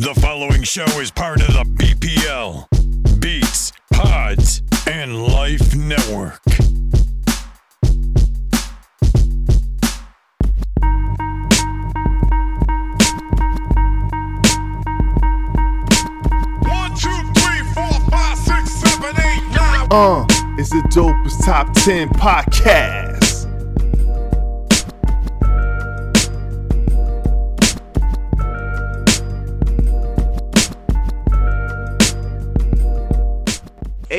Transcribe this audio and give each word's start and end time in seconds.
The 0.00 0.14
following 0.14 0.62
show 0.62 0.86
is 0.98 1.10
part 1.10 1.42
of 1.42 1.48
the 1.48 1.62
BPL, 1.76 3.20
Beats, 3.20 3.70
Pods, 3.92 4.62
and 4.86 5.26
Life 5.26 5.76
Network. 5.76 6.40
One, 16.64 16.94
two, 16.96 17.10
three, 17.36 17.60
four, 17.74 18.00
five, 18.08 18.38
six, 18.38 18.70
seven, 18.70 19.14
eight, 19.20 19.44
nine. 19.54 19.88
Uh, 19.90 20.24
it's 20.58 20.70
the 20.70 20.80
dopest 20.88 21.44
top 21.44 21.74
10 21.74 22.08
podcast. 22.08 23.09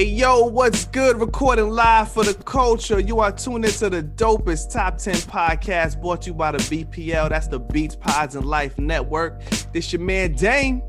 Hey 0.02 0.08
yo, 0.08 0.46
what's 0.46 0.86
good? 0.86 1.20
Recording 1.20 1.70
live 1.70 2.12
for 2.12 2.24
the 2.24 2.34
culture. 2.34 3.00
You 3.00 3.20
are 3.20 3.32
tuned 3.32 3.66
into 3.66 3.88
the 3.88 4.02
dopest 4.02 4.74
top 4.74 4.98
10 4.98 5.14
podcast 5.14 6.02
brought 6.02 6.24
to 6.24 6.32
you 6.32 6.34
by 6.34 6.54
the 6.54 6.58
BPL. 6.58 7.30
That's 7.30 7.48
the 7.48 7.60
Beats 7.60 7.98
Pods 7.98 8.36
and 8.36 8.44
Life 8.44 8.80
Network. 8.80 9.44
This 9.74 9.94
your 9.94 10.02
man 10.02 10.34
Dame. 10.34 10.82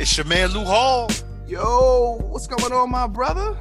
It's 0.00 0.16
your 0.16 0.26
man 0.26 0.48
Lou 0.48 0.64
Hall. 0.64 1.08
Yo, 1.46 2.18
what's 2.22 2.48
going 2.48 2.72
on, 2.72 2.90
my 2.90 3.06
brother? 3.06 3.56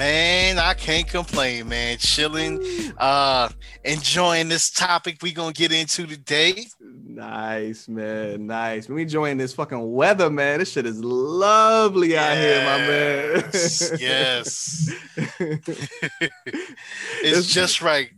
Man, 0.00 0.58
I 0.58 0.72
can't 0.72 1.06
complain, 1.06 1.68
man. 1.68 1.98
Chilling, 1.98 2.64
uh, 2.96 3.50
enjoying 3.84 4.48
this 4.48 4.70
topic 4.70 5.18
we 5.20 5.30
gonna 5.30 5.52
get 5.52 5.72
into 5.72 6.06
today. 6.06 6.68
Nice, 6.80 7.86
man. 7.86 8.46
Nice. 8.46 8.88
We 8.88 9.02
enjoying 9.02 9.36
this 9.36 9.52
fucking 9.52 9.92
weather, 9.92 10.30
man. 10.30 10.60
This 10.60 10.72
shit 10.72 10.86
is 10.86 11.04
lovely 11.04 12.16
out 12.16 12.34
here, 12.34 12.64
my 12.64 12.78
man. 12.78 13.42
Yes, 13.52 13.92
yes. 14.00 14.90
it's, 15.38 15.68
It's 17.22 17.46
just 17.48 17.82
right. 17.82 18.08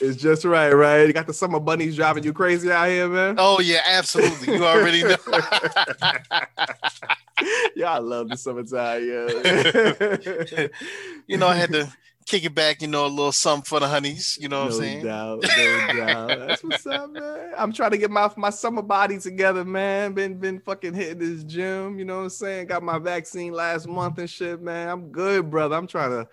it's 0.00 0.22
just 0.22 0.44
right, 0.44 0.70
right? 0.70 1.08
You 1.08 1.12
got 1.12 1.26
the 1.26 1.34
summer 1.34 1.58
bunnies 1.58 1.96
driving 1.96 2.22
you 2.22 2.32
crazy 2.32 2.70
out 2.70 2.86
here, 2.86 3.08
man. 3.08 3.34
Oh 3.36 3.58
yeah, 3.58 3.80
absolutely. 3.88 4.54
You 4.54 4.64
already 4.64 5.02
know. 5.02 5.16
yeah, 7.76 7.92
I 7.92 7.98
love 7.98 8.28
the 8.28 8.36
summertime, 8.36 9.06
yeah. 9.06 10.66
you 11.26 11.36
know, 11.36 11.48
I 11.48 11.54
had 11.56 11.72
to 11.72 11.92
kick 12.26 12.44
it 12.44 12.54
back, 12.54 12.82
you 12.82 12.88
know, 12.88 13.06
a 13.06 13.08
little 13.08 13.32
something 13.32 13.64
for 13.64 13.80
the 13.80 13.88
honeys. 13.88 14.38
You 14.40 14.48
know 14.48 14.64
what 14.64 14.70
no 14.70 14.76
I'm 14.76 14.80
saying? 14.82 15.04
doubt, 15.04 15.42
no 15.42 16.06
doubt. 16.06 16.38
That's 16.38 16.64
what's 16.64 16.86
up, 16.86 17.10
man. 17.12 17.52
I'm 17.56 17.72
trying 17.72 17.90
to 17.92 17.98
get 17.98 18.10
my 18.10 18.30
my 18.36 18.50
summer 18.50 18.82
body 18.82 19.18
together, 19.18 19.64
man. 19.64 20.12
Been 20.12 20.38
been 20.38 20.60
fucking 20.60 20.94
hitting 20.94 21.18
this 21.18 21.44
gym, 21.44 21.98
you 21.98 22.04
know 22.04 22.18
what 22.18 22.22
I'm 22.24 22.30
saying? 22.30 22.66
Got 22.66 22.82
my 22.82 22.98
vaccine 22.98 23.52
last 23.52 23.88
month 23.88 24.18
and 24.18 24.30
shit, 24.30 24.60
man. 24.62 24.88
I'm 24.88 25.10
good, 25.10 25.50
brother. 25.50 25.76
I'm 25.76 25.86
trying 25.86 26.10
to. 26.10 26.28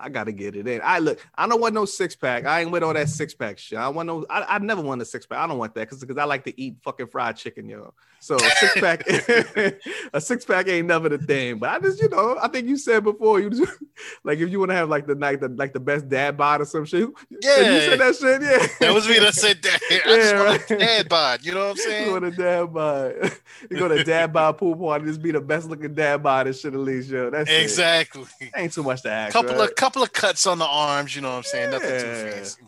I 0.00 0.08
gotta 0.08 0.32
get 0.32 0.56
it 0.56 0.66
in. 0.66 0.80
I 0.82 0.98
look. 0.98 1.18
I 1.34 1.46
don't 1.46 1.60
want 1.60 1.74
no 1.74 1.84
six 1.84 2.16
pack. 2.16 2.46
I 2.46 2.60
ain't 2.62 2.70
with 2.70 2.82
all 2.82 2.94
that 2.94 3.08
six 3.08 3.34
pack 3.34 3.58
shit. 3.58 3.78
I 3.78 3.88
want 3.88 4.06
no. 4.06 4.24
I, 4.30 4.56
I 4.56 4.58
never 4.58 4.80
want 4.80 5.02
a 5.02 5.04
six 5.04 5.26
pack. 5.26 5.38
I 5.38 5.46
don't 5.46 5.58
want 5.58 5.74
that 5.74 5.80
because 5.82 6.00
because 6.00 6.16
I 6.18 6.24
like 6.24 6.44
to 6.44 6.60
eat 6.60 6.76
fucking 6.82 7.08
fried 7.08 7.36
chicken, 7.36 7.68
yo. 7.68 7.92
So 8.22 8.36
a 8.36 8.40
six 8.40 8.80
pack, 8.80 9.08
a 10.12 10.20
six 10.20 10.44
pack 10.44 10.68
ain't 10.68 10.86
never 10.86 11.08
the 11.08 11.16
thing. 11.18 11.58
But 11.58 11.70
I 11.70 11.78
just, 11.78 12.02
you 12.02 12.08
know, 12.10 12.36
I 12.42 12.48
think 12.48 12.68
you 12.68 12.76
said 12.76 13.02
before, 13.02 13.40
you 13.40 13.48
just, 13.48 13.72
like 14.24 14.38
if 14.38 14.50
you 14.50 14.58
want 14.58 14.70
to 14.72 14.74
have 14.76 14.90
like 14.90 15.06
the 15.06 15.14
like 15.14 15.40
the 15.40 15.48
like 15.48 15.72
the 15.72 15.80
best 15.80 16.08
dad 16.08 16.36
bod 16.36 16.60
or 16.60 16.66
some 16.66 16.84
shit. 16.84 17.08
Yeah. 17.30 17.72
you 17.74 17.80
said 17.80 17.98
that 18.00 18.16
shit. 18.16 18.42
Yeah, 18.42 18.66
That 18.80 18.94
was 18.94 19.08
me 19.08 19.18
that 19.20 19.34
said 19.34 19.62
that. 19.62 19.80
I 19.90 20.16
just 20.16 20.32
Yeah, 20.34 20.38
want 20.44 20.48
a 20.70 20.74
right. 20.74 20.80
dad 20.80 21.08
bod. 21.08 21.44
You 21.44 21.52
know 21.52 21.60
what 21.68 21.70
I'm 21.70 21.76
You 21.76 21.82
saying? 21.82 22.08
go 22.10 22.20
to 22.20 22.30
dad 22.30 22.64
bod. 22.74 23.32
You 23.70 23.78
go 23.78 23.88
to 23.88 24.04
dad 24.04 24.32
bod 24.34 24.58
pool 24.58 24.76
party. 24.76 25.06
Just 25.06 25.22
be 25.22 25.30
the 25.32 25.40
best 25.40 25.68
looking 25.70 25.94
dad 25.94 26.22
bod 26.22 26.46
and 26.46 26.54
shit 26.54 26.74
at 26.74 26.78
least, 26.80 27.08
yo. 27.08 27.30
That's 27.30 27.48
it. 27.50 27.62
Exactly. 27.62 28.24
Ain't 28.54 28.74
too 28.74 28.82
much 28.82 29.00
to 29.02 29.10
ask. 29.10 29.32
Couple 29.32 29.56
right? 29.56 29.68
of 29.70 29.74
couple 29.76 29.89
of 29.96 30.12
cuts 30.12 30.46
on 30.46 30.58
the 30.58 30.66
arms. 30.66 31.14
You 31.14 31.22
know 31.22 31.30
what 31.30 31.36
I'm 31.38 31.42
saying? 31.44 31.70
Nothing 31.70 32.00
too 32.00 32.06
Yeah. 32.06 32.30
fancy. 32.30 32.62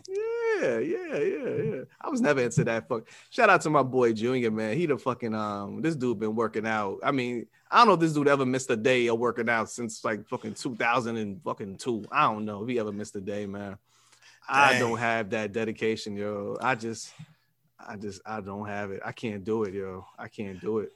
Yeah, 0.61 0.79
yeah, 0.79 1.17
yeah, 1.17 1.63
yeah. 1.63 1.81
I 1.99 2.09
was 2.09 2.21
never 2.21 2.41
into 2.41 2.63
that 2.63 2.87
fuck. 2.87 3.03
Shout 3.29 3.49
out 3.49 3.61
to 3.61 3.69
my 3.69 3.83
boy 3.83 4.13
Junior, 4.13 4.49
man. 4.51 4.77
He 4.77 4.85
the 4.85 4.97
fucking 4.97 5.33
um. 5.35 5.81
This 5.81 5.95
dude 5.95 6.19
been 6.19 6.35
working 6.35 6.65
out. 6.65 6.99
I 7.03 7.11
mean, 7.11 7.47
I 7.69 7.79
don't 7.79 7.87
know 7.87 7.93
if 7.93 7.99
this 7.99 8.13
dude 8.13 8.27
ever 8.27 8.45
missed 8.45 8.69
a 8.69 8.75
day 8.77 9.07
of 9.07 9.19
working 9.19 9.49
out 9.49 9.69
since 9.69 10.03
like 10.05 10.27
fucking 10.27 10.53
2000 10.53 11.17
and 11.17 11.41
fucking 11.43 11.77
two. 11.77 12.05
I 12.11 12.23
don't 12.31 12.45
know 12.45 12.63
if 12.63 12.69
he 12.69 12.79
ever 12.79 12.91
missed 12.91 13.15
a 13.15 13.21
day, 13.21 13.45
man. 13.45 13.77
I 14.47 14.77
don't 14.77 14.97
have 14.97 15.29
that 15.31 15.53
dedication, 15.53 16.15
yo. 16.17 16.57
I 16.61 16.75
just, 16.75 17.13
I 17.79 17.95
just, 17.95 18.21
I 18.25 18.41
don't 18.41 18.67
have 18.67 18.91
it. 18.91 19.01
I 19.03 19.11
can't 19.13 19.43
do 19.43 19.63
it, 19.63 19.73
yo. 19.73 20.05
I 20.19 20.27
can't 20.27 20.59
do 20.59 20.79
it. 20.79 20.91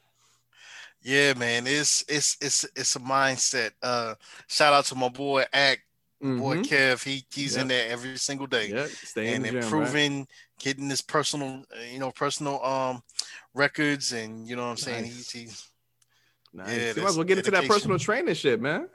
Yeah, 1.02 1.34
man, 1.36 1.66
it's 1.68 2.04
it's 2.10 2.38
it's 2.42 2.66
it's 2.76 2.96
a 2.96 3.00
mindset. 3.00 3.72
Uh, 3.82 4.16
shout 4.48 4.74
out 4.74 4.86
to 4.86 4.96
my 4.96 5.10
boy 5.10 5.46
Act, 5.54 5.82
boy 6.22 6.58
Mhm. 6.58 6.66
Kev. 6.66 7.04
He 7.04 7.26
he's 7.32 7.58
in 7.58 7.68
there 7.68 7.90
every 7.90 8.18
single 8.18 8.48
day 8.48 8.70
in 8.70 8.78
and 8.78 9.46
the 9.46 9.50
gym, 9.50 9.56
right? 9.56 9.64
improving, 9.64 10.28
getting 10.60 10.90
his 10.90 11.02
personal, 11.02 11.64
uh, 11.76 11.82
you 11.92 12.00
know, 12.00 12.12
personal 12.12 12.64
um 12.64 13.04
records, 13.54 14.14
and 14.14 14.48
you 14.48 14.56
know 14.56 14.64
what 14.64 14.70
I'm 14.70 14.78
saying. 14.78 15.04
Nice. 15.04 15.32
He's, 15.32 15.32
he's 15.32 15.72
Nice. 16.54 16.96
Yeah, 16.98 17.04
might 17.04 17.10
as 17.10 17.18
well 17.18 17.24
get 17.24 17.38
into 17.38 17.52
that 17.52 17.68
personal 17.68 18.00
training 18.00 18.34
shit, 18.34 18.60
man. 18.60 18.90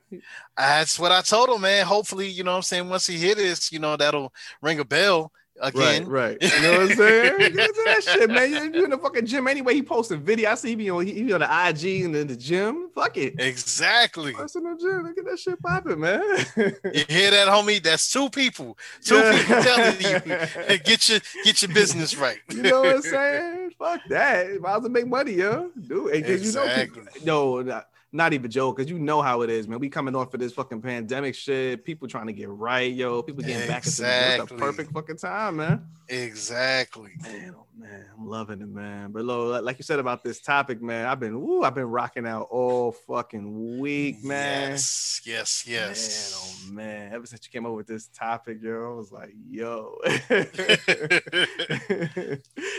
that's 0.56 0.99
what 0.99 1.12
I 1.12 1.21
told 1.21 1.49
him, 1.50 1.60
man. 1.60 1.87
Hopefully, 1.87 2.27
you 2.28 2.43
know 2.43 2.53
what 2.53 2.56
I'm 2.56 2.62
saying. 2.62 2.88
Once 2.88 3.06
he 3.06 3.19
hit 3.19 3.37
this, 3.37 3.71
you 3.71 3.78
know, 3.78 3.97
that'll 3.97 4.33
ring 4.60 4.81
a 4.81 4.84
bell 4.84 5.31
again. 5.61 6.07
Right, 6.09 6.39
right. 6.41 6.53
You 6.57 6.63
know 6.63 6.73
what 6.81 6.91
I'm 6.91 6.97
saying? 6.97 7.39
Get 7.39 7.51
into 7.51 7.83
that 7.87 8.03
shit, 8.05 8.31
man. 8.31 8.51
You, 8.51 8.79
you 8.79 8.85
in 8.85 8.91
the 8.91 8.99
fucking 8.99 9.27
gym 9.27 9.47
anyway. 9.49 9.75
He 9.75 9.83
posting 9.83 10.21
video. 10.21 10.51
I 10.51 10.55
see 10.55 10.75
be 10.75 10.91
on 10.91 11.07
he, 11.07 11.33
on 11.33 11.41
the 11.41 11.47
IG 11.69 12.05
and 12.05 12.17
in 12.17 12.27
the 12.27 12.37
gym. 12.37 12.91
Fuck 12.95 13.17
it. 13.17 13.35
Exactly. 13.39 14.33
Personal 14.33 14.77
gym. 14.77 15.05
Look 15.05 15.19
at 15.19 15.25
that 15.25 15.39
shit 15.39 15.61
popping, 15.63 16.01
man. 16.01 16.23
You 16.57 17.05
hear 17.09 17.31
that, 17.31 17.49
homie? 17.49 17.83
That's 17.83 18.11
two 18.11 18.29
people. 18.31 18.77
Two 19.05 19.17
Yeah. 19.17 19.39
people 19.39 19.63
telling 19.63 20.01
you 20.01 20.79
get 20.85 21.09
your 21.09 21.21
get 21.45 21.63
your 21.63 21.73
business 21.75 22.17
right. 22.17 22.39
You 22.51 22.63
know 22.63 22.81
what 22.81 22.97
I'm 22.97 23.03
saying? 23.03 23.71
Fuck 23.79 24.01
that. 24.09 24.61
Might 24.61 24.77
as 24.77 24.83
well 24.83 24.91
make 24.91 25.07
money, 25.07 25.33
yo. 25.33 25.71
Do 25.87 26.09
it. 26.09 26.23
Cause 26.23 26.45
you 26.47 26.53
know, 26.53 26.63
Exactly. 26.65 27.03
people- 27.03 27.27
no, 27.27 27.63
not, 27.63 27.89
not 28.12 28.33
even 28.33 28.50
joke. 28.50 28.77
Cause 28.77 28.89
you 28.89 28.99
know 28.99 29.23
how 29.23 29.43
it 29.43 29.50
is, 29.50 29.67
man. 29.67 29.78
We 29.78 29.89
coming 29.89 30.15
off 30.15 30.33
of 30.34 30.41
this 30.41 30.53
fucking 30.53 30.83
pandemic 30.83 31.34
shit. 31.34 31.84
People 31.84 32.09
trying 32.09 32.27
to 32.27 32.33
get 32.33 32.49
right, 32.49 32.93
yo. 32.93 33.23
People 33.23 33.43
getting 33.43 33.67
back 33.67 33.87
into 33.87 34.03
the 34.03 34.34
gym. 34.37 34.47
The 34.47 34.55
perfect 34.55 34.93
fucking 34.93 35.17
time, 35.17 35.56
man. 35.56 35.87
Exactly. 36.09 37.12
Man, 37.22 37.55
oh 37.59 37.67
man, 37.77 38.05
I'm 38.16 38.27
loving 38.27 38.60
it, 38.60 38.69
man. 38.69 39.12
But 39.12 39.25
lo, 39.25 39.60
like 39.60 39.78
you 39.78 39.83
said 39.84 39.99
about 39.99 40.22
this 40.22 40.41
topic, 40.41 40.83
man, 40.83 41.06
I've 41.06 41.21
been, 41.21 41.41
woo, 41.41 41.62
I've 41.62 41.75
been 41.75 41.87
rocking 41.88 42.27
out 42.27 42.49
all 42.50 42.93
fucking 42.93 43.78
week, 43.78 44.22
man. 44.25 44.72
Yes, 44.72 45.21
yes, 45.25 45.65
yes. 45.66 46.71
Man, 46.71 46.72
oh 46.75 46.75
man. 46.75 47.12
Ever 47.15 47.27
since 47.27 47.47
you 47.47 47.50
came 47.50 47.66
up 47.66 47.75
with 47.75 47.87
this 47.87 48.09
topic, 48.09 48.59
yo, 48.62 48.93
I 48.93 48.94
was 48.94 49.12
like, 49.12 49.34
yo. 49.50 49.97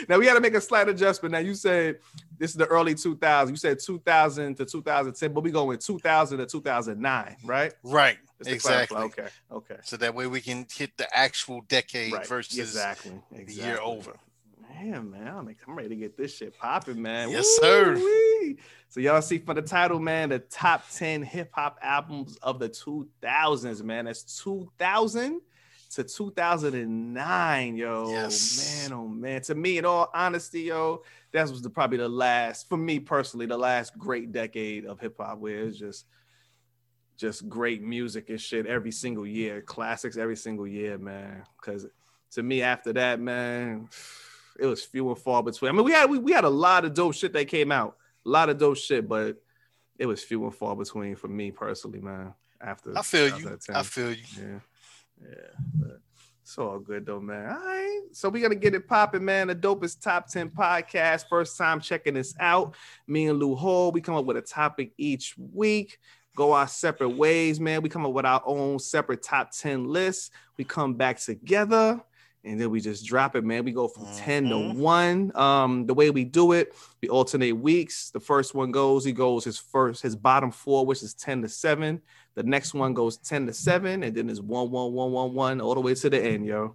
now 0.08 0.18
we 0.18 0.24
got 0.26 0.34
to 0.34 0.40
make 0.40 0.54
a 0.54 0.60
slight 0.60 0.88
adjustment. 0.88 1.32
Now 1.32 1.38
you 1.38 1.54
said 1.54 1.98
this 2.38 2.50
is 2.50 2.56
the 2.56 2.66
early 2.66 2.94
2000s. 2.94 3.50
You 3.50 3.56
said 3.56 3.78
2000 3.80 4.56
to 4.56 4.64
2010, 4.64 5.32
but 5.32 5.42
we 5.42 5.50
go 5.50 5.70
in 5.70 5.78
2000 5.78 6.38
to 6.38 6.46
2009, 6.46 7.36
right? 7.44 7.72
right. 7.82 8.18
Exactly. 8.46 8.98
Okay. 8.98 9.28
Okay. 9.50 9.76
So 9.84 9.96
that 9.98 10.14
way 10.14 10.26
we 10.26 10.40
can 10.40 10.66
hit 10.72 10.96
the 10.96 11.06
actual 11.16 11.62
decade 11.62 12.12
Right. 12.12 12.26
versus 12.26 12.58
exactly. 12.58 13.20
the 13.30 13.52
year 13.52 13.78
over. 13.80 14.16
Man, 14.84 15.10
man, 15.10 15.28
I'm, 15.28 15.56
I'm 15.66 15.74
ready 15.74 15.88
to 15.90 15.96
get 15.96 16.16
this 16.16 16.36
shit 16.36 16.58
popping, 16.58 17.00
man. 17.00 17.30
Yes, 17.30 17.46
sir. 17.58 17.94
Woo-wee. 17.94 18.58
So 18.88 19.00
y'all 19.00 19.22
see 19.22 19.38
for 19.38 19.54
the 19.54 19.62
title, 19.62 19.98
man, 19.98 20.28
the 20.28 20.40
top 20.40 20.84
10 20.92 21.22
hip 21.22 21.50
hop 21.54 21.78
albums 21.80 22.36
of 22.42 22.58
the 22.58 22.68
2000s, 22.68 23.82
man. 23.82 24.04
That's 24.04 24.42
2000 24.42 25.40
to 25.92 26.04
2009, 26.04 27.76
yo. 27.76 28.10
Yes. 28.10 28.82
Man, 28.82 28.98
oh 28.98 29.08
man. 29.08 29.40
To 29.42 29.54
me, 29.54 29.78
in 29.78 29.86
all 29.86 30.10
honesty, 30.12 30.62
yo, 30.62 31.02
that 31.32 31.48
was 31.48 31.62
the, 31.62 31.70
probably 31.70 31.98
the 31.98 32.08
last, 32.08 32.68
for 32.68 32.76
me 32.76 33.00
personally, 33.00 33.46
the 33.46 33.56
last 33.56 33.96
great 33.96 34.32
decade 34.32 34.84
of 34.84 35.00
hip 35.00 35.16
hop 35.18 35.38
where 35.38 35.60
it's 35.60 35.78
just 35.78 36.04
just 37.16 37.48
great 37.48 37.80
music 37.80 38.28
and 38.28 38.40
shit 38.40 38.66
every 38.66 38.90
single 38.90 39.26
year, 39.26 39.62
classics 39.62 40.16
every 40.18 40.36
single 40.36 40.66
year, 40.66 40.98
man. 40.98 41.44
Because 41.58 41.86
to 42.32 42.42
me, 42.42 42.60
after 42.60 42.92
that, 42.92 43.20
man, 43.20 43.88
it 44.58 44.66
was 44.66 44.84
few 44.84 45.08
and 45.08 45.18
far 45.18 45.42
between. 45.42 45.70
I 45.70 45.72
mean, 45.72 45.84
we 45.84 45.92
had 45.92 46.10
we, 46.10 46.18
we 46.18 46.32
had 46.32 46.44
a 46.44 46.50
lot 46.50 46.84
of 46.84 46.94
dope 46.94 47.14
shit 47.14 47.32
that 47.32 47.48
came 47.48 47.72
out, 47.72 47.96
a 48.24 48.28
lot 48.28 48.48
of 48.48 48.58
dope 48.58 48.76
shit, 48.76 49.08
but 49.08 49.36
it 49.98 50.06
was 50.06 50.22
few 50.22 50.44
and 50.44 50.54
far 50.54 50.76
between 50.76 51.16
for 51.16 51.28
me 51.28 51.50
personally, 51.50 52.00
man. 52.00 52.34
After 52.60 52.96
I 52.96 53.02
feel 53.02 53.32
after 53.32 53.48
you. 53.48 53.58
I 53.74 53.82
feel 53.82 54.10
you. 54.12 54.22
Yeah, 54.38 54.58
yeah. 55.22 55.50
But 55.74 56.00
it's 56.42 56.58
all 56.58 56.78
good 56.78 57.06
though, 57.06 57.20
man. 57.20 57.50
All 57.50 57.58
right. 57.58 58.00
So 58.12 58.28
we 58.28 58.40
gotta 58.40 58.54
get 58.54 58.74
it 58.74 58.86
popping, 58.86 59.24
man. 59.24 59.48
The 59.48 59.54
dopest 59.54 60.00
top 60.02 60.28
10 60.28 60.50
podcast. 60.50 61.28
First 61.28 61.56
time 61.58 61.80
checking 61.80 62.14
this 62.14 62.34
out. 62.38 62.74
Me 63.06 63.26
and 63.28 63.38
Lou 63.38 63.54
Hall, 63.54 63.92
we 63.92 64.00
come 64.00 64.14
up 64.14 64.24
with 64.24 64.36
a 64.36 64.42
topic 64.42 64.92
each 64.96 65.34
week. 65.38 65.98
Go 66.36 66.52
our 66.52 66.66
separate 66.66 67.10
ways, 67.10 67.60
man. 67.60 67.82
We 67.82 67.88
come 67.88 68.04
up 68.04 68.12
with 68.12 68.26
our 68.26 68.42
own 68.44 68.78
separate 68.78 69.22
top 69.22 69.52
10 69.52 69.84
lists. 69.84 70.30
We 70.56 70.64
come 70.64 70.94
back 70.94 71.20
together 71.20 72.02
and 72.44 72.60
then 72.60 72.70
we 72.70 72.80
just 72.80 73.06
drop 73.06 73.34
it, 73.36 73.44
man. 73.44 73.64
We 73.64 73.72
go 73.72 73.88
from 73.88 74.06
10 74.16 74.48
to 74.48 74.54
Mhm. 74.54 74.74
1. 74.76 75.32
Um, 75.36 75.86
the 75.86 75.94
way 75.94 76.10
we 76.10 76.24
do 76.24 76.52
it, 76.52 76.74
we 77.02 77.08
alternate 77.08 77.52
weeks. 77.52 78.10
The 78.10 78.20
first 78.20 78.54
one 78.54 78.70
goes, 78.70 79.04
he 79.04 79.12
goes 79.12 79.44
his 79.44 79.58
first, 79.58 80.02
his 80.02 80.14
bottom 80.14 80.50
four, 80.50 80.84
which 80.84 81.02
is 81.02 81.14
10 81.14 81.42
to 81.42 81.48
7. 81.48 82.00
The 82.34 82.42
next 82.42 82.74
one 82.74 82.94
goes 82.94 83.16
10 83.16 83.46
to 83.46 83.52
7, 83.52 84.02
and 84.02 84.14
then 84.14 84.28
it's 84.28 84.40
1 84.40 84.70
1 84.70 84.92
1 84.92 85.12
1 85.12 85.34
1 85.34 85.60
all 85.60 85.74
the 85.74 85.80
way 85.80 85.94
to 85.94 86.10
the 86.10 86.22
end, 86.22 86.46
yo. 86.46 86.74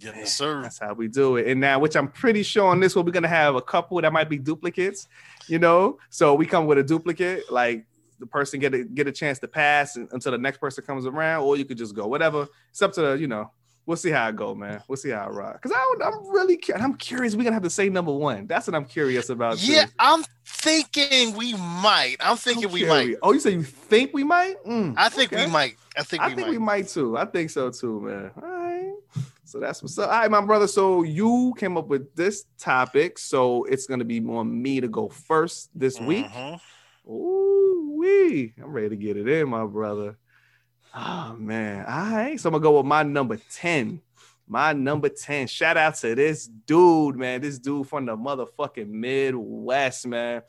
Yes, 0.00 0.36
sir. 0.36 0.62
That's 0.62 0.78
how 0.80 0.94
we 0.94 1.06
do 1.08 1.36
it. 1.36 1.46
And 1.46 1.60
now, 1.60 1.78
which 1.78 1.96
I'm 1.96 2.08
pretty 2.08 2.42
sure 2.42 2.66
on 2.68 2.80
this 2.80 2.96
one, 2.96 3.04
we're 3.04 3.12
gonna 3.12 3.28
have 3.28 3.54
a 3.54 3.62
couple 3.62 4.00
that 4.00 4.12
might 4.12 4.28
be 4.28 4.38
duplicates, 4.38 5.06
you 5.46 5.58
know. 5.58 5.98
So 6.10 6.34
we 6.34 6.46
come 6.46 6.66
with 6.66 6.78
a 6.78 6.82
duplicate, 6.82 7.50
like 7.50 7.86
the 8.18 8.26
person 8.26 8.58
get 8.60 8.74
a 8.74 8.84
get 8.84 9.06
a 9.06 9.12
chance 9.12 9.38
to 9.40 9.48
pass 9.48 9.96
until 9.96 10.32
the 10.32 10.38
next 10.38 10.58
person 10.58 10.82
comes 10.84 11.06
around, 11.06 11.44
or 11.44 11.56
you 11.56 11.64
could 11.64 11.78
just 11.78 11.94
go 11.94 12.06
whatever. 12.06 12.48
It's 12.70 12.82
up 12.82 12.92
to 12.94 13.02
the, 13.02 13.12
you 13.14 13.26
know. 13.28 13.50
We'll 13.86 13.98
see 13.98 14.10
how 14.10 14.28
it 14.28 14.36
go, 14.36 14.54
man. 14.54 14.82
We'll 14.88 14.96
see 14.96 15.10
how 15.10 15.28
it 15.28 15.32
rock. 15.34 15.60
Cause 15.60 15.72
I, 15.74 15.94
I'm 16.04 16.30
really, 16.30 16.56
cu- 16.56 16.72
I'm 16.72 16.94
curious. 16.94 17.36
We're 17.36 17.44
gonna 17.44 17.54
have 17.54 17.62
the 17.62 17.68
same 17.70 17.92
number 17.92 18.12
one. 18.12 18.46
That's 18.46 18.66
what 18.66 18.74
I'm 18.74 18.86
curious 18.86 19.28
about. 19.28 19.58
too. 19.58 19.72
Yeah, 19.72 19.86
I'm 19.98 20.24
thinking 20.46 21.36
we 21.36 21.52
might. 21.54 22.16
I'm 22.20 22.32
I'm 22.32 22.36
thinking 22.38 22.70
we 22.72 22.86
might. 22.86 23.16
Oh, 23.22 23.32
you 23.32 23.40
say 23.40 23.50
you 23.50 23.62
think 23.62 24.14
we 24.14 24.24
might? 24.24 24.56
Mm, 24.66 24.94
I 24.96 25.08
think 25.10 25.32
okay. 25.32 25.44
we 25.44 25.52
might. 25.52 25.76
I 25.98 26.02
think 26.02 26.22
I 26.22 26.28
we 26.28 26.34
think 26.34 26.46
might. 26.46 26.52
we 26.52 26.58
might 26.58 26.88
too. 26.88 27.16
I 27.18 27.26
think 27.26 27.50
so 27.50 27.70
too, 27.70 28.00
man. 28.00 28.30
All 28.42 28.48
right. 28.48 28.92
So 29.44 29.60
that's 29.60 29.82
what's 29.82 29.98
up. 29.98 30.10
All 30.10 30.18
right, 30.18 30.30
my 30.30 30.40
brother. 30.40 30.66
So 30.66 31.02
you 31.02 31.52
came 31.58 31.76
up 31.76 31.88
with 31.88 32.14
this 32.16 32.46
topic. 32.58 33.18
So 33.18 33.64
it's 33.64 33.86
gonna 33.86 34.04
be 34.04 34.18
more 34.18 34.44
me 34.44 34.80
to 34.80 34.88
go 34.88 35.08
first 35.10 35.68
this 35.74 36.00
week. 36.00 36.26
Mhm. 36.26 36.58
Ooh, 37.06 37.96
wee. 37.98 38.54
I'm 38.62 38.72
ready 38.72 38.88
to 38.88 38.96
get 38.96 39.16
it 39.18 39.28
in, 39.28 39.48
my 39.48 39.66
brother. 39.66 40.16
Oh 40.94 41.34
man. 41.38 41.84
All 41.86 42.10
right. 42.14 42.38
So 42.38 42.48
I'm 42.48 42.52
gonna 42.52 42.62
go 42.62 42.76
with 42.76 42.86
my 42.86 43.02
number 43.02 43.38
10. 43.50 44.00
My 44.46 44.72
number 44.72 45.08
10. 45.08 45.46
Shout 45.48 45.76
out 45.76 45.96
to 45.96 46.14
this 46.14 46.46
dude, 46.46 47.16
man. 47.16 47.40
This 47.40 47.58
dude 47.58 47.88
from 47.88 48.06
the 48.06 48.16
motherfucking 48.16 48.88
Midwest, 48.88 50.06
man. 50.06 50.42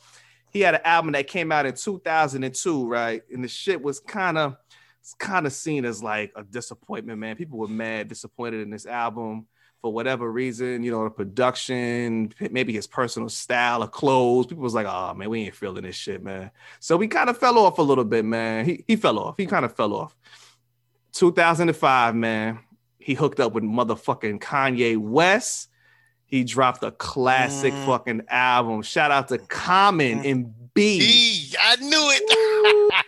He 0.51 0.61
had 0.61 0.75
an 0.75 0.81
album 0.85 1.13
that 1.13 1.27
came 1.27 1.51
out 1.51 1.65
in 1.65 1.73
2002, 1.73 2.87
right? 2.87 3.23
And 3.33 3.43
the 3.43 3.47
shit 3.47 3.81
was 3.81 3.99
kind 3.99 4.37
of 4.37 4.55
it's 5.01 5.13
kind 5.15 5.45
of 5.45 5.53
seen 5.53 5.85
as 5.85 6.03
like 6.03 6.31
a 6.35 6.43
disappointment, 6.43 7.19
man. 7.19 7.35
People 7.35 7.59
were 7.59 7.67
mad, 7.67 8.07
disappointed 8.07 8.61
in 8.61 8.69
this 8.69 8.85
album 8.85 9.47
for 9.85 9.93
whatever 9.93 10.31
reason, 10.31 10.81
you 10.81 10.89
know, 10.89 11.03
the 11.03 11.11
production, 11.11 12.33
maybe 12.49 12.73
his 12.73 12.87
personal 12.87 13.29
style 13.29 13.83
of 13.83 13.91
clothes. 13.91 14.47
People 14.47 14.63
was 14.63 14.73
like, 14.73 14.87
oh 14.89 15.13
man, 15.13 15.29
we 15.29 15.43
ain't 15.43 15.53
feeling 15.53 15.83
this 15.83 15.95
shit, 15.95 16.23
man. 16.23 16.49
So 16.79 16.97
we 16.97 17.07
kind 17.07 17.29
of 17.29 17.37
fell 17.37 17.59
off 17.59 17.77
a 17.77 17.83
little 17.83 18.03
bit, 18.03 18.25
man. 18.25 18.65
He 18.65 18.83
he 18.87 18.95
fell 18.95 19.19
off. 19.19 19.35
He 19.37 19.45
kind 19.45 19.63
of 19.63 19.75
fell 19.75 19.93
off. 19.93 20.15
2005, 21.11 22.15
man. 22.15 22.57
He 22.97 23.13
hooked 23.13 23.39
up 23.39 23.53
with 23.53 23.63
motherfucking 23.63 24.39
Kanye 24.39 24.97
West. 24.97 25.69
He 26.25 26.43
dropped 26.43 26.81
a 26.81 26.89
classic 26.89 27.71
Mm. 27.71 27.85
fucking 27.85 28.21
album. 28.29 28.81
Shout 28.81 29.11
out 29.11 29.27
to 29.27 29.37
Common 29.37 30.25
and 30.25 30.51
Be. 30.73 30.97
E, 30.99 31.53
I 31.59 31.75
knew 31.75 32.09
it. 32.11 33.05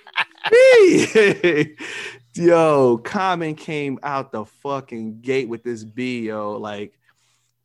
B. 0.51 1.71
yo, 2.37 2.97
Common 3.03 3.55
came 3.55 3.99
out 4.03 4.31
the 4.31 4.45
fucking 4.45 5.21
gate 5.21 5.47
with 5.49 5.63
this 5.63 5.83
B, 5.83 6.21
yo. 6.27 6.53
Like 6.57 6.97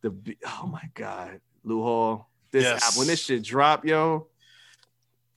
the 0.01 0.09
B, 0.09 0.37
oh 0.45 0.67
my 0.67 0.83
god, 0.93 1.39
Lou 1.63 1.81
Hall. 1.81 2.27
This 2.51 2.63
Yes. 2.63 2.83
album, 2.83 2.99
when 2.99 3.07
this 3.07 3.19
shit 3.21 3.43
drop, 3.43 3.85
yo, 3.85 4.27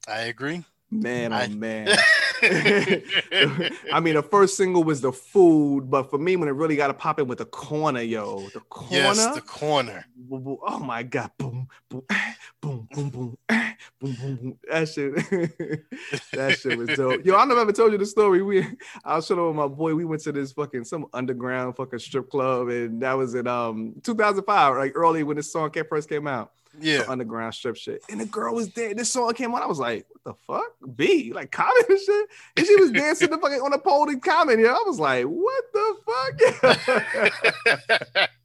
I 0.08 0.20
agree. 0.22 0.64
man, 0.90 1.32
oh 1.32 1.36
I- 1.36 1.48
man. 1.48 1.88
I 2.42 4.00
mean, 4.00 4.14
the 4.14 4.22
first 4.22 4.56
single 4.56 4.84
was 4.84 5.00
the 5.00 5.12
food, 5.12 5.90
but 5.90 6.10
for 6.10 6.18
me, 6.18 6.36
when 6.36 6.48
it 6.48 6.52
really 6.52 6.76
got 6.76 6.88
to 6.88 6.94
pop 6.94 7.18
in 7.18 7.26
with 7.26 7.38
the 7.38 7.44
corner, 7.46 8.00
yo, 8.00 8.48
the 8.52 8.60
corner. 8.60 8.96
yes, 8.96 9.34
the 9.34 9.40
corner. 9.40 10.06
Oh 10.30 10.78
my 10.78 11.02
god! 11.02 11.30
Boom, 11.38 11.68
boom, 11.88 12.02
eh, 12.10 12.32
boom, 12.60 12.88
boom, 12.92 13.10
boom, 13.10 13.38
eh, 13.48 13.72
boom, 14.00 14.14
boom, 14.14 14.36
boom. 14.36 14.58
That 14.68 14.88
shit, 14.88 15.14
that 16.32 16.58
shit 16.58 16.76
was 16.76 16.96
dope. 16.96 17.24
Yo, 17.24 17.36
I 17.36 17.44
never 17.44 17.60
ever 17.60 17.72
told 17.72 17.92
you 17.92 17.98
the 17.98 18.06
story. 18.06 18.42
We, 18.42 18.66
I 19.04 19.16
was 19.16 19.26
showing 19.26 19.46
with 19.46 19.56
my 19.56 19.68
boy. 19.68 19.94
We 19.94 20.04
went 20.04 20.22
to 20.22 20.32
this 20.32 20.52
fucking 20.52 20.84
some 20.84 21.06
underground 21.12 21.76
fucking 21.76 21.98
strip 22.00 22.30
club, 22.30 22.68
and 22.68 23.00
that 23.02 23.14
was 23.14 23.34
in 23.34 23.46
um 23.46 23.94
2005, 24.02 24.76
like 24.76 24.92
early 24.94 25.22
when 25.22 25.36
this 25.36 25.50
song 25.50 25.70
came, 25.70 25.84
first 25.88 26.08
came 26.08 26.26
out. 26.26 26.52
Yeah. 26.80 27.04
Underground 27.08 27.54
strip 27.54 27.76
shit, 27.76 28.02
and 28.10 28.20
the 28.20 28.26
girl 28.26 28.54
was 28.54 28.68
there. 28.70 28.94
This 28.94 29.12
song 29.12 29.32
came 29.34 29.54
on. 29.54 29.62
I 29.62 29.66
was 29.66 29.78
like, 29.78 30.06
what 30.08 30.24
the 30.24 30.34
fuck? 30.46 30.72
B 30.96 31.32
like 31.34 31.50
common 31.52 31.82
and 31.88 31.98
shit, 31.98 32.28
and 32.56 32.66
she 32.66 32.76
was 32.76 32.90
dancing 32.90 33.30
the 33.30 33.38
fucking 33.38 33.60
on 33.60 33.70
the 33.70 33.78
pole 33.78 34.08
in 34.08 34.20
common. 34.20 34.58
Yeah, 34.60 34.72
I 34.72 34.82
was 34.86 34.98
like, 35.00 35.24
what 35.24 35.64
the 35.72 35.96
fuck? 36.06 36.40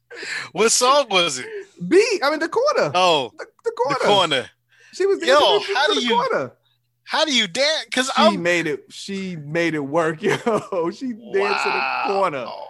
what 0.52 0.70
song 0.72 1.06
was 1.10 1.38
it? 1.38 1.46
B, 1.88 2.20
I 2.22 2.30
mean 2.30 2.38
the 2.40 2.48
corner, 2.48 2.90
Oh, 2.94 3.32
the, 3.38 3.46
the 3.64 3.64
the 3.64 3.72
corner. 3.72 3.98
corner. 4.38 4.50
She 4.92 5.06
was 5.06 5.22
Yo, 5.22 5.34
how 5.74 5.92
do 5.92 6.00
you- 6.00 6.14
corner. 6.14 6.52
How 7.04 7.24
do 7.26 7.34
you 7.34 7.46
dance? 7.48 7.84
Because 7.86 8.06
She 8.06 8.12
I'm 8.16 8.42
made 8.42 8.66
it. 8.66 8.84
She 8.90 9.36
made 9.36 9.74
it 9.74 9.80
work, 9.80 10.22
yo. 10.28 10.36
She 10.92 11.12
danced 11.12 11.66
in 11.66 11.72
the 11.72 12.02
corner, 12.06 12.44
Wow. 12.44 12.68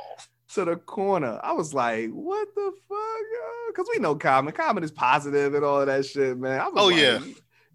To 0.54 0.64
the 0.64 0.76
corner. 0.76 1.40
I 1.42 1.52
was 1.52 1.72
like, 1.74 2.10
"What 2.10 2.48
the 2.54 2.72
fuck?" 2.88 2.98
Because 3.68 3.88
we 3.94 4.00
know 4.00 4.14
Common. 4.14 4.52
Common 4.52 4.84
is 4.84 4.90
positive 4.90 5.54
and 5.54 5.64
all 5.64 5.80
of 5.80 5.86
that 5.86 6.04
shit, 6.06 6.38
man. 6.38 6.60
I 6.60 6.68
was 6.68 6.74
Oh, 6.76 6.86
like, 6.86 6.96
yeah. 6.96 7.18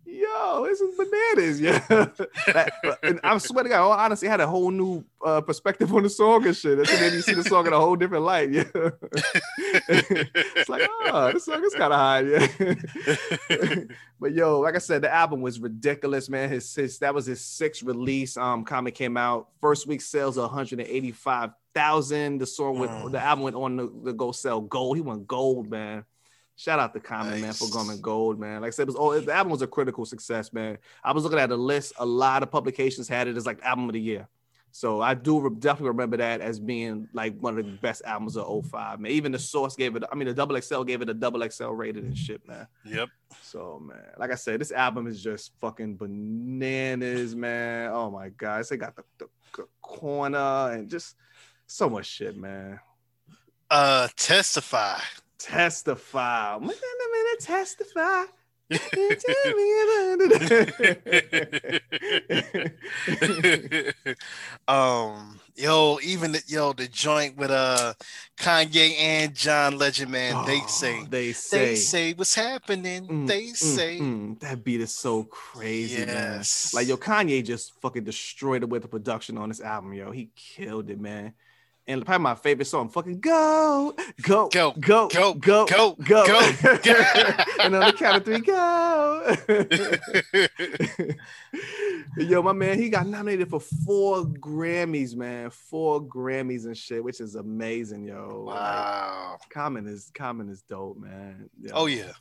Yo, 0.10 0.66
this 0.66 0.80
is 0.80 0.96
bananas, 0.96 1.60
yeah. 1.60 1.84
And 3.04 3.20
I 3.26 3.38
swear 3.40 3.64
to 3.64 3.70
God, 3.70 3.92
I 3.92 4.06
honestly 4.06 4.30
had 4.30 4.40
a 4.40 4.48
whole 4.48 4.72
new 4.72 5.04
uh, 5.24 5.42
perspective 5.42 5.94
on 5.94 6.04
the 6.04 6.10
song 6.10 6.48
and 6.48 6.56
shit. 6.56 6.78
That's 6.78 6.98
made 7.02 7.12
me 7.12 7.20
see 7.20 7.34
the 7.34 7.44
song 7.44 7.68
in 7.68 7.74
a 7.74 7.78
whole 7.80 7.98
different 7.98 8.24
light. 8.24 8.50
Yeah, 8.50 8.64
it's 9.90 10.70
like, 10.70 10.88
oh, 11.08 11.32
this 11.34 11.44
song 11.44 11.62
is 11.62 11.76
kind 11.76 11.92
of 11.92 12.00
high, 12.00 12.22
yeah. 12.22 13.84
but 14.22 14.32
yo, 14.32 14.62
like 14.62 14.76
I 14.76 14.80
said, 14.80 15.02
the 15.02 15.14
album 15.14 15.42
was 15.42 15.60
ridiculous, 15.60 16.30
man. 16.30 16.50
His, 16.50 16.74
his 16.74 17.00
that 17.00 17.14
was 17.14 17.26
his 17.26 17.42
sixth 17.44 17.84
release. 17.84 18.38
Um, 18.38 18.64
comic 18.64 18.96
came 18.96 19.18
out 19.18 19.50
first 19.60 19.88
week 19.88 20.00
sales 20.00 20.38
of 20.38 20.44
185,000. 20.44 22.38
The 22.38 22.46
song 22.46 22.80
went, 22.80 22.92
Mm. 22.94 23.12
the 23.12 23.20
album 23.20 23.44
went 23.44 23.58
on 23.58 23.78
to, 23.78 24.02
to 24.06 24.14
go 24.14 24.32
sell 24.32 24.62
gold. 24.62 24.96
He 24.96 25.02
went 25.02 25.28
gold, 25.28 25.70
man. 25.70 26.06
Shout 26.60 26.80
out 26.80 26.92
to 26.94 27.00
Common 27.00 27.40
man 27.40 27.54
for 27.54 27.66
Nice. 27.66 27.74
going 27.74 28.02
gold, 28.02 28.40
man. 28.40 28.62
Like 28.62 28.70
I 28.70 28.72
said, 28.72 28.84
it 28.84 28.88
was 28.88 28.96
all 28.96 29.12
the 29.12 29.32
album 29.32 29.52
was 29.52 29.62
a 29.62 29.68
critical 29.68 30.06
success, 30.06 30.52
man. 30.52 30.80
I 31.04 31.14
was 31.14 31.24
looking 31.24 31.38
at 31.40 31.50
the 31.50 31.58
list. 31.58 31.94
A 32.00 32.06
lot 32.06 32.42
of 32.44 32.50
publications 32.52 33.08
had 33.08 33.28
it 33.28 33.38
as 33.38 33.46
like 33.46 33.62
album 33.64 33.88
of 33.90 33.94
the 33.94 34.02
year. 34.02 34.28
So 34.72 35.00
I 35.02 35.14
do 35.14 35.40
re- 35.40 35.56
definitely 35.58 35.90
remember 35.90 36.18
that 36.18 36.42
as 36.42 36.60
being 36.60 37.08
like 37.14 37.38
one 37.40 37.58
of 37.58 37.64
the 37.66 37.72
best 37.72 38.02
albums 38.06 38.36
of 38.38 38.66
05, 38.70 39.00
man. 39.00 39.12
Even 39.12 39.32
the 39.32 39.40
source 39.40 39.76
gave 39.76 39.96
it, 39.96 40.04
I 40.12 40.16
mean, 40.16 40.28
the 40.28 40.34
double 40.34 40.60
XL 40.60 40.82
gave 40.84 41.02
it 41.02 41.10
a 41.10 41.14
double 41.14 41.48
XL 41.48 41.70
rated 41.70 42.04
and 42.04 42.18
shit, 42.18 42.46
man. 42.48 42.68
Yep. 42.86 43.10
So 43.44 43.80
man, 43.84 43.98
like 44.18 44.32
I 44.32 44.36
said, 44.36 44.60
this 44.60 44.72
album 44.72 45.08
is 45.08 45.24
just 45.24 45.52
fucking 45.62 45.96
bananas, 45.98 47.36
man. 47.36 47.92
Oh 47.94 48.10
my 48.12 48.30
god, 48.30 48.66
they 48.70 48.78
got 48.78 48.96
the, 48.96 49.04
the, 49.20 49.28
the 49.56 49.68
corner 49.82 50.72
and 50.72 50.90
just 50.90 51.16
so 51.66 51.90
much 51.90 52.06
shit, 52.08 52.36
man. 52.36 52.80
Uh, 53.70 54.08
testify. 54.16 55.00
Testify, 55.40 56.56
I'm 56.56 56.66
like, 56.66 56.76
"Wait 56.76 56.78
a 56.78 57.10
minute, 57.12 57.40
testify. 57.42 58.24
um, 64.68 65.40
yo, 65.56 65.98
even 66.04 66.34
the, 66.34 66.44
yo, 66.48 66.74
the 66.74 66.90
joint 66.92 67.38
with 67.38 67.50
uh 67.50 67.94
Kanye 68.38 69.00
and 69.00 69.34
John 69.34 69.78
Legend, 69.78 70.12
man. 70.12 70.46
they 70.46 70.60
Oh, 70.62 70.68
say, 70.68 71.06
they 71.10 71.32
say, 71.32 71.58
they 71.58 71.76
say 71.76 72.14
what's 72.14 72.36
happening. 72.36 73.08
Mm, 73.08 73.28
they 73.28 73.44
mm, 73.44 73.56
say, 73.56 74.00
mm. 74.00 74.38
that 74.42 74.66
beat 74.66 74.82
is 74.82 74.94
so 74.94 75.24
crazy, 75.24 76.06
man. 76.06 76.44
Like 76.74 76.90
yo, 76.90 76.98
Kanye 76.98 77.46
just 77.46 77.80
fucking 77.82 78.04
destroyed 78.04 78.64
it 78.64 78.70
with 78.70 78.82
the 78.82 78.90
production 78.90 79.38
on 79.38 79.48
this 79.48 79.62
album, 79.62 79.94
yo. 79.94 80.12
He 80.12 80.30
killed 80.36 80.90
it, 80.90 81.00
man. 81.00 81.32
And 81.90 82.06
probably 82.06 82.24
my 82.24 82.36
favorite 82.36 82.66
song, 82.66 82.90
fucking 82.90 83.22
go, 83.22 83.96
go, 84.22 84.50
Go, 84.50 84.74
go, 84.74 85.08
go, 85.08 85.34
go, 85.36 85.66
go, 85.66 85.96
go, 85.96 86.26
go. 86.26 86.40
and 87.62 87.76
on 87.76 87.86
the 87.86 87.94
count 87.98 88.18
of 88.18 88.26
three, 88.26 88.40
go. 88.40 89.38
yo, 92.18 92.42
my 92.42 92.52
man, 92.52 92.78
he 92.78 92.90
got 92.90 93.08
nominated 93.08 93.50
for 93.50 93.62
four 93.62 94.26
Grammys, 94.26 95.16
man. 95.16 95.50
Four 95.50 96.02
Grammys 96.02 96.66
and 96.66 96.76
shit, 96.76 97.02
which 97.04 97.22
is 97.22 97.36
amazing, 97.36 98.04
yo. 98.04 98.44
Like, 98.46 98.56
wow. 98.56 99.38
Common 99.50 99.88
is 99.88 100.12
Common 100.14 100.50
is 100.50 100.62
dope, 100.64 100.98
man. 100.98 101.50
Yo, 101.62 101.72
Oh 101.74 101.86
yeah, 101.86 102.12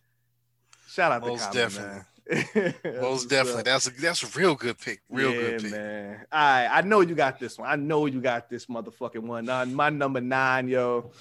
shout 0.89 1.11
out 1.11 1.23
most 1.23 1.41
to 1.41 1.47
Common, 1.47 1.63
definitely. 1.63 1.95
man. 1.97 2.07
most 2.85 3.29
definitely. 3.29 3.63
That's 3.63 3.87
a 3.87 3.91
that's 3.91 4.23
a 4.23 4.39
real 4.39 4.55
good 4.55 4.79
pick. 4.79 5.01
Real 5.09 5.33
yeah, 5.33 5.41
good 5.41 5.63
pick. 5.63 5.71
man. 5.71 6.27
All 6.33 6.39
right, 6.39 6.69
I 6.71 6.81
know 6.83 7.01
you 7.01 7.15
got 7.15 7.39
this 7.39 7.59
one. 7.59 7.69
I 7.69 7.77
know 7.77 8.07
you 8.07 8.21
got 8.21 8.51
this 8.51 8.67
motherfucking 8.67 9.21
one. 9.21 9.49
Uh, 9.49 9.67
my 9.67 9.91
number 9.91 10.21
nine, 10.21 10.69
yo. 10.69 11.13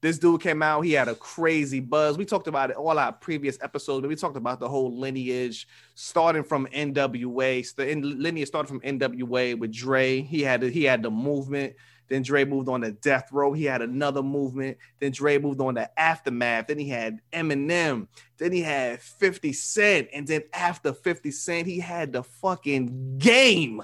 This 0.00 0.18
dude 0.18 0.40
came 0.40 0.64
out. 0.64 0.80
He 0.80 0.92
had 0.92 1.06
a 1.06 1.14
crazy 1.14 1.78
buzz. 1.78 2.18
We 2.18 2.24
talked 2.24 2.48
about 2.48 2.70
it 2.70 2.76
all 2.76 2.98
our 2.98 3.12
previous 3.12 3.56
episodes, 3.62 4.00
but 4.02 4.08
we 4.08 4.16
talked 4.16 4.36
about 4.36 4.58
the 4.58 4.68
whole 4.68 4.96
lineage 4.98 5.68
starting 5.94 6.42
from 6.42 6.66
NWA. 6.66 7.74
The 7.76 7.94
lineage 7.94 8.48
started 8.48 8.66
from 8.66 8.80
NWA 8.80 9.56
with 9.56 9.72
Dre. 9.72 10.20
He 10.20 10.42
had 10.42 10.62
he 10.64 10.82
had 10.84 11.02
the 11.02 11.10
movement. 11.10 11.74
Then 12.08 12.22
Dre 12.22 12.44
moved 12.44 12.68
on 12.68 12.82
to 12.82 12.92
Death 12.92 13.28
Row. 13.32 13.52
He 13.52 13.64
had 13.64 13.80
another 13.82 14.22
movement. 14.22 14.76
Then 15.00 15.12
Dre 15.12 15.38
moved 15.38 15.60
on 15.60 15.76
to 15.76 15.88
Aftermath. 15.98 16.66
Then 16.66 16.78
he 16.78 16.88
had 16.88 17.20
Eminem. 17.32 18.08
Then 18.38 18.52
he 18.52 18.60
had 18.60 19.00
50 19.00 19.52
Cent. 19.52 20.08
And 20.12 20.26
then 20.26 20.42
after 20.52 20.92
50 20.92 21.30
Cent, 21.30 21.66
he 21.66 21.80
had 21.80 22.12
the 22.12 22.22
fucking 22.22 23.18
game 23.18 23.82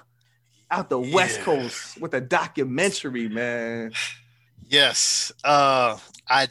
out 0.70 0.90
the 0.90 0.98
West 1.00 1.40
Coast 1.40 1.98
with 2.00 2.12
a 2.14 2.20
documentary, 2.20 3.28
man. 3.28 3.92
Yes. 4.68 5.32
Uh, 5.42 5.96
I 6.28 6.48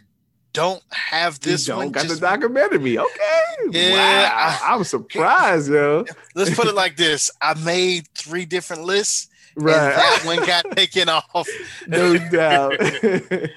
don't 0.53 0.81
have 0.89 1.39
this 1.39 1.67
you 1.67 1.74
don't 1.74 1.77
one. 1.77 1.91
got 1.91 2.03
just- 2.05 2.15
the 2.15 2.21
documentary. 2.27 2.97
Okay. 2.97 3.09
Yeah, 3.71 3.91
wow. 3.93 4.57
I- 4.63 4.74
I'm 4.75 4.83
surprised, 4.83 5.69
yo. 5.69 6.05
let's 6.36 6.55
put 6.55 6.67
it 6.67 6.74
like 6.83 6.95
this: 6.97 7.29
I 7.41 7.53
made 7.55 8.07
three 8.15 8.45
different 8.45 8.83
lists, 8.83 9.27
Right. 9.60 9.74
that 9.96 10.22
one 10.26 10.46
got 10.46 10.70
taken 10.78 11.10
off. 11.10 11.48
no 11.88 12.18
doubt. 12.30 12.74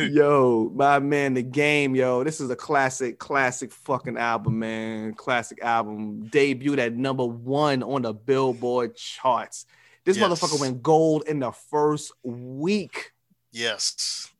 yo, 0.00 0.70
my 0.74 0.98
man, 0.98 1.34
the 1.34 1.42
game, 1.42 1.94
yo. 1.94 2.24
This 2.24 2.40
is 2.40 2.50
a 2.50 2.56
classic, 2.56 3.18
classic 3.18 3.70
fucking 3.72 4.16
album, 4.16 4.58
man. 4.60 5.14
Classic 5.14 5.58
album. 5.62 6.28
Debuted 6.30 6.78
at 6.78 6.94
number 6.94 7.24
one 7.24 7.82
on 7.82 8.02
the 8.02 8.12
Billboard 8.14 8.96
charts. 8.96 9.66
This 10.04 10.16
Yes. 10.16 10.28
motherfucker 10.28 10.60
went 10.60 10.82
gold 10.82 11.24
in 11.26 11.40
the 11.40 11.52
first 11.52 12.12
week. 12.22 13.12
Yes. 13.52 14.30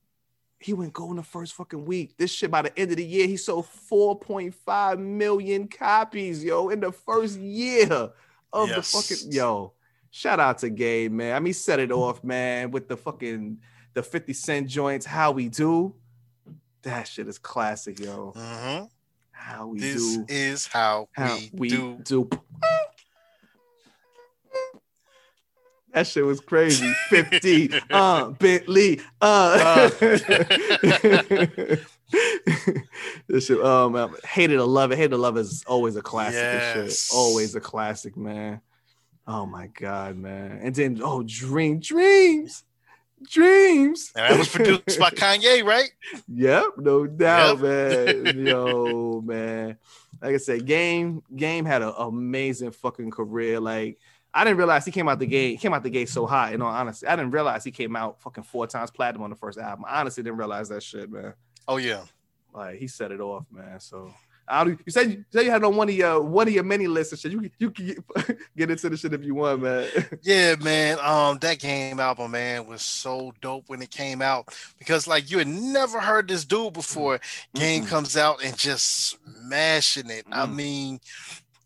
He 0.58 0.72
went 0.72 0.92
gold 0.92 1.10
in 1.10 1.16
the 1.16 1.22
first 1.22 1.54
fucking 1.54 1.84
week. 1.84 2.16
This 2.16 2.32
shit 2.32 2.50
by 2.50 2.62
the 2.62 2.78
end 2.78 2.90
of 2.90 2.96
the 2.96 3.04
year, 3.04 3.26
he 3.26 3.36
sold 3.36 3.66
4.5 3.90 4.98
million 4.98 5.68
copies, 5.68 6.42
yo, 6.42 6.70
in 6.70 6.80
the 6.80 6.92
first 6.92 7.38
year 7.38 8.10
of 8.52 8.68
Yes. 8.68 8.92
the 8.92 8.98
fucking 8.98 9.32
yo. 9.32 9.72
Shout 10.16 10.40
out 10.40 10.56
to 10.60 10.70
Game, 10.70 11.18
man. 11.18 11.36
I 11.36 11.40
mean, 11.40 11.52
set 11.52 11.78
it 11.78 11.92
off, 11.92 12.24
man, 12.24 12.70
with 12.70 12.88
the 12.88 12.96
fucking 12.96 13.58
the 13.92 14.02
50 14.02 14.32
cent 14.32 14.66
joints, 14.66 15.04
how 15.04 15.30
we 15.30 15.50
do. 15.50 15.94
That 16.80 17.06
shit 17.06 17.28
is 17.28 17.36
classic, 17.36 18.00
yo. 18.00 18.32
hmm 18.34 18.84
How 19.30 19.66
we 19.66 19.78
do. 19.78 19.92
This 19.92 20.16
do. 20.16 20.24
is 20.30 20.66
how, 20.68 21.10
How 21.12 21.36
we, 21.36 21.50
we 21.52 21.68
do. 21.68 22.00
do. 22.02 22.30
That 25.92 26.06
shit 26.06 26.24
was 26.24 26.40
crazy. 26.40 26.90
50, 27.10 27.72
uh, 27.90 28.30
Bentley, 28.30 29.02
uh. 29.20 29.88
this 33.28 33.44
shit, 33.44 33.60
um, 33.62 34.16
hated 34.24 34.56
to 34.56 34.64
love 34.64 34.92
it. 34.92 34.96
Hated 34.96 35.10
to 35.10 35.18
love 35.18 35.36
is 35.36 35.62
always 35.66 35.94
a 35.96 36.02
classic. 36.02 36.36
Yes. 36.40 37.08
shit. 37.08 37.14
Always 37.14 37.54
a 37.54 37.60
classic, 37.60 38.16
man. 38.16 38.62
Oh 39.26 39.44
my 39.46 39.66
god, 39.68 40.16
man. 40.16 40.60
And 40.62 40.74
then, 40.74 41.00
oh, 41.02 41.22
Dream, 41.26 41.80
Dreams, 41.80 42.62
Dreams. 43.28 44.12
And 44.14 44.32
that 44.32 44.38
was 44.38 44.48
produced 44.48 44.98
by 44.98 45.10
Kanye, 45.10 45.64
right? 45.64 45.90
Yep, 46.28 46.64
no 46.78 47.06
doubt, 47.06 47.60
Yep. 47.60 48.24
man. 48.26 48.38
Yo, 48.46 49.20
man. 49.24 49.78
Like 50.22 50.34
I 50.34 50.38
said, 50.38 50.64
game 50.66 51.22
game 51.34 51.64
had 51.64 51.82
an 51.82 51.92
amazing 51.96 52.70
fucking 52.70 53.10
career. 53.10 53.60
Like 53.60 53.98
I 54.32 54.44
didn't 54.44 54.56
realize 54.58 54.84
he 54.84 54.90
came 54.92 55.08
out 55.08 55.18
the 55.18 55.26
gate, 55.26 55.60
came 55.60 55.74
out 55.74 55.82
the 55.82 55.90
gate 55.90 56.08
so 56.08 56.26
hot. 56.26 56.52
You 56.52 56.58
know, 56.58 56.66
honestly, 56.66 57.08
I 57.08 57.16
didn't 57.16 57.32
realize 57.32 57.64
he 57.64 57.70
came 57.70 57.96
out 57.96 58.20
fucking 58.22 58.44
four 58.44 58.66
times 58.66 58.90
platinum 58.90 59.22
on 59.22 59.30
the 59.30 59.36
first 59.36 59.58
album. 59.58 59.84
I 59.88 60.00
honestly 60.00 60.22
didn't 60.22 60.38
realize 60.38 60.68
that 60.70 60.82
shit, 60.82 61.10
man. 61.10 61.34
Oh 61.68 61.76
yeah. 61.78 62.02
Like 62.54 62.78
he 62.78 62.86
set 62.88 63.12
it 63.12 63.20
off, 63.20 63.44
man. 63.50 63.78
So 63.80 64.12
I 64.48 64.64
don't, 64.64 64.80
you 64.86 64.92
said 64.92 65.10
you 65.12 65.24
said 65.32 65.44
you 65.44 65.50
had 65.50 65.64
on 65.64 65.76
one 65.76 65.88
of 65.88 65.94
your 65.94 66.20
one 66.22 66.46
of 66.48 66.54
your 66.54 66.62
many 66.64 66.86
lists 66.86 67.12
and 67.12 67.20
shit. 67.20 67.32
You 67.32 67.50
you 67.58 67.70
can 67.70 67.86
get, 67.86 68.38
get 68.56 68.70
into 68.70 68.88
the 68.88 68.96
shit 68.96 69.12
if 69.12 69.24
you 69.24 69.34
want, 69.34 69.62
man. 69.62 69.88
Yeah, 70.22 70.54
man. 70.56 70.98
Um, 71.00 71.38
that 71.38 71.58
game 71.58 71.98
album, 72.00 72.30
man, 72.32 72.66
was 72.66 72.82
so 72.82 73.32
dope 73.40 73.64
when 73.68 73.82
it 73.82 73.90
came 73.90 74.22
out 74.22 74.56
because 74.78 75.06
like 75.06 75.30
you 75.30 75.38
had 75.38 75.48
never 75.48 76.00
heard 76.00 76.28
this 76.28 76.44
dude 76.44 76.72
before. 76.74 77.18
Game 77.54 77.84
Mm-mm. 77.84 77.88
comes 77.88 78.16
out 78.16 78.42
and 78.44 78.56
just 78.56 79.16
smashing 79.46 80.10
it. 80.10 80.24
I 80.30 80.46
Mm. 80.46 80.54
mean, 80.54 81.00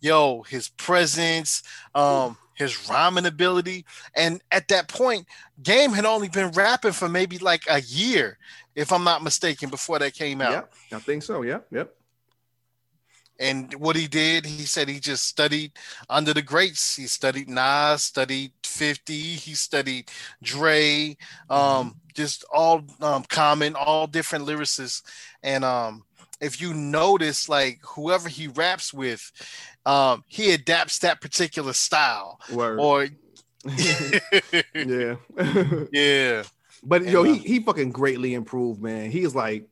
yo, 0.01 0.43
his 0.43 0.69
presence, 0.71 1.63
um, 1.95 2.37
his 2.55 2.89
rhyming 2.89 3.27
ability, 3.27 3.85
and 4.15 4.41
at 4.53 4.69
that 4.69 4.89
point, 4.89 5.27
Game 5.63 5.93
had 5.93 6.05
only 6.05 6.29
been 6.29 6.51
rapping 6.53 6.93
for 6.93 7.09
maybe 7.09 7.39
like 7.39 7.63
a 7.71 7.81
year, 7.83 8.39
if 8.75 8.93
I'm 8.93 9.05
not 9.05 9.23
mistaken, 9.23 9.69
before 9.71 9.99
that 9.99 10.15
came 10.15 10.41
out. 10.41 10.53
Yep, 10.53 10.73
I 10.95 10.99
think 11.01 11.23
so. 11.23 11.43
Yep, 11.43 11.67
yep. 11.71 11.95
And 13.41 13.73
what 13.75 13.97
he 13.97 14.07
did, 14.07 14.45
he 14.45 14.65
said 14.67 14.89
he 14.89 15.01
just 15.01 15.25
studied 15.25 15.73
under 16.11 16.35
the 16.35 16.43
greats. 16.43 16.95
He 16.95 17.07
studied 17.07 17.49
Nas, 17.49 18.03
studied 18.03 18.53
50, 18.63 19.15
he 19.15 19.55
studied 19.55 20.11
Dre, 20.43 21.17
um, 21.49 21.97
just 22.15 22.45
all 22.53 22.83
um, 23.01 23.25
common, 23.25 23.75
all 23.75 24.07
different 24.07 24.47
lyricists. 24.47 25.03
And 25.43 25.65
um, 25.65 26.05
if 26.41 26.61
you 26.61 26.75
notice, 26.75 27.49
like 27.49 27.81
whoever 27.83 28.29
he 28.29 28.49
raps 28.49 28.93
with, 28.93 29.33
um, 29.87 30.23
he 30.27 30.53
adapts 30.53 30.99
that 30.99 31.23
particular 31.23 31.73
style. 31.73 32.39
Word. 32.53 32.79
Or 32.79 33.09
yeah. 34.75 35.17
yeah, 35.93 36.43
But 36.83 37.07
yo, 37.07 37.25
And, 37.25 37.37
he 37.37 37.39
he 37.39 37.61
fucking 37.61 37.93
greatly 37.93 38.35
improved, 38.35 38.83
man. 38.83 39.11
He's 39.11 39.35
like, 39.35 39.67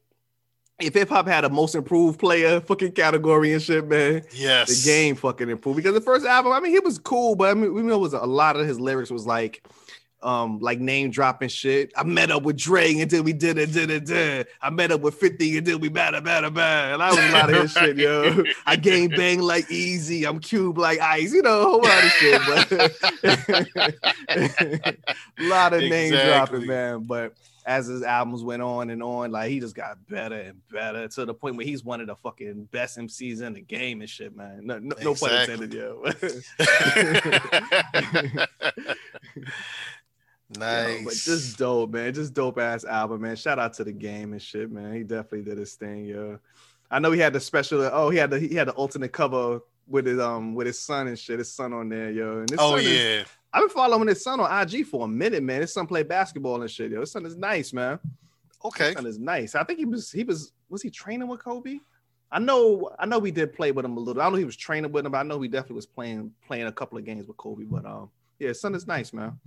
if 0.81 0.95
hip 0.95 1.09
hop 1.09 1.27
had 1.27 1.45
a 1.45 1.49
most 1.49 1.75
improved 1.75 2.21
player 2.21 2.61
fucking 2.61 2.93
category 2.93 3.53
and 3.53 3.63
shit, 3.63 3.87
man, 3.89 4.23
yes, 4.33 4.69
the 4.69 4.89
game 4.89 5.17
fucking 5.17 5.49
improved. 5.49 5.77
Because 5.77 5.95
the 5.95 6.01
first 6.01 6.25
album, 6.25 6.53
I 6.53 6.61
mean, 6.61 6.73
he 6.73 6.79
was 6.79 6.99
cool, 6.99 7.35
but 7.35 7.51
I 7.51 7.55
mean, 7.55 7.75
we 7.75 7.83
know 7.83 7.97
it 7.97 8.01
was 8.01 8.13
a 8.13 8.21
lot 8.21 8.57
of 8.57 8.67
his 8.67 8.79
lyrics 8.79 9.11
was 9.11 9.27
like, 9.27 9.67
um, 10.23 10.59
like 10.61 10.79
name 10.81 11.11
dropping 11.11 11.49
shit. 11.49 11.93
I 11.97 12.05
met 12.05 12.31
up 12.31 12.43
with 12.43 12.57
Dre 12.57 12.93
until 12.99 13.23
we 13.23 13.33
did 13.33 13.59
it, 13.59 13.73
did 13.73 13.91
it, 13.91 14.05
did. 14.05 14.47
I 14.61 14.71
met 14.71 14.91
up 14.91 15.01
with 15.01 15.15
50 15.15 15.59
until 15.59 15.79
we 15.79 15.89
better, 15.89 16.21
better, 16.21 16.51
better. 16.51 16.93
And 16.93 17.01
that 17.01 17.11
was 17.11 17.19
a 17.19 17.33
lot 17.33 17.51
of 17.51 17.63
his 17.63 17.73
shit, 17.73 17.97
yo. 17.97 18.45
I 18.67 18.77
game 18.77 19.11
bang 19.11 19.41
like 19.41 19.71
easy. 19.71 20.27
I'm 20.27 20.41
cube 20.41 20.79
like 20.79 21.01
ice, 21.01 21.33
you 21.33 21.43
know, 21.43 21.61
a 21.61 21.65
whole 21.65 21.83
lot 21.83 22.05
of 22.05 22.11
shit, 22.11 22.43
but 22.47 22.73
a 25.39 25.43
lot 25.43 25.73
of 25.73 25.81
name 25.81 26.13
dropping, 26.13 26.67
man. 26.67 27.05
But 27.05 27.35
as 27.69 27.87
his 27.87 28.03
albums 28.03 28.43
went 28.43 28.63
on 28.63 28.89
and 28.91 29.03
on, 29.03 29.31
like 29.31 29.51
he 29.51 29.61
just 29.61 29.75
got 29.77 29.99
better 30.09 30.37
and 30.41 30.61
better 30.71 31.07
to 31.07 31.25
the 31.27 31.35
point 31.35 31.57
where 31.57 31.67
he's 31.67 31.85
one 31.85 32.01
of 32.01 32.07
the 32.07 32.17
fucking 32.17 32.65
best 32.73 32.97
MCs 32.99 33.43
in 33.43 33.53
the 33.53 33.61
game 33.61 34.01
and 34.01 34.09
shit, 34.09 34.35
man. 34.35 34.61
No, 34.65 34.79
no, 34.79 34.97
no 35.03 35.15
pun 35.15 35.31
Exactly. 35.31 35.55
intended, 35.55 35.75
yo. 35.75 36.03
nice. 40.59 40.99
Yo, 40.99 41.05
but 41.05 41.13
just 41.15 41.59
dope, 41.59 41.91
man. 41.91 42.15
Just 42.15 42.33
dope 42.35 42.59
ass 42.59 42.85
album, 42.85 43.21
man. 43.23 43.37
Shout 43.37 43.59
out 43.59 43.75
to 43.75 43.85
the 43.85 43.93
game 43.93 44.33
and 44.33 44.41
shit, 44.41 44.71
man. 44.73 44.95
He 44.95 45.03
definitely 45.03 45.43
did 45.43 45.59
his 45.59 45.75
thing, 45.75 46.07
yo. 46.07 46.39
I 46.91 46.99
know 47.01 47.13
he 47.13 47.21
had 47.21 47.35
the 47.35 47.41
special. 47.41 47.83
Oh, 47.93 48.09
he 48.09 48.17
had 48.17 48.31
the 48.31 48.39
he 48.41 48.55
had 48.55 48.69
the 48.69 48.73
alternate 48.73 49.13
cover 49.13 49.61
with 49.87 50.07
his 50.07 50.19
um 50.19 50.55
with 50.55 50.67
his 50.67 50.81
son 50.81 51.07
and 51.09 51.19
shit. 51.19 51.39
His 51.39 51.53
son 51.53 51.75
on 51.75 51.91
there, 51.91 52.11
yo. 52.11 52.39
And 52.41 52.51
his 52.51 52.59
oh 52.59 52.77
son 52.77 52.81
is- 52.81 52.87
yeah, 52.99 53.25
I've 53.53 53.63
been 53.63 53.71
following 53.71 54.09
his 54.09 54.23
son 54.23 54.41
on 54.41 54.63
IG 54.63 54.87
for 54.87 55.05
a 55.05 55.09
minute, 55.09 55.43
man. 55.43 55.63
His 55.63 55.73
son 55.73 55.87
played 55.87 56.09
basketball 56.09 56.61
and 56.61 56.71
shit, 56.71 56.91
yo. 56.91 57.01
His 57.01 57.13
son 57.13 57.25
is 57.25 57.37
nice, 57.37 57.73
man. 57.73 57.99
okay. 58.65 58.87
His 58.89 58.95
son 58.95 59.07
is 59.07 59.19
nice. 59.19 59.55
I 59.55 59.65
think 59.65 59.79
he 59.79 59.85
was 59.87 60.11
he 60.13 60.25
was 60.25 60.53
was 60.69 60.83
he 60.83 60.91
training 60.91 61.29
with 61.29 61.43
Kobe? 61.43 61.79
I 62.31 62.39
know 62.39 62.91
I 62.99 63.07
know 63.07 63.19
we 63.19 63.31
did 63.31 63.55
play 63.55 63.73
with 63.73 63.85
him 63.85 63.97
a 63.97 64.01
little. 64.01 64.21
I 64.21 64.27
don't 64.27 64.33
know 64.35 64.39
he 64.39 64.45
was 64.45 64.57
training 64.57 64.93
with 64.93 65.07
him, 65.07 65.13
but 65.13 65.19
I 65.19 65.23
know 65.23 65.41
he 65.41 65.49
definitely 65.49 65.77
was 65.77 65.87
playing 65.87 66.33
playing 66.47 66.67
a 66.67 66.73
couple 66.73 66.99
of 66.99 67.05
games 67.05 67.27
with 67.27 67.37
Kobe. 67.39 67.65
But 67.65 67.87
um, 67.87 68.11
yeah, 68.39 68.49
his 68.49 68.61
son 68.61 68.75
is 68.75 68.87
nice, 68.87 69.13
man. 69.13 69.39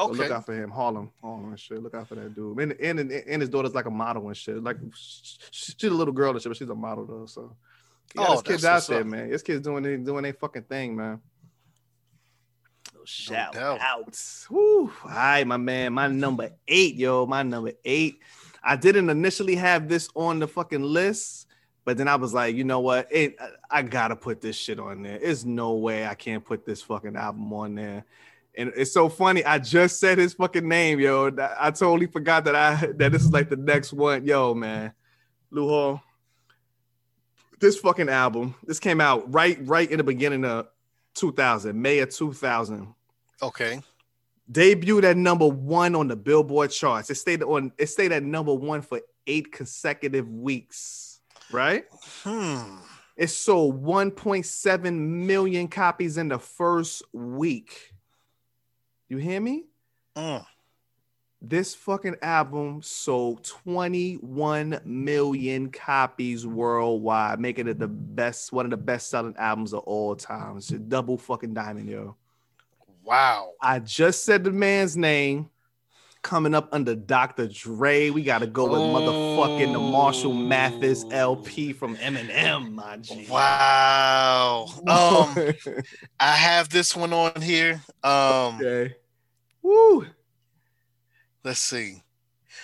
So 0.00 0.06
Okay. 0.08 0.22
look 0.22 0.30
out 0.32 0.46
for 0.46 0.54
him, 0.54 0.70
Harlem, 0.70 1.10
Harlem 1.22 1.50
and 1.50 1.60
shit. 1.60 1.80
Look 1.82 1.94
out 1.94 2.08
for 2.08 2.14
that 2.16 2.34
dude. 2.34 2.58
And 2.58 2.72
and, 2.72 3.12
and, 3.12 3.40
his 3.42 3.48
daughter's 3.50 3.74
like 3.74 3.84
a 3.84 3.90
model 3.90 4.26
and 4.26 4.36
shit. 4.36 4.60
Like 4.60 4.78
sh- 4.92 5.36
sh- 5.52 5.74
she's 5.78 5.90
a 5.90 5.94
little 5.94 6.14
girl 6.14 6.32
and 6.32 6.40
shit, 6.42 6.50
but 6.50 6.56
she's 6.56 6.68
a 6.68 6.74
model 6.74 7.04
though. 7.06 7.26
So 7.26 7.54
got 8.16 8.28
Oh, 8.28 8.32
his 8.32 8.42
kids 8.42 8.64
out 8.64 8.84
there, 8.88 9.04
man. 9.04 9.30
His 9.30 9.42
kids 9.42 9.60
doing 9.60 9.82
they 9.84 9.96
doing 9.98 10.22
their 10.24 10.32
fucking 10.32 10.62
thing, 10.64 10.96
man. 10.96 11.20
Shout 13.04 13.54
doubt. 13.54 13.80
out. 13.80 14.18
Woo. 14.50 14.90
All 15.04 15.10
right, 15.10 15.46
my 15.46 15.56
man. 15.56 15.92
My 15.92 16.08
number 16.08 16.50
eight, 16.68 16.96
yo. 16.96 17.26
My 17.26 17.42
number 17.42 17.72
eight. 17.84 18.18
I 18.62 18.76
didn't 18.76 19.10
initially 19.10 19.56
have 19.56 19.88
this 19.88 20.08
on 20.14 20.38
the 20.38 20.48
fucking 20.48 20.82
list, 20.82 21.46
but 21.84 21.98
then 21.98 22.08
I 22.08 22.16
was 22.16 22.32
like, 22.32 22.56
you 22.56 22.64
know 22.64 22.80
what? 22.80 23.08
It, 23.10 23.36
I 23.70 23.82
gotta 23.82 24.16
put 24.16 24.40
this 24.40 24.56
shit 24.56 24.80
on 24.80 25.02
there. 25.02 25.18
There's 25.18 25.44
no 25.44 25.74
way 25.74 26.06
I 26.06 26.14
can't 26.14 26.44
put 26.44 26.64
this 26.64 26.82
fucking 26.82 27.16
album 27.16 27.52
on 27.52 27.74
there. 27.74 28.04
And 28.56 28.72
it's 28.76 28.92
so 28.92 29.08
funny. 29.08 29.44
I 29.44 29.58
just 29.58 29.98
said 30.00 30.18
his 30.18 30.34
fucking 30.34 30.66
name, 30.66 31.00
yo. 31.00 31.30
I 31.58 31.70
totally 31.72 32.06
forgot 32.06 32.44
that 32.44 32.54
I 32.56 32.92
that 32.96 33.12
this 33.12 33.22
is 33.22 33.32
like 33.32 33.50
the 33.50 33.56
next 33.56 33.92
one. 33.92 34.24
Yo, 34.24 34.54
man. 34.54 34.92
Lou 35.50 35.68
Hall. 35.68 36.02
This 37.60 37.78
fucking 37.78 38.08
album. 38.08 38.54
This 38.64 38.80
came 38.80 39.00
out 39.00 39.32
right, 39.32 39.58
right 39.62 39.90
in 39.90 39.98
the 39.98 40.04
beginning 40.04 40.44
of 40.44 40.68
2000, 41.14 41.80
May 41.80 41.98
of 42.00 42.10
2000 42.10 42.94
Okay. 43.42 43.80
debuted 44.50 45.04
at 45.04 45.16
number 45.16 45.46
one 45.48 45.94
on 45.94 46.08
the 46.08 46.16
Billboard 46.16 46.70
charts. 46.70 47.10
It 47.10 47.16
stayed 47.16 47.42
on. 47.42 47.72
It 47.78 47.86
stayed 47.86 48.12
at 48.12 48.22
number 48.22 48.54
one 48.54 48.82
for 48.82 49.00
eight 49.26 49.52
consecutive 49.52 50.28
weeks. 50.28 51.20
Right. 51.50 51.84
Hmm. 52.22 52.76
It 53.16 53.28
sold 53.28 53.84
1.7 53.84 54.98
million 54.98 55.68
copies 55.68 56.18
in 56.18 56.28
the 56.28 56.38
first 56.38 57.02
week. 57.12 57.92
You 59.08 59.18
hear 59.18 59.40
me? 59.40 59.66
Mm. 60.16 60.44
This 61.46 61.74
fucking 61.74 62.16
album 62.22 62.80
sold 62.80 63.44
21 63.44 64.80
million 64.82 65.70
copies 65.70 66.46
worldwide, 66.46 67.38
making 67.38 67.68
it 67.68 67.78
the 67.78 67.86
best, 67.86 68.50
one 68.50 68.64
of 68.64 68.70
the 68.70 68.78
best 68.78 69.10
selling 69.10 69.34
albums 69.36 69.74
of 69.74 69.80
all 69.80 70.16
time. 70.16 70.56
It's 70.56 70.70
a 70.70 70.78
double 70.78 71.18
fucking 71.18 71.52
diamond, 71.52 71.90
yo. 71.90 72.16
Wow. 73.02 73.50
I 73.60 73.80
just 73.80 74.24
said 74.24 74.42
the 74.42 74.52
man's 74.52 74.96
name. 74.96 75.50
Coming 76.22 76.54
up 76.54 76.70
under 76.72 76.94
Dr. 76.94 77.48
Dre, 77.48 78.08
we 78.08 78.22
gotta 78.22 78.46
go 78.46 78.64
with 78.64 78.80
motherfucking 78.80 79.74
the 79.74 79.78
Marshall 79.78 80.32
Mathers 80.32 81.04
LP 81.10 81.74
from 81.74 81.98
Eminem, 81.98 82.72
my 82.72 82.96
G. 82.96 83.26
Wow. 83.28 84.68
Um, 84.88 85.54
I 86.20 86.32
have 86.32 86.70
this 86.70 86.96
one 86.96 87.12
on 87.12 87.42
here. 87.42 87.82
Um, 88.02 88.56
okay. 88.56 88.94
Woo. 89.60 90.06
Let's 91.44 91.60
see. 91.60 92.02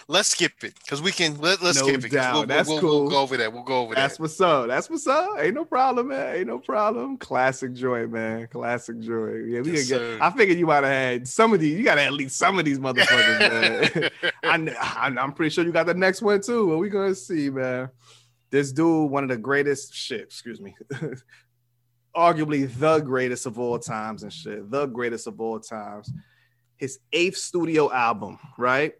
Let's 0.08 0.28
skip 0.28 0.52
it 0.62 0.74
because 0.82 1.02
we 1.02 1.12
can. 1.12 1.38
Let, 1.40 1.62
let's 1.62 1.80
No 1.80 1.88
skip 1.88 2.04
it. 2.04 2.12
We'll, 2.12 2.46
That's 2.46 2.68
we'll, 2.68 2.80
cool. 2.80 3.00
We'll 3.02 3.10
go 3.10 3.18
over 3.20 3.36
that. 3.36 3.52
We'll 3.52 3.62
go 3.62 3.80
over 3.82 3.94
That's 3.94 4.16
that. 4.16 4.22
That's 4.22 4.38
what's 4.38 4.40
up. 4.40 4.66
That's 4.68 4.90
what's 4.90 5.06
up. 5.06 5.30
Ain't 5.38 5.54
no 5.54 5.64
problem, 5.64 6.08
man. 6.08 6.36
Ain't 6.36 6.46
no 6.46 6.58
problem. 6.58 7.16
Classic 7.18 7.72
joy, 7.72 8.06
man. 8.06 8.48
Classic 8.48 8.98
joy. 9.00 9.34
Yeah, 9.46 9.60
we 9.60 9.72
Yes, 9.72 9.88
sir. 9.88 10.14
get. 10.14 10.22
I 10.22 10.30
figured 10.30 10.58
you 10.58 10.66
might 10.66 10.84
have 10.84 10.92
had 10.92 11.28
some 11.28 11.52
of 11.52 11.60
these. 11.60 11.76
You 11.78 11.84
got 11.84 11.96
to 11.96 12.02
at 12.02 12.12
least 12.12 12.36
some 12.38 12.58
of 12.58 12.64
these 12.64 12.78
motherfuckers, 12.80 14.10
man. 14.42 14.70
I, 14.80 15.12
I'm 15.20 15.32
pretty 15.32 15.50
sure 15.50 15.64
you 15.64 15.72
got 15.72 15.86
the 15.86 15.94
next 15.94 16.22
one 16.22 16.40
too. 16.40 16.66
What 16.66 16.78
we 16.78 16.88
gonna 16.88 17.14
see, 17.14 17.50
man? 17.50 17.90
This 18.50 18.72
dude, 18.72 19.10
one 19.10 19.24
of 19.24 19.30
the 19.30 19.36
greatest 19.36 19.94
shit. 19.94 20.22
Excuse 20.22 20.60
me. 20.60 20.74
Arguably 22.16 22.72
the 22.78 22.98
greatest 22.98 23.46
of 23.46 23.58
all 23.58 23.78
times 23.78 24.24
and 24.24 24.32
shit. 24.32 24.68
The 24.70 24.86
greatest 24.86 25.28
of 25.28 25.40
all 25.40 25.60
times. 25.60 26.10
His 26.80 26.98
eighth 27.12 27.36
studio 27.36 27.92
album, 27.92 28.38
right, 28.56 28.94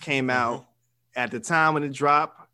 came 0.00 0.28
out 0.28 0.66
at 1.14 1.30
the 1.30 1.38
time 1.38 1.74
when 1.74 1.84
it 1.84 1.92
dropped. 1.92 2.48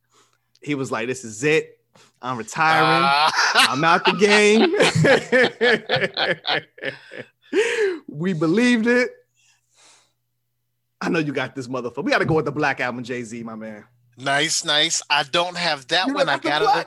He 0.61 0.75
was 0.75 0.93
like, 0.93 1.07
"This 1.07 1.25
is 1.25 1.43
it. 1.43 1.81
I'm 2.21 2.37
retiring. 2.37 3.03
Ah. 3.03 3.73
I'm 3.73 3.83
out 3.83 4.05
the 4.05 4.13
game." 4.13 4.75
we 8.09 8.35
believed 8.35 8.87
it. 8.87 9.11
I 11.01 11.09
know 11.09 11.19
you 11.19 11.33
got 11.33 11.55
this 11.55 11.67
motherfucker. 11.67 12.05
We 12.05 12.11
got 12.11 12.19
to 12.19 12.27
go 12.27 12.35
with 12.35 12.45
the 12.45 12.53
Black 12.53 12.81
Album, 12.81 13.03
Jay 13.03 13.23
Z, 13.23 13.43
my 13.45 13.55
man. 13.55 13.87
Nice, 14.19 14.65
nice. 14.65 15.03
I 15.09 15.23
don't 15.25 15.57
have 15.57 15.87
that 15.89 16.09
You 16.09 16.15
one. 16.15 16.29
I 16.29 16.39
got 16.39 16.63
it. 16.63 16.87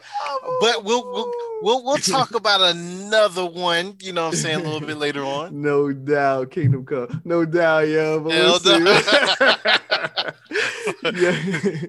But 0.59 0.83
we'll 0.83 1.03
we'll 1.11 1.31
we'll, 1.61 1.83
we'll 1.83 1.97
talk 1.97 2.31
about 2.35 2.61
another 2.61 3.45
one. 3.45 3.95
You 4.01 4.13
know, 4.13 4.25
what 4.25 4.33
I'm 4.33 4.39
saying 4.39 4.61
a 4.61 4.63
little 4.63 4.85
bit 4.85 4.97
later 4.97 5.23
on. 5.23 5.61
No 5.61 5.91
doubt, 5.91 6.51
Kingdom 6.51 6.85
Come. 6.85 7.21
No 7.25 7.45
doubt, 7.45 7.87
yo. 7.87 8.19
But 8.19 8.29
we'll 8.29 8.59
see. 8.59 8.79
Yeah. 8.81 11.01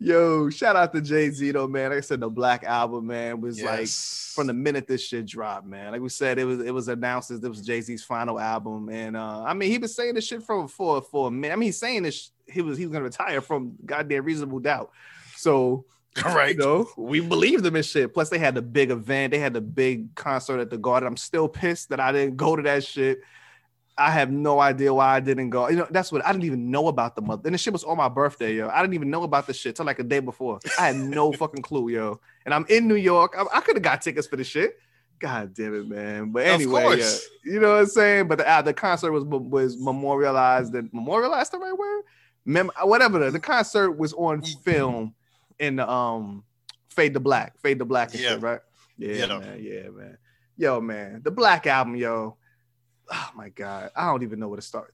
yo, 0.00 0.50
shout 0.50 0.76
out 0.76 0.92
to 0.92 1.00
Jay 1.00 1.30
Z 1.30 1.50
though, 1.52 1.66
man. 1.66 1.90
Like 1.90 1.98
I 1.98 2.02
said, 2.02 2.20
the 2.20 2.28
Black 2.28 2.64
Album, 2.64 3.06
man, 3.06 3.40
was 3.40 3.62
like 3.62 3.88
from 3.88 4.46
the 4.46 4.54
minute 4.54 4.86
this 4.86 5.04
shit 5.04 5.26
dropped, 5.26 5.66
man. 5.66 5.92
Like 5.92 6.00
we 6.00 6.08
said, 6.08 6.38
it 6.38 6.44
was 6.44 6.60
it 6.60 6.72
was 6.72 6.88
announced 6.88 7.30
as 7.30 7.40
this 7.40 7.48
was 7.48 7.60
Jay 7.60 7.80
Z's 7.80 8.04
final 8.04 8.38
album, 8.38 8.88
and 8.88 9.16
uh, 9.16 9.42
I 9.42 9.54
mean, 9.54 9.70
he 9.70 9.78
was 9.78 9.94
saying 9.94 10.14
this 10.14 10.26
shit 10.26 10.42
for 10.42 10.68
for 10.68 11.02
for 11.02 11.28
a 11.28 11.30
minute. 11.30 11.54
I 11.54 11.56
mean, 11.56 11.68
he's 11.68 11.78
saying 11.78 12.04
this. 12.04 12.30
He 12.52 12.62
was 12.62 12.78
he 12.78 12.86
was 12.86 12.92
gonna 12.92 13.04
retire 13.04 13.40
from 13.40 13.76
goddamn 13.84 14.24
Reasonable 14.24 14.60
Doubt. 14.60 14.90
So 15.36 15.84
All 16.24 16.34
right. 16.34 16.56
you 16.56 16.60
know, 16.60 16.88
we 16.96 17.20
believed 17.20 17.62
them 17.62 17.76
and 17.76 17.84
shit. 17.84 18.12
Plus, 18.12 18.30
they 18.30 18.38
had 18.38 18.56
the 18.56 18.62
big 18.62 18.90
event. 18.90 19.30
They 19.30 19.38
had 19.38 19.54
the 19.54 19.60
big 19.60 20.14
concert 20.16 20.58
at 20.58 20.68
the 20.68 20.76
Garden. 20.76 21.06
I'm 21.06 21.16
still 21.16 21.48
pissed 21.48 21.90
that 21.90 22.00
I 22.00 22.10
didn't 22.10 22.36
go 22.36 22.56
to 22.56 22.62
that 22.62 22.84
shit. 22.84 23.20
I 23.96 24.10
have 24.10 24.30
no 24.30 24.58
idea 24.58 24.94
why 24.94 25.16
I 25.16 25.20
didn't 25.20 25.50
go. 25.50 25.68
You 25.68 25.76
know, 25.76 25.86
that's 25.90 26.10
what 26.10 26.24
I 26.24 26.32
didn't 26.32 26.44
even 26.44 26.70
know 26.70 26.88
about 26.88 27.16
the 27.16 27.22
month. 27.22 27.44
And 27.44 27.54
the 27.54 27.58
shit 27.58 27.72
was 27.72 27.84
on 27.84 27.98
my 27.98 28.08
birthday, 28.08 28.54
yo. 28.54 28.68
I 28.68 28.80
didn't 28.80 28.94
even 28.94 29.10
know 29.10 29.24
about 29.24 29.46
the 29.46 29.52
shit 29.52 29.76
till 29.76 29.84
like 29.84 29.98
a 29.98 30.04
day 30.04 30.20
before. 30.20 30.58
I 30.78 30.86
had 30.88 30.96
no 30.96 31.32
fucking 31.32 31.62
clue, 31.62 31.90
yo. 31.90 32.20
And 32.44 32.54
I'm 32.54 32.64
in 32.68 32.88
New 32.88 32.94
York. 32.94 33.34
I, 33.38 33.58
I 33.58 33.60
could 33.60 33.76
have 33.76 33.82
got 33.82 34.00
tickets 34.00 34.26
for 34.26 34.36
the 34.36 34.44
shit. 34.44 34.78
God 35.18 35.52
damn 35.54 35.74
it, 35.74 35.86
man. 35.86 36.30
But 36.30 36.46
anyway, 36.46 36.98
yeah, 36.98 37.12
you 37.44 37.60
know 37.60 37.72
what 37.72 37.80
I'm 37.80 37.86
saying. 37.86 38.26
But 38.26 38.38
the 38.38 38.50
uh, 38.50 38.62
the 38.62 38.72
concert 38.72 39.12
was 39.12 39.24
was 39.24 39.76
memorialized 39.78 40.74
and 40.74 40.90
memorialized 40.94 41.52
the 41.52 41.58
right 41.58 41.76
word, 41.76 42.02
Mem- 42.44 42.70
whatever. 42.82 43.18
The, 43.18 43.30
the 43.32 43.40
concert 43.40 43.92
was 43.92 44.12
on 44.14 44.42
film 44.42 45.14
in 45.58 45.76
the 45.76 45.88
um 45.90 46.44
Fade 46.88 47.14
to 47.14 47.20
Black, 47.20 47.58
Fade 47.60 47.78
to 47.78 47.84
Black 47.84 48.10
Yeah. 48.14 48.30
shit, 48.30 48.40
right? 48.42 48.60
Yeah, 48.98 49.14
Yeah. 49.14 49.38
man. 49.38 49.58
Yeah, 49.62 49.88
man. 49.90 50.18
Yo, 50.56 50.80
man. 50.80 51.20
The 51.24 51.30
Black 51.30 51.66
album, 51.66 51.96
yo. 51.96 52.36
Oh 53.12 53.30
my 53.34 53.48
god, 53.48 53.90
I 53.96 54.06
don't 54.06 54.22
even 54.22 54.38
know 54.38 54.48
where 54.48 54.56
to 54.56 54.62
start. 54.62 54.92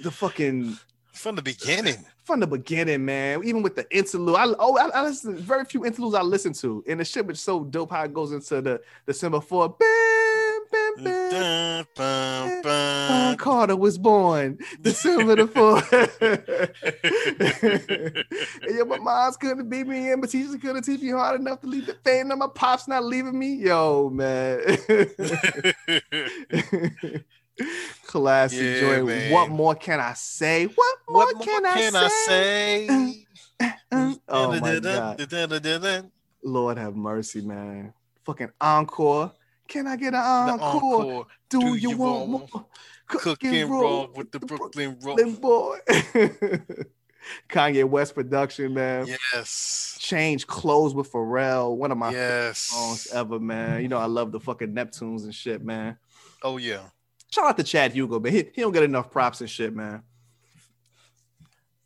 The 0.00 0.10
fucking 0.10 0.76
From 1.12 1.36
the 1.36 1.42
beginning. 1.42 2.04
from 2.24 2.40
the 2.40 2.46
beginning, 2.46 3.04
man. 3.04 3.42
Even 3.44 3.62
with 3.62 3.76
the 3.76 3.86
interlude, 3.96 4.36
I 4.36 4.46
oh 4.58 4.76
I, 4.76 4.88
I 4.88 5.02
listen 5.02 5.36
very 5.36 5.64
few 5.64 5.84
interludes 5.84 6.14
I 6.14 6.22
listen 6.22 6.52
to, 6.54 6.82
and 6.88 6.98
the 7.00 7.04
shit 7.04 7.24
was 7.26 7.40
so 7.40 7.64
dope 7.64 7.90
how 7.92 8.02
it 8.04 8.12
goes 8.12 8.32
into 8.32 8.60
the 8.60 8.80
December 9.06 9.40
four. 9.40 9.76
Carter 13.36 13.76
was 13.76 13.98
born 13.98 14.58
December 14.80 15.36
the 15.36 15.46
fourth. 15.48 15.92
and 18.62 18.76
yo, 18.76 18.84
my 18.84 18.98
mom's 18.98 19.36
couldn't 19.36 19.68
beat 19.68 19.86
me 19.86 20.10
in, 20.12 20.20
but 20.20 20.30
teachers 20.30 20.56
couldn't 20.56 20.82
teach 20.82 21.00
me 21.00 21.10
hard 21.10 21.40
enough 21.40 21.60
to 21.60 21.66
leave 21.66 21.86
the 21.86 21.94
fan. 22.04 22.30
And 22.30 22.38
my 22.38 22.48
pops 22.54 22.88
not 22.88 23.04
leaving 23.04 23.38
me. 23.38 23.54
Yo, 23.54 24.10
man. 24.10 24.60
Classic 28.06 28.60
Yeah, 28.60 28.80
joy. 28.80 29.02
man. 29.04 29.32
What 29.32 29.48
more 29.50 29.74
can 29.74 30.00
I 30.00 30.14
say? 30.14 30.66
What 30.66 30.98
more 31.08 31.24
what 31.24 31.36
more 31.36 31.44
can, 31.44 31.64
I, 31.96 32.04
I 32.04 32.08
say? 32.08 32.26
say? 32.26 32.86
Uh, 32.88 33.10
uh, 33.60 33.70
uh. 33.92 34.14
Oh 34.28 34.60
my 34.60 34.78
god. 34.80 36.10
Lord 36.42 36.78
have 36.78 36.94
mercy, 36.94 37.40
man. 37.40 37.94
Fucking 38.24 38.50
encore. 38.60 39.32
Can 39.68 39.86
I 39.86 39.96
get 39.96 40.14
an 40.14 40.20
encore? 40.20 40.84
encore. 40.84 41.26
Do, 41.48 41.74
you, 41.76 41.96
want 41.96 42.28
more? 42.30 42.66
Cooking 43.06 43.68
roll 43.70 44.10
with 44.14 44.30
the 44.30 44.40
Brooklyn 44.40 44.98
roll. 45.00 45.16
Brooklyn 45.16 45.34
boy. 45.36 45.78
Kanye 47.48 47.84
West 47.84 48.14
production, 48.14 48.74
man. 48.74 49.06
Yes. 49.06 49.96
Change 50.00 50.46
clothes 50.46 50.94
with 50.94 51.10
Pharrell. 51.10 51.76
One 51.76 51.90
of 51.90 51.98
my 51.98 52.12
Yes. 52.12 52.58
songs 52.58 53.06
ever, 53.08 53.38
man. 53.38 53.82
You 53.82 53.88
know, 53.88 53.98
I 53.98 54.06
love 54.06 54.32
the 54.32 54.40
fucking 54.40 54.74
Neptunes 54.74 55.24
and 55.24 55.34
shit, 55.34 55.64
man. 55.64 55.96
Oh 56.42 56.58
yeah. 56.58 56.82
Shout 57.30 57.46
out 57.46 57.56
to 57.56 57.64
Chad 57.64 57.92
Hugo, 57.92 58.20
but 58.20 58.32
he, 58.32 58.44
he 58.54 58.62
don't 58.62 58.72
get 58.72 58.82
enough 58.82 59.10
props 59.10 59.40
and 59.40 59.50
shit, 59.50 59.74
man. 59.74 60.02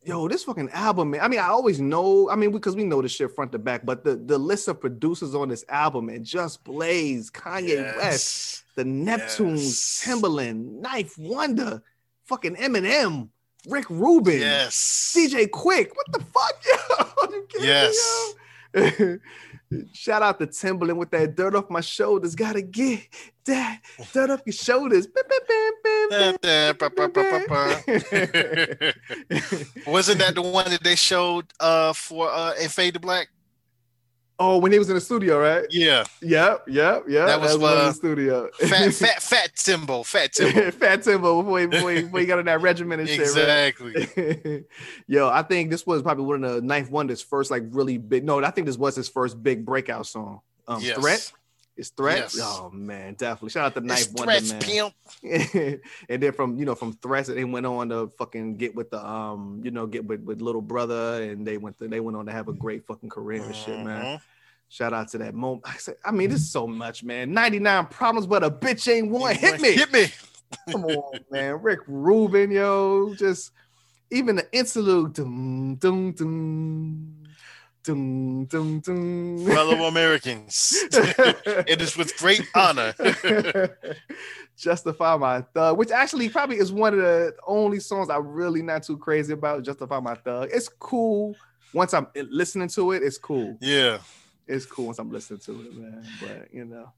Yo, 0.09 0.27
this 0.27 0.43
fucking 0.45 0.71
album, 0.71 1.11
man. 1.11 1.21
I 1.21 1.29
mean, 1.29 1.39
I 1.39 1.49
always 1.49 1.83
know, 1.83 2.31
I 2.31 2.35
mean, 2.35 2.51
because 2.51 2.75
we 2.75 2.83
know 2.83 3.03
the 3.03 3.11
shit 3.11 3.31
front 3.35 3.53
to 3.53 3.59
back, 3.59 3.85
but 3.85 4.05
the, 4.05 4.17
the 4.17 4.39
list 4.39 4.67
of 4.67 4.81
producers 4.81 5.35
on 5.35 5.51
this 5.51 5.67
album, 5.69 6.09
and 6.09 6.25
just 6.25 6.65
blaze 6.65 7.31
Kanye 7.31 7.95
West, 7.99 8.65
the 8.75 8.85
Neptunes, 8.85 9.59
Yes. 9.67 10.03
Timbaland, 10.07 10.81
Ninth 10.81 11.19
Wonder, 11.19 11.83
fucking 12.25 12.57
Eminem, 12.57 13.29
Rick 13.69 13.91
Rubin, 13.91 14.41
Yes. 14.41 15.13
DJ 15.15 15.47
Quik. 15.47 15.91
What 15.95 16.07
the 16.13 16.21
fuck, 16.21 16.55
yo? 16.67 17.29
you 17.31 17.47
kidding 17.51 17.67
me, 17.67 17.69
Yes. 17.69 18.35
yo? 18.75 19.19
Shout 19.93 20.23
out 20.23 20.39
to 20.41 20.47
Timbaland 20.47 20.97
with 20.97 21.11
that 21.11 21.37
dirt 21.37 21.55
off 21.55 21.69
my 21.69 21.83
shoulders. 21.83 22.35
Gotta 22.35 22.63
get 22.63 23.07
that 23.45 23.81
dirt 24.13 24.31
off 24.31 24.41
your 24.47 24.55
shoulders. 24.55 25.07
Wasn't 29.87 30.19
that 30.21 30.35
the 30.35 30.43
one 30.43 30.71
that 30.71 30.83
they 30.83 30.97
showed 30.97 31.47
uh 31.61 31.93
for 31.93 32.31
uh 32.31 32.55
Fade 32.69 32.95
to 32.95 33.01
Black? 33.01 33.29
Oh, 34.39 34.59
when 34.59 34.73
he 34.73 34.79
was 34.79 34.89
in 34.89 34.95
the 34.95 35.01
studio, 35.01 35.39
right? 35.39 35.67
Yeah. 35.71 36.05
Yep, 36.23 36.65
yep, 36.69 37.05
yep. 37.09 37.27
That 37.27 37.41
was, 37.41 37.59
one 37.59 37.73
in 37.73 37.79
uh, 37.79 37.87
the 37.89 37.93
studio. 37.93 38.49
Fat 38.61 38.95
fat 38.95 39.23
fat 39.23 39.57
Timbo. 39.57 40.03
Fat 40.03 40.33
Timbo. 40.33 40.71
Fat 40.79 41.03
Timbo 41.03 41.43
before 41.43 41.61
he, 41.61 41.67
before, 41.67 41.91
he, 41.93 42.03
before 42.03 42.21
he 42.21 42.27
got 42.27 42.39
in 42.39 42.47
that 42.47 42.61
regiment 42.61 43.01
and 43.01 43.09
shit, 43.09 43.21
right? 43.21 43.69
exactly. 43.69 44.65
Yo, 45.07 45.29
I 45.29 45.43
think 45.43 45.71
this 45.71 45.87
was 45.87 46.03
probably 46.03 46.25
one 46.25 46.45
of 46.45 46.55
the 46.55 46.63
Ninth 46.63 46.91
Wonder's 46.91 47.23
first 47.23 47.51
like 47.51 47.65
really 47.71 47.99
big. 47.99 48.25
No, 48.25 48.43
I 48.43 48.51
think 48.51 48.67
this 48.67 48.79
was 48.79 48.97
his 48.97 49.09
first 49.09 49.43
big 49.43 49.65
breakout 49.65 50.07
song. 50.07 50.41
Um, 50.67 50.83
Yes. 50.83 50.99
Threat. 50.99 51.33
It's 51.79 51.91
Threat. 51.91 52.19
Yes. 52.19 52.41
Oh 52.43 52.71
man, 52.71 53.15
definitely. 53.15 53.51
Shout 53.51 53.67
out 53.67 53.75
to 53.75 53.81
Ninth 53.81 54.13
Wonder, 54.13 54.33
threats, 54.33 54.51
man. 54.51 54.61
pimp. 55.23 55.81
and 56.09 56.23
then 56.23 56.33
from 56.33 56.59
you 56.59 56.65
know 56.65 56.75
from 56.75 56.93
Threats, 56.95 57.29
they 57.29 57.45
went 57.45 57.67
on 57.67 57.89
to 57.91 58.11
fucking 58.19 58.57
get 58.57 58.75
with 58.75 58.91
the 58.91 59.07
um 59.09 59.61
you 59.65 59.71
know 59.71 59.87
get 59.87 60.05
with, 60.05 60.23
with 60.23 60.43
Little 60.43 60.61
Brother, 60.61 61.23
and 61.23 61.47
they 61.47 61.57
went 61.57 61.79
to, 61.79 61.87
they 61.87 62.01
went 62.01 62.17
on 62.17 62.27
to 62.27 62.33
have 62.33 62.49
a 62.49 62.53
great 62.53 62.85
fucking 62.85 63.09
career 63.09 63.43
and 63.43 63.55
shit, 63.55 63.79
man. 63.79 64.19
Mhm. 64.19 64.21
Shout 64.69 64.93
out 64.93 65.09
to 65.11 65.19
that 65.19 65.35
moment. 65.35 65.63
I, 65.67 65.77
said, 65.77 65.95
I 66.05 66.11
mean, 66.11 66.29
this 66.29 66.41
is 66.41 66.51
so 66.51 66.67
much, 66.67 67.03
man. 67.03 67.33
99 67.33 67.87
problems, 67.87 68.27
but 68.27 68.45
a 68.45 68.51
bitch 68.51 68.93
ain't 68.93 69.09
one. 69.11 69.35
Hit 69.35 69.61
me. 69.63 69.73
Hit 69.73 69.91
me. 69.93 70.07
Come 70.71 70.85
on, 70.85 71.21
man. 71.31 71.63
Rick 71.63 71.81
Rubin, 71.87 72.51
yo. 72.51 73.15
Just 73.15 73.53
even 74.11 74.37
the 74.37 74.47
interlude. 74.53 75.15
Dum, 75.15 75.77
dum, 75.77 76.13
dum. 76.13 77.18
Dun, 77.85 78.45
dun, 78.47 78.81
dun. 78.81 79.47
Fellow 79.47 79.87
Americans, 79.87 80.75
it 80.93 81.81
is 81.81 81.97
with 81.97 82.17
great 82.19 82.43
honor. 82.55 82.93
Justify 84.57 85.17
my 85.17 85.41
thug, 85.41 85.79
which 85.79 85.91
actually 85.91 86.29
probably 86.29 86.57
is 86.57 86.73
one 86.73 86.93
of 86.93 86.99
the 86.99 87.35
only 87.47 87.81
songs 87.81 88.11
I'm 88.11 88.27
really 88.27 88.61
not 88.61 88.83
too 88.83 88.99
crazy 88.99 89.33
about. 89.33 89.63
Justify 89.65 90.01
my 90.01 90.15
thug. 90.17 90.51
It's 90.53 90.69
cool 90.69 91.35
once 91.73 91.95
I'm 91.95 92.09
listening 92.15 92.69
to 92.71 92.93
it. 92.93 93.03
It's 93.03 93.19
cool. 93.19 93.57
yeah. 93.61 93.99
It's 94.47 94.65
cool 94.67 94.87
once 94.87 94.99
I'm 94.99 95.11
listening 95.11 95.41
to 95.41 95.53
it, 95.61 95.77
man. 95.77 96.07
But 96.21 96.49
you 96.53 96.65
know, 96.65 96.91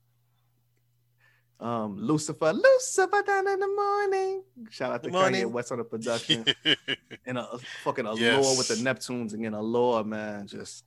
um, 1.60 1.96
Lucifer, 1.98 2.52
Lucifer 2.52 3.22
down 3.26 3.46
in 3.48 3.60
the 3.60 3.68
morning. 3.68 4.42
Shout 4.70 4.92
out 4.92 5.02
to 5.04 5.10
morning. 5.10 5.42
Kanye 5.44 5.50
West 5.50 5.70
on 5.72 5.78
the 5.78 5.84
production 5.84 6.44
and 7.26 7.38
a, 7.38 7.42
a 7.52 7.58
fucking 7.84 8.06
allure 8.06 8.18
Yes. 8.22 8.58
with 8.58 8.68
the 8.68 8.74
Neptunes 8.76 9.34
again. 9.34 9.54
Allure, 9.54 10.02
man, 10.04 10.46
just 10.46 10.84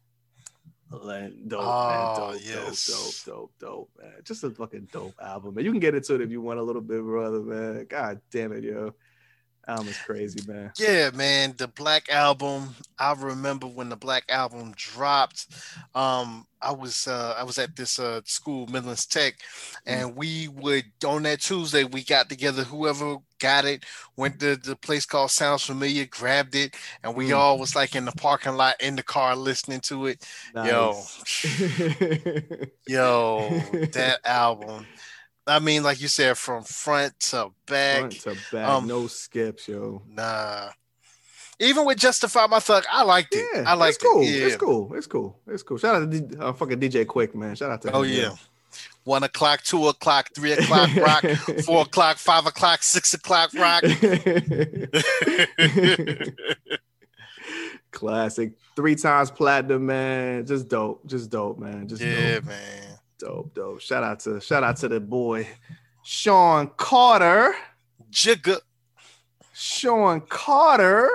like 0.89 1.31
dope, 1.47 1.61
Oh, 1.63 2.31
man. 2.31 2.31
Dope, 2.33 2.41
yes. 2.43 2.87
dope, 2.87 3.35
dope, 3.35 3.51
dope, 3.59 3.59
dope, 3.59 3.89
man. 4.01 4.13
Just 4.23 4.43
a 4.43 4.49
fucking 4.51 4.87
dope 4.91 5.15
album, 5.21 5.55
man. 5.55 5.65
You 5.65 5.71
can 5.71 5.79
get 5.79 5.95
into 5.95 6.15
it 6.15 6.21
if 6.21 6.31
you 6.31 6.41
want 6.41 6.59
a 6.59 6.63
little 6.63 6.81
bit, 6.81 7.01
brother, 7.01 7.39
man. 7.41 7.85
God 7.89 8.19
damn 8.31 8.51
it, 8.53 8.63
yo. 8.63 8.93
Album 9.67 9.87
is 9.87 9.97
crazy, 9.97 10.39
man. 10.47 10.71
Yeah, 10.77 11.11
man, 11.13 11.53
the 11.57 11.67
Black 11.67 12.09
Album. 12.09 12.75
I 12.99 13.13
remember 13.13 13.65
when 13.67 13.89
the 13.89 13.95
Black 13.95 14.23
Album 14.29 14.73
dropped. 14.75 15.47
Um, 15.95 16.45
I 16.61 16.71
was 16.71 17.07
uh, 17.07 17.35
I 17.37 17.43
was 17.43 17.57
at 17.57 17.75
this 17.75 17.97
uh, 17.99 18.21
school, 18.25 18.67
Midlands 18.67 19.05
Tech, 19.05 19.35
and 19.85 20.15
we 20.15 20.47
would 20.49 20.85
on 21.05 21.23
that 21.23 21.41
Tuesday 21.41 21.83
we 21.85 22.03
got 22.03 22.29
together. 22.29 22.63
Whoever 22.63 23.17
got 23.39 23.65
it 23.65 23.83
went 24.17 24.39
to 24.41 24.55
the 24.57 24.75
place 24.75 25.05
called 25.05 25.31
Sounds 25.31 25.63
Familiar, 25.63 26.05
grabbed 26.05 26.55
it, 26.55 26.75
and 27.03 27.15
we 27.15 27.29
Mm. 27.29 27.37
all 27.37 27.57
was 27.59 27.75
like 27.75 27.95
in 27.95 28.05
the 28.05 28.11
parking 28.13 28.55
lot 28.55 28.75
in 28.81 28.95
the 28.95 29.03
car 29.03 29.35
listening 29.35 29.81
to 29.81 30.07
it. 30.07 30.25
Yo, 30.55 31.03
yo, 32.87 33.49
that 33.93 34.19
album. 34.25 34.87
I 35.45 35.59
mean, 35.59 35.83
like 35.83 36.01
you 36.01 36.07
said, 36.07 36.37
from 36.37 36.63
front 36.63 37.19
to 37.31 37.49
back. 37.67 38.13
Front 38.13 38.39
to 38.39 38.55
back, 38.55 38.69
um, 38.69 38.87
no 38.87 39.07
skips, 39.07 39.67
yo. 39.67 40.01
Nah. 40.09 40.69
Even 41.59 41.85
with 41.85 41.97
Justify 41.97 42.47
My 42.47 42.59
Thug, 42.59 42.83
I 42.91 43.03
liked 43.03 43.33
it. 43.35 43.45
Yeah, 43.53 43.63
I 43.67 43.73
liked 43.75 43.95
it's 43.95 44.03
cool. 44.03 44.21
it. 44.21 44.25
Yeah. 44.29 44.45
It's 44.47 44.55
cool. 44.55 44.93
It's 44.95 45.07
cool. 45.07 45.37
It's 45.47 45.63
cool. 45.63 45.77
Shout 45.77 45.95
out 45.95 46.11
to 46.11 46.19
D- 46.21 46.37
uh, 46.37 46.53
fucking 46.53 46.79
DJ 46.79 47.05
Quik, 47.05 47.35
man. 47.35 47.55
Shout 47.55 47.71
out 47.71 47.81
to 47.83 47.91
Oh 47.91 48.01
him, 48.01 48.21
yeah. 48.23 48.35
One 49.03 49.23
o'clock, 49.23 49.61
two 49.63 49.87
o'clock, 49.87 50.29
three 50.33 50.53
o'clock, 50.53 50.89
rock, 50.97 51.23
four 51.65 51.81
o'clock, 51.83 52.17
five 52.17 52.45
o'clock, 52.47 52.81
six 52.81 53.13
o'clock, 53.13 53.53
rock. 53.53 53.83
Classic. 57.91 58.53
Three 58.75 58.95
times 58.95 59.29
platinum, 59.29 59.85
man. 59.85 60.45
Just 60.45 60.67
dope. 60.69 61.05
Just 61.05 61.29
dope, 61.29 61.59
man. 61.59 61.87
Just 61.87 62.01
yeah, 62.01 62.35
dope. 62.35 62.45
man. 62.45 62.92
Dope, 63.23 63.53
dope. 63.53 63.79
Shout 63.81 64.03
out 64.03 64.19
to 64.21 64.41
shout 64.41 64.63
out 64.63 64.77
to 64.77 64.87
the 64.89 64.99
boy 64.99 65.47
Sean 66.03 66.69
Carter. 66.75 67.55
Jigga. 68.11 68.59
Sean 69.53 70.21
Carter. 70.21 71.09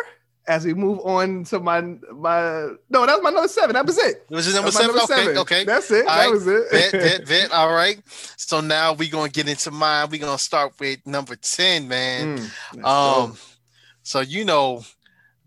As 0.46 0.64
we 0.64 0.72
move 0.72 1.00
on 1.00 1.44
to 1.44 1.60
my 1.60 1.82
my 1.82 2.68
no, 2.88 3.04
that 3.04 3.16
was 3.16 3.20
my 3.22 3.28
number 3.30 3.48
seven. 3.48 3.74
That 3.74 3.84
was 3.84 3.98
it. 3.98 4.24
Was 4.30 4.48
it 4.48 4.54
number 4.54 4.68
was 4.68 4.74
seven? 4.74 4.96
Okay, 5.02 5.38
okay. 5.40 5.64
That's 5.64 5.90
it. 5.90 6.06
All 6.06 6.16
that 6.16 6.24
right. 6.24 6.30
was 6.30 6.46
it. 6.46 6.70
Vet, 6.70 6.92
vet, 6.92 7.28
vet. 7.28 7.52
All 7.52 7.70
right. 7.74 8.00
So 8.38 8.62
now 8.62 8.94
we're 8.94 9.10
gonna 9.10 9.28
get 9.28 9.46
into 9.46 9.70
mine. 9.70 10.08
We're 10.10 10.20
gonna 10.22 10.38
start 10.38 10.72
with 10.80 11.06
number 11.06 11.36
10, 11.36 11.86
man. 11.86 12.38
Mm, 12.38 12.76
Um, 12.76 13.30
go. 13.32 13.36
so 14.02 14.20
you 14.20 14.46
know, 14.46 14.82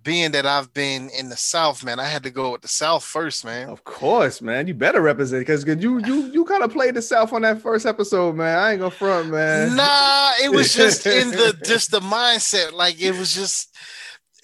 being 0.03 0.31
that 0.31 0.45
I've 0.45 0.73
been 0.73 1.09
in 1.17 1.29
the 1.29 1.37
South, 1.37 1.83
man, 1.83 1.99
I 1.99 2.05
had 2.05 2.23
to 2.23 2.31
go 2.31 2.51
with 2.51 2.61
the 2.61 2.67
South 2.67 3.03
first, 3.03 3.45
man. 3.45 3.69
Of 3.69 3.83
course, 3.83 4.41
man. 4.41 4.67
You 4.67 4.73
better 4.73 5.01
represent 5.01 5.41
because 5.41 5.65
you 5.65 5.99
you 5.99 6.27
you 6.31 6.45
kind 6.45 6.63
of 6.63 6.71
played 6.71 6.95
the 6.95 7.01
South 7.01 7.33
on 7.33 7.41
that 7.43 7.61
first 7.61 7.85
episode, 7.85 8.35
man. 8.35 8.57
I 8.57 8.71
ain't 8.71 8.79
gonna 8.79 8.91
front, 8.91 9.29
man. 9.29 9.75
Nah, 9.75 10.31
it 10.43 10.51
was 10.51 10.73
just 10.73 11.05
in 11.05 11.29
the 11.29 11.57
just 11.65 11.91
the 11.91 11.99
mindset. 11.99 12.73
Like 12.73 13.01
it 13.01 13.11
was 13.11 13.33
just 13.33 13.75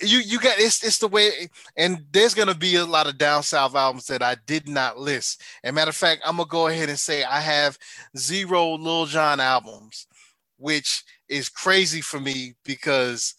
you 0.01 0.19
you 0.19 0.39
got 0.39 0.59
it's 0.59 0.83
it's 0.83 0.99
the 0.99 1.07
way 1.07 1.49
and 1.75 2.03
there's 2.11 2.35
gonna 2.35 2.53
be 2.53 2.75
a 2.75 2.85
lot 2.85 3.07
of 3.07 3.17
down 3.17 3.41
south 3.41 3.75
albums 3.75 4.05
that 4.07 4.21
I 4.21 4.35
did 4.45 4.67
not 4.67 4.99
list. 4.99 5.41
And 5.63 5.75
matter 5.75 5.89
of 5.89 5.95
fact, 5.95 6.21
I'm 6.25 6.37
gonna 6.37 6.47
go 6.47 6.67
ahead 6.67 6.89
and 6.89 6.99
say 6.99 7.23
I 7.23 7.39
have 7.39 7.77
zero 8.15 8.73
Lil 8.75 9.07
Jon 9.07 9.39
albums, 9.39 10.07
which 10.57 11.03
is 11.27 11.49
crazy 11.49 12.01
for 12.01 12.19
me 12.19 12.55
because 12.63 13.33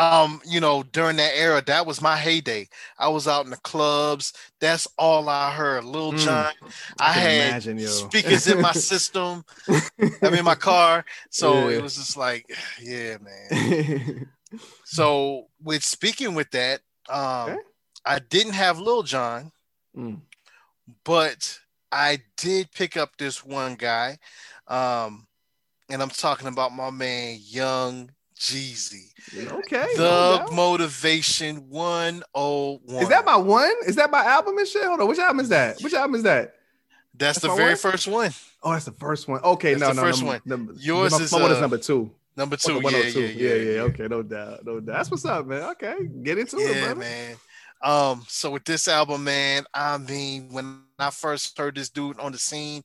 um 0.00 0.40
you 0.46 0.60
know 0.60 0.82
during 0.82 1.16
that 1.16 1.32
era 1.36 1.62
that 1.66 1.84
was 1.86 2.00
my 2.00 2.16
heyday 2.16 2.66
i 2.98 3.06
was 3.08 3.28
out 3.28 3.44
in 3.44 3.50
the 3.50 3.56
clubs 3.58 4.32
that's 4.58 4.88
all 4.96 5.28
i 5.28 5.50
heard 5.52 5.84
lil 5.84 6.12
Mm. 6.12 6.24
Jon. 6.24 6.52
i, 6.98 7.12
had 7.12 7.34
imagine, 7.34 7.78
speakers 7.78 8.46
in 8.46 8.60
my 8.62 8.72
system 8.72 9.44
i'm 10.22 10.34
in 10.34 10.44
my 10.44 10.54
car 10.70 11.04
so 11.28 11.68
Yeah. 11.68 11.76
it 11.78 11.82
was 11.82 11.96
just 11.96 12.16
like 12.16 12.46
yeah 12.82 13.18
man 13.20 14.26
so 14.84 15.48
with 15.62 15.84
speaking 15.84 16.34
with 16.34 16.50
that 16.52 16.80
um 17.10 17.50
Okay. 17.50 17.58
i 18.06 18.18
didn't 18.18 18.54
have 18.54 18.78
lil 18.78 19.02
Jon, 19.02 19.52
Mm. 19.96 20.20
but 21.04 21.58
i 21.92 22.18
did 22.36 22.70
pick 22.72 22.96
up 22.96 23.16
this 23.18 23.44
one 23.44 23.74
guy 23.74 24.18
um 24.68 25.26
and 25.90 26.00
i'm 26.02 26.08
talking 26.10 26.46
about 26.48 26.72
my 26.72 26.90
man 26.90 27.38
young 27.42 28.10
jeezy 28.40 29.12
okay. 29.52 29.86
the 29.96 30.44
no 30.46 30.52
motivation 30.52 31.68
101 31.68 33.02
is 33.02 33.08
that 33.08 33.24
my 33.24 33.36
one? 33.36 33.70
Is 33.86 33.96
that 33.96 34.10
my 34.10 34.24
album 34.24 34.56
and 34.58 34.66
shit? 34.66 34.82
Hold 34.84 35.00
on. 35.00 35.08
Which 35.08 35.18
album 35.18 35.40
is 35.40 35.50
that? 35.50 35.80
Which 35.82 35.92
album 35.94 36.14
is 36.14 36.22
that? 36.24 36.54
that's, 37.14 37.38
that's 37.38 37.40
the 37.40 37.54
very 37.54 37.70
one? 37.70 37.76
first 37.76 38.08
one 38.08 38.32
Oh, 38.62 38.72
that's 38.72 38.84
the 38.84 38.92
first 38.92 39.26
one. 39.28 39.40
Okay, 39.40 39.74
That's 39.74 39.80
no, 39.80 39.88
the 39.88 39.94
no, 39.94 40.02
first 40.02 40.22
no, 40.22 40.28
one. 40.28 40.40
no, 40.44 40.74
Yours 40.76 41.12
my, 41.12 41.18
is, 41.24 41.32
my 41.32 41.40
one 41.40 41.50
is 41.50 41.56
uh, 41.58 41.60
number 41.60 41.78
two. 41.78 42.10
number 42.36 42.56
two 42.56 42.74
Fucking 42.80 42.90
yeah, 42.90 42.98
102. 42.98 43.20
yeah, 43.20 43.26
yeah, 43.28 43.54
yeah, 43.54 43.72
yeah. 43.76 43.80
Okay, 43.82 44.06
no 44.08 44.22
doubt, 44.22 44.66
no 44.66 44.80
doubt. 44.80 44.96
That's 44.96 45.10
what's 45.10 45.24
up, 45.24 45.46
man. 45.46 45.62
Okay, 45.70 45.94
get 46.22 46.38
into 46.38 46.58
it, 46.58 46.76
yeah, 46.76 46.84
brother. 46.84 47.00
man. 47.00 47.36
Um, 47.82 48.24
so 48.28 48.50
with 48.50 48.64
this 48.64 48.86
album, 48.88 49.24
man, 49.24 49.64
I 49.72 49.96
mean, 49.96 50.48
when 50.50 50.82
I 50.98 51.08
first 51.10 51.56
heard 51.56 51.76
this 51.76 51.88
dude 51.88 52.20
on 52.20 52.32
the 52.32 52.38
scene, 52.38 52.82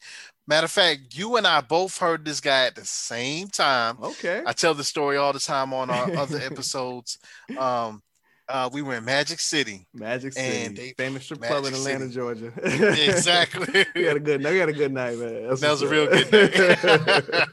matter 0.48 0.66
of 0.66 0.72
fact, 0.72 1.16
you 1.18 1.36
and 1.38 1.48
I 1.48 1.62
both 1.62 1.98
heard 1.98 2.26
this 2.26 2.40
guy 2.40 2.66
at 2.66 2.76
the 2.76 2.86
same 2.86 3.48
time. 3.48 3.98
Okay. 4.02 4.44
I 4.46 4.54
tell 4.54 4.74
the 4.74 4.84
story 4.84 5.18
all 5.18 5.34
the 5.34 5.40
time 5.40 5.74
on 5.74 5.90
our 5.90 6.16
other 6.16 6.38
episodes. 6.44 7.18
Um, 7.58 8.02
uh, 8.48 8.70
we 8.72 8.82
were 8.82 8.96
in 8.96 9.06
Magic 9.06 9.40
City. 9.40 9.88
Magic 9.94 10.34
City, 10.34 10.66
and 10.66 10.78
they- 10.78 10.94
famous 10.98 11.24
strip 11.24 11.40
Magic 11.42 11.52
club 11.56 11.66
in 11.66 11.74
Atlanta, 11.74 12.06
City. 12.06 12.14
Georgia. 12.16 12.52
Exactly. 13.10 13.86
we 13.96 14.04
had 14.04 14.18
a 14.18 14.20
good 14.20 14.42
night. 14.42 14.52
We 14.54 14.58
had 14.60 14.70
a 14.70 14.74
good 14.74 14.92
night, 14.94 15.18
man. 15.18 15.48
That's 15.50 15.62
That 15.62 15.72
was 15.72 15.82
a 15.82 15.88
real 15.88 16.08
good 16.08 16.32
night. 16.32 17.48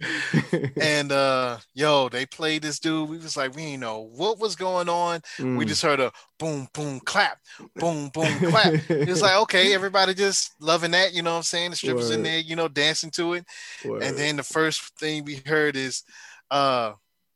and 0.80 1.12
uh 1.12 1.58
yo, 1.74 2.08
they 2.08 2.26
played 2.26 2.62
this 2.62 2.78
dude. 2.78 3.08
We 3.08 3.16
was 3.18 3.36
like, 3.36 3.54
we 3.56 3.62
didn't 3.62 3.80
know 3.80 4.00
what 4.14 4.38
was 4.38 4.54
going 4.56 4.88
on. 4.88 5.20
We 5.38 5.44
Mm. 5.44 5.66
just 5.66 5.82
heard 5.82 6.00
a 6.00 6.12
boom, 6.38 6.68
boom, 6.74 7.00
clap, 7.00 7.38
boom, 7.76 8.10
boom, 8.12 8.38
clap. 8.50 8.74
It's 8.90 9.22
like, 9.22 9.36
okay, 9.42 9.72
everybody 9.74 10.12
just 10.14 10.52
loving 10.60 10.90
that, 10.90 11.14
you 11.14 11.22
know 11.22 11.30
what 11.32 11.36
I'm 11.38 11.42
saying? 11.44 11.70
The 11.70 11.76
strippers 11.76 12.10
in 12.10 12.22
there, 12.22 12.38
you 12.38 12.54
know, 12.56 12.68
dancing 12.68 13.10
to 13.12 13.34
it. 13.34 13.46
Word. 13.84 14.02
And 14.02 14.16
then 14.18 14.36
the 14.36 14.42
first 14.42 14.82
thing 14.98 15.24
we 15.24 15.40
heard 15.46 15.76
is 15.76 16.02
uh 16.50 16.92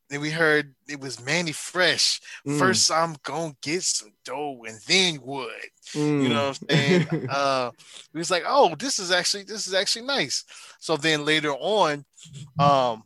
then 0.08 0.20
we 0.20 0.30
heard 0.30 0.74
it 0.88 1.00
was 1.00 1.24
Mannie 1.24 1.52
Fresh. 1.52 2.20
Mm. 2.46 2.58
First, 2.58 2.90
I'm 2.90 3.16
gonna 3.22 3.54
get 3.62 3.82
some 3.82 4.12
dough 4.24 4.62
and 4.66 4.78
then 4.86 5.16
what? 5.16 5.50
Mm. 5.94 6.22
You 6.22 6.28
know 6.28 6.48
what 6.48 6.58
I'm 6.60 6.68
saying? 6.68 7.28
uh 7.30 7.70
we 8.12 8.18
was 8.18 8.30
like, 8.30 8.44
oh, 8.46 8.74
this 8.76 8.98
is 8.98 9.10
actually 9.10 9.44
this 9.44 9.66
is 9.66 9.74
actually 9.74 10.06
nice. 10.06 10.44
So 10.80 10.96
then 10.96 11.24
later 11.24 11.52
on, 11.52 12.04
um, 12.58 13.02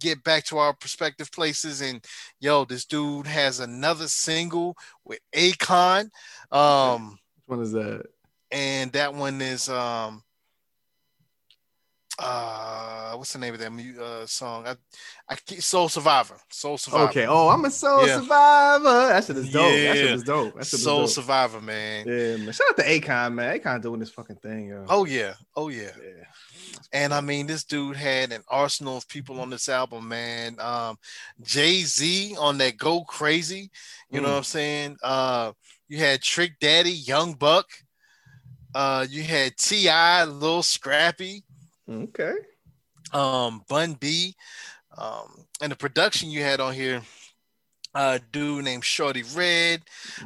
get 0.00 0.24
back 0.24 0.44
to 0.46 0.58
our 0.58 0.72
prospective 0.72 1.30
places, 1.30 1.80
and 1.80 2.04
yo, 2.40 2.64
this 2.64 2.84
dude 2.84 3.26
has 3.26 3.60
another 3.60 4.08
single 4.08 4.76
with 5.04 5.20
Akon. 5.34 6.10
Um, 6.50 7.18
Which 7.46 7.58
one 7.58 7.60
is 7.60 7.72
that? 7.72 8.06
and 8.52 8.92
that 8.92 9.14
one 9.14 9.40
is 9.40 9.68
um 9.68 10.22
uh 12.18 13.14
what's 13.14 13.32
the 13.32 13.38
name 13.38 13.54
of 13.54 13.60
that 13.60 13.72
uh 14.02 14.26
song 14.26 14.66
i 14.66 14.74
i 15.28 15.36
keep 15.46 15.62
soul 15.62 15.88
survivor 15.88 16.36
soul 16.50 16.76
survivor 16.76 17.08
Okay. 17.08 17.26
Oh, 17.26 17.48
I'm 17.48 17.64
a 17.64 17.70
soul 17.70 18.06
Yeah. 18.06 18.20
survivor. 18.20 19.08
That 19.08 19.24
shit 19.24 19.36
is 19.38 19.50
dope. 19.52 19.72
That 19.72 19.96
shit 19.96 20.10
is 20.14 20.22
dope. 20.22 20.54
That 20.56 20.66
shit 20.66 20.80
soul 20.80 21.00
dope. 21.02 21.08
survivor 21.10 21.60
man 21.60 22.06
Yeah, 22.06 22.36
man. 22.36 22.52
Shout 22.52 22.66
out 22.70 22.76
to 22.76 22.84
Akon, 22.84 23.34
man. 23.34 23.58
Akon 23.58 23.80
doing 23.82 24.00
this 24.00 24.10
fucking 24.10 24.36
thing, 24.36 24.68
yo. 24.68 24.84
oh 24.88 25.04
yeah 25.06 25.34
oh 25.56 25.68
yeah 25.68 25.90
yeah. 25.96 26.24
And 26.94 27.14
I 27.14 27.22
mean, 27.22 27.46
this 27.46 27.64
dude 27.64 27.96
had 27.96 28.32
an 28.32 28.42
arsenal 28.48 28.98
of 28.98 29.08
people 29.08 29.40
on 29.40 29.48
this 29.48 29.68
album, 29.70 30.08
man. 30.08 30.60
Um, 30.60 30.98
Jay 31.42 31.80
Z 31.82 32.36
on 32.38 32.58
that 32.58 32.76
Go 32.76 33.02
Crazy, 33.04 33.70
you 34.10 34.20
know 34.20 34.28
Mm. 34.28 34.32
what 34.32 34.36
I'm 34.38 34.44
saying? 34.44 34.96
Uh, 35.02 35.52
you 35.88 35.96
had 35.98 36.20
Trick 36.20 36.52
Daddy, 36.60 36.92
Young 36.92 37.32
Buck. 37.34 37.66
Uh, 38.74 39.06
you 39.08 39.22
had 39.22 39.56
Ti, 39.56 39.88
Little 40.26 40.62
Scrappy, 40.62 41.44
Okay. 41.92 42.34
um, 43.12 43.62
Bun 43.68 43.94
B, 43.94 44.34
um, 44.96 45.46
and 45.60 45.70
the 45.72 45.76
production 45.76 46.30
you 46.30 46.42
had 46.42 46.60
on 46.60 46.74
here 46.74 47.02
a 47.94 48.20
dude 48.32 48.64
named 48.64 48.82
Shawty 48.82 49.24
Redd, 49.36 49.82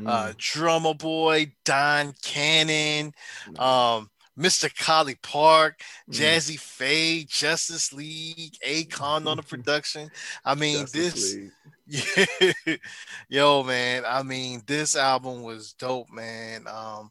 uh, 0.07 0.29
Mm, 0.29 0.37
Drummer 0.37 0.95
Boy, 0.95 1.53
Don 1.65 2.15
Cannon, 2.23 3.13
um, 3.59 4.11
Mr. 4.39 4.73
Collipark, 4.73 5.73
mm. 6.09 6.13
Jazze 6.13 6.59
Pha, 6.59 7.27
Justice 7.29 7.93
League, 7.93 8.57
Akon 8.65 9.27
on 9.27 9.39
the 9.39 9.43
production. 9.49 10.11
I 10.45 10.55
mean, 10.55 10.87
Justice 10.87 11.35
this, 11.35 11.47
yeah, 12.67 12.77
yo, 13.29 13.63
man. 13.63 14.05
I 14.07 14.23
mean, 14.23 14.63
this 14.67 14.95
album 14.97 15.43
was 15.43 15.73
dope, 15.73 16.11
man. 16.13 16.67
Um, 16.69 17.11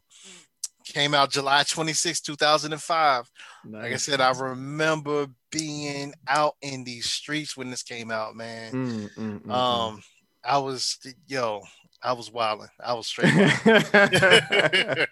came 0.86 1.14
out 1.14 1.30
July 1.30 1.62
26, 1.64 2.20
2005. 2.20 3.30
Like 3.68 3.92
I 3.92 3.96
said, 3.96 4.20
I 4.20 4.30
remember 4.32 5.26
being 5.50 6.14
out 6.28 6.54
in 6.62 6.84
these 6.84 7.06
streets 7.06 7.56
when 7.56 7.70
this 7.70 7.82
came 7.82 8.10
out, 8.10 8.36
man. 8.36 8.72
Mm, 8.72 9.14
mm, 9.14 9.42
mm, 9.42 9.50
Um, 9.52 10.02
I 10.44 10.58
was 10.58 10.98
yo, 11.26 11.62
I 12.02 12.12
was 12.12 12.30
wilding. 12.30 12.68
I 12.82 12.94
was 12.94 13.06
straight. 13.08 13.32
mm. 13.32 15.06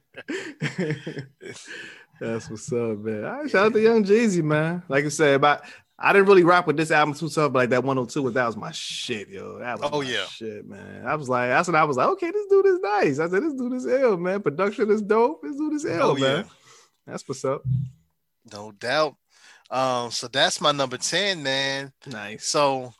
That's 2.20 2.50
what's 2.50 2.70
up, 2.72 2.98
man. 2.98 3.22
Right, 3.22 3.50
shout 3.50 3.66
out 3.66 3.72
to 3.72 3.80
Young 3.80 4.04
Jeezy, 4.04 4.42
man. 4.42 4.82
Like 4.88 5.06
I 5.06 5.08
said, 5.08 5.34
about 5.36 5.62
I 6.02 6.14
didn't 6.14 6.28
really 6.28 6.44
rock 6.44 6.66
with 6.66 6.78
this 6.78 6.90
album 6.90 7.14
too 7.14 7.28
tough, 7.28 7.52
but 7.52 7.58
like 7.58 7.70
that 7.70 7.84
102 7.84 8.22
was 8.22 8.32
that 8.34 8.46
was 8.46 8.56
my 8.56 8.70
shit, 8.72 9.28
yo. 9.28 9.58
That 9.58 9.78
was 9.80 9.90
Oh, 9.92 10.00
yeah. 10.00 10.24
shit, 10.26 10.66
man. 10.66 11.04
I 11.06 11.14
was 11.14 11.28
like, 11.28 11.50
that's 11.50 11.68
when 11.68 11.74
I 11.74 11.84
was 11.84 11.98
like, 11.98 12.08
okay, 12.08 12.30
this 12.30 12.46
dude 12.48 12.64
is 12.66 12.78
nice. 12.80 13.18
I 13.18 13.28
said, 13.28 13.42
this 13.42 13.52
dude 13.52 13.74
is 13.74 13.84
ill, 13.86 14.16
man. 14.16 14.40
Production 14.40 14.90
is 14.90 15.02
dope. 15.02 15.42
This 15.42 15.56
dude 15.56 15.74
is 15.74 15.84
ill, 15.84 16.02
Oh, 16.12 16.16
yeah. 16.16 16.26
man. 16.36 16.44
That's 17.06 17.28
what's 17.28 17.44
up. 17.44 17.62
no 18.50 18.72
doubt. 18.72 19.14
Um, 19.70 20.10
so 20.10 20.26
that's 20.26 20.60
my 20.60 20.72
number 20.72 20.96
10, 20.96 21.42
man. 21.42 21.92
Nice. 22.06 22.46
So 22.46 22.94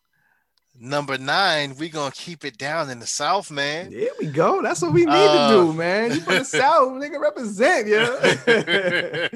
number 0.78 1.16
nine, 1.18 1.74
we 1.78 1.88
gonna 1.88 2.12
keep 2.12 2.44
it 2.44 2.56
down 2.58 2.90
in 2.90 3.00
the 3.00 3.06
south, 3.06 3.50
man. 3.50 3.90
There 3.90 4.08
we 4.20 4.26
go. 4.26 4.60
That's 4.62 4.80
what 4.82 4.92
we 4.92 5.04
need 5.06 5.10
Uh, 5.10 5.48
to 5.48 5.54
do, 5.54 5.72
man. 5.72 6.10
You 6.12 6.20
from 6.20 6.34
the 6.34 6.44
South, 6.44 6.88
nigga, 6.92 7.18
represent, 7.18 7.86
yeah. 7.88 9.28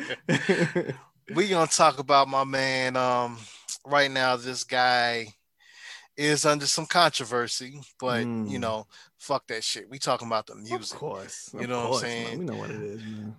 we 1.35 1.48
gonna 1.48 1.66
talk 1.66 1.98
about 1.98 2.29
my 2.29 2.44
man. 2.44 2.96
Um, 2.96 3.38
right 3.84 4.10
now, 4.10 4.36
this 4.36 4.64
guy 4.64 5.34
is 6.16 6.46
under 6.46 6.66
some 6.66 6.86
controversy, 6.86 7.80
but 7.98 8.20
you 8.20 8.58
Mm. 8.58 8.60
know, 8.60 8.86
fuck 9.18 9.46
that 9.48 9.64
shit. 9.64 9.88
We 9.88 9.98
talking 9.98 10.28
about 10.28 10.46
the 10.46 10.54
of 10.54 10.62
music. 10.62 10.98
course. 10.98 11.50
You 11.52 11.60
of 11.60 11.68
know 11.68 11.88
what 11.88 11.94
I'm 11.96 12.00
saying? 12.00 12.24
Man. 12.28 12.38
We 12.38 12.44
know 12.44 12.56
what 12.56 12.70
it 12.70 12.82
is, 12.82 13.04
man. 13.04 13.36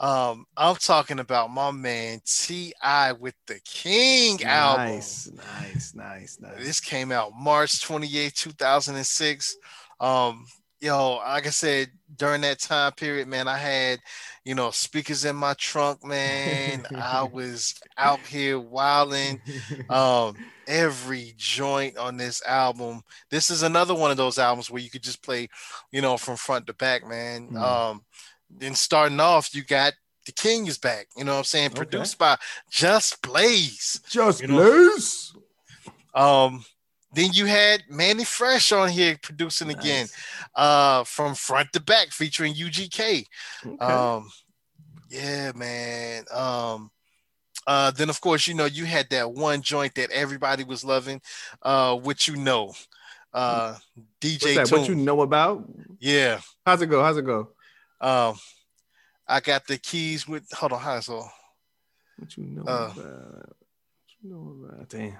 Um, 0.00 0.46
I'm 0.56 0.74
talking 0.76 1.20
about 1.20 1.50
my 1.50 1.70
man 1.70 2.20
T.I. 2.24 3.12
with 3.12 3.34
the 3.46 3.60
King 3.64 4.42
album. 4.42 4.88
Nice, 4.96 5.30
nice, 5.32 5.94
nice, 5.94 6.38
nice. 6.40 6.58
This 6.58 6.80
came 6.80 7.12
out 7.12 7.32
March 7.34 7.80
28, 7.82 8.34
2006. 8.34 9.56
Um, 10.00 10.46
yo, 10.84 11.16
like 11.16 11.46
I 11.46 11.50
said, 11.50 11.90
during 12.16 12.42
that 12.42 12.60
time 12.60 12.92
period, 12.92 13.26
man, 13.26 13.48
I 13.48 13.56
had, 13.56 14.00
you 14.44 14.54
know, 14.54 14.70
speakers 14.70 15.24
in 15.24 15.34
my 15.34 15.54
trunk, 15.54 16.04
man. 16.04 16.84
I 16.94 17.22
was 17.32 17.74
out 17.96 18.20
here 18.20 18.60
wilding. 18.60 19.40
Um, 19.88 20.36
every 20.66 21.32
joint 21.36 21.96
on 21.96 22.18
this 22.18 22.42
album. 22.46 23.02
This 23.30 23.48
is 23.50 23.62
another 23.62 23.94
one 23.94 24.10
of 24.10 24.18
those 24.18 24.38
albums 24.38 24.70
where 24.70 24.82
you 24.82 24.90
could 24.90 25.02
just 25.02 25.22
play, 25.22 25.48
you 25.90 26.02
know, 26.02 26.18
from 26.18 26.36
front 26.36 26.66
to 26.66 26.74
back, 26.74 27.08
man. 27.08 27.48
Mm. 27.48 27.60
Um, 27.60 28.04
then 28.50 28.74
starting 28.74 29.20
off, 29.20 29.54
you 29.54 29.64
got 29.64 29.94
the 30.26 30.32
King 30.32 30.66
is 30.66 30.78
back, 30.78 31.06
you 31.16 31.24
know 31.24 31.32
what 31.32 31.38
I'm 31.38 31.44
saying? 31.44 31.66
Okay. 31.68 31.76
Produced 31.76 32.18
by 32.18 32.36
Just 32.70 33.22
Blaze. 33.22 34.00
Just 34.08 34.42
you 34.42 34.48
know- 34.48 34.56
Blaze. 34.56 35.34
Um, 36.14 36.64
then 37.14 37.32
you 37.32 37.46
had 37.46 37.82
Mannie 37.88 38.24
Fresh 38.24 38.72
on 38.72 38.88
here 38.88 39.18
producing 39.22 39.70
again, 39.70 40.06
uh, 40.54 41.04
from 41.04 41.34
front 41.34 41.72
to 41.72 41.80
back, 41.80 42.08
featuring 42.10 42.54
UGK. 42.54 43.26
Okay. 43.66 43.84
Um, 43.84 44.30
yeah, 45.10 45.52
man. 45.54 46.24
Um, 46.32 46.90
uh, 47.66 47.90
then 47.92 48.10
of 48.10 48.20
course, 48.20 48.46
you 48.46 48.54
know, 48.54 48.66
you 48.66 48.84
had 48.84 49.08
that 49.10 49.32
one 49.32 49.62
joint 49.62 49.94
that 49.94 50.10
everybody 50.10 50.64
was 50.64 50.84
loving, 50.84 51.20
uh, 51.62 51.96
what 51.96 52.26
you 52.28 52.36
know, 52.36 52.72
uh, 53.32 53.76
What's 53.94 54.06
DJ? 54.20 54.70
What 54.70 54.88
you 54.88 54.94
know 54.94 55.22
about? 55.22 55.64
Yeah. 55.98 56.40
How's 56.64 56.82
it 56.82 56.86
go? 56.86 57.02
How's 57.02 57.16
it 57.16 57.24
go? 57.24 57.48
Um, 58.00 58.36
I 59.26 59.40
got 59.40 59.66
the 59.66 59.78
keys 59.78 60.28
with. 60.28 60.44
Hold 60.52 60.72
on, 60.72 60.80
how's 60.80 61.08
it? 61.08 61.12
What 61.12 62.36
you 62.36 62.44
know 62.44 62.62
Uh. 62.62 62.92
about? 62.94 62.96
What 62.96 64.14
you 64.22 64.30
know 64.30 64.66
about? 64.68 64.88
Damn. 64.88 65.16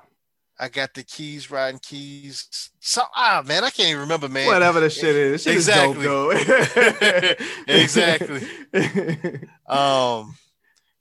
I 0.59 0.69
got 0.69 0.95
the 0.95 1.03
keys, 1.03 1.51
riding 1.51 1.81
keys. 1.81 2.71
So 2.81 3.03
ah, 3.17 3.43
man, 3.45 3.65
I 3.65 3.71
can't 3.71 3.89
even 3.89 4.03
remember, 4.03 4.29
man. 4.29 4.47
Whatever 4.47 4.81
the 4.81 4.91
shit 4.91 5.17
is. 5.17 5.43
Shit 5.43 5.55
Exactly. 5.55 6.07
Is 6.07 6.07
dope. 6.07 7.39
Exactly. 7.69 8.43
Um, 9.67 10.37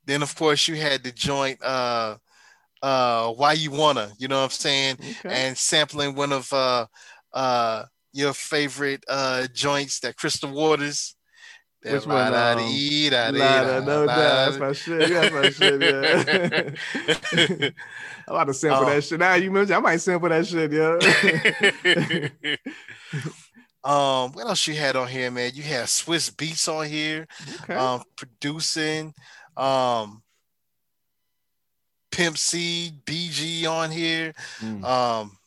then 0.05 0.23
of 0.23 0.35
course 0.35 0.67
you 0.67 0.75
had 0.75 1.03
the 1.03 1.11
joint 1.11 1.61
uh 1.63 2.15
uh 2.81 3.29
why 3.33 3.53
you 3.53 3.71
wanna, 3.71 4.11
you 4.17 4.27
know 4.27 4.37
what 4.37 4.45
I'm 4.45 4.49
saying? 4.49 4.97
okay. 4.99 5.29
And 5.29 5.57
sampling 5.57 6.15
one 6.15 6.31
of 6.31 6.51
uh 6.51 6.87
uh 7.33 7.83
your 8.11 8.33
favorite 8.33 9.03
uh 9.07 9.47
joints 9.53 9.99
that 10.01 10.17
Crystal 10.17 10.51
Waters. 10.51 11.15
That 11.83 11.93
Which 11.93 12.05
one, 12.05 12.33
um, 13.77 13.85
no 13.85 14.05
doubt. 14.05 14.51
That's 14.51 14.57
my 14.57 14.71
shit. 14.71 15.09
That's 15.09 15.33
my 15.33 15.49
shit. 15.49 15.81
Yeah. 15.81 17.69
I'm 18.25 18.35
about 18.35 18.45
to 18.45 18.53
sample 18.53 18.83
Oh. 18.83 18.89
that 18.89 19.03
shit. 19.03 19.19
Now 19.19 19.33
you 19.33 19.51
mentioned 19.51 19.75
I 19.75 19.79
might 19.79 19.97
sample 19.97 20.29
that 20.29 20.47
shit, 20.47 20.71
yo. 20.71 20.93
um, 23.89 24.31
what 24.31 24.47
else 24.47 24.65
you 24.65 24.75
had 24.75 24.95
on 24.95 25.09
here, 25.09 25.29
man? 25.29 25.51
You 25.53 25.63
had 25.63 25.87
Swizz 25.87 26.31
Beatz 26.31 26.73
on 26.73 26.87
here, 26.87 27.27
okay. 27.63 27.75
um, 27.75 28.03
producing, 28.15 29.13
um, 29.57 30.23
Pimp 32.11 32.37
C, 32.37 32.93
BG 33.05 33.67
on 33.67 33.91
here. 33.91 34.33
Mm. 34.61 34.83
Um, 34.85 35.37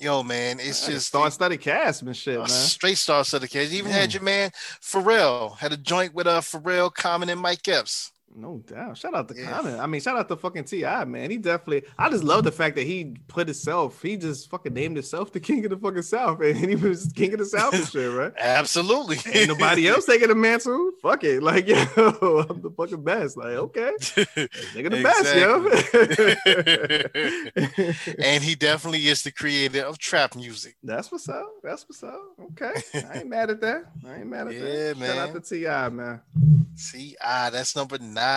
yo, 0.00 0.22
man, 0.22 0.58
it's 0.60 0.86
just 0.86 1.08
star 1.08 1.30
study 1.30 1.56
cast 1.56 2.02
and 2.02 2.16
shit, 2.16 2.38
man. 2.38 2.48
straight 2.48 2.98
star 2.98 3.24
set 3.24 3.40
cast. 3.42 3.52
kids. 3.52 3.74
Even 3.74 3.90
had 3.90 4.10
Mm. 4.10 4.14
your 4.14 4.22
man 4.22 4.50
Pharrell 4.80 5.56
had 5.58 5.72
a 5.72 5.76
joint 5.76 6.14
with 6.14 6.26
uh 6.26 6.40
Pharrell, 6.40 6.92
Common, 6.92 7.28
and 7.28 7.40
Mike 7.40 7.66
Epps. 7.68 8.12
No 8.34 8.58
doubt. 8.58 8.96
Shout 8.96 9.14
out 9.14 9.28
to 9.28 9.34
Yeah. 9.36 9.50
Common. 9.50 9.80
I 9.80 9.86
mean, 9.86 10.00
shout 10.00 10.16
out 10.16 10.28
to 10.28 10.36
fucking 10.36 10.64
T.I., 10.64 11.04
man. 11.06 11.30
He 11.30 11.38
definitely 11.38 11.82
I 11.98 12.08
just 12.08 12.22
love 12.22 12.44
the 12.44 12.52
fact 12.52 12.76
that 12.76 12.84
he 12.86 13.16
put 13.26 13.48
himself, 13.48 14.00
he 14.00 14.16
just 14.16 14.48
fucking 14.50 14.72
named 14.74 14.96
himself 14.96 15.32
the 15.32 15.40
king 15.40 15.64
of 15.64 15.70
the 15.70 15.76
fucking 15.76 16.02
South. 16.02 16.40
And 16.40 16.56
he 16.68 16.76
was 16.76 17.12
king 17.16 17.32
of 17.32 17.40
the 17.40 17.46
South 17.46 17.74
and 17.74 17.86
shit, 17.88 18.12
right? 18.12 18.32
Absolutely. 18.38 19.18
Ain't 19.32 19.48
nobody 19.48 19.88
else 19.88 20.04
taking 20.06 20.28
the 20.28 20.34
mantle. 20.34 20.92
Fuck 21.02 21.24
it. 21.24 21.42
Like, 21.42 21.66
yo, 21.68 21.76
I'm 22.48 22.60
the 22.62 22.72
fucking 22.76 23.02
best. 23.02 23.36
Like, 23.36 23.54
okay. 23.54 23.92
Nigga 23.98 24.90
the 24.90 25.02
best, 25.02 25.34
yo. 25.34 25.68
and 28.22 28.44
he 28.44 28.54
definitely 28.54 29.06
is 29.08 29.22
the 29.22 29.32
creator 29.32 29.82
of 29.84 29.98
trap 29.98 30.36
music. 30.36 30.76
That's 30.82 31.10
what's 31.10 31.28
up. 31.28 31.48
That's 31.62 31.88
what's 31.88 32.02
up. 32.02 32.20
Okay. 32.52 32.74
I 32.94 33.18
ain't 33.20 33.28
mad 33.28 33.50
at 33.50 33.60
that. 33.62 33.84
I 34.06 34.16
ain't 34.16 34.26
mad 34.26 34.48
at 34.48 34.54
Yeah, 34.54 34.60
that. 34.60 34.96
Shout 34.96 34.98
man. 34.98 35.18
out 35.18 35.34
to 35.34 35.40
T.I., 35.40 35.88
man. 35.88 36.20
Ah, 37.20 37.50
that's 37.50 37.74
number 37.74 37.98
nine. 37.98 38.27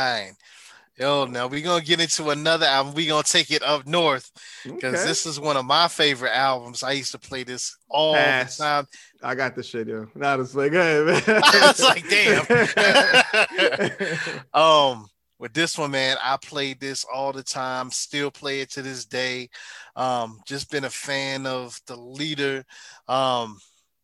Yo, 0.98 1.26
now 1.26 1.48
we're 1.48 1.64
gonna 1.64 1.84
get 1.84 2.00
into 2.00 2.30
another 2.30 2.66
album. 2.68 2.94
We're 2.94 3.10
gonna 3.10 3.24
take 3.24 3.50
it 3.50 3.64
up 3.64 3.88
north 3.88 4.30
because 4.64 4.94
Okay. 5.00 5.04
this 5.08 5.26
is 5.26 5.40
one 5.40 5.58
of 5.58 5.66
my 5.66 5.88
favorite 5.88 6.36
albums. 6.36 6.84
I 6.84 6.92
used 6.92 7.12
to 7.14 7.18
play 7.20 7.44
this 7.44 7.76
all 7.90 8.14
Pass. 8.14 8.58
the 8.58 8.64
time. 8.64 8.88
I 9.24 9.34
got 9.34 9.56
the 9.56 9.64
shit, 9.64 9.88
yo. 9.88 10.08
Now 10.14 10.40
it's 10.40 10.54
like, 10.54 10.72
hey, 10.74 11.04
man. 11.04 11.24
I 11.44 11.68
was 11.68 11.82
like, 11.82 12.08
damn. 12.08 12.46
um, 14.54 15.08
with 15.40 15.54
this 15.54 15.76
one, 15.78 15.90
man, 15.92 16.18
I 16.24 16.38
played 16.38 16.80
this 16.80 17.04
all 17.12 17.32
the 17.34 17.42
time, 17.42 17.90
still 17.90 18.30
play 18.30 18.62
it 18.62 18.70
to 18.72 18.82
this 18.84 19.06
day. 19.06 19.50
Um, 19.96 20.40
just 20.46 20.70
been 20.70 20.84
a 20.84 20.90
fan 20.90 21.48
of 21.48 21.80
the 21.88 21.96
leader, 21.96 22.64
um, 23.08 23.58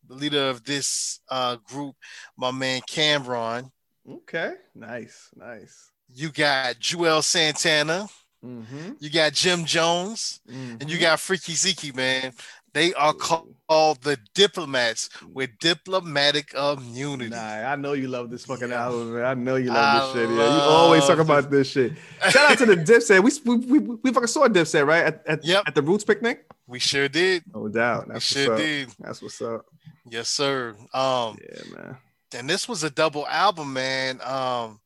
the 0.08 0.14
leader 0.14 0.48
of 0.48 0.64
this 0.64 1.20
uh 1.28 1.56
group, 1.64 1.94
my 2.36 2.50
man 2.50 2.80
Cam'ron. 2.90 3.70
Okay. 4.08 4.54
Nice. 4.74 5.28
Nice. 5.36 5.90
You 6.12 6.30
got 6.30 6.76
Juelz 6.76 7.24
Santana, 7.24 8.08
Mm-hmm. 8.44 8.92
you 9.00 9.10
got 9.10 9.32
Jim 9.32 9.64
Jones, 9.64 10.40
and 10.48 10.88
you 10.88 10.96
got 10.96 11.18
Freaky 11.18 11.54
Zeke, 11.54 11.94
man. 11.94 12.32
They 12.72 12.94
are 12.94 13.12
Mm-hmm. 13.12 13.50
called 13.68 14.02
the 14.02 14.16
diplomats 14.34 15.10
with 15.32 15.50
diplomatic 15.58 16.54
immunity. 16.54 17.30
Nah, 17.30 17.36
I 17.72 17.74
know 17.76 17.94
you 17.94 18.06
love 18.08 18.30
this 18.30 18.44
fucking 18.46 18.68
Yeah. 18.70 18.84
album, 18.84 19.14
man. 19.14 19.24
I 19.24 19.34
know 19.34 19.56
you 19.56 19.72
love 19.72 20.14
this 20.14 20.22
I 20.22 20.26
shit. 20.26 20.30
Yeah, 20.38 20.54
you 20.56 20.62
always 20.62 21.04
talk 21.04 21.18
about 21.18 21.50
this 21.50 21.68
shit. 21.68 21.92
Shout 22.30 22.52
out 22.52 22.58
to 22.58 22.66
the 22.66 22.76
Dipset. 22.90 23.22
We 23.24 23.32
we, 23.56 23.66
we, 23.80 23.96
we 24.04 24.12
fucking 24.12 24.28
saw 24.28 24.46
Dipset 24.46 24.86
right 24.86 25.04
at 25.04 25.26
at, 25.26 25.44
Yep. 25.44 25.64
at 25.66 25.74
the 25.74 25.82
Roots 25.82 26.04
picnic. 26.04 26.46
We 26.68 26.78
sure 26.78 27.08
did. 27.08 27.42
No 27.52 27.66
doubt. 27.68 28.06
We 28.06 28.12
That's 28.14 28.24
sure 28.24 28.50
what's 28.50 28.60
up. 28.60 28.66
did. 28.66 28.88
That's 29.00 29.20
what's 29.22 29.42
up. 29.42 29.66
Yes, 30.08 30.28
sir. 30.28 30.76
Um, 30.94 31.36
Yeah, 31.42 31.62
man. 31.76 31.96
And 32.34 32.48
this 32.48 32.68
was 32.68 32.82
a 32.82 32.90
double 32.90 33.26
album, 33.26 33.72
man. 33.72 34.20
Um, 34.22 34.80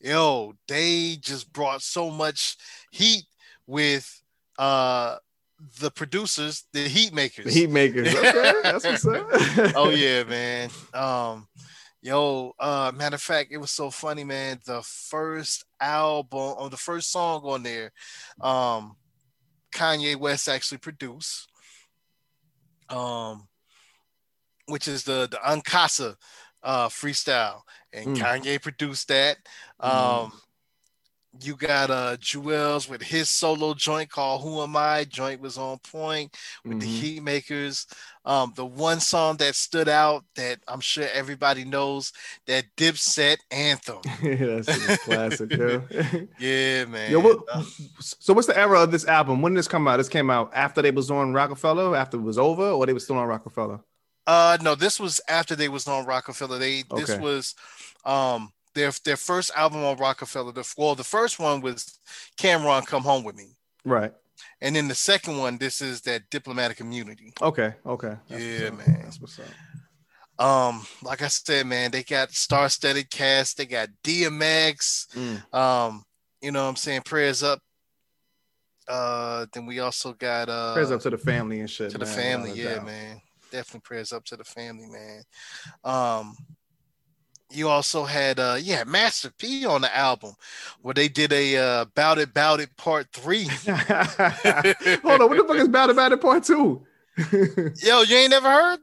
yo, 0.00 0.54
they 0.66 1.16
just 1.20 1.52
brought 1.52 1.82
so 1.82 2.10
much 2.10 2.56
heat 2.90 3.24
with 3.66 4.22
uh 4.58 5.16
the 5.80 5.90
producers, 5.90 6.64
the 6.72 6.86
Heatmakerz. 6.86 7.44
The 7.44 7.66
Heatmakerz. 7.66 8.14
Okay, 8.14 8.52
that's 8.62 8.84
what's 8.84 9.06
up. 9.06 9.26
oh 9.76 9.90
yeah, 9.90 10.22
man. 10.24 10.70
Um, 10.94 11.48
yo, 12.00 12.54
uh, 12.58 12.92
matter 12.94 13.16
of 13.16 13.22
fact, 13.22 13.50
it 13.50 13.58
was 13.58 13.72
so 13.72 13.90
funny, 13.90 14.24
man. 14.24 14.60
The 14.64 14.82
first 14.82 15.64
album 15.80 16.54
or 16.58 16.70
the 16.70 16.76
first 16.76 17.10
song 17.10 17.42
on 17.44 17.62
there, 17.62 17.92
um, 18.40 18.96
Kanye 19.72 20.16
West 20.16 20.48
actually 20.48 20.78
produced. 20.78 21.48
Um, 22.88 23.48
which 24.66 24.86
is 24.86 25.04
the 25.04 25.28
the 25.30 25.38
Uncasa 25.50 26.16
uh 26.62 26.88
freestyle, 26.88 27.62
and 27.92 28.16
Mm. 28.16 28.18
Kanye 28.18 28.60
produced 28.62 29.08
that. 29.08 29.38
Mm. 29.82 29.88
Um, 29.88 30.32
you 31.42 31.54
got 31.54 31.90
uh 31.90 32.16
Juelz 32.16 32.88
with 32.88 33.02
his 33.02 33.30
solo 33.30 33.74
joint 33.74 34.10
called 34.10 34.42
Who 34.42 34.60
Am 34.62 34.74
I? 34.76 35.04
Joint 35.04 35.40
was 35.40 35.56
on 35.58 35.78
point 35.78 36.34
with 36.64 36.80
the 36.80 36.86
Mhm. 36.86 37.20
Heatmakerz. 37.22 37.86
Um, 38.24 38.52
the 38.56 38.64
one 38.66 38.98
song 38.98 39.36
that 39.36 39.54
stood 39.54 39.88
out 39.88 40.24
that 40.34 40.58
I'm 40.66 40.80
sure 40.80 41.06
everybody 41.12 41.64
knows 41.64 42.12
that 42.46 42.64
Dipset 42.76 43.36
anthem. 43.50 43.98
that's 44.22 45.04
classic, 45.04 45.52
yo. 45.52 45.82
Yeah, 46.38 46.86
man. 46.86 47.12
Yo, 47.12 47.20
what, 47.20 47.38
Uh, 47.52 47.62
so 48.00 48.32
what's 48.32 48.46
the 48.48 48.58
era 48.58 48.80
of 48.82 48.90
this 48.90 49.06
album? 49.06 49.40
When 49.40 49.52
did 49.52 49.58
this 49.60 49.68
come 49.68 49.86
out? 49.86 49.98
This 49.98 50.08
came 50.08 50.30
out 50.30 50.50
after 50.54 50.82
they 50.82 50.90
was 50.90 51.10
on 51.10 51.34
Roc-A-Fella, 51.34 51.96
after 51.96 52.16
it 52.16 52.22
was 52.22 52.38
over, 52.38 52.68
or 52.70 52.84
they 52.86 52.92
was 52.94 53.04
still 53.04 53.16
on 53.16 53.28
Roc-A-Fella? 53.28 53.80
Uh 54.28 54.58
no, 54.60 54.74
this 54.74 55.00
was 55.00 55.20
after 55.28 55.56
they 55.56 55.68
was 55.70 55.88
on 55.88 56.04
Roc-A-Fella. 56.04 56.58
They 56.58 56.84
this 56.94 57.16
was 57.18 57.54
um 58.04 58.52
their 58.74 58.92
their 59.04 59.16
first 59.16 59.50
album 59.56 59.82
on 59.82 59.96
Roc-A-Fella. 59.96 60.52
The 60.52 60.70
well, 60.76 60.94
the 60.94 61.02
first 61.02 61.38
one 61.40 61.62
was 61.62 61.98
Cam'ron 62.38 62.86
Come 62.86 63.02
Home 63.04 63.24
With 63.24 63.36
Me. 63.36 63.56
Right. 63.86 64.12
And 64.60 64.76
then 64.76 64.86
the 64.86 64.94
second 64.94 65.38
one, 65.38 65.56
this 65.56 65.80
is 65.80 66.02
that 66.02 66.28
diplomatic 66.30 66.78
immunity. 66.80 67.32
Okay. 67.40 67.72
Okay. 67.86 68.14
That's 68.28 68.42
Yeah, 68.44 68.70
man. 68.70 69.00
That's 69.02 69.18
what's 69.20 69.38
up. 69.40 69.46
Um, 70.44 70.86
like 71.02 71.22
I 71.22 71.28
said, 71.28 71.66
man, 71.66 71.90
they 71.90 72.04
got 72.04 72.30
star-studded 72.30 73.10
cast, 73.10 73.56
they 73.56 73.66
got 73.66 73.88
DMX, 74.04 75.08
Mm. 75.16 75.54
um, 75.54 76.04
you 76.40 76.52
know 76.52 76.62
what 76.62 76.68
I'm 76.68 76.76
saying, 76.76 77.00
prayers 77.02 77.42
up. 77.42 77.60
Uh 78.86 79.46
then 79.52 79.66
we 79.66 79.80
also 79.80 80.12
got 80.12 80.48
uh 80.48 80.74
Prayers 80.74 80.90
up 80.90 81.00
to 81.02 81.10
the 81.10 81.18
family 81.18 81.60
and 81.60 81.68
shit. 81.70 81.90
to 81.92 81.98
the 81.98 82.06
family, 82.06 82.52
yeah, 82.52 82.76
doubt. 82.76 82.86
man. 82.86 83.20
Definitely 83.50 83.80
prayers 83.80 84.12
up 84.12 84.24
to 84.26 84.36
the 84.36 84.44
family, 84.44 84.86
man. 84.86 85.22
Um, 85.84 86.36
you 87.50 87.68
also 87.68 88.04
had 88.04 88.38
uh 88.38 88.58
yeah, 88.60 88.84
Master 88.84 89.30
P 89.38 89.64
on 89.64 89.80
the 89.80 89.96
album 89.96 90.34
where 90.82 90.94
they 90.94 91.08
did 91.08 91.32
a 91.32 91.56
uh 91.56 91.84
Bout 91.94 92.18
It 92.18 92.34
Bout 92.34 92.60
It 92.60 92.76
Part 92.76 93.08
Three. 93.12 93.44
Hold 93.66 95.20
on, 95.22 95.28
what 95.28 95.36
the 95.36 95.44
fuck 95.46 95.56
is 95.56 95.68
Bad 95.68 95.90
About 95.90 96.12
It 96.12 96.20
Part 96.20 96.44
Two? 96.44 96.86
Yo, 97.32 98.02
you 98.02 98.16
ain't 98.16 98.30
never 98.30 98.50
heard? 98.50 98.80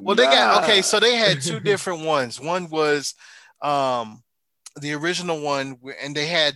Well, 0.00 0.16
they 0.16 0.24
got 0.24 0.64
okay, 0.64 0.82
so 0.82 0.98
they 0.98 1.16
had 1.16 1.42
two 1.42 1.60
different 1.64 2.04
ones. 2.04 2.40
One 2.40 2.68
was 2.70 3.14
um 3.62 4.22
the 4.80 4.94
original 4.94 5.40
one, 5.40 5.78
and 6.02 6.14
they 6.14 6.26
had 6.26 6.54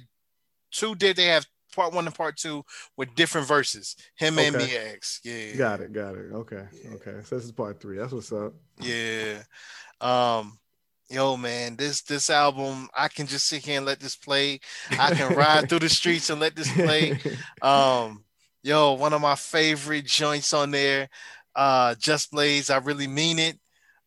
two. 0.73 0.95
Did 0.95 1.17
they 1.17 1.27
have 1.27 1.47
part 1.71 1.93
one 1.93 2.07
and 2.07 2.15
part 2.15 2.37
two 2.37 2.65
with 2.97 3.15
different 3.15 3.47
verses? 3.49 3.97
Him 4.17 4.39
and 4.39 4.55
Okay. 4.57 4.67
Mia 4.67 4.93
X. 4.93 5.21
Yeah, 5.25 5.55
Got 5.57 5.81
it, 5.81 5.93
got 5.93 6.15
it. 6.15 6.33
Okay, 6.33 6.65
Yeah. 6.85 6.91
okay. 6.95 7.17
So 7.25 7.37
this 7.37 7.45
is 7.45 7.53
part 7.53 7.81
three. 7.81 7.99
That's 7.99 8.13
what's 8.13 8.33
up. 8.33 8.53
Yeah. 8.81 9.43
Um, 10.01 10.59
yo, 11.09 11.37
man, 11.37 11.77
this 11.77 12.03
this 12.03 12.31
album, 12.31 12.89
I 12.97 13.09
can 13.09 13.27
just 13.27 13.47
sit 13.47 13.65
here 13.65 13.77
and 13.79 13.87
let 13.87 14.01
this 14.01 14.17
play. 14.17 14.61
I 14.91 15.15
can 15.15 15.35
ride 15.35 15.69
through 15.69 15.81
the 15.81 15.89
streets 16.01 16.31
and 16.31 16.41
let 16.41 16.55
this 16.57 16.73
play. 16.73 17.19
Um, 17.63 18.25
yo, 18.63 18.93
one 18.95 19.13
of 19.13 19.21
my 19.21 19.35
favorite 19.35 20.07
joints 20.07 20.53
on 20.55 20.71
there, 20.71 21.09
uh, 21.55 21.95
Just 21.99 22.31
Blaze. 22.31 22.71
I 22.71 22.79
really 22.79 23.07
mean 23.09 23.39
it. 23.39 23.59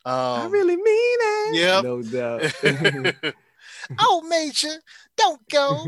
Um, 0.05 0.13
i 0.15 0.45
really 0.47 0.75
mean 0.75 0.83
it. 0.85 1.55
yeah 1.55 1.79
No 1.81 2.01
doubt. 2.01 2.41
oh, 3.99 4.21
Major, 4.27 4.73
don't 5.15 5.39
go. 5.49 5.87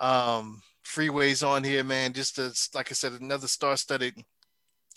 Um, 0.00 0.62
Freeways 0.84 1.46
on 1.46 1.64
here, 1.64 1.84
man. 1.84 2.12
Just 2.12 2.38
as 2.38 2.68
like 2.74 2.90
I 2.90 2.94
said, 2.94 3.12
another 3.12 3.46
star-studded 3.48 4.22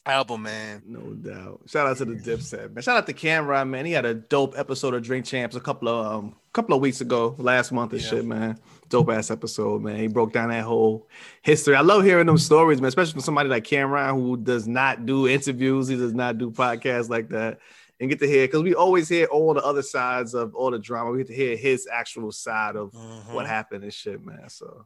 album, 0.06 0.44
man. 0.44 0.82
No 0.86 1.00
doubt. 1.14 1.62
Shout 1.68 1.88
out 1.88 1.98
to 1.98 2.06
the 2.06 2.16
Dipset, 2.16 2.74
man. 2.74 2.82
Shout 2.82 2.98
out 2.98 3.08
to 3.08 3.14
Cam'ron, 3.14 3.70
man. 3.70 3.86
He 3.86 3.92
had 3.92 4.06
a 4.06 4.14
dope 4.14 4.58
episode 4.58 4.94
of 4.94 5.04
Drink 5.04 5.26
Champs 5.26 5.56
a 5.56 5.60
couple 5.60 5.88
of 5.90 6.06
um 6.06 6.36
couple 6.54 6.76
of 6.76 6.82
weeks 6.82 7.02
ago, 7.02 7.36
last 7.38 7.72
month 7.72 7.94
and 7.94 8.02
Yeah. 8.02 8.08
shit, 8.10 8.26
man. 8.26 8.60
Dope 8.90 9.10
ass 9.12 9.30
episode, 9.30 9.82
man. 9.84 9.98
He 9.98 10.08
broke 10.08 10.34
down 10.34 10.50
that 10.50 10.64
whole 10.64 11.08
history. 11.42 11.76
I 11.76 11.82
love 11.82 12.04
hearing 12.04 12.26
them 12.26 12.38
stories, 12.40 12.82
man, 12.82 12.88
especially 12.88 13.12
from 13.14 13.22
somebody 13.22 13.48
like 13.50 13.64
Cam'ron 13.64 14.14
who 14.16 14.38
does 14.38 14.68
not 14.68 15.06
do 15.06 15.28
interviews, 15.28 15.88
he 15.88 15.96
does 15.98 16.14
not 16.14 16.38
do 16.38 16.50
podcasts 16.52 17.10
like 17.10 17.30
that. 17.30 17.60
And 18.00 18.10
get 18.10 18.20
to 18.20 18.28
hear 18.28 18.46
because 18.48 18.62
we 18.62 18.76
always 18.76 19.10
hear 19.10 19.26
all 19.26 19.54
the 19.56 19.64
other 19.64 19.82
sides 19.82 20.36
of 20.36 20.54
all 20.54 20.70
the 20.70 20.78
drama. 20.78 21.10
We 21.12 21.18
get 21.18 21.28
to 21.28 21.34
hear 21.36 21.58
his 21.58 21.88
actual 21.92 22.32
side 22.32 22.76
of 22.76 22.92
Mhm. 22.92 23.34
what 23.34 23.48
happened 23.48 23.84
and 23.84 23.94
shit, 23.94 24.24
man. 24.24 24.50
So 24.50 24.86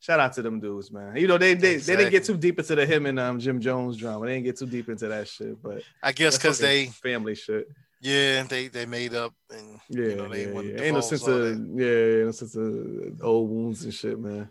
shout 0.00 0.20
out 0.20 0.32
to 0.34 0.42
them 0.42 0.58
dudes, 0.58 0.90
man. 0.90 1.16
You 1.16 1.26
know, 1.26 1.36
they 1.36 1.52
they, 1.52 1.76
they 1.76 1.96
didn't 1.96 2.12
get 2.12 2.24
too 2.24 2.38
deep 2.38 2.58
into 2.58 2.74
the 2.74 2.86
him 2.86 3.04
and 3.06 3.18
um 3.20 3.38
Jim 3.40 3.60
Jones 3.60 3.98
drama. 3.98 4.24
They 4.24 4.32
didn't 4.34 4.44
get 4.46 4.58
too 4.58 4.66
deep 4.66 4.88
into 4.88 5.08
that 5.08 5.28
shit, 5.28 5.62
but 5.62 5.82
I 6.02 6.12
guess 6.12 6.38
because 6.38 6.58
they, 6.58 6.86
family 6.86 7.34
shit. 7.34 7.68
yeah, 8.00 8.42
they 8.44 8.68
they 8.68 8.86
made 8.86 9.12
up 9.14 9.34
and 9.50 9.78
Yeah, 9.90 10.04
you 10.06 10.16
know 10.16 10.28
they 10.30 10.44
yeah, 10.46 10.60
yeah. 10.60 10.82
Ain't 10.82 10.94
no 10.94 11.00
sense 11.02 11.26
of 11.26 11.40
that. 11.40 11.58
yeah, 11.76 12.24
no 12.24 12.30
sense 12.30 12.56
of 12.56 13.22
old 13.22 13.50
wounds 13.50 13.84
and 13.84 13.92
shit, 13.92 14.18
man. 14.18 14.48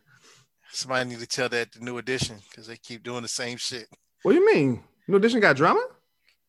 Somebody 0.72 1.10
need 1.10 1.20
to 1.20 1.28
tell 1.28 1.50
that 1.50 1.72
the 1.72 1.80
new 1.80 1.98
edition 1.98 2.38
because 2.50 2.68
they 2.68 2.78
keep 2.78 3.02
doing 3.02 3.24
the 3.24 3.28
same 3.28 3.58
shit. 3.58 3.88
What 4.22 4.34
do 4.34 4.40
you 4.40 4.54
mean? 4.54 4.84
New 5.08 5.18
edition 5.18 5.40
got 5.40 5.56
drama? 5.56 5.84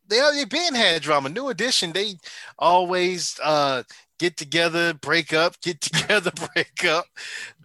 They 0.08 0.20
already 0.20 0.44
been 0.44 0.74
had 0.74 1.02
drama. 1.02 1.28
New 1.28 1.48
edition, 1.48 1.92
they 1.92 2.14
always 2.58 3.38
uh 3.42 3.82
get 4.18 4.36
together, 4.36 4.94
break 4.94 5.32
up, 5.32 5.60
get 5.60 5.80
together, 5.80 6.30
break 6.54 6.84
up, 6.84 7.06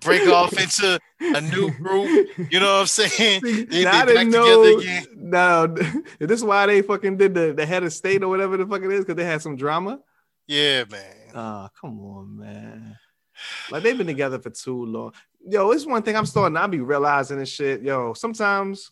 break 0.02 0.28
off 0.30 0.54
into 0.60 0.99
a 1.21 1.41
new 1.41 1.71
group. 1.71 2.28
You 2.52 2.60
know 2.60 2.73
what 2.73 2.82
I'm 2.82 2.86
saying? 2.88 3.41
See, 3.45 3.63
They, 3.65 3.84
now 3.84 4.06
they 4.06 4.15
back 4.15 4.25
didn't 4.25 4.32
together 4.32 4.71
know. 4.71 4.78
again. 4.80 5.06
No, 5.15 5.67
this 6.19 6.39
is 6.39 6.43
why 6.43 6.65
they 6.65 6.82
fucking 6.82 7.17
did 7.17 7.34
the, 7.34 7.54
the 7.54 7.65
head 7.65 7.84
of 7.84 7.93
state 7.93 8.23
or 8.23 8.30
whatever 8.30 8.58
the 8.58 8.65
fuck 8.65 8.82
it 8.82 8.91
is 8.91 9.02
because 9.02 9.15
they 9.15 9.25
had 9.25 9.41
some 9.41 9.56
drama. 9.56 9.99
Yeah, 10.47 10.86
man. 10.89 11.15
Oh, 11.36 11.67
come 11.80 11.99
on, 11.99 12.38
man. 12.39 12.97
Like 13.69 13.84
they've 13.84 13.97
been 13.97 14.08
together 14.08 14.39
for 14.39 14.49
too 14.49 14.86
long. 14.86 15.13
Yo, 15.47 15.71
it's 15.71 15.86
one 15.86 16.02
thing 16.04 16.15
I'm 16.17 16.25
starting. 16.25 16.58
I 16.58 16.67
be 16.67 16.80
realizing 16.80 17.38
this 17.38 17.49
shit. 17.49 17.82
Yo, 17.82 18.13
sometimes, 18.13 18.91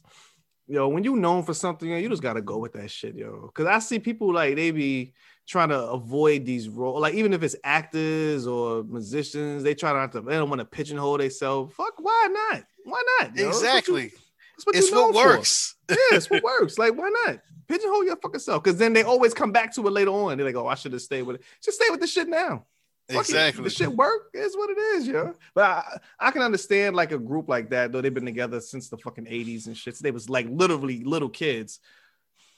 yo, 0.67 0.87
when 0.87 1.03
you 1.03 1.15
known 1.15 1.43
for 1.43 1.53
something, 1.53 1.89
yo, 1.89 1.97
you 1.97 2.09
just 2.09 2.21
gotta 2.21 2.41
go 2.41 2.57
with 2.57 2.73
that 2.73 2.89
shit, 2.91 3.15
yo. 3.15 3.49
Cause 3.53 3.65
I 3.65 3.79
see 3.79 3.99
people 3.99 4.33
like 4.33 4.55
they 4.55 4.71
be 4.71 5.13
trying 5.47 5.69
to 5.69 5.79
avoid 5.81 6.45
these 6.45 6.67
roles, 6.69 7.01
like 7.01 7.13
even 7.13 7.33
if 7.33 7.41
it's 7.43 7.55
actors 7.63 8.45
or 8.47 8.83
musicians, 8.83 9.63
they 9.63 9.73
try 9.73 9.93
not 9.93 10.11
to. 10.11 10.21
They 10.21 10.33
don't 10.33 10.49
want 10.49 10.59
to 10.59 10.65
pigeonhole 10.65 11.17
themselves. 11.17 11.73
Fuck, 11.75 11.93
why 11.99 12.27
not? 12.51 12.63
Why 12.83 13.01
not? 13.19 13.35
yo? 13.35 13.45
That's 13.45 13.55
what 13.61 13.61
you- 13.63 13.67
exactly. 13.69 14.11
That's 14.57 14.65
what, 14.65 14.75
It's 14.75 14.91
what 14.91 15.13
for. 15.13 15.25
works. 15.37 15.75
Yeah, 15.89 15.95
it's 16.13 16.29
what 16.31 16.41
works. 16.43 16.77
Like, 16.79 16.95
why 16.97 17.09
not? 17.25 17.39
Pigeonhole 17.67 18.03
your 18.05 18.15
fucking 18.17 18.39
self. 18.39 18.63
Cause 18.63 18.77
then 18.77 18.91
they 18.93 19.03
always 19.03 19.33
come 19.33 19.51
back 19.51 19.73
to 19.75 19.85
it 19.87 19.91
later 19.91 20.09
on. 20.11 20.35
They're 20.37 20.47
like, 20.47 20.55
oh, 20.55 20.67
I 20.67 20.73
should 20.75 20.93
have 20.93 21.01
stayed 21.01 21.21
with 21.23 21.35
it. 21.37 21.43
Just 21.63 21.79
stay 21.79 21.89
with 21.91 21.99
the 22.01 22.07
shit 22.07 22.27
now. 22.27 22.65
It. 23.09 23.15
Exactly. 23.15 23.63
The 23.63 23.69
shit 23.69 23.91
work 23.91 24.29
is 24.33 24.55
what 24.55 24.69
it 24.69 24.77
is, 24.77 25.07
yo. 25.07 25.33
But 25.53 25.63
I, 25.63 25.99
I 26.19 26.31
can 26.31 26.41
understand 26.41 26.95
like 26.95 27.11
a 27.11 27.17
group 27.17 27.47
like 27.47 27.69
that, 27.69 27.91
though 27.91 28.01
they've 28.01 28.13
been 28.13 28.25
together 28.25 28.59
since 28.59 28.89
the 28.89 28.97
fucking 28.97 29.25
80s 29.25 29.67
and 29.67 29.77
shit. 29.77 29.95
So 29.95 30.03
they 30.03 30.11
was 30.11 30.29
like 30.29 30.47
literally 30.49 31.03
little 31.03 31.29
kids. 31.29 31.79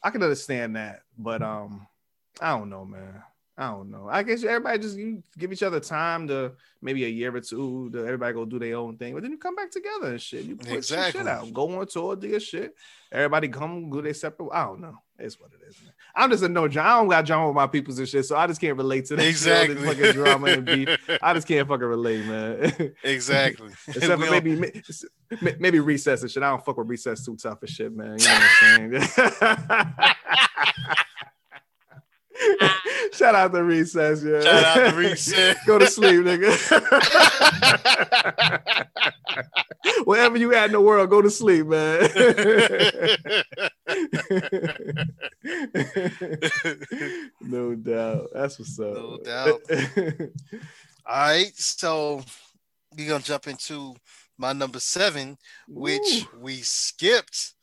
I 0.01 0.09
can 0.09 0.23
understand 0.23 0.75
that, 0.75 1.01
but 1.17 1.41
um, 1.41 1.85
I 2.41 2.57
don't 2.57 2.69
know, 2.69 2.85
man. 2.85 3.21
I 3.57 3.71
don't 3.71 3.91
know. 3.91 4.07
I 4.09 4.23
guess 4.23 4.45
everybody 4.45 4.79
just 4.79 4.97
you 4.97 5.21
give 5.37 5.51
each 5.51 5.63
other 5.63 5.81
time 5.81 6.29
to 6.29 6.53
maybe 6.81 7.03
a 7.03 7.09
year 7.09 7.35
or 7.35 7.41
two 7.41 7.89
to 7.91 8.05
everybody 8.05 8.33
go 8.33 8.45
do 8.45 8.57
their 8.57 8.77
own 8.77 8.97
thing, 8.97 9.13
but 9.13 9.21
then 9.21 9.31
you 9.31 9.37
come 9.37 9.55
back 9.55 9.69
together 9.69 10.11
and 10.11 10.21
shit. 10.21 10.45
You 10.45 10.55
put. 10.55 10.69
Exactly. 10.69 11.19
shit 11.19 11.27
out, 11.27 11.53
go 11.53 11.77
on 11.77 11.85
tour, 11.85 12.15
do 12.15 12.29
your 12.29 12.39
shit. 12.39 12.73
Everybody 13.11 13.49
come, 13.49 13.89
do 13.89 14.01
their 14.01 14.13
separate. 14.13 14.49
I 14.53 14.63
don't 14.63 14.79
know. 14.79 14.95
It's 15.19 15.39
what 15.39 15.51
it 15.53 15.59
is, 15.67 15.75
man. 15.83 15.93
I'm 16.15 16.29
just 16.31 16.43
a 16.43 16.49
no 16.49 16.67
drama. 16.67 16.89
I 16.89 16.99
don't 16.99 17.09
got 17.09 17.25
drama 17.25 17.47
with 17.47 17.55
my 17.55 17.67
peoples 17.67 17.99
and 17.99 18.07
shit, 18.07 18.25
so 18.25 18.35
I 18.35 18.47
just 18.47 18.59
can't 18.61 18.77
relate 18.77 19.05
to 19.05 19.15
that. 19.15 19.21
shit, 19.23 19.31
this 19.33 19.41
Exactly. 19.45 19.75
fucking 19.85 20.11
drama 20.13 20.47
and 20.47 20.65
beef. 20.65 20.97
I 21.21 21.33
just 21.33 21.47
can't 21.47 21.67
fucking 21.67 21.85
relate, 21.85 22.25
man. 22.25 22.93
exactly. 23.03 23.69
Except 23.87 24.05
for 24.05 24.17
We 24.17 24.25
don't- 24.39 24.59
maybe 24.59 25.55
maybe 25.59 25.79
recess 25.79 26.21
and 26.23 26.31
shit. 26.31 26.41
I 26.43 26.49
don't 26.49 26.63
fuck 26.65 26.77
with 26.77 26.87
recess 26.89 27.23
too 27.25 27.35
tough 27.35 27.59
and 27.61 27.69
shit, 27.69 27.95
man. 27.95 28.17
You 28.19 28.25
know 28.25 28.33
what 28.33 28.49
I'm 28.63 28.91
saying? 28.93 30.15
Shout 33.13 33.35
out 33.35 33.53
to 33.53 33.63
recess, 33.63 34.23
yeah. 34.23 34.41
Shout 34.41 34.63
out 34.63 34.91
to 34.91 34.95
Recess. 34.97 35.57
Go 35.65 35.79
to 35.79 35.87
sleep, 35.87 36.21
nigga. 36.21 36.55
Wherever 40.05 40.37
you 40.37 40.53
at 40.53 40.67
in 40.67 40.71
the 40.73 40.81
world, 40.81 41.09
go 41.09 41.21
to 41.21 41.29
sleep, 41.29 41.67
man. 41.67 42.01
no 47.41 47.75
doubt. 47.75 48.27
That's 48.33 48.59
what's 48.59 48.79
up. 48.79 48.93
No 48.93 49.19
doubt. 49.23 49.61
All 51.05 51.15
right, 51.15 51.55
so 51.55 52.23
we're 52.95 53.09
gonna 53.09 53.23
jump 53.23 53.47
into 53.47 53.95
my 54.37 54.53
number 54.53 54.79
seven, 54.79 55.37
which 55.67 56.27
Ooh. 56.33 56.39
we 56.39 56.57
skipped. 56.57 57.53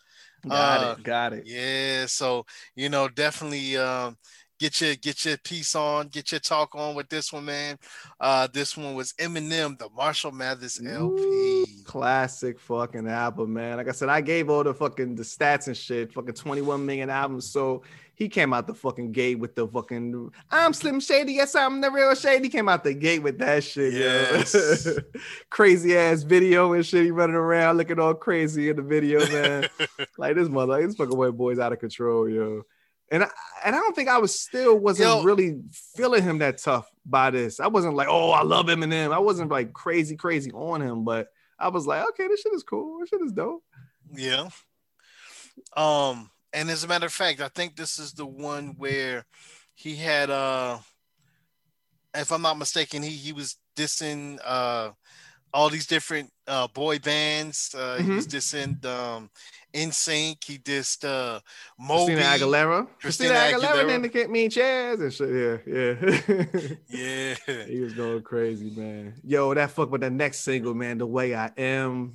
got 0.46 0.84
uh, 0.84 0.94
it, 0.98 1.04
got 1.04 1.32
it. 1.32 1.44
Yeah, 1.46 2.06
so 2.06 2.44
you 2.74 2.88
know, 2.88 3.08
definitely 3.08 3.76
um, 3.76 4.16
get 4.58 4.80
your 4.80 4.94
get 4.96 5.24
your 5.24 5.36
piece 5.38 5.74
on, 5.74 6.08
get 6.08 6.30
your 6.32 6.40
talk 6.40 6.74
on 6.74 6.94
with 6.94 7.08
this 7.08 7.32
one, 7.32 7.44
man. 7.44 7.78
Uh, 8.20 8.48
this 8.52 8.76
one 8.76 8.94
was 8.94 9.12
Eminem, 9.14 9.78
the 9.78 9.88
Marshall 9.96 10.32
Mathers 10.32 10.80
Ooh, 10.80 10.88
LP. 10.88 11.82
Classic 11.84 12.58
fucking 12.58 13.08
album, 13.08 13.52
man. 13.54 13.76
Like 13.76 13.88
I 13.88 13.92
said, 13.92 14.08
I 14.08 14.20
gave 14.20 14.48
all 14.50 14.64
the 14.64 14.74
fucking 14.74 15.14
the 15.14 15.22
stats 15.22 15.66
and 15.66 15.76
shit. 15.76 16.12
Fucking 16.12 16.34
21 16.34 16.84
million 16.84 17.10
albums. 17.10 17.50
So 17.50 17.82
he 18.14 18.30
came 18.30 18.54
out 18.54 18.66
the 18.66 18.74
fucking 18.74 19.12
gate 19.12 19.38
with 19.38 19.54
the 19.54 19.68
fucking 19.68 20.30
I'm 20.50 20.72
Slim 20.72 21.00
Shady. 21.00 21.34
Yes, 21.34 21.54
I'm 21.54 21.82
the 21.82 21.90
real 21.90 22.14
Shady. 22.14 22.44
He 22.44 22.48
came 22.48 22.68
out 22.68 22.82
the 22.82 22.94
gate 22.94 23.22
with 23.22 23.38
that 23.38 23.62
shit, 23.62 23.92
Yes. 23.92 24.86
yo. 24.86 24.92
crazy 25.50 25.96
ass 25.96 26.22
video 26.22 26.72
and 26.72 26.84
shit. 26.84 27.04
He 27.04 27.10
running 27.10 27.36
around 27.36 27.76
looking 27.76 28.00
all 28.00 28.14
crazy 28.14 28.70
in 28.70 28.76
the 28.76 28.82
video, 28.82 29.20
man. 29.28 29.68
like 30.18 30.34
this 30.34 30.48
mother, 30.48 30.84
this 30.84 30.96
fucking 30.96 31.16
white 31.16 31.36
boy's 31.36 31.58
out 31.58 31.74
of 31.74 31.78
control, 31.78 32.26
yo. 32.28 32.62
And 33.10 33.22
I, 33.22 33.28
and 33.64 33.76
I 33.76 33.78
don't 33.78 33.94
think 33.94 34.08
I 34.08 34.18
was 34.18 34.38
still 34.38 34.76
wasn't 34.76 35.08
Yo. 35.08 35.22
really 35.22 35.60
feeling 35.96 36.22
him 36.22 36.38
that 36.38 36.58
tough 36.58 36.90
by 37.04 37.30
this. 37.30 37.60
I 37.60 37.68
wasn't 37.68 37.94
like, 37.94 38.08
oh, 38.08 38.30
I 38.30 38.42
love 38.42 38.66
Eminem. 38.66 39.12
I 39.12 39.20
wasn't 39.20 39.50
like 39.50 39.72
crazy, 39.72 40.16
crazy 40.16 40.50
on 40.52 40.82
him, 40.82 41.04
but 41.04 41.28
I 41.58 41.68
was 41.68 41.86
like, 41.86 42.06
okay, 42.08 42.26
this 42.26 42.40
shit 42.40 42.52
is 42.52 42.64
cool. 42.64 43.00
This 43.00 43.10
shit 43.10 43.22
is 43.22 43.32
dope. 43.32 43.62
Yeah. 44.12 44.48
Um, 45.76 46.30
and 46.52 46.70
as 46.70 46.84
a 46.84 46.88
matter 46.88 47.06
of 47.06 47.12
fact, 47.12 47.40
I 47.40 47.48
think 47.48 47.76
this 47.76 47.98
is 47.98 48.12
the 48.12 48.26
one 48.26 48.74
where 48.78 49.24
he 49.74 49.94
had 49.94 50.30
uh 50.30 50.78
if 52.14 52.32
I'm 52.32 52.42
not 52.42 52.58
mistaken, 52.58 53.02
he 53.02 53.10
he 53.10 53.32
was 53.32 53.56
dissing 53.76 54.38
uh 54.44 54.90
all 55.52 55.68
these 55.68 55.86
different 55.86 56.30
uh 56.46 56.68
boy 56.68 56.98
bands. 56.98 57.74
Uh 57.76 57.98
he 57.98 58.10
was 58.10 58.26
dissing 58.26 58.82
um 58.84 59.30
NSYNC, 59.76 60.42
he 60.44 60.58
dissed 60.58 61.04
uh 61.04 61.40
Moby. 61.78 62.14
Christina 62.14 62.46
Aguilera. 62.46 62.88
Christina, 63.00 63.34
Christina 63.34 63.34
Aguilera, 63.34 63.84
Aguilera. 63.84 63.88
didn't 63.88 64.12
get 64.12 64.30
me 64.30 64.48
chairs 64.48 65.00
and 65.00 65.12
shit. 65.12 65.64
Yeah, 65.66 65.74
yeah. 65.76 66.76
Yeah. 67.48 67.64
he 67.66 67.80
was 67.80 67.92
going 67.92 68.22
crazy, 68.22 68.70
man. 68.70 69.14
Yo, 69.24 69.52
that 69.54 69.70
fuck 69.70 69.90
with 69.90 70.00
the 70.00 70.10
next 70.10 70.40
single, 70.40 70.74
man. 70.74 70.98
The 70.98 71.06
way 71.06 71.34
I 71.34 71.50
am. 71.56 72.12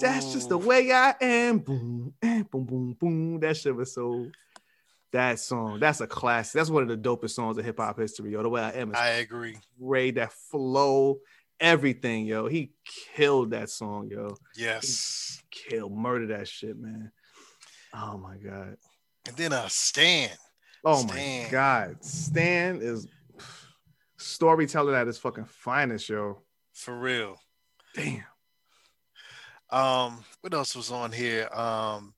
That's 0.00 0.32
just 0.32 0.48
the 0.48 0.58
way 0.58 0.90
I 0.92 1.14
am. 1.20 1.58
Boom, 1.58 2.12
eh, 2.22 2.42
boom, 2.50 2.64
boom, 2.64 2.96
boom. 2.98 3.40
That 3.40 3.56
shit 3.56 3.74
was 3.74 3.94
so. 3.94 4.30
That 5.12 5.38
song, 5.38 5.78
that's 5.78 6.00
a 6.00 6.06
classic. 6.06 6.58
That's 6.58 6.68
one 6.68 6.82
of 6.82 6.88
the 6.88 6.96
dopest 6.96 7.30
songs 7.30 7.56
of 7.56 7.64
hip 7.64 7.78
hop 7.78 7.98
history. 7.98 8.32
Yo, 8.32 8.42
the 8.42 8.48
way 8.48 8.60
I 8.60 8.72
am 8.72 8.92
I 8.94 9.08
agree. 9.10 9.56
great. 9.80 10.16
That 10.16 10.32
flow, 10.32 11.18
everything, 11.60 12.26
yo. 12.26 12.46
He 12.46 12.72
killed 13.14 13.50
that 13.50 13.70
song, 13.70 14.08
yo. 14.10 14.36
Yes. 14.56 15.42
Killed, 15.50 15.92
murder 15.92 16.26
that 16.28 16.48
shit, 16.48 16.78
man. 16.78 17.12
Oh 17.94 18.18
my 18.18 18.36
god. 18.36 18.76
And 19.26 19.36
then 19.36 19.52
uh 19.52 19.68
Stan. 19.68 20.30
Oh 20.84 21.04
my 21.04 21.48
god. 21.50 22.04
Stan 22.04 22.80
is 22.80 23.08
storyteller 24.18 24.94
at 24.94 25.06
his 25.06 25.18
fucking 25.18 25.46
finest, 25.46 26.08
yo. 26.08 26.42
For 26.72 26.96
real. 26.96 27.36
Damn. 27.94 28.24
Um, 29.70 30.24
what 30.42 30.54
else 30.54 30.76
was 30.76 30.90
on 30.90 31.10
here? 31.10 31.48
Um, 31.52 32.14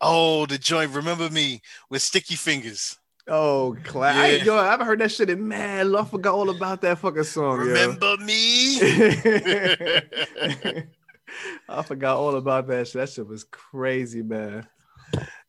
oh, 0.00 0.46
the 0.46 0.58
joint. 0.58 0.92
Remember 0.92 1.30
me 1.30 1.60
with 1.90 2.02
Sticky 2.02 2.34
Fingaz. 2.34 2.96
Oh, 3.28 3.76
class. 3.84 4.16
I, 4.16 4.30
Yeah. 4.36 4.44
yo, 4.44 4.56
I 4.56 4.66
haven't 4.70 4.86
heard 4.86 5.00
that 5.00 5.12
shit 5.12 5.30
in 5.30 5.46
man. 5.46 5.94
I 5.94 6.04
forgot 6.04 6.34
all 6.34 6.50
about 6.50 6.80
that 6.82 6.98
fucking 6.98 7.24
song. 7.24 7.60
yo. 7.60 7.66
Remember 7.66 8.16
me? 8.18 8.78
I 11.68 11.82
forgot 11.82 12.16
all 12.16 12.36
about 12.36 12.66
that 12.68 12.88
shit. 12.88 12.94
That 13.00 13.08
shit 13.10 13.26
was 13.26 13.44
crazy, 13.44 14.22
man. 14.22 14.66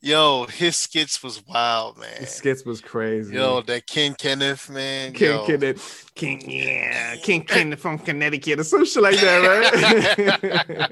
Yo, 0.01 0.45
his 0.45 0.77
skits 0.77 1.21
was 1.21 1.45
wild, 1.45 1.97
man. 1.97 2.07
The 2.21 2.25
skits 2.25 2.63
was 2.63 2.79
crazy. 2.79 3.35
Yo, 3.35 3.59
that 3.61 3.85
King 3.85 4.13
Kenneth, 4.13 4.69
man. 4.69 5.11
King 5.11 5.29
yo. 5.31 5.45
Kenneth, 5.45 6.09
King, 6.15 6.49
yeah, 6.49 7.17
King 7.17 7.43
Kenneth 7.43 7.81
from 7.81 7.99
Connecticut 7.99 8.59
or 8.59 8.63
some 8.63 8.85
shit 8.85 9.03
like 9.03 9.19
that, 9.19 10.69
right? 10.79 10.91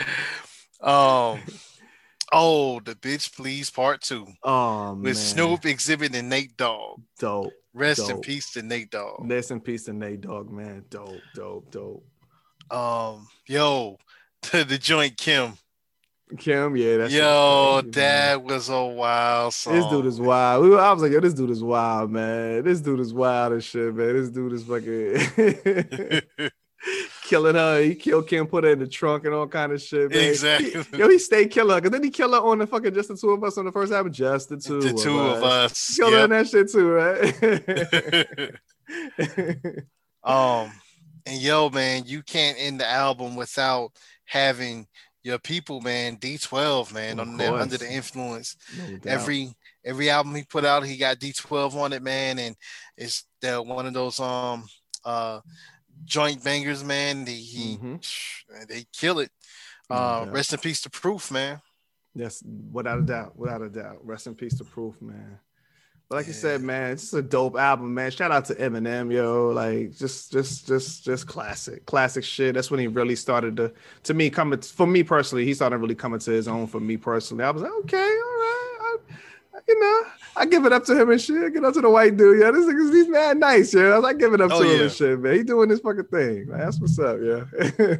Um, 0.80 1.40
oh, 2.34 2.80
the 2.80 2.94
bitch, 2.94 3.34
please, 3.34 3.70
part 3.70 4.02
two 4.02 4.26
oh 4.42 4.92
with 4.94 5.04
man, 5.04 5.14
Snoop 5.14 5.62
Xzibit 5.62 6.14
and 6.14 6.28
Nate 6.28 6.56
Dogg. 6.56 7.00
dope. 7.18 7.52
Rest 7.72 8.08
in 8.08 8.20
peace 8.20 8.52
to 8.52 8.62
Nate 8.62 8.90
Dogg. 8.90 9.28
Rest 9.28 9.50
in 9.50 9.60
peace 9.60 9.84
to 9.84 9.92
Nate 9.92 10.20
Dogg, 10.20 10.50
man. 10.50 10.84
Dope, 10.90 11.20
dope, 11.34 11.70
dope. 11.72 12.04
Um, 12.70 13.26
yo, 13.46 13.98
the, 14.52 14.64
the 14.64 14.78
joint 14.78 15.16
Kim. 15.16 15.54
Kim, 16.38 16.74
yeah, 16.76 16.96
that's 16.96 17.12
Yo, 17.12 17.80
crazy, 17.82 17.84
man. 17.84 17.90
that 17.92 18.42
was 18.42 18.68
a 18.68 18.82
wild 18.84 19.52
song. 19.54 19.74
This 19.74 19.86
dude 19.86 20.06
is 20.06 20.20
wild. 20.20 20.64
We 20.64 20.70
were- 20.70 20.80
I 20.80 20.92
was 20.92 21.02
like, 21.02 21.12
yo, 21.12 21.20
this 21.20 21.34
dude 21.34 21.50
is 21.50 21.62
wild, 21.62 22.10
man. 22.10 22.64
This 22.64 22.80
dude 22.80 23.00
is 23.00 23.12
wild 23.12 23.52
as 23.52 23.64
shit, 23.64 23.94
man. 23.94 24.14
This 24.14 24.30
dude 24.30 24.52
is 24.54 24.64
fucking 24.64 26.50
killing 27.34 27.56
her. 27.56 27.80
He 27.80 27.94
killed 27.96 28.28
Kim, 28.28 28.46
put 28.46 28.64
her 28.64 28.70
in 28.70 28.78
the 28.78 28.86
trunk 28.86 29.24
and 29.24 29.34
all 29.34 29.48
kind 29.48 29.72
of 29.72 29.82
shit, 29.82 30.10
man. 30.10 30.28
Exactly. 30.30 30.70
He- 30.70 30.98
yo, 30.98 31.08
he 31.08 31.18
stayed 31.18 31.50
killer. 31.50 31.80
Cause 31.80 31.90
then 31.90 32.02
he 32.02 32.10
killed 32.10 32.32
her 32.32 32.40
on 32.40 32.58
the 32.58 32.66
fucking 32.66 32.94
just 32.94 33.08
the 33.08 33.16
two 33.16 33.30
of 33.30 33.42
us 33.42 33.58
on 33.58 33.64
the 33.64 33.72
first 33.72 33.92
album. 33.92 34.12
Just 34.12 34.50
the 34.50 34.56
two, 34.56 34.80
the 34.80 34.92
two 34.92 35.18
of 35.18 35.42
us. 35.42 35.96
Killed 35.96 36.12
her 36.12 36.24
in 36.24 36.30
that 36.30 36.48
shit 36.48 36.70
too, 36.70 36.90
right? 36.90 37.34
um, 40.24 40.70
and 41.26 41.40
yo, 41.40 41.70
man, 41.70 42.04
you 42.06 42.22
can't 42.22 42.56
end 42.58 42.78
the 42.80 42.88
album 42.88 43.34
without 43.34 43.90
having 44.24 44.86
your 45.24 45.38
people, 45.38 45.80
man. 45.80 46.16
D12, 46.16 46.92
man, 46.92 47.18
on 47.18 47.40
under 47.40 47.78
the 47.78 47.90
influence. 47.90 48.56
No. 48.78 48.98
Every 49.06 49.54
every 49.84 50.08
album 50.10 50.34
he 50.36 50.44
put 50.44 50.64
out, 50.64 50.84
he 50.84 50.96
got 50.96 51.18
D12 51.18 51.74
on 51.74 51.92
it, 51.92 52.02
man, 52.02 52.38
and 52.38 52.54
it's 52.96 53.24
that 53.42 53.66
one 53.66 53.86
of 53.86 53.94
those 53.94 54.20
um 54.20 54.66
uh 55.04 55.40
joint 56.04 56.42
bangers, 56.42 56.82
man. 56.84 57.26
He, 57.26 57.34
he 57.40 57.76
Mhm. 57.76 58.66
they 58.68 58.86
kill 58.92 59.18
it. 59.20 59.30
Uh, 59.90 60.24
doubt. 60.24 60.32
rest 60.32 60.52
in 60.52 60.58
peace 60.58 60.80
to 60.82 60.90
Proof, 60.90 61.30
man. 61.30 61.60
Yes, 62.14 62.42
without 62.72 62.98
a 63.00 63.02
doubt, 63.02 63.36
without 63.36 63.60
a 63.62 63.68
doubt. 63.68 63.98
Rest 64.06 64.26
in 64.26 64.34
peace 64.34 64.56
to 64.58 64.64
Proof, 64.64 65.00
man. 65.02 65.38
But 66.08 66.16
like 66.16 66.26
you 66.26 66.32
said, 66.32 66.60
man, 66.60 66.92
it's 66.92 67.02
just 67.02 67.14
a 67.14 67.22
dope 67.22 67.56
album, 67.56 67.94
man. 67.94 68.10
Shout 68.10 68.30
out 68.30 68.44
to 68.46 68.54
Eminem, 68.54 69.12
yo. 69.12 69.48
Like 69.48 69.96
just, 69.96 70.30
just, 70.32 70.66
just, 70.66 71.04
just 71.04 71.26
classic, 71.26 71.86
classic 71.86 72.24
shit. 72.24 72.54
That's 72.54 72.70
when 72.70 72.78
he 72.80 72.86
really 72.86 73.16
started 73.16 73.56
to, 73.56 73.72
to 74.04 74.14
me, 74.14 74.30
coming 74.30 74.60
for 74.60 74.86
me 74.86 75.02
personally. 75.02 75.44
He 75.44 75.54
started 75.54 75.78
really 75.78 75.94
coming 75.94 76.20
to 76.20 76.30
his 76.30 76.46
own 76.46 76.66
for 76.66 76.78
me 76.78 76.96
personally. 76.98 77.44
I 77.44 77.50
was 77.50 77.62
like, 77.62 77.72
okay, 77.80 77.96
all 77.96 78.02
right, 78.02 78.78
I, 78.80 78.96
you 79.68 79.80
know, 79.80 80.02
I 80.36 80.46
give 80.46 80.64
it 80.66 80.72
up 80.72 80.84
to 80.84 81.00
him 81.00 81.10
and 81.10 81.20
shit. 81.20 81.36
I 81.42 81.48
give 81.48 81.62
it 81.62 81.64
up 81.64 81.74
to 81.74 81.80
the 81.80 81.90
white 81.90 82.16
dude, 82.16 82.40
yeah. 82.40 82.50
This 82.50 82.66
nigga's 82.66 82.92
he's 82.94 83.08
mad 83.08 83.38
nice, 83.38 83.72
yeah. 83.74 83.82
I 83.82 83.94
was 83.96 84.02
like, 84.04 84.18
give 84.18 84.34
it 84.34 84.40
up 84.40 84.50
Oh, 84.52 84.62
to 84.62 84.68
him 84.68 84.76
yeah. 84.76 84.82
and 84.84 84.92
shit, 84.92 85.20
man. 85.20 85.34
He 85.34 85.42
doing 85.42 85.68
this 85.68 85.80
fucking 85.80 86.04
thing. 86.04 86.46
Like, 86.48 86.60
that's 86.60 86.80
what's 86.80 86.98
up, 86.98 87.18
yeah. 87.22 87.96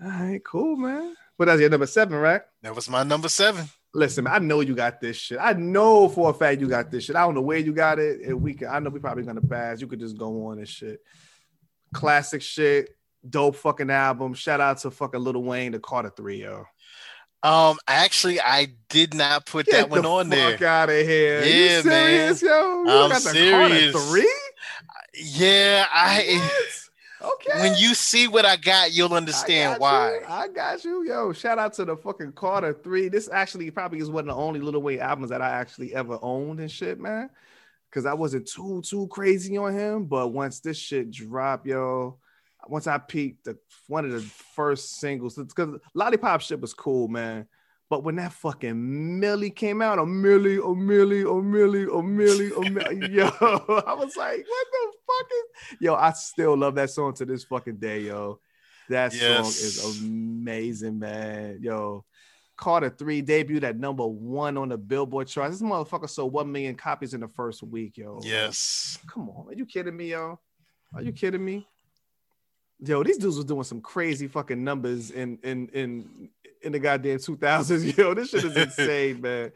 all 0.02 0.08
right, 0.08 0.44
cool, 0.44 0.76
man. 0.76 1.14
But 1.36 1.46
that's 1.46 1.60
your 1.60 1.70
number 1.70 1.86
seven, 1.86 2.18
right? 2.18 2.42
That 2.62 2.74
was 2.74 2.88
my 2.88 3.02
number 3.02 3.28
seven. 3.28 3.66
Listen, 3.92 4.26
I 4.26 4.38
know 4.38 4.60
you 4.60 4.74
got 4.74 5.00
this 5.00 5.16
shit. 5.16 5.38
I 5.40 5.52
know 5.54 6.08
for 6.08 6.30
a 6.30 6.34
fact 6.34 6.60
you 6.60 6.68
got 6.68 6.90
this 6.90 7.04
shit. 7.04 7.16
I 7.16 7.22
don't 7.22 7.34
know 7.34 7.40
where 7.40 7.58
you 7.58 7.72
got 7.72 7.98
it. 7.98 8.20
And 8.20 8.40
we 8.40 8.54
can, 8.54 8.68
I 8.68 8.78
know 8.78 8.90
we 8.90 9.00
probably 9.00 9.24
gonna 9.24 9.40
pass. 9.40 9.80
You 9.80 9.86
could 9.88 9.98
just 10.00 10.16
go 10.16 10.46
on 10.46 10.58
and 10.58 10.68
shit. 10.68 11.00
Classic 11.92 12.40
shit, 12.40 12.90
dope 13.28 13.56
fucking 13.56 13.90
album. 13.90 14.32
Shout 14.34 14.60
out 14.60 14.78
to 14.78 14.90
fucking 14.92 15.20
Lil 15.20 15.42
Wayne, 15.42 15.72
the 15.72 15.80
Carter 15.80 16.12
Three, 16.16 16.42
yo. 16.42 16.66
Um, 17.42 17.78
actually, 17.88 18.40
I 18.40 18.68
did 18.88 19.14
not 19.14 19.46
put 19.46 19.66
Get 19.66 19.72
that 19.72 19.90
one 19.90 20.02
the 20.02 20.08
on 20.10 20.28
there. 20.28 20.52
Fuck 20.52 20.62
out 20.62 20.90
of 20.90 21.06
here. 21.06 21.42
Yeah, 21.42 21.76
you 21.76 21.82
serious, 21.82 22.42
yo? 22.42 22.48
You 22.48 22.88
I'm 22.88 23.20
serious. 23.20 24.10
Three? 24.10 24.34
Yeah, 25.14 25.86
I. 25.90 26.66
Okay. 27.22 27.60
When 27.60 27.74
you 27.76 27.94
see 27.94 28.28
what 28.28 28.46
I 28.46 28.56
got, 28.56 28.92
you'll 28.92 29.12
I 29.12 29.18
understand 29.18 29.74
got 29.74 29.80
why. 29.80 30.14
you. 30.14 30.20
I 30.26 30.48
got 30.48 30.84
you. 30.84 31.04
Yo, 31.04 31.32
shout 31.32 31.58
out 31.58 31.74
to 31.74 31.84
the 31.84 31.96
fucking 31.96 32.32
Carter 32.32 32.72
3. 32.72 33.08
This 33.10 33.28
actually 33.30 33.70
probably 33.70 33.98
is 33.98 34.08
one 34.10 34.28
of 34.28 34.34
the 34.34 34.40
only 34.40 34.60
Lil 34.60 34.80
Wayne 34.80 35.00
albums 35.00 35.28
that 35.28 35.42
I 35.42 35.50
actually 35.50 35.94
ever 35.94 36.18
owned 36.22 36.60
and 36.60 36.70
shit, 36.70 36.98
man. 36.98 37.28
Cause 37.90 38.06
I 38.06 38.14
wasn't 38.14 38.46
too 38.46 38.80
too 38.82 39.08
crazy 39.08 39.58
on 39.58 39.74
him. 39.74 40.04
But 40.04 40.28
once 40.28 40.60
this 40.60 40.78
shit 40.78 41.10
dropped, 41.10 41.66
yo, 41.66 42.18
once 42.70 42.86
I 42.86 42.98
peaked 42.98 43.44
the 43.44 43.58
one 43.88 44.04
of 44.04 44.12
the 44.12 44.20
first 44.54 44.98
singles, 45.00 45.36
because 45.36 45.78
Lollipop 45.94 46.40
shit 46.40 46.60
was 46.60 46.74
cool, 46.74 47.08
man. 47.08 47.46
But 47.88 48.04
when 48.04 48.16
that 48.16 48.32
fucking 48.32 48.74
Milli 49.20 49.54
came 49.54 49.82
out, 49.82 49.98
a 49.98 50.02
Milli, 50.02 50.58
a 50.58 50.74
Milli, 50.74 51.22
a 51.22 51.42
Milli, 51.42 51.86
a 51.86 52.02
Milli, 52.02 52.50
a 52.52 52.70
Milli, 52.70 53.12
yo, 53.12 53.26
I 53.26 53.94
was 53.94 54.16
like, 54.16 54.46
what 54.46 54.66
the 54.72 54.92
fuck 55.06 55.26
is 55.32 55.76
yo? 55.80 55.94
I 55.94 56.12
still 56.12 56.56
love 56.56 56.76
that 56.76 56.90
song 56.90 57.14
to 57.14 57.24
this 57.24 57.42
fucking 57.44 57.76
day, 57.76 58.02
yo. 58.02 58.38
That 58.88 59.12
song 59.12 59.46
is 59.46 60.00
amazing, 60.00 61.00
man. 61.00 61.58
Yo, 61.60 62.04
Carter 62.56 62.90
3 62.90 63.22
debuted 63.22 63.64
at 63.64 63.78
number 63.78 64.06
one 64.06 64.56
on 64.56 64.68
the 64.68 64.78
Billboard 64.78 65.26
chart. 65.26 65.50
This 65.50 65.62
motherfucker 65.62 66.08
sold 66.08 66.32
1 66.32 66.50
million 66.50 66.76
copies 66.76 67.14
in 67.14 67.20
the 67.20 67.28
first 67.28 67.62
week, 67.62 67.96
yo. 67.96 68.20
Yes. 68.22 68.98
Come 69.06 69.30
on. 69.30 69.48
Are 69.48 69.54
you 69.54 69.66
kidding 69.66 69.96
me, 69.96 70.10
yo? 70.10 70.38
Are 70.94 71.02
you 71.02 71.12
kidding 71.12 71.44
me? 71.44 71.66
Yo, 72.82 73.02
these 73.02 73.18
dudes 73.18 73.36
was 73.36 73.44
doing 73.44 73.62
some 73.64 73.80
crazy 73.80 74.26
fucking 74.26 74.62
numbers 74.62 75.10
in 75.10 75.38
in 75.42 75.68
in 75.68 76.30
in 76.62 76.72
the 76.72 76.78
goddamn 76.78 77.18
2000s. 77.18 77.96
Yo, 77.98 78.14
this 78.14 78.30
shit 78.30 78.44
is 78.44 78.56
insane, 78.56 79.20
man. 79.22 79.52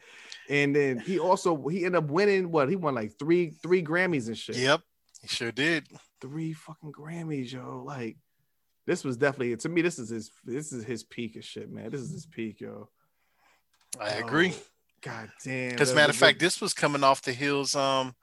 And 0.48 0.76
then 0.76 0.98
he 0.98 1.18
also 1.18 1.68
he 1.68 1.84
ended 1.86 2.04
up 2.04 2.10
winning 2.10 2.50
what 2.50 2.68
he 2.68 2.76
won 2.76 2.94
like 2.94 3.18
three 3.18 3.50
three 3.62 3.82
Grammys 3.82 4.26
and 4.26 4.36
shit. 4.36 4.56
Yep, 4.56 4.82
he 5.22 5.28
sure 5.28 5.52
did. 5.52 5.86
Three 6.20 6.52
fucking 6.52 6.92
Grammys, 6.92 7.52
yo. 7.52 7.82
Like 7.84 8.16
this 8.86 9.04
was 9.04 9.16
definitely 9.16 9.56
to 9.56 9.68
me. 9.70 9.80
This 9.80 9.98
is 9.98 10.10
his 10.10 10.30
this 10.44 10.72
is 10.72 10.84
his 10.84 11.02
peak 11.02 11.36
of 11.36 11.44
shit, 11.44 11.70
man. 11.70 11.90
This 11.90 12.02
is 12.02 12.10
his 12.12 12.26
peak, 12.26 12.60
yo. 12.60 12.90
I 13.98 14.18
Yo, 14.18 14.26
agree. 14.26 14.54
God 15.00 15.30
damn. 15.44 15.70
Because 15.70 15.90
that 15.90 15.94
matter 15.94 16.10
of 16.10 16.16
fact, 16.16 16.38
good- 16.38 16.46
this 16.46 16.60
was 16.60 16.74
coming 16.74 17.04
off 17.04 17.22
the 17.22 17.32
heels 17.32 17.74
um 17.74 18.14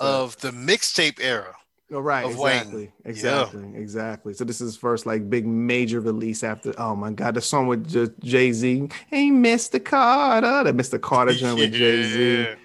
of 0.00 0.36
the 0.40 0.50
mixtape 0.50 1.20
era. 1.20 1.54
Oh, 1.92 2.00
right, 2.00 2.24
of 2.24 2.38
Wayne. 2.38 2.52
exactly, 2.56 2.92
exactly, 3.04 3.72
exactly. 3.76 4.34
So 4.34 4.44
this 4.44 4.60
is 4.60 4.72
his 4.72 4.76
first 4.76 5.04
like 5.04 5.28
big 5.28 5.46
major 5.46 6.00
release 6.00 6.42
after. 6.42 6.72
Oh 6.78 6.96
my 6.96 7.10
god, 7.12 7.34
the 7.34 7.40
song 7.40 7.66
with 7.66 7.86
Jay 8.22 8.52
Z. 8.52 8.88
Hey, 9.08 9.28
Mr. 9.30 9.82
Carter, 9.84 10.64
that 10.64 10.74
Mr. 10.76 11.00
Carter 11.00 11.34
joint 11.34 11.58
with 11.58 11.72
Jay 11.72 12.02
Z. 12.02 12.46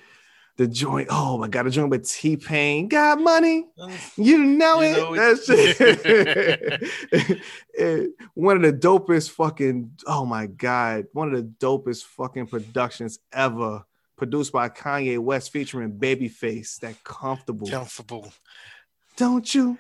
The 0.57 0.65
joint. 0.67 1.07
Oh 1.11 1.38
my 1.38 1.47
god, 1.47 1.67
the 1.67 1.69
joint 1.69 1.91
with 1.91 2.09
T 2.09 2.36
Pain. 2.36 2.88
Got 2.88 3.21
money, 3.21 3.67
you 4.15 4.43
know 4.43 4.82
You 4.82 4.88
it. 4.88 4.97
know 4.97 5.15
that 5.15 5.43
shit. 5.45 7.38
Eh, 7.78 8.07
one 8.34 8.55
of 8.55 8.63
the 8.63 8.73
dopest 8.73 9.30
fucking. 9.32 9.91
Oh 10.07 10.25
my 10.25 10.47
god, 10.47 11.05
one 11.13 11.32
of 11.32 11.36
the 11.36 11.43
dopest 11.63 12.05
fucking 12.05 12.47
productions 12.47 13.19
ever. 13.32 13.84
Produced 14.17 14.51
by 14.51 14.67
Kanye 14.69 15.19
West 15.19 15.51
featuring 15.51 15.91
Babyface. 15.99 16.80
That 16.80 17.03
comfortable. 17.03 17.67
Comfortable. 17.67 18.34
Don't 19.18 19.53
you 19.53 19.78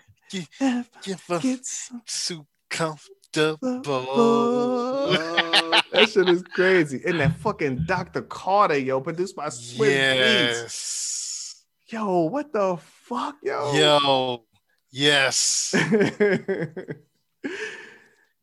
ever 0.59 0.85
Give 1.03 1.23
a 1.29 1.39
get 1.39 1.59
too 2.07 2.45
comfortable. 2.69 3.57
that 5.91 6.09
shit 6.11 6.27
is 6.27 6.43
crazy. 6.53 7.01
And 7.05 7.19
that 7.19 7.37
fucking 7.37 7.85
Dr. 7.85 8.23
Carter, 8.23 8.79
yo, 8.79 8.99
produced 8.99 9.35
by 9.35 9.47
Swizz 9.47 9.77
Beatz. 9.77 11.63
Yo, 11.89 12.21
what 12.23 12.51
the 12.51 12.77
fuck, 12.77 13.35
yo? 13.43 13.73
Yo. 13.73 14.43
Yes. 14.89 15.73
and 15.73 16.97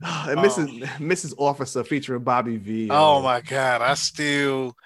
Mrs. 0.01 0.83
Mrs. 0.99 1.35
Officer 1.39 1.83
featuring 1.83 2.23
Bobby 2.23 2.57
V. 2.57 2.89
Oh 2.91 3.21
my 3.21 3.41
God. 3.41 3.83
I 3.83 3.95
still 3.95 4.77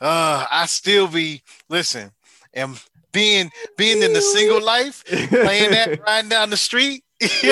uh 0.00 0.46
I 0.50 0.66
still 0.66 1.08
be 1.08 1.42
listen 1.70 2.10
and 2.52 2.78
being 3.16 3.50
being 3.78 4.02
in 4.02 4.12
the 4.12 4.20
single 4.20 4.62
life, 4.62 5.02
playing 5.06 5.70
that 5.70 6.00
riding 6.06 6.28
down 6.28 6.50
the 6.50 6.56
street. 6.56 7.02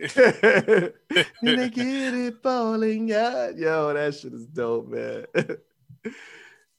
And 0.00 0.14
they 1.42 1.70
get 1.70 2.14
it 2.14 2.40
falling 2.40 3.12
out. 3.12 3.58
Yo, 3.58 3.92
that 3.92 4.14
shit 4.14 4.32
is 4.32 4.46
dope, 4.46 4.86
man. 4.86 5.26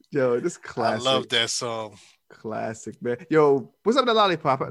Yo, 0.10 0.40
this 0.40 0.56
classic. 0.56 1.06
I 1.06 1.12
love 1.12 1.28
that 1.28 1.50
song. 1.50 1.98
Classic, 2.30 2.96
man. 3.02 3.18
Yo, 3.30 3.74
what's 3.84 3.98
up 3.98 4.06
with 4.06 4.08
the 4.08 4.14
lollipop? 4.14 4.62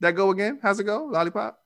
That 0.00 0.12
go 0.12 0.30
again? 0.32 0.58
How's 0.60 0.80
it 0.80 0.84
go? 0.84 1.04
Lollipop? 1.04 1.56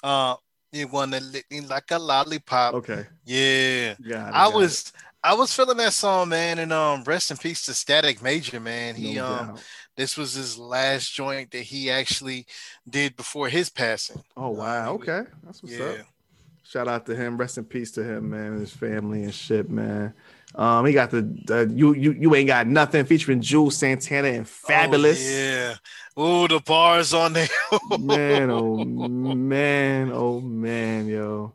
Uh 0.00 0.36
you 0.70 0.86
wanna 0.86 1.18
lick 1.18 1.46
me 1.50 1.62
like 1.62 1.90
a 1.90 1.98
lollipop. 1.98 2.74
Okay. 2.74 3.06
Yeah. 3.24 3.96
It, 3.98 4.12
I 4.14 4.46
was 4.46 4.92
I 5.24 5.32
was 5.32 5.54
feeling 5.54 5.78
that 5.78 5.94
song, 5.94 6.28
man, 6.28 6.58
and 6.58 6.70
um 6.72 7.02
rest 7.04 7.30
in 7.30 7.38
peace 7.38 7.64
to 7.64 7.74
Static 7.74 8.22
Major, 8.22 8.60
man. 8.60 8.94
He 8.94 9.14
No 9.14 9.26
um 9.26 9.56
this 9.96 10.16
was 10.16 10.34
his 10.34 10.58
last 10.58 11.12
joint 11.14 11.50
that 11.52 11.62
he 11.62 11.90
actually 11.90 12.46
did 12.88 13.16
before 13.16 13.48
his 13.48 13.70
passing. 13.70 14.22
Oh 14.36 14.50
wow. 14.50 14.92
was- 14.92 15.08
Okay. 15.08 15.30
That's 15.44 15.62
what's 15.62 15.76
yeah. 15.76 15.84
up. 15.84 15.96
Shout 16.62 16.88
out 16.88 17.06
to 17.06 17.16
him. 17.16 17.38
Rest 17.38 17.56
in 17.56 17.64
peace 17.64 17.92
to 17.92 18.02
him, 18.02 18.30
man, 18.30 18.52
and 18.52 18.60
his 18.60 18.72
family 18.72 19.22
and 19.22 19.34
shit, 19.34 19.70
man. 19.70 20.12
Um, 20.56 20.84
he 20.84 20.92
got 20.92 21.10
the, 21.10 21.22
the 21.22 21.72
you 21.74 21.94
you 21.94 22.12
you 22.12 22.34
ain't 22.34 22.48
got 22.48 22.66
nothing 22.66 23.04
featuring 23.06 23.40
Juelz 23.40 23.72
Santana 23.72 24.28
and 24.28 24.46
Fabolous. 24.46 25.24
Oh, 25.24 25.70
yeah. 25.70 25.74
Oh, 26.16 26.46
the 26.48 26.60
bars 26.60 27.14
on 27.14 27.32
there. 27.32 27.48
man, 27.98 28.50
oh 28.50 28.76
man, 28.84 30.10
oh 30.12 30.40
man, 30.40 31.06
yo. 31.06 31.54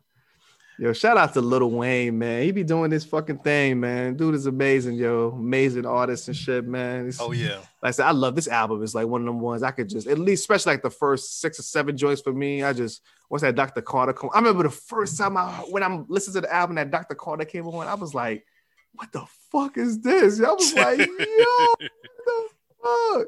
Yo, 0.81 0.93
shout 0.93 1.17
out 1.17 1.33
to 1.33 1.41
Lil 1.41 1.69
Wayne, 1.69 2.17
man. 2.17 2.41
He 2.43 2.51
be 2.51 2.63
doing 2.63 2.89
this 2.89 3.03
fucking 3.03 3.39
thing, 3.39 3.81
man. 3.81 4.15
Dude 4.15 4.33
is 4.33 4.45
amazing, 4.45 4.93
yo. 4.95 5.31
Amazing 5.37 5.85
artist 5.85 6.29
and 6.29 6.37
shit, 6.37 6.65
man. 6.65 7.03
He's- 7.03 7.17
Oh 7.19 7.33
yeah. 7.33 7.57
like 7.81 7.89
I 7.89 7.91
said, 7.91 8.05
I 8.05 8.11
love 8.11 8.33
this 8.33 8.47
album. 8.47 8.81
It's 8.81 8.95
like 8.95 9.05
one 9.05 9.19
of 9.19 9.25
them 9.25 9.41
ones 9.41 9.61
I 9.61 9.71
could 9.71 9.89
just 9.89 10.07
at 10.07 10.17
least, 10.17 10.39
especially 10.43 10.73
like 10.73 10.81
the 10.81 10.89
first 10.89 11.41
six 11.41 11.59
or 11.59 11.63
seven 11.63 11.97
joints 11.97 12.21
for 12.21 12.31
me. 12.31 12.63
I 12.63 12.71
just 12.71 13.01
what's 13.27 13.41
that 13.41 13.55
Dr. 13.55 13.81
Carter? 13.81 14.13
Come, 14.13 14.29
I 14.33 14.37
remember 14.37 14.63
the 14.63 14.69
first 14.69 15.17
time 15.17 15.35
I 15.35 15.49
when 15.69 15.83
I'm 15.83 16.05
listening 16.07 16.35
to 16.35 16.41
the 16.41 16.53
album 16.55 16.77
that 16.77 16.91
Dr. 16.91 17.13
Carter 17.13 17.43
came 17.43 17.67
on, 17.67 17.85
I 17.85 17.95
was 17.95 18.13
like, 18.15 18.45
"What 18.93 19.11
the 19.11 19.25
fuck 19.51 19.77
is 19.77 19.99
this?" 19.99 20.41
I 20.41 20.49
was 20.53 20.73
like, 20.73 20.99
"Yo, 20.99 21.05
what 21.09 21.79
the 22.25 22.47
fuck?" 22.81 23.27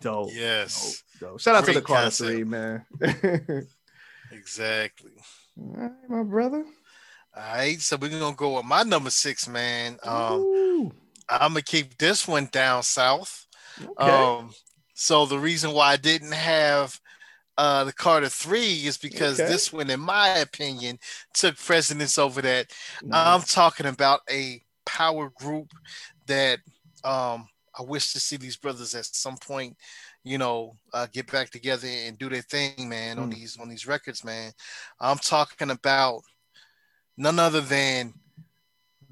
Dope. 0.00 0.30
Yes. 0.32 1.04
Dope, 1.20 1.30
dope. 1.30 1.40
Shout 1.40 1.54
out 1.54 1.64
to 1.66 1.72
the 1.74 1.80
Great 1.80 1.84
Carter. 1.84 2.10
Three, 2.10 2.42
man. 2.42 2.84
Exactly. 4.32 5.10
All 5.60 5.74
right, 5.76 6.08
my 6.08 6.24
brother. 6.24 6.64
All 7.36 7.42
right. 7.42 7.80
So 7.80 7.96
we're 7.96 8.10
gonna 8.10 8.36
go 8.36 8.56
with 8.56 8.64
my 8.66 8.82
number 8.82 9.10
six, 9.10 9.48
man. 9.48 9.98
Um, 10.04 10.46
I'm 11.28 11.52
gonna 11.52 11.62
keep 11.62 11.98
this 11.98 12.28
one 12.28 12.48
down 12.52 12.82
south. 12.82 13.46
okay. 13.84 14.30
Um, 14.38 14.52
so 14.94 15.26
the 15.26 15.38
reason 15.38 15.72
why 15.72 15.92
I 15.92 15.96
didn't 15.96 16.32
have 16.32 17.00
uh 17.58 17.84
the 17.84 17.92
Carter 17.92 18.28
three 18.30 18.86
is 18.86 18.98
because 18.98 19.42
Okay. 19.42 19.44
this 19.44 19.72
one, 19.72 19.90
in 19.90 20.00
my 20.00 20.28
opinion, 20.38 20.98
took 21.34 21.56
precedence 21.58 22.18
over 22.18 22.42
that. 22.42 22.72
Nice. 23.00 23.26
I'm 23.26 23.42
talking 23.42 23.86
about 23.86 24.20
a 24.30 24.62
power 24.86 25.30
group 25.30 25.72
that 26.26 26.60
um 27.04 27.48
I 27.78 27.82
wish 27.82 28.12
to 28.14 28.20
see 28.20 28.36
these 28.36 28.56
brothers 28.56 28.94
at 28.94 29.06
some 29.06 29.36
point, 29.38 29.76
you 30.24 30.38
know, 30.38 30.72
uh, 30.92 31.06
get 31.12 31.30
back 31.30 31.50
together 31.50 31.88
and 31.88 32.18
do 32.18 32.28
their 32.28 32.42
thing, 32.42 32.88
man, 32.88 33.18
on 33.18 33.30
Mm. 33.30 33.34
these 33.34 33.56
on 33.58 33.68
these 33.68 33.86
records, 33.86 34.24
man. 34.24 34.52
I'm 35.00 35.18
talking 35.18 35.70
about 35.70 36.22
none 37.16 37.38
other 37.38 37.60
than 37.60 38.14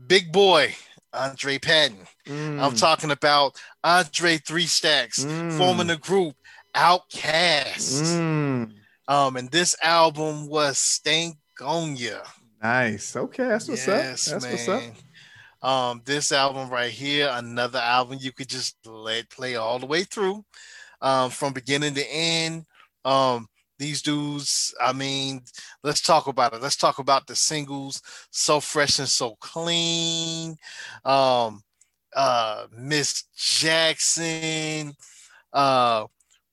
Big 0.06 0.32
Boi 0.32 0.74
Andre 1.12 1.58
Patton. 1.58 2.06
I'm 2.26 2.72
Mm, 2.72 2.78
talking 2.78 3.10
about 3.10 3.56
Andre 3.82 4.38
Three 4.38 4.66
Stacks 4.66 5.24
mm, 5.24 5.56
forming 5.56 5.86
the 5.86 5.96
group 5.96 6.36
OutKast. 6.74 8.02
mm. 8.02 8.72
Um, 9.08 9.36
and 9.36 9.50
this 9.50 9.74
album 9.82 10.48
was 10.48 10.78
Stankonia. 10.78 12.22
Nice. 12.62 13.16
Okay, 13.16 13.48
that's 13.48 13.68
what's 13.68 13.88
up. 13.88 14.02
That's 14.02 14.28
what's 14.28 14.68
up. 14.68 14.82
Um, 15.60 16.02
this 16.04 16.30
album 16.30 16.70
right 16.70 16.90
here, 16.90 17.30
another 17.32 17.78
album 17.80 18.18
you 18.20 18.32
could 18.32 18.48
just 18.48 18.76
let 18.86 19.28
play 19.30 19.56
all 19.56 19.78
the 19.78 19.86
way 19.86 20.04
through, 20.04 20.44
um, 21.00 21.30
from 21.30 21.52
beginning 21.52 21.94
to 21.94 22.12
end. 22.12 22.64
Um, 23.04 23.48
these 23.78 24.02
dudes, 24.02 24.74
I 24.80 24.92
mean, 24.92 25.42
let's 25.84 26.00
talk 26.00 26.26
about 26.26 26.52
it. 26.52 26.60
Let's 26.60 26.76
talk 26.76 26.98
about 26.98 27.26
the 27.26 27.36
singles, 27.36 28.02
so 28.30 28.60
fresh 28.60 28.98
and 28.98 29.08
so 29.08 29.36
clean. 29.40 30.56
Um, 31.04 31.62
uh, 32.14 32.66
Miss 32.76 33.24
Jackson, 33.36 34.94
uh, 35.52 36.06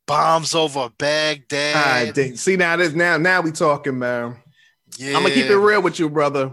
bombs 0.06 0.54
over 0.54 0.90
Baghdad. 0.98 2.14
Dick. 2.14 2.38
see 2.38 2.58
now 2.58 2.76
this 2.76 2.94
now 2.94 3.18
now 3.18 3.42
we 3.42 3.52
talking, 3.52 3.98
man. 3.98 4.38
yeah, 4.98 5.18
I'm 5.18 5.24
gonna 5.24 5.34
keep 5.34 5.48
it 5.48 5.58
real 5.58 5.82
with 5.82 6.00
you, 6.00 6.10
brother. 6.10 6.52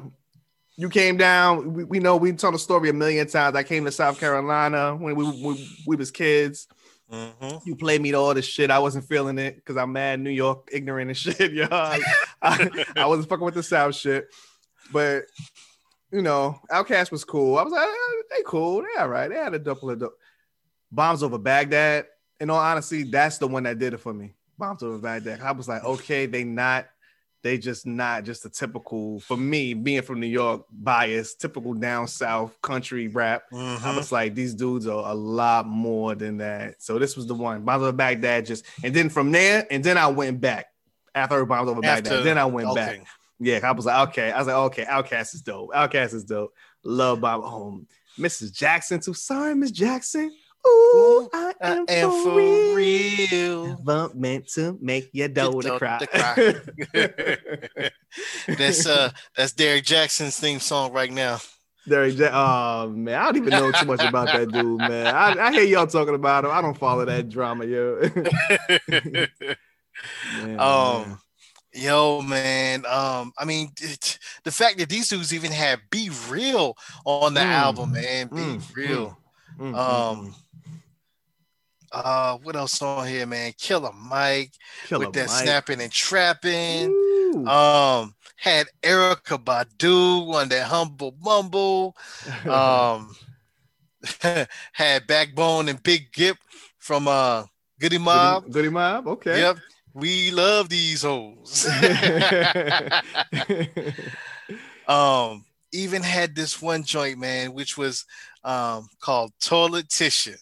You 0.77 0.89
came 0.89 1.19
down. 1.19 1.75
We, 1.75 1.85
we 1.85 1.99
know 1.99 2.17
we 2.17 2.33
told 2.33 2.55
the 2.55 2.59
story 2.59 2.89
a 2.89 2.95
million 2.95 3.27
times. 3.27 3.55
I 3.55 3.63
came 3.63 3.85
to 3.85 3.93
South 3.93 4.19
Carolina 4.19 4.97
when 4.97 5.15
we 5.15 5.25
we, 5.25 5.69
we 5.87 5.97
was 5.97 6.11
kids. 6.11 6.67
Mhm. 7.13 7.67
You 7.67 7.77
played 7.77 8.01
me 8.01 8.11
to 8.13 8.17
all 8.17 8.33
this 8.35 8.47
shit. 8.47 8.71
I 8.71 8.79
wasn't 8.79 9.07
feeling 9.07 9.39
it 9.39 9.57
because 9.57 9.77
I'm 9.77 9.93
mad 9.93 10.21
New 10.21 10.31
York, 10.31 10.69
ignorant 10.73 11.11
and 11.11 11.17
shit. 11.17 11.53
Yeah, 11.53 11.69
I, 11.71 12.01
I, 12.97 13.07
wasn't 13.07 13.29
fucking 13.29 13.45
with 13.45 13.55
the 13.55 13.63
South 13.63 13.95
shit. 13.95 14.29
But 14.93 15.25
you 16.11 16.23
know, 16.23 16.59
OutKast 16.71 17.11
was 17.11 17.25
cool. 17.25 17.59
I 17.59 17.63
was 17.63 17.73
like, 17.73 17.87
eh, 17.87 18.23
they 18.31 18.43
cool. 18.47 18.83
They 18.83 19.01
all 19.01 19.09
right. 19.09 19.29
They 19.29 19.37
had 19.37 19.55
a 19.55 19.59
double 19.59 19.91
of 19.91 19.99
dope. 20.01 20.19
Bombs 20.91 21.23
over 21.23 21.39
Baghdad. 21.39 22.07
In 22.41 22.51
all 22.51 22.59
honesty, 22.59 23.05
that's 23.05 23.39
the 23.39 23.47
one 23.47 23.63
that 23.65 23.79
did 23.79 23.95
it 23.95 23.99
for 23.99 24.13
me. 24.13 24.35
Bombs 24.59 24.83
over 24.83 24.99
Baghdad. 24.99 25.41
I 25.41 25.53
was 25.53 25.69
like, 25.69 25.85
okay, 25.85 26.27
they 26.27 26.45
not, 26.45 26.87
they 27.43 27.59
just 27.59 27.87
not 27.87 28.25
just 28.25 28.45
a 28.45 28.49
typical 28.51 29.19
for 29.21 29.37
me 29.37 29.75
being 29.75 30.03
from 30.03 30.21
New 30.21 30.27
York 30.29 30.65
bias, 30.71 31.35
typical 31.35 31.75
down 31.75 32.07
south 32.09 32.61
country 32.63 33.09
rap. 33.09 33.43
I 33.53 33.57
Mhm. 33.81 33.97
was 33.97 34.13
like, 34.13 34.35
these 34.35 34.55
dudes 34.55 34.87
are 34.87 35.11
a 35.11 35.15
lot 35.15 35.67
more 35.67 36.15
than 36.15 36.37
that. 36.39 36.81
So 36.83 36.99
this 36.99 37.17
was 37.17 37.27
the 37.27 37.35
one. 37.35 37.65
Bombs 37.65 37.83
over 37.83 37.93
Baghdad 37.93 38.47
just, 38.47 38.65
and 38.85 38.95
then 38.95 39.09
from 39.09 39.33
there, 39.33 39.67
and 39.71 39.83
then 39.83 39.99
I 39.99 40.07
went 40.07 40.41
back 40.41 40.67
after 41.15 41.43
I 41.43 41.45
Bombs 41.45 41.69
over 41.69 41.81
Baghdad. 41.81 42.13
After- 42.13 42.25
Then 42.25 42.39
I 42.39 42.45
went 42.47 42.75
back. 42.75 43.01
Yeah, 43.41 43.59
I 43.65 43.73
was 43.73 43.87
like, 43.87 44.09
okay. 44.11 44.31
I 44.31 44.39
was 44.39 44.47
like, 44.47 44.57
okay, 44.57 44.85
OutKast 44.85 45.35
is 45.35 45.43
dope. 45.43 45.71
OutKast 45.75 46.15
is 46.15 46.25
dope. 46.25 46.55
Love 46.85 47.21
Bob. 47.21 47.43
Home. 47.43 47.89
Mrs. 48.19 48.53
Jackson 48.53 49.01
too. 49.01 49.15
Sorry, 49.15 49.55
Miss 49.55 49.71
Jackson. 49.73 50.31
Ooh, 50.67 51.29
I 51.33 51.53
I 51.63 51.73
am, 51.73 51.87
am 51.89 52.11
for, 52.11 52.23
for 52.23 52.75
real. 52.75 52.75
real. 52.77 53.77
Bump 53.85 54.15
meant 54.15 54.49
to 54.55 54.79
make 54.81 55.11
your 55.13 55.29
daughter 55.29 55.71
cry. 55.71 56.07
cry. 56.13 56.37
That's 58.59 58.87
uh 58.87 59.11
that's 59.37 59.53
Derek 59.53 59.85
Jackson's 59.85 60.39
theme 60.39 60.61
song 60.61 60.93
right 60.93 61.11
now. 61.11 61.39
Derek 61.89 62.17
J- 62.17 62.31
Oh 62.33 62.89
man, 62.91 63.15
I 63.19 63.25
don't 63.27 63.37
even 63.39 63.57
know 63.57 63.73
too 63.73 63.87
much 63.87 64.03
about 64.03 64.33
that 64.33 64.53
dude, 64.53 64.81
man. 64.83 65.15
I, 65.15 65.47
I 65.49 65.53
hear 65.53 65.65
y'all 65.65 65.87
talking 65.87 66.15
about 66.15 66.45
him. 66.45 66.51
I 66.51 66.61
don't 66.61 66.79
follow 66.79 67.05
that 67.05 67.29
drama, 67.29 67.65
yo. 67.65 68.01
Man, 70.25 70.59
um 70.61 71.19
yo 71.75 72.21
man 72.21 72.85
um 72.87 73.33
i 73.39 73.45
mean 73.47 73.71
it, 73.81 74.19
the 74.45 74.51
fact 74.53 74.79
that 74.79 74.89
these 74.91 75.09
dudes 75.09 75.33
even 75.33 75.51
had 75.51 75.81
be 75.91 76.11
real 76.29 76.77
on 77.07 77.35
the 77.35 77.41
Mm. 77.41 77.53
album 77.53 77.93
man 77.93 78.29
be 78.29 78.43
Mm, 78.43 78.77
real 78.77 79.19
Mm, 79.59 79.73
mm, 79.75 79.79
um 79.79 80.35
uh 81.93 82.37
what 82.39 82.57
else 82.57 82.81
on 82.83 83.07
here 83.07 83.27
man 83.27 83.53
killer 83.59 83.93
mike. 83.93 84.53
Killer 84.87 85.07
with 85.07 85.15
that 85.15 85.29
Mike. 85.29 85.43
snapping 85.45 85.81
and 85.81 85.93
trapping 85.93 86.91
Ooh. 86.91 87.47
um 87.47 88.15
had 88.37 88.67
Erykah 88.83 89.45
Badu 89.45 90.35
on 90.35 90.49
that 90.49 90.67
humble 90.67 91.15
mumble 91.23 91.97
um 92.49 93.15
had 94.73 95.07
backbone 95.07 95.69
and 95.69 95.83
Big 95.83 96.11
Gipp 96.13 96.39
from 96.79 97.07
uh 97.09 97.45
Goodie 97.79 97.99
Mob 97.99 98.45
Goody, 98.45 98.53
Goodie 98.53 98.69
Mob. 98.71 99.07
Okay. 99.09 99.39
yep 99.39 99.59
we 99.95 100.31
love 100.31 100.69
these 100.71 101.03
hoes 101.03 101.67
um 104.89 105.45
even 105.73 106.03
had 106.03 106.35
this 106.35 106.61
one 106.61 106.83
joint 106.83 107.19
man 107.19 107.53
which 107.53 107.77
was 107.77 108.07
um 108.45 108.89
called 109.01 109.33
toilet 109.41 109.89
tissue 109.89 110.35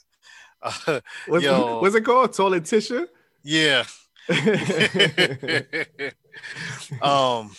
uh, 0.86 1.00
what's, 1.26 1.44
Yo. 1.44 1.80
what's 1.80 1.94
it 1.94 2.04
called? 2.04 2.32
Toilet 2.32 2.64
tissue. 2.64 3.06
yeah 3.42 3.84
um 7.02 7.50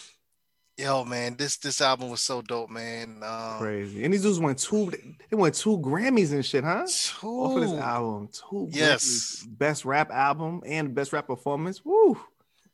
yo 0.77 1.03
man 1.03 1.35
this 1.35 1.57
this 1.57 1.81
album 1.81 2.09
was 2.09 2.21
so 2.21 2.41
dope 2.41 2.69
man 2.69 3.21
um 3.23 3.59
Crazy. 3.59 4.03
And 4.03 4.13
these 4.13 4.21
dudes 4.21 4.39
went 4.39 4.59
two. 4.59 4.91
They 5.29 5.35
went 5.35 5.55
two 5.55 5.77
Grammys 5.79 6.31
and 6.31 6.45
shit, 6.45 6.63
huh? 6.63 6.85
Off 7.23 7.55
of 7.55 7.61
this 7.61 7.73
album, 7.73 8.29
two. 8.31 8.69
Yes. 8.71 9.03
Grammys. 9.03 9.57
Best 9.57 9.85
rap 9.85 10.11
album 10.11 10.61
and 10.65 10.95
best 10.95 11.13
rap 11.13 11.27
performance. 11.27 11.83
Woo. 11.83 12.19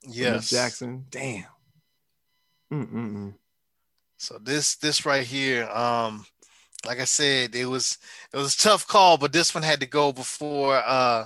Miss 0.05 0.15
yes 0.15 0.49
Jackson. 0.49 1.05
Damn. 1.09 1.45
Mm-mm-mm. 2.71 3.33
So 4.17 4.37
this 4.41 4.75
this 4.75 5.05
right 5.05 5.25
here, 5.25 5.67
um, 5.69 6.25
like 6.85 6.99
I 6.99 7.05
said, 7.05 7.55
it 7.55 7.65
was 7.65 7.97
it 8.33 8.37
was 8.37 8.55
a 8.55 8.57
tough 8.57 8.87
call, 8.87 9.17
but 9.17 9.33
this 9.33 9.53
one 9.53 9.63
had 9.63 9.79
to 9.79 9.85
go 9.85 10.11
before 10.11 10.81
uh 10.85 11.25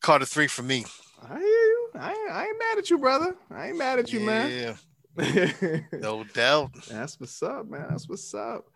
Carter 0.00 0.26
three 0.26 0.46
for 0.46 0.62
me. 0.62 0.84
I 1.28 1.38
you. 1.38 1.90
I 1.94 2.10
ain't, 2.10 2.30
I 2.30 2.44
ain't 2.44 2.58
mad 2.58 2.78
at 2.78 2.90
you, 2.90 2.98
brother. 2.98 3.34
I 3.50 3.68
ain't 3.68 3.78
mad 3.78 3.98
at 3.98 4.12
you, 4.12 4.20
man. 4.20 4.76
Yeah, 5.16 5.80
no 5.92 6.24
doubt. 6.24 6.70
That's 6.88 7.18
what's 7.18 7.42
up, 7.42 7.68
man. 7.68 7.86
That's 7.90 8.08
what's 8.08 8.32
up. 8.34 8.66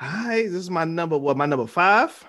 All 0.00 0.08
right, 0.08 0.44
this 0.44 0.54
is 0.54 0.70
my 0.70 0.84
number. 0.84 1.18
What 1.18 1.36
my 1.36 1.46
number 1.46 1.66
five? 1.66 2.24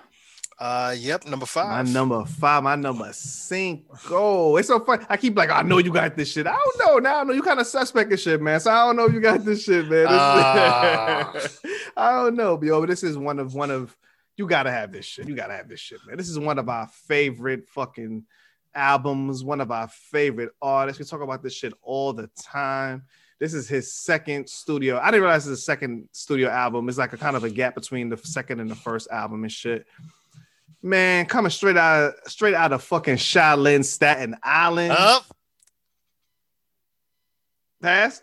Uh, 0.60 0.94
yep, 0.98 1.24
number 1.26 1.46
five. 1.46 1.86
My 1.86 1.90
number 1.90 2.22
five. 2.26 2.62
My 2.62 2.76
number 2.76 3.10
cinco. 3.14 4.56
It's 4.56 4.68
so 4.68 4.78
funny. 4.80 5.06
I 5.08 5.16
keep 5.16 5.34
like, 5.34 5.48
I 5.50 5.62
know 5.62 5.78
you 5.78 5.90
got 5.90 6.16
this 6.16 6.30
shit. 6.32 6.46
I 6.46 6.52
don't 6.52 6.78
know. 6.78 6.98
Now 6.98 7.20
I 7.20 7.24
know 7.24 7.32
you 7.32 7.40
kind 7.42 7.60
of 7.60 7.66
suspect 7.66 8.10
and 8.10 8.20
shit, 8.20 8.42
man. 8.42 8.60
So 8.60 8.70
I 8.70 8.84
don't 8.84 8.96
know 8.96 9.06
if 9.06 9.14
you 9.14 9.20
got 9.20 9.42
this 9.42 9.64
shit, 9.64 9.84
man. 9.88 10.02
This- 10.04 10.08
Ah. 10.10 11.32
I 11.96 12.12
don't 12.22 12.36
know, 12.36 12.60
yo. 12.62 12.80
But 12.80 12.90
this 12.90 13.02
is 13.02 13.16
one 13.16 13.38
of 13.38 13.54
one 13.54 13.70
of 13.70 13.96
you 14.36 14.46
gotta 14.46 14.70
have 14.70 14.92
this 14.92 15.06
shit. 15.06 15.26
You 15.28 15.34
gotta 15.34 15.54
have 15.54 15.68
this 15.68 15.80
shit, 15.80 15.98
man. 16.06 16.18
This 16.18 16.28
is 16.28 16.38
one 16.38 16.58
of 16.58 16.68
our 16.68 16.88
favorite 16.88 17.66
fucking 17.68 18.24
albums. 18.74 19.42
One 19.42 19.62
of 19.62 19.70
our 19.70 19.88
favorite 19.88 20.50
artists. 20.60 20.98
We 21.00 21.06
talk 21.06 21.22
about 21.22 21.42
this 21.42 21.54
shit 21.54 21.72
all 21.82 22.12
the 22.12 22.28
time. 22.38 23.04
This 23.38 23.54
is 23.54 23.66
his 23.66 23.94
second 23.94 24.46
studio. 24.50 24.98
I 24.98 25.06
didn't 25.10 25.22
realize 25.22 25.48
it's 25.48 25.60
a 25.60 25.64
second 25.64 26.10
studio 26.12 26.50
album. 26.50 26.86
It's 26.90 26.98
like 26.98 27.14
a 27.14 27.16
kind 27.16 27.36
of 27.36 27.44
a 27.44 27.50
gap 27.50 27.74
between 27.74 28.10
the 28.10 28.18
second 28.18 28.60
and 28.60 28.70
the 28.70 28.74
first 28.74 29.08
album 29.10 29.42
and 29.44 29.50
shit. 29.50 29.86
Man, 30.82 31.26
coming 31.26 31.50
straight 31.50 31.76
out, 31.76 32.14
straight 32.26 32.54
out 32.54 32.72
of 32.72 32.82
fucking 32.82 33.16
Shaolin, 33.16 33.84
Staten 33.84 34.36
Island. 34.42 34.92
Up? 34.92 35.24
Pass. 37.82 38.22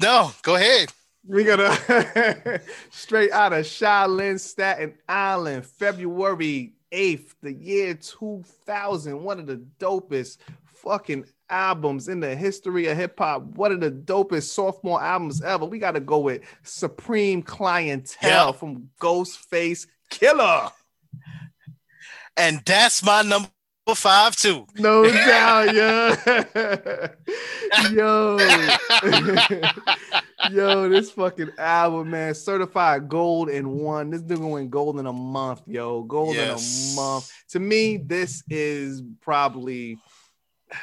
No, 0.00 0.30
go 0.42 0.56
ahead. 0.56 0.92
We 1.26 1.44
gotta 1.44 2.60
straight 2.90 3.32
out 3.32 3.52
of 3.52 3.64
Shaolin, 3.64 4.38
Staten 4.40 4.94
Island, 5.08 5.66
February 5.66 6.72
8th, 6.92 7.34
the 7.42 7.52
year 7.52 7.94
2000. 7.94 9.22
One 9.22 9.38
of 9.40 9.46
the 9.46 9.62
dopest 9.78 10.38
fucking 10.64 11.24
albums 11.50 12.08
in 12.08 12.20
the 12.20 12.34
history 12.34 12.86
of 12.86 12.96
hip 12.96 13.18
hop. 13.18 13.42
One 13.42 13.72
of 13.72 13.80
the 13.80 13.90
dopest 13.90 14.44
sophomore 14.44 15.02
albums 15.02 15.42
ever. 15.42 15.64
We 15.66 15.78
gotta 15.78 16.00
go 16.00 16.18
with 16.18 16.42
Supreme 16.62 17.42
Clientele 17.42 18.46
Yeah. 18.46 18.52
from 18.52 18.88
Ghostface 19.00 19.86
Killah. 20.10 20.72
And 22.38 22.62
that's 22.64 23.04
my 23.04 23.22
number 23.22 23.48
five 23.94 24.36
too. 24.36 24.66
No 24.76 25.04
doubt, 25.10 25.74
yeah. 25.74 27.08
Yo. 27.92 28.38
yo, 30.50 30.88
this 30.88 31.10
fucking 31.10 31.50
album, 31.58 32.10
man. 32.10 32.34
Certified 32.34 33.08
gold 33.08 33.48
in 33.50 33.68
one. 33.70 34.10
This 34.10 34.22
nigga 34.22 34.50
went 34.50 34.70
gold 34.70 34.98
in 34.98 35.06
a 35.06 35.12
month, 35.12 35.62
yo. 35.66 36.02
Gold 36.02 36.36
Yes. 36.36 36.92
in 36.92 36.98
a 36.98 37.02
month. 37.02 37.30
To 37.50 37.60
me, 37.60 37.96
this 37.96 38.42
is 38.48 39.02
probably 39.20 39.98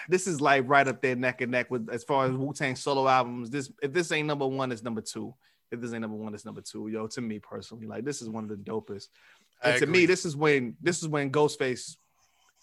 this 0.10 0.26
is 0.26 0.42
like 0.42 0.68
right 0.68 0.88
up 0.88 1.02
there 1.02 1.16
neck 1.16 1.42
and 1.42 1.52
neck 1.52 1.70
with 1.70 1.90
as 1.92 2.04
far 2.04 2.26
as 2.26 2.32
Wu-Tang 2.32 2.76
solo 2.76 3.08
albums. 3.08 3.50
This 3.50 3.72
if 3.82 3.94
this 3.94 4.12
ain't 4.12 4.28
number 4.28 4.48
one, 4.48 4.72
it's 4.72 4.84
number 4.84 5.02
two. 5.02 5.34
If 5.72 5.82
this 5.82 5.94
ain't 5.94 6.02
number 6.02 6.18
one, 6.18 6.34
it's 6.34 6.46
number 6.46 6.62
two. 6.62 6.88
Yo, 6.88 7.08
to 7.08 7.22
me 7.22 7.40
personally, 7.40 7.88
like 7.88 8.06
this 8.06 8.22
is 8.22 8.30
one 8.30 8.44
of 8.44 8.50
the 8.50 8.56
dopest. 8.56 9.08
I 9.64 9.70
And 9.72 9.78
to 9.80 9.84
agree. 9.86 10.00
me, 10.02 10.06
this 10.06 10.26
is 10.26 10.36
when 10.36 10.76
this 10.82 11.02
is 11.02 11.08
when 11.08 11.32
Ghostface 11.32 11.96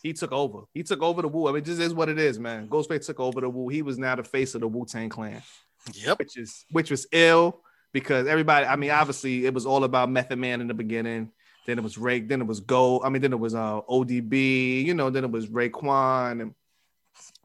he 0.03 0.13
took 0.13 0.33
over. 0.33 0.63
He 0.75 0.83
took 0.83 1.01
over 1.03 1.23
the 1.23 1.29
Wu. 1.29 1.49
I 1.49 1.53
mean, 1.53 1.63
just 1.65 1.81
is 1.81 1.95
what 1.95 2.09
it 2.09 2.19
is, 2.19 2.39
man. 2.39 2.69
Ghostface 2.69 3.07
took 3.07 3.21
over 3.21 3.41
the 3.41 3.49
Wu. 3.49 3.69
He 3.69 3.83
was 3.83 3.99
now 3.99 4.17
the 4.17 4.25
face 4.25 4.55
of 4.55 4.61
the 4.61 4.69
Wu 4.69 4.85
Tang 4.85 5.09
Clan, 5.09 5.43
Yep. 5.95 6.19
which 6.19 6.37
is 6.37 6.65
which 6.71 6.91
was 6.91 7.07
ill 7.13 7.61
because 7.93 8.27
everybody. 8.27 8.67
I 8.67 8.77
mean, 8.77 8.91
obviously, 8.91 9.47
it 9.47 9.55
was 9.55 9.65
all 9.67 9.85
about 9.85 10.11
Method 10.11 10.39
Man 10.39 10.61
in 10.61 10.67
the 10.69 10.75
beginning. 10.75 11.31
Then 11.67 11.79
it 11.79 11.83
was 11.83 11.97
Ray. 11.97 12.19
Then 12.21 12.41
it 12.41 12.47
was 12.49 12.59
Gold. 12.59 13.03
I 13.05 13.09
mean, 13.09 13.23
then 13.23 13.33
it 13.33 13.39
was 13.39 13.55
uh, 13.55 13.81
ODB. 13.89 14.85
You 14.85 14.95
know, 14.95 15.11
then 15.11 15.23
it 15.25 15.31
was 15.31 15.47
Raekwon 15.47 16.43
and 16.43 16.55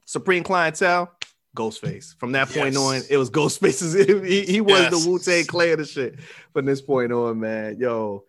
Supreme 0.05 0.43
Clientele. 0.43 1.11
Ghostface. 1.55 2.15
From 2.17 2.31
that 2.33 2.47
point 2.49 2.73
Yes. 2.73 2.77
on, 2.77 3.01
it 3.09 3.17
was 3.17 3.29
Ghostface's. 3.31 3.93
he, 4.27 4.45
he 4.45 4.61
was 4.61 4.79
Yes. 4.81 5.03
the 5.03 5.09
Wu 5.09 5.19
Tang 5.19 5.45
Clan 5.45 5.79
and 5.79 5.87
shit. 5.87 6.19
From 6.53 6.65
this 6.65 6.81
point 6.81 7.11
on, 7.11 7.39
man, 7.39 7.77
yo, 7.79 8.23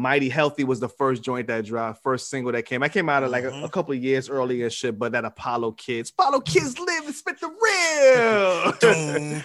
Mighty 0.00 0.30
Healthy 0.30 0.64
was 0.64 0.80
the 0.80 0.88
first 0.88 1.22
joint 1.22 1.46
that 1.48 1.66
dropped, 1.66 2.02
first 2.02 2.30
single 2.30 2.52
that 2.52 2.64
came. 2.64 2.82
I 2.82 2.88
came 2.88 3.10
out 3.10 3.22
of 3.22 3.30
like 3.30 3.44
a, 3.44 3.50
Mhm. 3.50 3.64
a 3.64 3.68
couple 3.68 3.92
of 3.92 4.02
years 4.02 4.30
earlier 4.30 4.64
and 4.64 4.72
shit, 4.72 4.98
but 4.98 5.12
that 5.12 5.26
Apollo 5.26 5.72
Kids, 5.72 6.10
Apollo 6.18 6.40
Kids 6.40 6.78
live 6.78 7.04
and 7.04 7.14
spit 7.14 7.38
the 7.38 7.48
real. 7.48 8.72
Doom, 8.80 9.42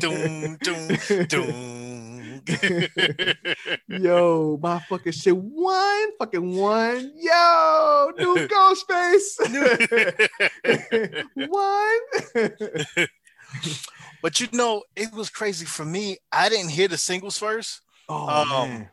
doom, 0.00 0.56
doom, 0.58 1.26
doom. 1.26 2.42
Yo, 3.86 4.58
my 4.60 4.80
fucking 4.88 5.12
shit, 5.12 5.36
one 5.36 6.16
fucking 6.18 6.56
one. 6.56 7.12
Yo, 7.16 8.10
new 8.18 8.34
Ghostface. 8.48 9.38
one. 11.34 12.00
but 14.22 14.40
you 14.40 14.48
know, 14.52 14.82
it 14.96 15.12
was 15.12 15.30
crazy 15.30 15.64
for 15.66 15.84
me. 15.84 16.18
I 16.32 16.48
didn't 16.48 16.70
hear 16.70 16.88
the 16.88 16.98
singles 16.98 17.38
first. 17.38 17.82
oh 18.08 18.28
Um, 18.28 18.68
man. 18.68 18.90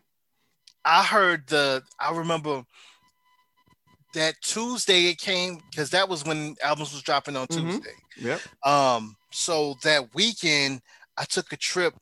I 0.87 1.03
heard 1.03 1.45
the. 1.47 1.83
I 1.99 2.15
remember 2.15 2.63
that 4.13 4.35
Tuesday 4.41 5.07
it 5.07 5.17
came 5.17 5.59
because 5.69 5.89
that 5.89 6.07
was 6.07 6.23
when 6.23 6.55
albums 6.63 6.93
was 6.93 7.01
dropping 7.03 7.35
on 7.35 7.45
Mhm. 7.47 7.73
Tuesday. 7.73 7.95
Yep. 8.15 8.41
Um, 8.65 9.17
so 9.31 9.75
that 9.83 10.15
weekend 10.15 10.81
I 11.17 11.25
took 11.25 11.51
a 11.51 11.57
trip 11.57 11.93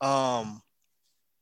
um 0.00 0.62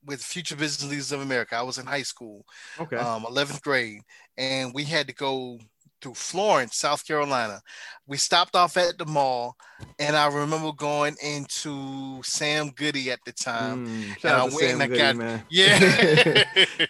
with 0.05 0.21
Future 0.23 0.57
Business 0.57 0.91
Leaders 0.91 1.13
of 1.13 1.21
America. 1.21 1.55
I 1.55 1.63
was 1.63 1.79
in 1.79 1.87
high 1.87 2.03
school, 2.03 2.45
Okay. 2.79 2.97
um, 2.97 3.25
11th 3.25 3.63
grade, 3.63 4.01
and 4.37 4.75
we 4.75 4.83
had 4.85 5.07
to 5.07 5.15
go 5.15 5.61
through 6.01 6.15
Florence, 6.15 6.77
South 6.77 7.07
Carolina. 7.07 7.61
We 8.07 8.17
stopped 8.17 8.57
off 8.57 8.77
at 8.77 8.99
the 8.99 9.07
mall, 9.07 9.57
and 9.99 10.17
I 10.17 10.27
remember 10.29 10.73
going 10.73 11.17
into 11.23 12.21
Sam 12.25 12.71
Goody 12.71 13.11
at 13.11 13.21
the 13.25 13.33
time. 13.33 13.87
Mm, 13.87 14.19
shout 14.19 14.25
and 14.25 14.33
out 14.33 14.47
I 14.47 14.49
to 14.49 14.55
went 14.57 14.67
Sam 14.67 14.71
and 14.71 14.83
I 14.83 14.87
Goody, 14.87 14.99
got- 14.99 15.17
man. 15.17 15.45
Yeah. 15.51 16.45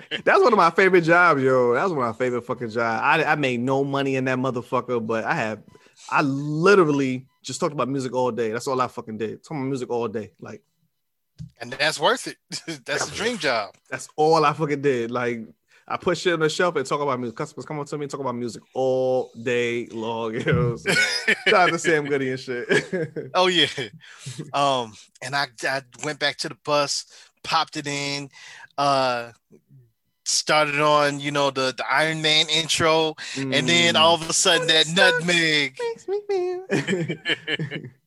That's 0.24 0.40
one 0.42 0.52
of 0.52 0.56
my 0.56 0.70
favorite 0.70 1.02
jobs, 1.02 1.42
yo. 1.42 1.74
That 1.74 1.84
was 1.84 1.92
one 1.92 2.06
of 2.08 2.14
my 2.14 2.18
favorite 2.24 2.42
fucking 2.46 2.70
jobs. 2.70 3.02
I, 3.02 3.24
I 3.32 3.34
made 3.34 3.60
no 3.60 3.84
money 3.84 4.16
in 4.16 4.24
that 4.26 4.38
motherfucker, 4.38 5.04
but 5.06 5.24
I 5.24 5.34
have, 5.34 5.62
I 6.10 6.22
literally 6.22 7.26
just 7.42 7.60
talked 7.60 7.72
about 7.72 7.88
music 7.88 8.14
all 8.14 8.30
day. 8.30 8.50
That's 8.52 8.66
all 8.66 8.80
I 8.80 8.88
fucking 8.88 9.18
did. 9.18 9.42
Talking 9.42 9.58
about 9.58 9.68
music 9.68 9.90
all 9.90 10.08
day. 10.08 10.32
Like, 10.40 10.62
and 11.60 11.72
that's 11.72 11.98
worth 11.98 12.26
it. 12.28 12.36
that's 12.84 13.10
a 13.10 13.14
dream 13.14 13.38
job. 13.38 13.74
that's 13.90 14.08
all 14.16 14.44
I 14.44 14.52
fucking 14.52 14.82
did. 14.82 15.10
Like, 15.10 15.40
I 15.90 15.96
put 15.96 16.16
shit 16.16 16.32
on 16.34 16.40
the 16.40 16.48
shelf 16.48 16.76
and 16.76 16.86
talk 16.86 17.00
about 17.00 17.18
music. 17.18 17.36
Customers 17.36 17.66
come 17.66 17.80
up 17.80 17.86
to 17.88 17.98
me 17.98 18.04
and 18.04 18.10
talk 18.10 18.20
about 18.20 18.36
music 18.36 18.62
all 18.74 19.30
day 19.42 19.86
long. 19.86 20.34
You 20.40 20.44
know, 20.44 20.76
so, 20.76 20.92
shout 21.48 21.54
out 21.54 21.70
to 21.70 21.78
Sam 21.78 22.06
Goody 22.06 22.30
and 22.30 22.38
shit. 22.40 23.30
oh 23.34 23.48
yeah. 23.48 23.66
Um, 24.52 24.94
and 25.20 25.34
I, 25.34 25.46
I 25.64 25.82
went 26.04 26.20
back 26.20 26.36
to 26.38 26.48
the 26.48 26.56
bus, 26.64 27.06
popped 27.42 27.76
it 27.76 27.86
in, 27.88 28.30
uh 28.78 29.32
started 30.24 30.80
on, 30.80 31.18
you 31.18 31.32
know, 31.32 31.50
the, 31.50 31.74
the 31.76 31.84
Iron 31.90 32.22
Man 32.22 32.46
intro, 32.48 33.16
and 33.36 33.52
then 33.68 33.94
Mm. 33.94 33.98
all 33.98 34.14
of 34.14 34.30
a 34.30 34.32
sudden 34.32 34.68
that 34.68 34.86
nutmeg. 34.94 35.76
Makes 35.80 36.06
me 36.06 36.20
feel. 36.28 36.66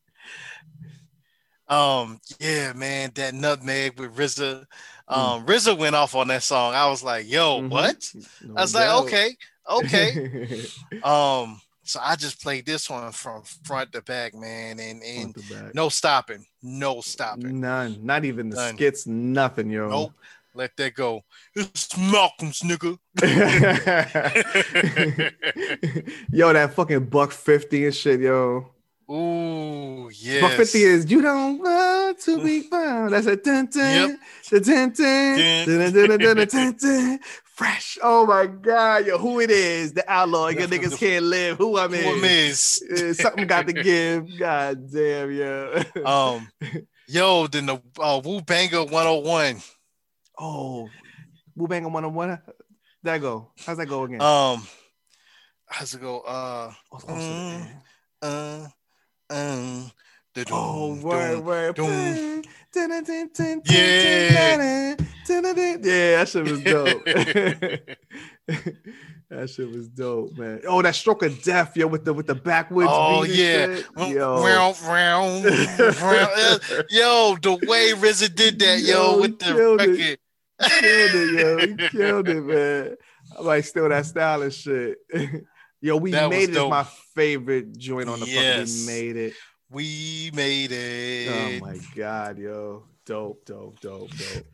Um, 1.66 2.20
yeah, 2.40 2.74
man, 2.74 3.10
that 3.14 3.32
nutmeg 3.34 3.98
with 3.98 4.14
RZA. 4.16 4.66
Mm. 5.10 5.16
Um, 5.16 5.46
RZA 5.46 5.76
went 5.76 5.94
off 5.94 6.14
on 6.14 6.28
that 6.28 6.42
song. 6.42 6.74
I 6.74 6.88
was 6.88 7.02
like, 7.02 7.28
yo, 7.30 7.60
Mhm. 7.60 7.68
what? 7.70 8.10
No 8.42 8.54
I 8.56 8.60
was 8.62 8.72
doubt. 8.72 9.04
like, 9.04 9.14
okay, 9.14 9.36
okay. 9.70 10.60
um, 11.02 11.60
so 11.82 12.00
I 12.02 12.16
just 12.16 12.40
played 12.42 12.64
this 12.64 12.88
one 12.88 13.12
from 13.12 13.42
front 13.42 13.92
to 13.92 14.00
back, 14.02 14.34
man, 14.34 14.80
and 14.80 15.02
and 15.02 15.36
no 15.74 15.90
stopping, 15.90 16.46
no 16.62 17.02
stopping. 17.02 17.60
None, 17.60 17.98
not 18.02 18.24
even 18.24 18.48
the 18.48 18.56
None. 18.56 18.74
skits, 18.76 19.06
nothing, 19.06 19.68
yo. 19.70 19.88
Nope. 19.90 20.12
Let 20.56 20.76
that 20.76 20.94
go. 20.94 21.24
It's 21.56 21.96
Malcolm's 21.98 22.60
nigga. 22.60 22.96
yo, 26.32 26.52
that 26.52 26.74
fucking 26.74 27.06
buck 27.06 27.32
fifty 27.32 27.86
and 27.86 27.94
shit, 27.94 28.20
yo. 28.20 28.70
Ooh, 29.10 30.10
yes. 30.12 30.40
Buck 30.40 30.52
fifty 30.52 30.82
is 30.82 31.10
you 31.10 31.20
don't 31.20 31.58
want 31.58 32.18
to 32.20 32.42
be 32.42 32.60
found. 32.70 33.12
That's 33.12 33.26
a 33.26 33.36
dun 33.36 33.66
dun, 33.66 34.10
Yep. 34.10 34.18
dun 34.50 34.62
dun, 34.62 34.92
Dun. 34.92 35.66
dun 35.66 35.92
dun 35.92 36.08
dun 36.08 36.36
dun 36.36 36.46
dun 36.48 36.76
dun 36.80 37.18
fresh. 37.54 37.98
Oh 38.02 38.26
my 38.26 38.46
god, 38.46 39.06
yo, 39.06 39.18
who 39.18 39.40
it 39.40 39.50
is? 39.50 39.92
The 39.92 40.10
outlaw. 40.10 40.48
Your 40.48 40.66
niggas 40.68 40.98
can't 40.98 41.24
live. 41.26 41.58
Who 41.58 41.78
I'm 41.78 41.92
Who 41.92 42.14
in? 42.14 42.20
miss? 42.20 42.82
Uh, 42.82 43.12
Something 43.14 43.46
got 43.46 43.66
to 43.66 43.72
give. 43.90 44.26
God 44.38 44.90
damn, 44.90 45.30
yo. 45.30 45.82
Um, 46.04 46.48
yo, 47.06 47.46
then 47.46 47.66
the 47.66 47.80
uh, 48.00 48.20
Wu 48.24 48.40
Banga 48.40 48.84
101. 48.84 49.56
oh, 50.38 50.88
Wu 51.56 51.68
Bang 51.68 51.84
on 51.86 51.92
one 51.92 52.04
on 52.04 52.14
one. 52.14 52.38
That 53.04 53.20
go. 53.20 53.52
How's 53.66 53.76
that 53.76 53.86
go 53.86 54.04
again? 54.04 54.20
Um, 54.22 54.66
how's 55.68 55.94
it 55.94 56.00
go? 56.00 56.20
Uh, 56.20 56.72
Oh, 56.90 56.96
it's 56.96 57.04
close 57.04 57.18
to 57.22 57.28
the 57.28 57.66
mm. 58.26 58.64
uh, 58.64 58.68
um, 59.30 59.90
Oh, 60.50 60.96
word, 61.00 61.44
word. 61.44 61.78
Yeah. 61.78 62.42
Yeah, 62.74 62.86
that 66.16 66.28
shit 66.28 66.50
was 66.50 66.60
dope. 66.62 67.04
that 69.30 69.48
shit 69.50 69.70
was 69.70 69.86
dope, 69.88 70.36
man. 70.36 70.60
Oh, 70.66 70.82
that 70.82 70.96
stroke 70.96 71.22
of 71.22 71.40
death, 71.42 71.76
yo, 71.76 71.86
with 71.86 72.04
the 72.04 72.12
with 72.12 72.26
the 72.26 72.34
backwoods. 72.34 72.90
Oh, 72.92 73.22
yeah. 73.22 73.78
yo. 73.96 74.42
Round, 74.44 74.76
round, 74.82 75.44
round. 75.44 76.60
Uh, 76.74 76.82
Yo, 76.90 77.36
the 77.40 77.52
way 77.68 77.92
RZA 77.92 78.34
did 78.34 78.58
that, 78.58 78.80
yo, 78.80 79.12
Yo, 79.14 79.20
with 79.20 79.38
the 79.38 79.44
killed 79.44 79.80
it. 79.82 79.88
record. 79.88 80.18
killed 80.80 81.14
it, 81.14 81.32
yo. 81.38 81.58
He 81.58 81.76
killed 81.90 82.28
it, 82.28 82.42
man. 82.42 82.96
I 83.38 83.42
might 83.42 83.60
steal 83.62 83.88
that 83.88 84.04
style 84.06 84.42
and 84.42 84.52
shit. 84.52 84.98
Yo, 85.84 85.96
we 85.98 86.10
That 86.12 86.30
made 86.30 86.48
it 86.48 86.56
is 86.56 86.70
my 86.70 86.84
favorite 87.14 87.76
joint 87.76 88.08
on 88.08 88.20
the 88.20 88.26
Yes. 88.26 88.86
fucking. 88.86 88.86
We 88.86 88.92
made 88.92 89.16
it. 89.16 89.34
We 89.70 90.30
made 90.34 90.72
oh 90.72 90.76
it. 90.76 91.62
Oh 91.62 91.66
my 91.66 91.78
god, 91.94 92.38
yo. 92.38 92.84
Dope, 93.04 93.44
dope, 93.44 93.80
dope, 93.80 94.10
dope. 94.10 94.46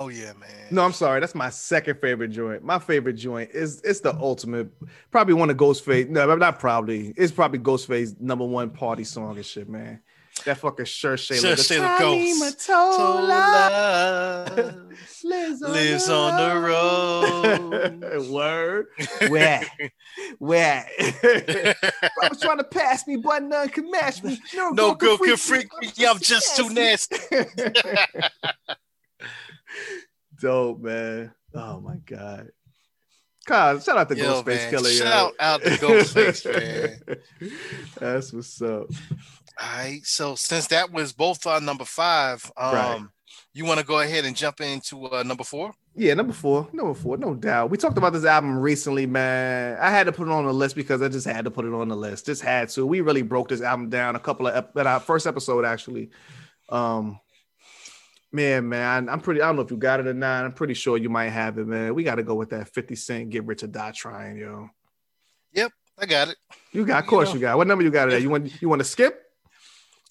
Oh, 0.00 0.08
yeah, 0.08 0.32
man. 0.34 0.68
No, 0.70 0.84
I'm 0.84 0.92
sorry. 0.92 1.18
That's 1.18 1.34
my 1.34 1.50
second 1.50 1.98
favorite 2.00 2.28
joint. 2.28 2.62
My 2.62 2.78
favorite 2.78 3.14
joint 3.14 3.50
is 3.52 3.80
it's 3.82 3.98
the 3.98 4.14
ultimate, 4.14 4.68
probably 5.10 5.34
one 5.34 5.50
of 5.50 5.56
Ghostface. 5.56 6.08
No, 6.08 6.36
not 6.36 6.60
probably. 6.60 7.12
It's 7.16 7.32
probably 7.32 7.58
Ghostface 7.58 8.20
number 8.20 8.44
one 8.44 8.70
party 8.70 9.02
song 9.02 9.34
and 9.34 9.44
shit, 9.44 9.68
man. 9.68 10.00
That 10.44 10.58
fucking 10.58 10.86
Sure 10.86 11.16
Shayla. 11.16 11.40
Sure 11.40 11.54
the 11.56 11.62
Shayla 11.62 11.98
Tommy 11.98 12.32
Ghost. 12.32 12.68
Mottola 12.68 14.46
Tola 14.46 14.88
lives 15.24 15.62
on, 15.62 15.72
lives 15.72 16.06
the, 16.06 16.14
on 16.14 16.36
the 16.36 16.60
road. 16.60 18.30
Word. 18.30 18.86
Where? 19.28 19.66
Where? 20.38 20.86
I 21.00 21.74
was 22.28 22.40
trying 22.40 22.58
to 22.58 22.64
pass 22.64 23.06
me, 23.06 23.16
but 23.16 23.42
none 23.42 23.68
can 23.68 23.90
match 23.90 24.22
me. 24.22 24.40
No, 24.54 24.70
No 24.70 24.94
girl 24.94 25.16
girl 25.16 25.26
can 25.26 25.36
freak 25.36 25.68
me. 25.80 25.90
I'm 26.06 26.18
just 26.18 26.56
too 26.56 26.70
nasty. 26.70 27.16
Dope, 30.40 30.80
man. 30.80 31.32
Oh 31.54 31.80
my 31.80 31.96
god. 31.96 32.50
God, 33.46 33.82
shout 33.82 33.96
out 33.96 34.08
to 34.10 34.16
Yo, 34.16 34.42
Ghostface 34.42 34.46
man. 34.46 34.70
Killer. 34.70 34.90
yo. 34.90 35.04
Shout 35.04 35.32
out 35.40 35.62
to 35.62 35.70
Ghostface, 35.70 36.44
man. 37.00 37.50
That's 37.98 38.32
what's 38.32 38.60
up. 38.60 38.88
All 39.60 39.68
right. 39.76 40.00
So 40.04 40.34
since 40.34 40.66
that 40.68 40.92
was 40.92 41.12
both 41.12 41.46
on 41.46 41.64
number 41.64 41.84
five, 41.84 42.50
um, 42.56 42.74
Right. 42.74 43.00
you 43.52 43.64
want 43.64 43.80
to 43.80 43.86
go 43.86 44.00
ahead 44.00 44.24
and 44.24 44.36
jump 44.36 44.60
into 44.60 45.06
uh, 45.06 45.22
number 45.24 45.44
four? 45.44 45.72
Yeah, 45.96 46.14
number 46.14 46.32
four, 46.32 46.68
number 46.72 46.94
four, 46.94 47.16
no 47.16 47.34
doubt. 47.34 47.70
We 47.70 47.76
talked 47.76 47.98
about 47.98 48.12
this 48.12 48.24
album 48.24 48.56
recently, 48.58 49.04
man. 49.06 49.76
I 49.80 49.90
had 49.90 50.04
to 50.06 50.12
put 50.12 50.28
it 50.28 50.30
on 50.30 50.46
the 50.46 50.52
list 50.54 50.76
because 50.76 51.02
I 51.02 51.08
just 51.08 51.26
had 51.26 51.44
to 51.44 51.50
put 51.50 51.64
it 51.64 51.72
on 51.74 51.88
the 51.88 51.96
list. 51.96 52.26
Just 52.26 52.40
had 52.42 52.68
to. 52.70 52.86
We 52.86 53.00
really 53.00 53.22
broke 53.22 53.48
this 53.48 53.60
album 53.62 53.88
down 53.88 54.14
a 54.14 54.20
couple 54.20 54.46
of 54.46 54.54
ep- 54.54 54.76
at 54.76 54.86
our 54.86 55.00
first 55.00 55.26
episode 55.26 55.64
actually. 55.64 56.10
Um, 56.68 57.18
man, 58.30 58.68
man, 58.68 59.08
I'm 59.08 59.20
pretty. 59.20 59.42
I 59.42 59.46
don't 59.46 59.56
know 59.56 59.62
if 59.62 59.72
you 59.72 59.76
got 59.76 59.98
it 59.98 60.06
or 60.06 60.14
not. 60.14 60.44
I'm 60.44 60.52
pretty 60.52 60.74
sure 60.74 60.96
you 60.96 61.08
might 61.08 61.30
have 61.30 61.58
it, 61.58 61.66
man. 61.66 61.96
We 61.96 62.04
got 62.04 62.16
to 62.16 62.22
go 62.22 62.34
with 62.36 62.50
that 62.50 62.68
50 62.68 62.94
Cent 62.94 63.30
"Get 63.30 63.44
Rich 63.44 63.64
or 63.64 63.66
Die 63.68 63.92
Trying," 63.96 64.36
yo. 64.36 64.70
Yep, 65.54 65.72
I 65.98 66.06
got 66.06 66.28
it. 66.28 66.36
You 66.72 66.86
got, 66.86 67.00
of 67.00 67.04
You 67.06 67.10
course, 67.10 67.28
know. 67.30 67.34
you 67.34 67.40
got. 67.40 67.56
What 67.56 67.66
number 67.66 67.82
you 67.82 67.90
got 67.90 68.12
it? 68.12 68.22
You 68.22 68.30
want, 68.30 68.62
you 68.62 68.68
want 68.68 68.80
to 68.80 68.84
skip? 68.84 69.24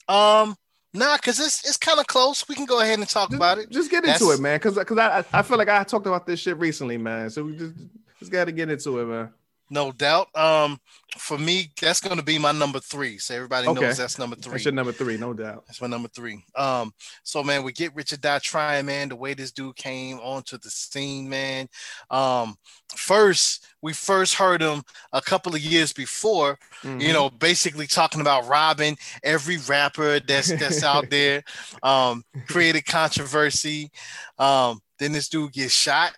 Um, 0.08 0.55
nah, 0.93 1.16
because 1.18 1.39
it's 1.39 1.68
it's 1.68 1.78
kind 1.78 1.99
of 1.99 2.08
close. 2.08 2.47
We 2.47 2.55
can 2.55 2.66
go 2.66 2.80
ahead 2.82 2.99
and 2.99 3.08
talk 3.08 3.30
Just, 3.30 3.38
about 3.38 3.58
it. 3.58 3.70
just 3.70 3.89
get 3.91 4.03
into 4.05 4.20
That's- 4.26 4.39
it, 4.39 4.41
man. 4.41 4.55
Because 4.58 4.76
because 4.76 4.97
I 4.97 5.24
I 5.34 5.41
feel 5.41 5.58
like 5.58 5.70
I 5.70 5.84
talked 5.84 6.08
about 6.08 6.26
this 6.26 6.39
shit 6.39 6.58
recently, 6.58 6.97
man. 6.97 7.30
So 7.30 7.43
we 7.43 7.55
just 7.58 7.74
just 8.20 8.32
got 8.32 8.45
to 8.45 8.51
get 8.51 8.70
into 8.70 8.99
it, 8.99 9.05
man. 9.05 9.30
No 9.70 9.91
doubt. 9.91 10.30
Um, 10.36 10.80
for 11.18 11.38
me, 11.38 11.72
that's 11.82 11.99
gonna 11.99 12.22
be 12.24 12.38
my 12.38 12.51
number 12.51 12.80
three. 12.80 13.18
So 13.18 13.36
everybody 13.36 13.68
Okay. 13.68 13.82
knows 13.82 13.97
that's 13.97 14.18
number 14.18 14.36
three. 14.36 14.51
That's 14.53 14.65
your 14.65 14.74
number 14.74 14.91
three, 14.93 15.18
no 15.18 15.34
doubt. 15.34 15.65
That's 15.68 15.82
my 15.82 15.88
number 15.88 16.07
three. 16.09 16.45
Um, 16.55 16.93
so 17.24 17.43
man, 17.43 17.63
we 17.63 17.72
get 17.74 17.93
Richard 17.95 18.22
Die 18.22 18.39
trying, 18.39 18.86
man. 18.86 19.09
The 19.09 19.15
way 19.15 19.34
this 19.34 19.51
dude 19.51 19.76
came 19.76 20.20
onto 20.20 20.57
the 20.57 20.70
scene, 20.70 21.28
man. 21.28 21.68
Um, 22.09 22.55
first, 22.95 23.65
we 23.82 23.93
first 23.93 24.36
heard 24.36 24.61
him 24.61 24.84
a 25.11 25.22
couple 25.22 25.53
of 25.55 25.59
years 25.61 25.91
before, 25.91 26.57
Mm-hmm. 26.84 27.01
you 27.01 27.11
know, 27.11 27.30
basically 27.30 27.88
talking 27.88 28.22
about 28.22 28.47
robbing 28.47 28.97
every 29.24 29.57
rapper 29.57 30.20
that's 30.20 30.49
that's 30.59 30.84
out 30.84 31.09
there. 31.09 31.43
Um, 31.84 32.24
created 32.47 32.86
controversy. 32.86 33.91
Um, 34.38 34.80
then 34.99 35.11
this 35.11 35.28
dude 35.30 35.53
gets 35.53 35.74
shot. 35.74 36.13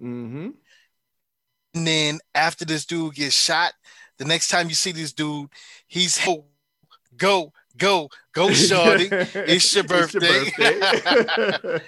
Mm-hmm. 0.00 0.50
And 1.74 1.86
then 1.86 2.20
after 2.34 2.64
this 2.64 2.84
dude 2.86 3.14
gets 3.14 3.34
shot, 3.34 3.72
the 4.18 4.24
next 4.24 4.48
time 4.48 4.68
you 4.68 4.74
see 4.74 4.92
this 4.92 5.12
dude, 5.12 5.48
he's 5.88 6.18
go, 6.24 6.44
go, 7.16 7.52
go, 7.76 8.08
go, 8.32 8.52
shorty. 8.52 9.08
It's 9.34 9.74
your 9.74 9.84
birthday. 9.84 10.50
birthday. 10.56 11.80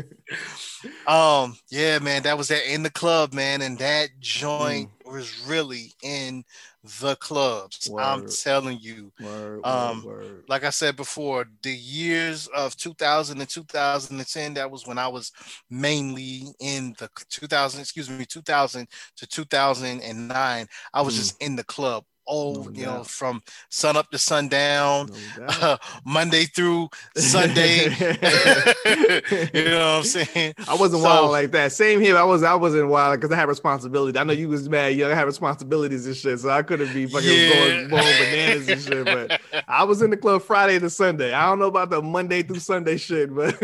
um, 1.06 1.56
yeah, 1.70 1.98
man, 2.00 2.22
that 2.24 2.36
was 2.36 2.48
that 2.48 2.72
in 2.72 2.82
the 2.82 2.90
club, 2.90 3.32
man, 3.32 3.62
and 3.62 3.78
that 3.78 4.10
joint 4.18 4.90
Mm. 5.06 5.12
was 5.12 5.46
really 5.46 5.92
in 6.02 6.44
the 6.82 7.16
clubs. 7.16 7.90
I'm 7.96 8.22
telling 8.24 8.78
you. 8.80 9.12
word, 9.20 9.64
Um, 9.64 10.02
word, 10.02 10.04
word. 10.04 10.44
Like 10.48 10.64
I 10.64 10.70
said 10.70 10.96
before, 10.96 11.46
the 11.62 11.70
years 11.72 12.46
of 12.48 12.76
2000 12.76 13.40
and 13.40 13.48
2010, 13.48 14.54
that 14.54 14.70
was 14.70 14.86
when 14.86 14.98
I 14.98 15.08
was 15.08 15.32
mainly 15.70 16.44
in 16.60 16.94
the 16.98 17.08
2000, 17.28 17.80
excuse 17.80 18.10
me, 18.10 18.24
2000 18.24 18.88
to 19.16 19.26
2009. 19.26 20.66
I 20.94 21.02
was 21.02 21.14
Mm. 21.14 21.18
just 21.18 21.42
in 21.42 21.56
the 21.56 21.64
club. 21.64 22.04
Oh, 22.32 22.52
No 22.54 22.70
you 22.72 22.86
know, 22.86 23.02
from 23.04 23.42
sun 23.70 23.96
up 23.96 24.10
to 24.12 24.18
sundown, 24.18 25.10
No 25.36 25.46
doubt. 25.60 25.80
Monday 26.04 26.44
through 26.44 26.88
Sunday. 27.16 27.84
you 29.52 29.64
know 29.64 29.78
what 29.78 29.98
I'm 29.98 30.04
saying? 30.04 30.54
I 30.68 30.74
wasn't 30.76 31.02
So- 31.02 31.08
wild 31.08 31.30
like 31.32 31.50
that. 31.52 31.72
Same 31.72 32.00
here. 32.00 32.16
I 32.16 32.22
was. 32.22 32.42
I 32.42 32.54
wasn't 32.54 32.88
wild 32.88 33.18
because 33.20 33.32
I 33.32 33.36
had 33.36 33.48
responsibility. 33.48 34.18
I 34.18 34.24
know 34.24 34.32
you 34.32 34.48
was 34.48 34.68
mad. 34.68 34.94
You 34.94 35.04
know, 35.04 35.10
I 35.10 35.14
had 35.14 35.26
responsibilities 35.26 36.06
and 36.06 36.16
shit, 36.16 36.38
so 36.40 36.50
I 36.50 36.62
couldn't 36.62 36.92
be 36.94 37.06
fucking 37.06 37.28
Yeah. 37.28 37.48
going, 37.54 37.88
going 37.88 38.04
bananas 38.04 38.68
and 38.68 38.80
shit. 38.80 39.04
But 39.04 39.40
I 39.68 39.84
was 39.84 40.00
in 40.02 40.10
the 40.10 40.16
club 40.16 40.42
Friday 40.42 40.78
to 40.78 40.88
Sunday. 40.90 41.32
I 41.32 41.46
don't 41.46 41.58
know 41.58 41.66
about 41.66 41.90
the 41.90 42.00
Monday 42.00 42.42
through 42.42 42.60
Sunday 42.60 42.96
shit, 42.96 43.34
but 43.34 43.58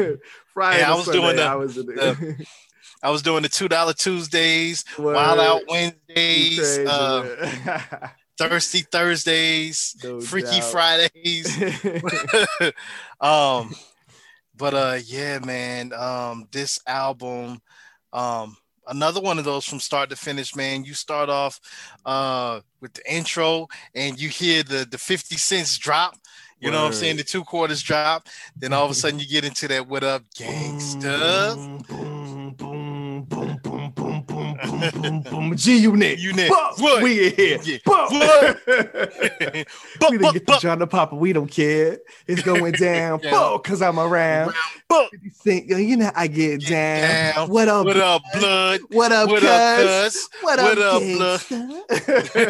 Friday 0.52 0.80
Yeah, 0.80 0.92
I 0.92 0.96
was 0.96 1.04
Sunday, 1.04 1.20
doing 1.20 1.36
the- 1.36 1.42
I 1.44 1.54
was 1.54 1.76
in 1.78 1.86
the, 1.86 2.46
I 3.02 3.10
was 3.10 3.22
doing 3.22 3.42
the 3.42 3.48
two 3.48 3.68
dollar 3.68 3.92
Tuesdays, 3.92 4.84
Word. 4.98 5.14
Wild 5.14 5.38
Out 5.38 5.62
Wednesdays, 5.68 6.78
uh. 6.78 8.08
Thirsty 8.38 8.80
Thursdays, 8.82 9.96
No 10.02 10.20
Freaky 10.20 10.60
doubt. 10.60 10.64
Fridays. 10.64 11.56
um, 13.20 13.74
but 14.56 14.74
uh, 14.74 14.98
yeah, 15.04 15.38
man, 15.40 15.92
um, 15.92 16.48
this 16.52 16.78
album, 16.86 17.60
Um, 18.12 18.56
another 18.88 19.20
one 19.20 19.38
of 19.38 19.44
those 19.44 19.64
from 19.64 19.80
start 19.80 20.10
to 20.10 20.16
finish, 20.16 20.54
man. 20.56 20.84
You 20.84 20.94
start 20.94 21.28
off 21.28 21.60
uh 22.04 22.60
with 22.80 22.94
the 22.94 23.02
intro 23.12 23.68
and 23.94 24.20
you 24.20 24.28
hear 24.28 24.62
the 24.62 24.86
the 24.90 24.98
50 24.98 25.36
cents 25.36 25.76
drop. 25.78 26.14
You 26.60 26.70
know 26.70 26.80
what 26.80 26.86
I'm 26.88 26.92
saying? 26.94 27.16
The 27.18 27.24
two 27.24 27.44
quarters 27.44 27.82
drop. 27.82 28.28
Then 28.56 28.72
all 28.72 28.84
of 28.86 28.90
a 28.90 28.94
sudden 29.02 29.18
you 29.18 29.26
get 29.28 29.44
into 29.44 29.68
that 29.68 29.86
what 29.88 30.04
up 30.04 30.22
gangsta. 30.38 31.54
Boom, 31.54 31.78
boom, 31.88 32.54
boom, 32.54 32.95
boom, 33.24 33.58
boom, 33.62 33.90
boom, 33.94 34.22
boom, 34.26 34.58
boom, 34.64 34.90
boom. 34.90 35.20
Boom! 35.22 35.56
G 35.56 35.78
Unit. 35.78 36.18
Unit. 36.18 36.50
What? 36.50 37.02
We 37.02 37.28
in 37.28 37.34
here. 37.34 37.58
Yeah. 37.62 37.78
Buh. 37.84 38.06
What? 38.10 38.60
we 38.66 39.64
Buck, 39.98 40.10
didn't 40.10 40.22
get 40.22 40.32
the 40.34 40.40
buck, 40.46 40.60
John 40.60 40.78
the 40.78 40.86
Papa. 40.86 41.14
We 41.16 41.32
don't 41.32 41.50
care. 41.50 41.98
It's 42.26 42.42
going 42.42 42.72
down. 42.74 43.20
Yeah. 43.22 43.30
Fuck, 43.30 43.64
cause 43.64 43.80
I'm 43.82 43.98
around. 43.98 44.52
buck. 44.88 45.10
50 45.10 45.30
Cent, 45.30 45.66
yo, 45.66 45.76
you 45.78 45.96
know 45.96 46.10
I 46.14 46.26
get, 46.26 46.60
Get 46.60 46.68
down. 46.70 47.34
down. 47.34 47.48
What 47.50 47.68
up? 47.68 47.86
What 47.86 47.96
up, 47.96 48.22
blood? 48.34 48.80
What 48.90 49.12
up, 49.12 49.28
What 49.28 49.40
cuz? 49.42 49.50
up, 49.50 50.04
cuz? 50.04 50.28
What 50.40 50.58
What 50.58 50.78
up, 50.78 50.94
up, 50.94 51.02
gangsta? 51.02 52.42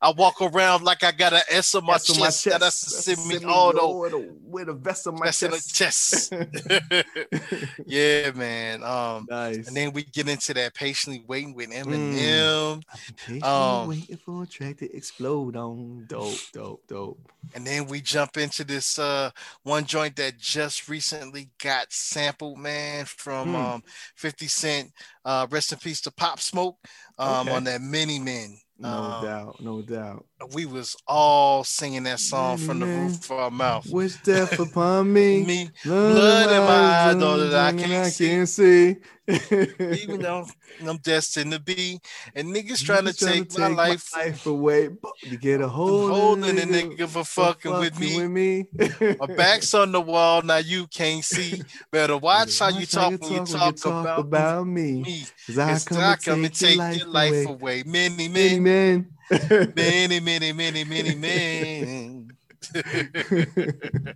I 0.00 0.12
walk 0.16 0.40
around 0.40 0.84
like 0.84 1.02
I 1.04 1.12
got 1.12 1.32
an 1.32 1.42
S 1.50 1.74
on 1.74 1.84
my 1.84 1.94
That's 1.94 2.10
on 2.10 2.16
chest. 2.16 2.44
That 2.44 2.62
I 2.62 2.68
send 2.70 3.26
me 3.28 3.36
auto. 3.46 3.98
With 4.00 4.12
a, 4.12 4.18
with 4.18 4.68
a 4.68 4.72
vest 4.74 5.06
on 5.06 5.14
my 5.14 5.26
That's 5.26 5.42
in 5.42 5.50
the 5.50 5.56
chest. 5.56 6.30
chest. 6.30 6.32
yeah, 7.86 8.30
man. 8.32 8.82
Um, 8.82 9.26
nice. 9.28 9.66
and 9.66 9.76
then 9.76 9.92
we 9.92 10.04
get 10.04 10.28
into 10.28 10.54
that 10.54 10.74
patiently 10.74 11.24
waiting 11.26 11.54
with 11.54 11.68
Mm. 11.68 11.82
Eminem, 11.84 12.82
Patiently 13.16 13.42
um, 13.48 13.88
waiting 13.88 14.16
for 14.24 14.42
a 14.42 14.46
track 14.46 14.78
to 14.78 14.96
explode 14.96 15.56
on. 15.56 16.04
Dope, 16.06 16.38
dope, 16.52 16.86
dope. 16.88 17.32
and 17.54 17.66
then 17.66 17.86
we 17.86 18.00
jump 18.00 18.36
into 18.36 18.64
this 18.64 18.98
uh 18.98 19.30
one 19.62 19.84
joint 19.84 20.16
that 20.16 20.38
just 20.38 20.88
recently 20.88 21.50
got 21.62 21.92
sampled, 21.92 22.58
man, 22.58 23.04
from 23.04 23.48
Hmm. 23.48 23.54
um 23.54 23.82
50 24.16 24.46
Cent. 24.48 24.92
Uh, 25.24 25.46
rest 25.50 25.72
in 25.72 25.78
peace 25.78 26.00
to 26.02 26.10
Pop 26.10 26.40
Smoke. 26.40 26.76
Um, 27.18 27.48
Okay. 27.48 27.56
on 27.56 27.64
that 27.64 27.80
Many 27.80 28.18
Men. 28.18 28.58
No 28.78 29.12
Um, 29.12 29.20
doubt, 29.20 29.60
no 29.60 29.82
doubt. 29.82 30.26
We 30.54 30.66
was 30.66 30.96
all 31.06 31.64
singing 31.64 32.04
that 32.04 32.20
song 32.20 32.58
from 32.58 32.78
the 32.78 32.86
mm-hmm. 32.86 33.06
roof 33.06 33.30
of 33.30 33.38
our 33.38 33.50
mouth. 33.50 33.86
Wish 33.90 34.16
death 34.22 34.58
upon 34.58 35.12
me. 35.12 35.44
Me, 35.48 35.70
Blood, 35.84 36.12
blood 36.12 36.52
in 36.52 36.62
my 36.64 36.74
eyes, 36.74 37.16
though, 37.16 37.38
that 37.48 37.74
I 37.74 37.76
can't 37.76 38.12
see. 38.12 38.28
can't 38.28 38.48
see. 38.48 38.96
even 39.28 40.22
though 40.22 40.46
I'm 40.86 40.96
destined 40.98 41.52
to 41.52 41.60
be, 41.60 42.00
and 42.34 42.54
niggas 42.54 42.82
trying 42.82 43.04
to 43.04 43.10
Niggas 43.12 43.50
take, 43.50 43.58
my 43.58 43.68
life, 43.68 44.16
life 44.16 44.46
away. 44.46 44.88
but 44.88 45.12
You 45.22 45.36
get 45.36 45.60
a 45.60 45.68
hold 45.68 46.10
holding 46.12 46.58
of 46.58 46.64
a 46.64 46.66
nigga 46.66 47.08
for 47.08 47.24
fucking 47.24 47.72
with 47.72 47.98
me. 48.00 48.16
With 48.16 48.30
me. 48.30 49.16
My 49.20 49.26
back's 49.34 49.74
on 49.74 49.92
the 49.92 50.00
wall, 50.00 50.40
now 50.42 50.56
you 50.58 50.86
can't 50.86 51.22
see. 51.22 51.62
Better 51.92 52.16
watch 52.18 52.58
how 52.58 52.68
you 52.68 52.86
talk 52.86 53.20
when 53.20 53.32
you 53.32 53.44
talk 53.44 53.84
about, 53.84 54.20
about 54.20 54.66
me. 54.66 55.02
me. 55.02 55.26
Cause 55.46 55.58
I 55.58 55.72
Cause 55.72 55.84
come, 55.84 55.98
I 55.98 56.14
to 56.14 56.30
come 56.30 56.44
and 56.44 56.54
take, 56.54 56.78
take 56.78 56.98
your 57.00 57.08
life 57.08 57.32
away. 57.32 57.44
away. 57.44 57.82
Many 57.84 58.28
Many 58.28 58.60
men, 58.60 58.62
men. 58.62 59.17
Many, 59.30 60.20
many, 60.20 60.52
many, 60.52 60.84
many 60.84 61.14
men. 61.14 62.30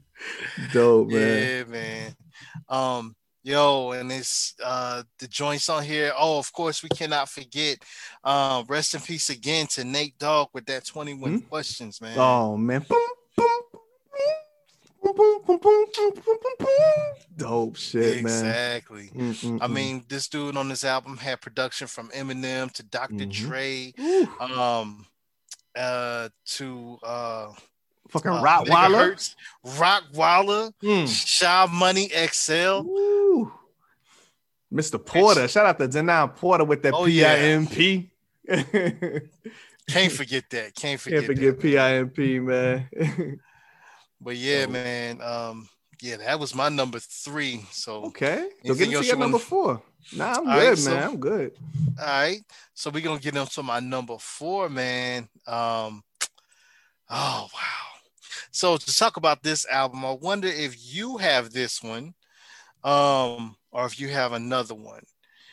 Dope, 0.72 1.08
man. 1.08 1.38
Yeah, 1.38 1.64
man. 1.64 2.16
Um, 2.68 3.16
yo, 3.42 3.92
and 3.92 4.10
it's 4.10 4.54
uh 4.62 5.02
the 5.18 5.28
joints 5.28 5.68
on 5.68 5.82
here. 5.84 6.12
Oh, 6.18 6.38
of 6.38 6.52
course, 6.52 6.82
we 6.82 6.88
cannot 6.88 7.28
forget. 7.28 7.78
Um, 8.24 8.64
rest 8.68 8.94
in 8.94 9.00
peace 9.00 9.30
again 9.30 9.66
to 9.68 9.84
Nate 9.84 10.18
Dogg 10.18 10.48
with 10.52 10.66
that 10.66 10.84
21 10.84 11.42
questions, 11.42 12.00
man. 12.00 12.18
Oh 12.18 12.56
man. 12.56 12.84
Boom, 12.88 12.98
boom, 13.36 13.62
Dope 17.36 17.76
shit, 17.76 18.22
man. 18.22 18.24
exactly. 18.24 19.10
I 19.60 19.66
mean, 19.66 20.04
this 20.08 20.28
dude 20.28 20.56
on 20.56 20.68
this 20.68 20.84
album 20.84 21.16
had 21.16 21.40
production 21.40 21.86
from 21.86 22.08
Eminem 22.10 22.70
to 22.72 22.82
Dr. 22.82 23.14
Mhm. 23.14 23.32
Dre, 23.32 23.92
Ooh, 23.98 24.28
um, 24.40 25.06
uh, 25.76 26.28
to 26.46 26.98
uh, 27.02 27.52
fucking 28.10 28.30
uh. 28.30 28.42
Megahertz, 28.42 29.34
Rockwilder, 29.66 30.72
Mm. 30.82 31.08
Sha 31.26 31.66
Money 31.66 32.08
XL. 32.08 32.82
Ooh. 32.86 33.52
Mr. 34.72 35.04
Porter. 35.04 35.48
Shout 35.48 35.66
out 35.66 35.78
to 35.78 35.88
Denaun 35.88 36.34
Porter 36.36 36.64
with 36.64 36.82
that 36.82 36.94
Oh, 36.94 37.04
yeah. 37.06 37.36
PIMP. 37.36 38.08
Can't 38.48 39.22
Can't 39.88 40.12
forget 40.12 40.44
that. 40.50 40.74
Can't 40.74 40.98
forget. 41.00 41.24
forget 41.26 41.60
that. 41.60 42.14
PIMP, 42.14 42.42
man. 42.42 43.40
But 44.22 44.36
yeah, 44.36 44.64
So- 44.64 44.70
man. 44.70 45.20
Um, 45.20 45.68
yeah, 46.00 46.16
that 46.16 46.40
was 46.40 46.54
my 46.54 46.68
number 46.68 46.98
three. 46.98 47.64
So 47.70 48.04
okay. 48.06 48.48
So 48.64 48.74
get 48.74 48.88
into 48.88 49.04
your 49.06 49.16
number 49.16 49.36
wanna- 49.36 49.44
four. 49.44 49.82
Nah, 50.12 50.32
I'm 50.38 50.48
All 50.48 50.58
good, 50.58 50.68
right, 50.68 50.78
so- 50.78 50.90
man. 50.90 51.02
I'm 51.04 51.16
good. 51.20 51.52
all 52.00 52.06
right. 52.06 52.40
So 52.74 52.90
we're 52.90 53.02
gonna 53.04 53.20
get 53.20 53.36
into 53.36 53.62
my 53.62 53.78
number 53.80 54.16
four, 54.18 54.68
man. 54.68 55.28
Um, 55.46 56.02
oh 57.08 57.48
wow. 57.54 57.88
So 58.50 58.76
to 58.76 58.96
talk 58.96 59.16
about 59.16 59.42
this 59.42 59.64
album, 59.66 60.04
I 60.04 60.10
wonder 60.12 60.48
if 60.48 60.74
you 60.92 61.18
have 61.18 61.50
this 61.52 61.82
one, 61.82 62.14
um, 62.84 63.56
or 63.70 63.86
if 63.86 63.98
you 64.00 64.08
have 64.08 64.32
another 64.32 64.74
one. 64.74 65.04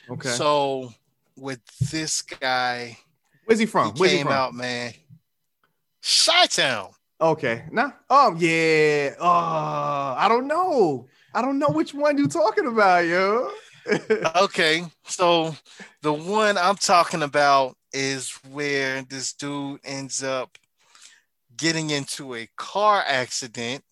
Okay. 0.09 0.29
So 0.31 0.91
with 1.35 1.59
this 1.91 2.21
guy, 2.23 2.97
Where's 3.45 3.59
he 3.59 3.65
from? 3.67 3.93
Where's 3.93 4.11
he 4.13 4.23
from? 4.23 4.31
out, 4.31 4.53
man. 4.55 4.93
Chi 6.01 6.45
Town. 6.47 6.89
Okay. 7.21 7.65
Nah. 7.71 7.91
Oh 8.09 8.35
yeah. 8.37 9.15
Oh, 9.19 10.15
I 10.17 10.27
don't 10.29 10.47
know. 10.47 11.07
I 11.33 11.41
don't 11.41 11.59
know 11.59 11.69
which 11.69 11.93
one 11.93 12.17
you're 12.17 12.27
talking 12.27 12.67
about, 12.67 13.05
yo. 13.05 13.51
Okay, 14.35 14.85
so 15.05 15.55
the 16.03 16.13
one 16.13 16.57
I'm 16.59 16.75
talking 16.75 17.23
about 17.23 17.75
is 17.91 18.31
where 18.51 19.01
this 19.03 19.33
dude 19.33 19.79
ends 19.83 20.23
up 20.23 20.57
getting 21.57 21.89
into 21.89 22.35
a 22.35 22.47
car 22.55 23.03
accident 23.07 23.83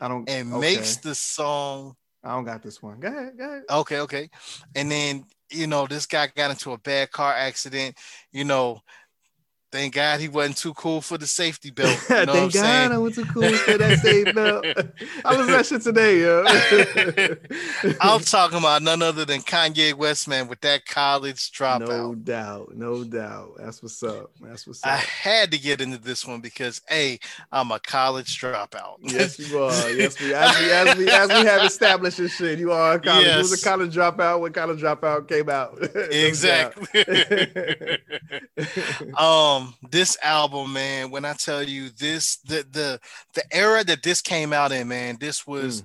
I 0.00 0.08
don't 0.08 0.28
and 0.28 0.52
okay. 0.52 0.60
makes 0.60 0.96
the 0.96 1.14
song. 1.14 1.94
I 2.22 2.34
don't 2.34 2.44
got 2.44 2.62
this 2.62 2.82
one. 2.82 3.00
Go 3.00 3.08
ahead. 3.08 3.38
Go 3.38 3.44
ahead. 3.44 3.62
Okay, 3.70 4.00
okay. 4.00 4.28
And 4.74 4.90
then, 4.90 5.24
you 5.50 5.66
know, 5.66 5.86
this 5.86 6.06
guy 6.06 6.28
got 6.34 6.50
into 6.50 6.72
a 6.72 6.78
bad 6.78 7.10
car 7.10 7.32
accident. 7.32 7.96
You 8.32 8.44
know, 8.44 8.80
thank 9.76 9.94
God 9.94 10.20
he 10.20 10.28
wasn't 10.28 10.56
too 10.56 10.72
cool 10.74 11.00
for 11.02 11.18
the 11.18 11.26
safety 11.26 11.70
belt. 11.70 11.98
You 12.08 12.24
know 12.26 12.32
Thank 12.32 12.54
what 12.54 12.64
I'm 12.64 12.88
God 12.88 12.92
I 12.92 12.98
went 12.98 13.14
to 13.16 13.24
cool 13.26 13.52
for 13.52 13.78
that 13.78 13.98
safe 13.98 14.34
belt. 14.34 14.64
I 15.24 15.36
was 15.36 15.46
that 15.48 15.66
shit 15.66 15.82
today, 15.82 16.20
yo. 16.20 16.44
I'm 18.00 18.20
talking 18.20 18.58
about 18.58 18.82
none 18.82 19.02
other 19.02 19.24
than 19.26 19.40
Kanye 19.42 19.92
West, 19.94 20.28
man, 20.28 20.48
with 20.48 20.60
that 20.62 20.86
college 20.86 21.52
dropout. 21.52 21.88
no 21.88 22.14
doubt, 22.14 22.74
no 22.74 23.04
doubt. 23.04 23.52
That's 23.58 23.82
what's 23.82 24.02
up. 24.02 24.30
That's 24.40 24.66
what's 24.66 24.82
up. 24.82 24.92
I 24.92 24.96
had 24.96 25.50
to 25.52 25.58
get 25.58 25.80
into 25.82 25.98
this 25.98 26.24
one 26.26 26.40
because 26.40 26.80
a 26.90 27.18
I'm 27.52 27.70
a 27.70 27.78
college 27.78 28.40
dropout. 28.40 28.96
Yes, 29.02 29.38
you 29.38 29.58
are. 29.58 29.90
Yes, 29.90 30.18
we 30.20 30.32
as 30.32 30.58
we 30.58 30.70
as 30.72 30.96
we 30.96 31.08
as 31.10 31.28
we 31.28 31.34
have 31.48 31.64
established 31.64 32.16
this 32.18 32.34
shit. 32.34 32.58
You 32.58 32.72
are 32.72 32.94
a 32.94 33.00
college. 33.00 33.26
Was 33.36 33.50
Yes. 33.50 33.62
a 33.62 33.64
college 33.68 33.94
dropout 33.94 34.40
when 34.40 34.52
college 34.52 34.80
dropout 34.80 35.28
came 35.28 35.50
out. 35.50 35.78
Exactly. 36.10 37.04
um, 39.18 39.65
this 39.90 40.16
album, 40.22 40.72
man. 40.72 41.10
When 41.10 41.24
I 41.24 41.32
tell 41.34 41.62
you 41.62 41.90
this, 41.90 42.36
the 42.38 42.64
the 42.70 43.00
the 43.34 43.42
era 43.54 43.84
that 43.84 44.02
this 44.02 44.20
came 44.22 44.52
out 44.52 44.72
in, 44.72 44.88
man, 44.88 45.16
this 45.20 45.46
was, 45.46 45.82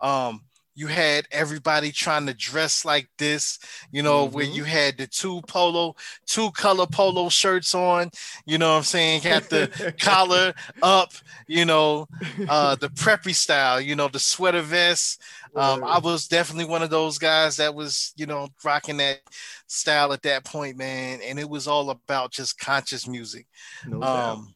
um. 0.00 0.42
You 0.76 0.86
had 0.86 1.26
everybody 1.30 1.92
trying 1.92 2.26
to 2.26 2.32
dress 2.32 2.86
like 2.86 3.10
this, 3.18 3.58
you 3.92 4.02
know, 4.02 4.24
where 4.24 4.46
Mhm. 4.46 4.54
you 4.54 4.64
had 4.64 4.96
the 4.96 5.06
two 5.06 5.42
polo, 5.42 5.94
two 6.24 6.50
color 6.52 6.86
polo 6.86 7.28
shirts 7.28 7.74
on, 7.74 8.10
you 8.46 8.56
know 8.56 8.70
what 8.70 8.78
I'm 8.78 8.82
saying? 8.84 9.22
Got 9.22 9.50
the 9.50 9.68
collar 10.00 10.54
up, 10.80 11.12
you 11.48 11.66
know, 11.66 12.08
uh 12.48 12.76
the 12.76 12.88
preppy 12.88 13.34
style, 13.34 13.78
you 13.80 13.94
know, 13.94 14.08
the 14.08 14.20
sweater 14.20 14.62
vest. 14.62 15.20
Um, 15.56 15.84
I 15.84 15.98
was 15.98 16.28
definitely 16.28 16.66
one 16.66 16.82
of 16.82 16.90
those 16.90 17.18
guys 17.18 17.56
that 17.56 17.74
was, 17.74 18.12
you 18.16 18.26
know, 18.26 18.48
rocking 18.64 18.98
that 18.98 19.20
style 19.66 20.12
at 20.12 20.22
that 20.22 20.44
point, 20.44 20.76
man. 20.76 21.20
And 21.24 21.38
it 21.38 21.48
was 21.48 21.66
all 21.66 21.90
about 21.90 22.32
just 22.32 22.58
conscious 22.58 23.06
music. 23.08 23.46
no 23.86 24.00
doubt. 24.00 24.32
Um, 24.32 24.54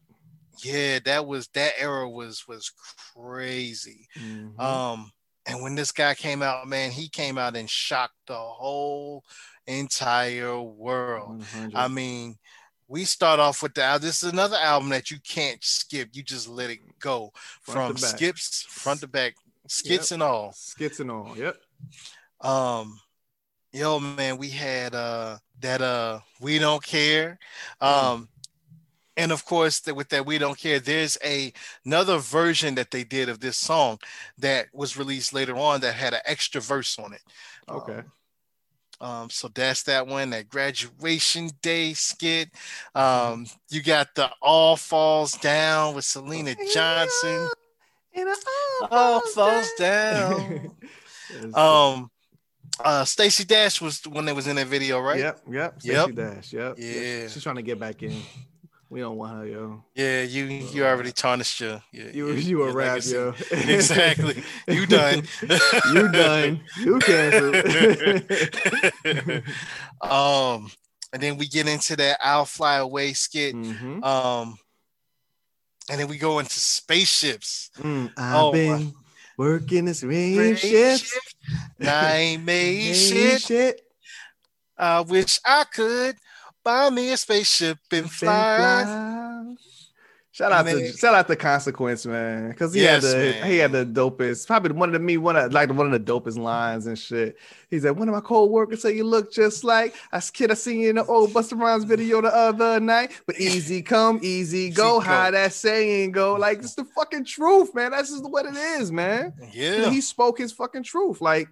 yeah, 0.63 0.99
that 1.05 1.25
was 1.25 1.47
that 1.49 1.73
era 1.77 2.09
was 2.09 2.47
was 2.47 2.71
crazy. 3.13 4.07
Mhm. 4.17 4.57
Um, 4.59 5.11
and 5.45 5.61
when 5.61 5.75
this 5.75 5.91
guy 5.91 6.15
came 6.15 6.41
out, 6.41 6.67
man, 6.67 6.91
he 6.91 7.07
came 7.09 7.37
out 7.37 7.55
and 7.55 7.69
shocked 7.69 8.15
the 8.27 8.35
whole 8.35 9.23
entire 9.67 10.61
world. 10.61 11.39
100. 11.39 11.75
I 11.75 11.87
mean, 11.87 12.37
we 12.87 13.03
start 13.03 13.39
off 13.39 13.61
with 13.63 13.73
the 13.73 13.97
this 14.01 14.23
is 14.23 14.31
another 14.31 14.57
album 14.57 14.89
that 14.89 15.11
you 15.11 15.17
can't 15.19 15.63
skip. 15.63 16.09
You 16.13 16.23
just 16.23 16.47
let 16.47 16.69
it 16.69 16.79
go 16.99 17.31
Front 17.61 17.87
from 17.87 17.97
skips, 17.97 18.65
front 18.69 19.01
to 19.01 19.07
back, 19.07 19.35
skits 19.67 20.11
Yep. 20.11 20.15
and 20.15 20.23
all. 20.23 20.53
skits 20.53 20.99
and 20.99 21.11
all. 21.11 21.33
Yep. 21.37 21.57
Um, 22.41 22.99
yo, 23.71 23.99
man, 23.99 24.37
we 24.37 24.49
had 24.49 24.93
uh 24.95 25.37
that 25.61 25.81
uh 25.81 26.19
we 26.41 26.59
don't 26.59 26.83
care. 26.83 27.39
Um, 27.81 28.29
and 29.17 29.31
of 29.31 29.45
course, 29.45 29.79
that 29.81 29.95
with 29.95 30.09
that 30.09 30.25
we 30.25 30.37
don't 30.37 30.57
care, 30.57 30.79
there's 30.79 31.17
a 31.23 31.53
another 31.85 32.17
version 32.17 32.75
that 32.75 32.91
they 32.91 33.03
did 33.03 33.29
of 33.29 33.39
this 33.39 33.57
song 33.57 33.99
that 34.37 34.67
was 34.73 34.97
released 34.97 35.33
later 35.33 35.55
on 35.55 35.79
that 35.81 35.93
had 35.93 36.13
an 36.13 36.19
extra 36.25 36.59
verse 36.61 36.99
on 36.99 37.13
it. 37.13 37.21
Okay. 37.69 37.99
Um, 37.99 38.11
Um, 39.01 39.29
so 39.29 39.49
that's 39.49 39.83
that 39.83 40.07
one, 40.07 40.29
that 40.29 40.47
graduation 40.49 41.49
day 41.61 41.93
skit. 41.93 42.49
Um, 42.93 43.45
you 43.69 43.83
got 43.83 44.15
the 44.15 44.29
All 44.41 44.77
Falls 44.77 45.33
Down 45.33 45.95
with 45.95 46.05
Syleena 46.05 46.55
Johnson. 46.73 47.49
And 48.15 48.29
it 48.29 48.37
All 48.91 49.21
falls 49.33 49.69
down. 49.77 50.71
Um, 51.53 52.09
uh, 52.83 53.03
Stacey 53.03 53.43
Dash 53.45 53.81
was 53.81 53.99
the 53.99 54.09
one 54.09 54.25
that 54.25 54.35
was 54.35 54.45
in 54.47 54.55
that 54.57 54.67
video, 54.67 54.99
right? 54.99 55.17
Yep, 55.19 55.41
yep. 55.49 55.75
Yep. 55.81 56.13
Dash. 56.15 56.53
Yep. 56.53 56.75
Yeah. 56.77 57.27
She's 57.27 57.41
trying 57.43 57.55
to 57.55 57.61
get 57.63 57.79
back 57.79 58.03
in. 58.03 58.15
We 58.89 58.99
don't 59.01 59.17
want 59.17 59.39
her, 59.39 59.45
yo. 59.47 59.83
Yeah, 59.95 60.21
you 60.21 60.45
you 60.45 60.85
already 60.85 61.11
tarnished 61.11 61.59
your, 61.59 61.81
your 61.91 62.09
You 62.11 62.27
your- 62.27 62.37
you 62.37 62.63
a 62.63 62.71
rap, 62.71 62.87
legacy. 62.89 63.15
yo. 63.15 63.33
exactly. 63.51 64.43
You 64.67 64.85
done. 64.97 65.23
you 65.93 66.07
done. 66.11 66.61
You 66.79 66.99
canceled. 66.99 67.55
um, 70.01 70.69
and 71.11 71.21
then 71.21 71.37
we 71.37 71.47
get 71.47 71.67
into 71.67 71.95
that 71.97 72.19
"I'll 72.23 72.45
Fly 72.45 72.77
Away" 72.77 73.13
skit. 73.13 73.55
Mhm. 73.55 74.03
Um, 74.05 74.57
and 75.89 75.99
then 75.99 76.07
we 76.07 76.17
go 76.17 76.39
into 76.39 76.59
spaceships. 76.59 77.69
Mm, 77.77 78.11
I've 78.17 78.47
Oh, 78.47 78.51
been 78.51 78.93
working 79.37 79.85
this 79.85 80.03
rain 80.03 80.55
shift. 80.55 81.05
shift. 81.05 81.35
I 81.81 82.15
ain't 82.17 82.43
made 82.45 82.95
shit. 82.95 83.41
shit. 83.41 83.81
I 84.77 85.01
wish 85.01 85.39
I 85.45 85.63
could 85.71 86.17
buy 86.63 86.89
me 86.89 87.11
a 87.11 87.17
spaceship 87.17 87.77
and 87.91 88.09
fly. 88.11 88.53
fly. 88.55 89.24
Shout 90.35 90.51
out 90.51 90.65
Man. 90.65 90.75
to 90.79 90.91
shout 90.97 91.15
out 91.15 91.27
to 91.29 91.35
Consequence, 91.37 92.05
man, 92.05 92.49
because 92.49 92.73
he 92.73 92.81
Yes, 92.81 93.03
had 93.05 93.13
the 93.13 93.17
man. 93.39 93.49
he 93.49 93.57
had 93.57 93.71
the 93.71 93.85
dopest, 93.85 94.45
probably 94.47 94.73
one 94.73 94.89
of 94.89 94.93
the 94.93 94.99
me 94.99 95.15
one 95.15 95.37
of 95.37 95.53
like 95.53 95.69
one 95.71 95.85
of 95.85 95.93
the 95.93 96.11
dopest 96.11 96.37
lines 96.37 96.87
and 96.87 96.99
shit. 96.99 97.37
He 97.69 97.79
said, 97.79 97.91
"One 97.97 98.09
of 98.09 98.13
my 98.13 98.19
co-workers 98.19 98.81
said 98.81 98.97
you 98.97 99.05
look 99.05 99.31
just 99.31 99.63
like 99.63 99.95
I 100.11 100.19
kid 100.19 100.51
I 100.51 100.55
seen 100.55 100.81
you 100.81 100.89
in 100.89 100.97
the 100.97 101.05
old 101.05 101.31
Busta 101.31 101.57
Rhymes 101.57 101.85
video 101.85 102.19
the 102.21 102.35
other 102.35 102.81
night." 102.81 103.11
But 103.25 103.39
easy 103.39 103.81
come, 103.81 104.19
easy 104.21 104.71
go, 104.71 104.97
Easy 104.99 105.07
how 105.07 105.25
go. 105.27 105.31
that 105.37 105.53
saying 105.53 106.11
go? 106.11 106.33
Like 106.33 106.57
it's 106.59 106.75
the 106.75 106.83
fucking 106.83 107.23
truth, 107.23 107.73
man. 107.73 107.91
That's 107.91 108.09
just 108.11 108.29
what 108.29 108.45
it 108.45 108.57
is, 108.57 108.91
man. 108.91 109.31
You 109.53 109.71
know, 109.71 109.77
Yeah. 109.83 109.89
he 109.89 110.01
spoke 110.01 110.37
his 110.37 110.51
fucking 110.51 110.83
truth. 110.83 111.21
Like 111.21 111.47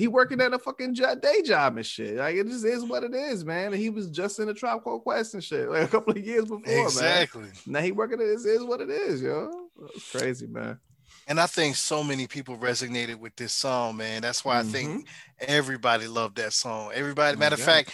he 0.00 0.08
working 0.08 0.40
at 0.40 0.54
a 0.54 0.58
fucking 0.58 0.94
day 0.94 1.42
job 1.44 1.76
and 1.76 1.84
shit. 1.84 2.16
Like 2.16 2.34
it 2.34 2.46
just 2.46 2.64
is 2.64 2.84
what 2.84 3.04
it 3.04 3.14
is, 3.14 3.44
man. 3.44 3.66
And 3.72 3.76
he 3.80 3.90
was 3.90 4.08
just 4.08 4.38
in 4.38 4.46
the 4.46 4.54
Tribe 4.54 4.82
Called 4.82 5.02
Quest 5.02 5.34
and 5.34 5.44
shit 5.44 5.68
like 5.70 5.82
a 5.82 5.88
couple 5.88 6.12
of 6.12 6.24
years 6.24 6.44
before, 6.44 6.60
man. 6.64 6.84
Exactly. 6.84 7.48
Now 7.66 7.80
he 7.80 7.92
working 7.92 8.18
at 8.20 8.26
it 8.26 8.40
is, 8.46 8.64
what 8.64 8.80
it 8.80 8.88
is, 8.88 9.20
yo. 9.20 9.50
That's 9.78 10.10
crazy, 10.10 10.46
man. 10.46 10.78
And 11.28 11.38
I 11.38 11.46
think 11.46 11.76
so 11.76 12.02
many 12.02 12.26
people 12.26 12.56
resonated 12.56 13.16
with 13.16 13.36
this 13.36 13.52
song, 13.52 13.98
man. 13.98 14.22
That's 14.22 14.42
why 14.44 14.58
I 14.58 14.62
think 14.62 14.88
Mhm. 14.88 15.08
everybody 15.38 16.08
loved 16.08 16.36
that 16.36 16.54
song. 16.54 16.92
Everybody, 16.94 17.36
matter 17.36 17.54
of 17.54 17.60
fact, 17.60 17.92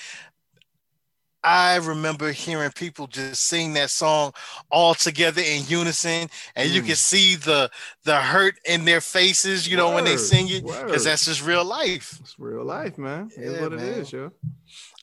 I 1.47 1.77
remember 1.79 2.33
hearing 2.33 2.73
people 2.73 3.09
just 3.09 3.45
sing 3.45 3.75
that 3.75 3.91
song 3.91 4.35
all 4.71 4.95
together 4.95 5.43
in 5.43 5.65
unison, 5.69 6.29
and 6.57 6.71
you 6.71 6.83
Mm. 6.83 6.87
can 6.87 6.97
see 6.97 7.37
the 7.37 7.71
the 8.05 8.17
hurt 8.17 8.57
in 8.65 8.85
their 8.85 9.01
faces, 9.01 9.69
you 9.69 9.77
know, 9.77 9.91
when 9.93 10.05
they 10.05 10.17
sing 10.17 10.49
it, 10.51 10.67
because 10.87 11.05
that's 11.05 11.27
just 11.27 11.47
real 11.47 11.65
life. 11.65 12.21
It's 12.21 12.39
real 12.39 12.65
life, 12.65 12.99
man. 12.99 13.33
It's 13.37 13.55
what 13.55 13.73
it 13.73 13.83
man. 13.83 13.83
is, 13.83 14.13
yo. 14.13 14.33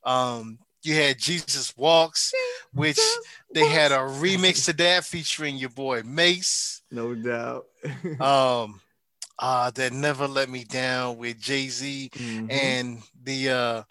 Um, 0.06 0.60
you 0.84 0.96
had 0.96 1.20
Jesus 1.20 1.76
Walks, 1.78 2.36
which 2.74 3.22
they 3.54 3.66
had 3.66 3.92
a 3.92 3.98
remix 3.98 4.66
to 4.66 4.74
that 4.74 5.06
featuring 5.06 5.58
your 5.58 5.70
boy 5.70 6.04
Mace. 6.04 6.82
No 6.92 7.16
doubt. 7.16 7.66
Um, 8.20 8.82
uh, 9.40 9.72
that 9.72 9.94
Never 9.94 10.28
Let 10.28 10.50
Me 10.50 10.64
Down 10.64 11.18
with 11.18 11.40
Jay 11.40 11.68
Z 11.70 12.12
Mhm. 12.16 12.50
and 12.50 13.02
the 13.24 13.50
uh, 13.50 13.84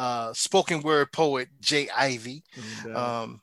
uh, 0.00 0.32
spoken 0.32 0.80
word 0.82 1.12
poet 1.12 1.48
Jay 1.60 1.88
Ivy. 1.94 2.42
Um, 2.94 3.40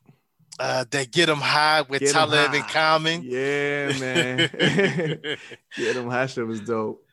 uh, 0.60 0.86
that 0.90 1.12
Get 1.12 1.30
'em 1.30 1.38
High 1.38 1.82
with 1.84 2.00
Get 2.00 2.10
'em 2.10 2.14
Talib 2.16 2.54
and. 2.54 2.68
Common. 2.68 3.22
yeah, 3.24 3.92
man. 4.00 4.50
yeah, 5.78 5.94
them 5.94 6.10
high 6.10 6.26
shit 6.26 6.48
was 6.48 6.62
dope. 6.62 7.04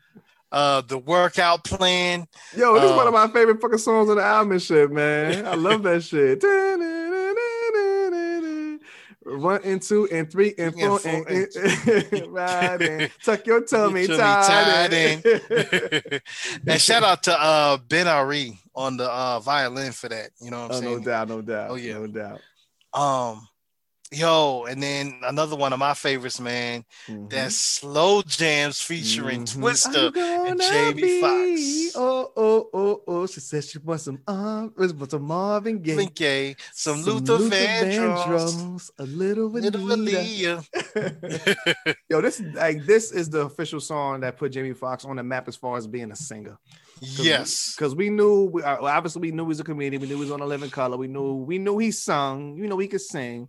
uh, 0.51 0.81
the 0.83 0.97
workout 0.99 1.63
plan. 1.65 2.27
Yo, 2.57 2.73
this 2.75 2.85
is 2.85 2.97
one 2.97 3.07
of 3.07 3.15
Uh, 3.15 3.27
my 3.27 3.33
favorite 3.33 3.61
fucking 3.61 3.79
songs 3.79 4.09
on 4.09 4.17
the 4.17 4.23
album 4.23 4.53
and 4.53 4.63
shit, 4.63 4.91
man. 4.91 5.45
I 5.47 5.55
love 5.57 5.83
that 5.83 6.03
shit. 6.05 6.41
One 9.25 9.61
and 9.65 9.81
two 9.81 10.09
and 10.13 10.31
three 10.31 10.55
and 10.59 10.75
four 10.75 10.99
four 10.99 11.11
and, 11.11 11.49
and 11.57 12.83
and. 12.83 13.11
Tuck 13.25 13.47
your 13.47 13.61
tummy 13.65 14.07
tummy 14.07 14.19
tied 14.19 14.93
in. 14.93 15.23
and 16.67 16.81
shout 16.81 17.03
out 17.03 17.23
to 17.25 17.41
uh, 17.41 17.79
Ben 17.79 18.07
Ari 18.07 18.59
on 18.75 18.97
the 18.97 19.11
uh, 19.11 19.41
violin 19.41 19.93
for 19.93 20.09
that. 20.09 20.31
You 20.41 20.51
know 20.51 20.63
what 20.63 20.73
I'm 20.73 20.77
oh, 20.77 20.81
no 20.81 20.93
saying? 20.95 21.05
doubt, 21.05 21.29
no 21.29 21.43
doubt. 21.43 21.71
Oh, 21.71 21.75
yeah. 21.77 21.95
no 21.95 22.07
doubt. 22.07 22.41
Um, 22.93 23.49
yo, 24.15 24.65
and 24.65 24.83
then 24.83 25.21
another 25.25 25.57
one 25.57 25.73
of 25.73 25.79
my 25.79 25.95
favorites, 25.95 26.41
man. 26.41 26.85
Mhm. 27.09 27.31
That's 27.31 27.57
slow 27.57 28.23
jams 28.23 28.81
featuring 28.81 29.43
Mhm. 29.45 29.59
Twister. 29.61 30.13
And 30.17 30.61
Jamie 30.61 31.21
Foxx. 31.21 31.97
Oh, 31.97 32.31
oh, 32.37 32.69
oh, 32.73 33.03
oh. 33.07 33.27
She 33.27 33.41
said 33.41 33.65
she 33.65 33.79
wants 33.79 34.05
some 34.05 34.19
um, 34.27 34.73
wants 34.77 35.11
some 35.11 35.23
Marvin 35.23 35.81
Gaye. 35.83 35.95
Link 35.97 36.15
Gay, 36.15 36.57
some, 36.73 37.03
Luther, 37.03 37.39
Vandross, 37.39 38.91
a 38.99 39.05
little 39.05 39.49
Little 39.51 39.93
Anita. 39.93 40.19
Aaliyah. 40.19 41.97
Yo, 42.11 42.21
this 42.21 42.41
like 42.55 42.85
this 42.85 43.13
is 43.13 43.31
the 43.31 43.41
official 43.41 43.81
song 43.81 44.21
that 44.21 44.37
put 44.37 44.53
Jamie 44.53 44.73
Foxx 44.75 45.05
on 45.05 45.17
the 45.17 45.23
map 45.23 45.49
as 45.49 45.57
far 45.57 45.77
as 45.77 45.87
being 45.87 46.11
a 46.11 46.17
singer. 46.17 46.59
yes. 47.01 47.75
because 47.77 47.95
we 47.95 48.09
knew 48.09 48.45
we, 48.53 48.63
uh, 48.63 48.77
obviously 48.83 49.21
we 49.21 49.31
knew 49.33 49.45
he 49.45 49.49
was 49.49 49.61
a 49.61 49.65
comedian. 49.65 50.01
We 50.01 50.09
knew 50.09 50.15
he 50.15 50.21
was 50.21 50.31
on 50.31 50.41
a 50.41 50.47
Living 50.47 50.71
Color. 50.71 50.97
We 50.97 51.09
knew 51.09 51.35
we 51.35 51.59
knew 51.59 51.79
he 51.79 51.91
sung. 51.91 52.57
You 52.57 52.67
know 52.67 52.79
he 52.79 52.89
could 52.89 53.01
sing. 53.01 53.49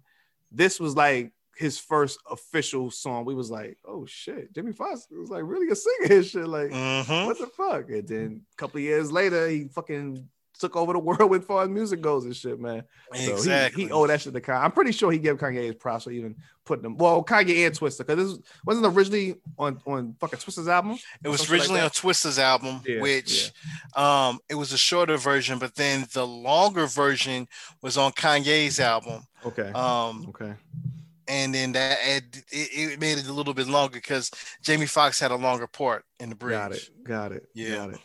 This 0.56 0.80
was 0.80 0.96
like 0.96 1.32
his 1.58 1.80
first 1.80 2.20
official 2.30 2.92
song. 2.92 3.26
We 3.26 3.34
was 3.36 3.50
like, 3.50 3.78
oh 3.86 4.06
shit, 4.06 4.54
Jimmy 4.54 4.74
Foxx 4.74 5.08
was 5.12 5.30
like 5.30 5.44
really 5.46 5.70
a 5.70 5.76
singer 5.76 6.16
and 6.18 6.26
shit. 6.26 6.48
Like 6.48 6.72
Mhm. 6.72 7.26
what 7.28 7.38
the 7.40 7.48
fuck? 7.48 7.90
And 7.90 8.08
then 8.08 8.42
a 8.52 8.56
couple 8.58 8.78
of 8.78 8.84
years 8.84 9.12
later, 9.12 9.48
he 9.48 9.68
fucking 9.70 10.28
took 10.60 10.76
over 10.76 10.94
the 10.94 11.00
world 11.10 11.30
with 11.30 11.46
far 11.46 11.64
as 11.64 11.70
music 11.70 12.02
goes 12.02 12.26
and 12.26 12.36
shit, 12.36 12.60
man. 12.60 12.84
So 13.14 13.20
he- 13.20 13.32
Exactly. 13.32 13.84
he, 13.86 13.92
owed 13.92 14.10
that 14.10 14.22
shit 14.22 14.34
to 14.34 14.42
Kanye. 14.42 14.64
I'm 14.64 14.72
pretty 14.72 14.92
sure 14.92 15.12
he 15.12 15.20
gave 15.20 15.38
Kanye 15.38 15.64
his 15.66 15.76
props 15.76 16.06
for 16.06 16.12
even 16.12 16.36
putting 16.66 16.84
them. 16.84 16.98
Well, 16.98 17.24
Kanye 17.24 17.66
and 17.66 17.76
Twister, 17.76 18.04
because 18.04 18.34
this 18.38 18.52
wasn't 18.66 18.86
originally 18.96 19.36
on 19.58 19.80
on 19.86 20.16
fucking 20.20 20.40
Twister's 20.40 20.68
album. 20.68 20.98
It 21.24 21.30
was 21.30 21.40
Something 21.42 21.54
like 21.54 21.60
originally 21.62 21.82
on 21.82 21.90
Twister's 21.92 22.40
album, 22.40 22.82
Yeah, 22.88 23.02
which 23.02 23.52
um 23.96 24.40
it 24.50 24.56
was 24.56 24.72
a 24.74 24.78
shorter 24.78 25.18
version, 25.18 25.60
but 25.60 25.76
then 25.76 26.08
the 26.14 26.26
longer 26.26 26.88
version 26.88 27.48
was 27.82 27.98
on 27.98 28.12
Kanye's 28.14 28.80
album. 28.80 29.24
Okay. 29.46 29.72
Um, 29.74 30.26
okay. 30.30 30.54
and 31.28 31.54
then 31.54 31.72
that 31.74 31.98
it, 32.04 32.44
it 32.52 33.00
made 33.00 33.18
it 33.20 33.28
a 33.28 33.34
little 33.34 33.54
bit 33.54 33.68
longer 33.68 33.94
because 33.96 34.32
Jamie 34.64 34.88
Foxx 34.88 35.20
had 35.20 35.30
a 35.32 35.36
longer 35.36 35.68
part 35.68 36.04
in 36.20 36.30
the 36.30 36.36
bridge. 36.36 36.54
Got 36.58 36.72
it. 36.72 36.90
Got 37.04 37.32
it. 37.34 37.48
Yeah. 37.54 37.76
Got 37.76 37.90
it. 37.92 38.00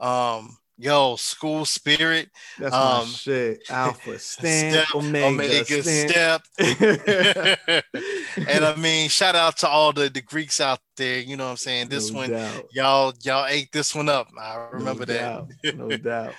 Um, 0.00 0.56
yo, 0.78 1.16
school 1.16 1.64
spirit, 1.64 2.28
That's 2.58 2.72
my 2.72 3.00
Um, 3.00 3.06
shit. 3.06 3.62
Alpha 3.68 4.18
stamp, 4.18 4.86
Step, 4.86 4.94
Omega, 4.94 5.26
Omega 5.26 5.82
stamp. 5.82 6.42
step. 6.56 7.84
and 8.48 8.64
I 8.64 8.74
mean, 8.76 9.08
shout 9.08 9.34
out 9.34 9.56
to 9.58 9.68
all 9.68 9.92
the, 9.92 10.08
the 10.08 10.22
Greeks 10.22 10.60
out 10.60 10.78
there. 10.96 11.18
You 11.20 11.36
know 11.36 11.44
what 11.44 11.50
I'm 11.50 11.56
saying? 11.56 11.88
This 11.88 12.12
No 12.12 12.18
one, 12.20 12.30
doubt. 12.30 12.64
y'all, 12.72 13.12
y'all 13.22 13.46
ate 13.46 13.70
this 13.72 13.94
one 13.94 14.08
up. 14.08 14.28
I 14.38 14.56
No 14.56 14.68
remember 14.72 15.04
that. 15.06 15.46
doubt. 15.64 15.74
No 15.76 15.96
doubt. 15.96 16.34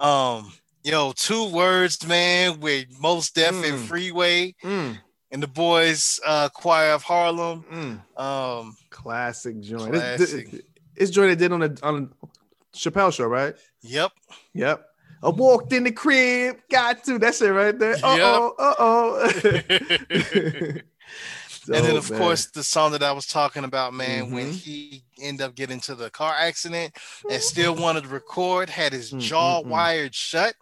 Um, 0.00 0.52
yo, 0.84 1.12
two 1.12 1.50
words, 1.50 2.06
man, 2.06 2.60
with 2.60 2.86
Most 3.00 3.34
Def 3.34 3.54
and 3.64 3.78
Mm. 3.78 3.86
Freeway 3.86 4.54
Mm, 4.64 4.98
and 5.30 5.42
the 5.42 5.46
boys 5.48 6.18
uh 6.24 6.48
choir 6.48 6.92
of 6.92 7.02
Harlem. 7.02 7.64
mm. 7.70 8.20
Um, 8.22 8.76
Classic 8.90 9.60
joint. 9.60 9.92
Classic. 9.94 10.48
this 10.96 11.10
joint 11.10 11.28
they 11.30 11.36
did 11.36 11.52
on 11.52 11.60
the 11.60 11.78
on 11.82 12.12
Chappelle 12.78 13.12
show, 13.12 13.26
right? 13.26 13.54
yep. 13.82 14.12
Yep. 14.54 14.84
I 15.22 15.28
walked 15.30 15.72
in 15.72 15.82
the 15.84 15.90
crib, 15.90 16.58
got 16.70 17.02
to 17.04 17.18
That's 17.18 17.42
it 17.42 17.48
right 17.48 17.76
there. 17.76 17.94
Uh 17.96 18.16
oh, 18.20 18.54
uh 18.58 18.74
oh. 18.78 19.30
and 21.74 21.84
then 21.84 21.96
of 21.96 22.10
course 22.12 22.46
the 22.46 22.62
song 22.62 22.92
that 22.92 23.02
I 23.02 23.12
was 23.12 23.26
talking 23.26 23.64
about, 23.64 23.92
man, 23.94 24.30
when 24.30 24.50
Mhm. 24.52 24.54
he 24.54 25.02
ended 25.20 25.44
up 25.44 25.54
getting 25.54 25.74
into 25.74 25.94
the 25.94 26.10
car 26.10 26.34
accident 26.38 26.96
and 27.30 27.42
still 27.42 27.74
wanted 27.74 28.04
to 28.04 28.08
record, 28.10 28.70
had 28.70 28.92
his 28.92 29.10
jaw 29.10 29.60
mm, 29.62 29.66
mm. 29.66 29.68
wired 29.70 30.14
shut 30.14 30.54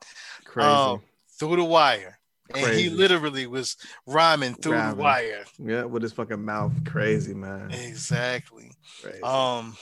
crazy. 0.44 0.68
um, 0.68 1.02
through 1.38 1.56
the 1.56 1.64
wire. 1.64 2.18
And 2.54 2.74
he 2.78 2.88
literally 2.90 3.46
was 3.48 3.76
rhyming 4.06 4.54
through 4.54 4.74
Rhyming. 4.74 4.96
the 4.96 5.02
wire. 5.02 5.44
yeah, 5.58 5.82
with 5.84 6.02
his 6.02 6.12
fucking 6.12 6.44
mouth, 6.44 6.72
crazy 6.84 7.34
man. 7.34 7.72
Exactly. 7.72 8.70
Crazy. 9.02 9.20
Um, 9.22 9.76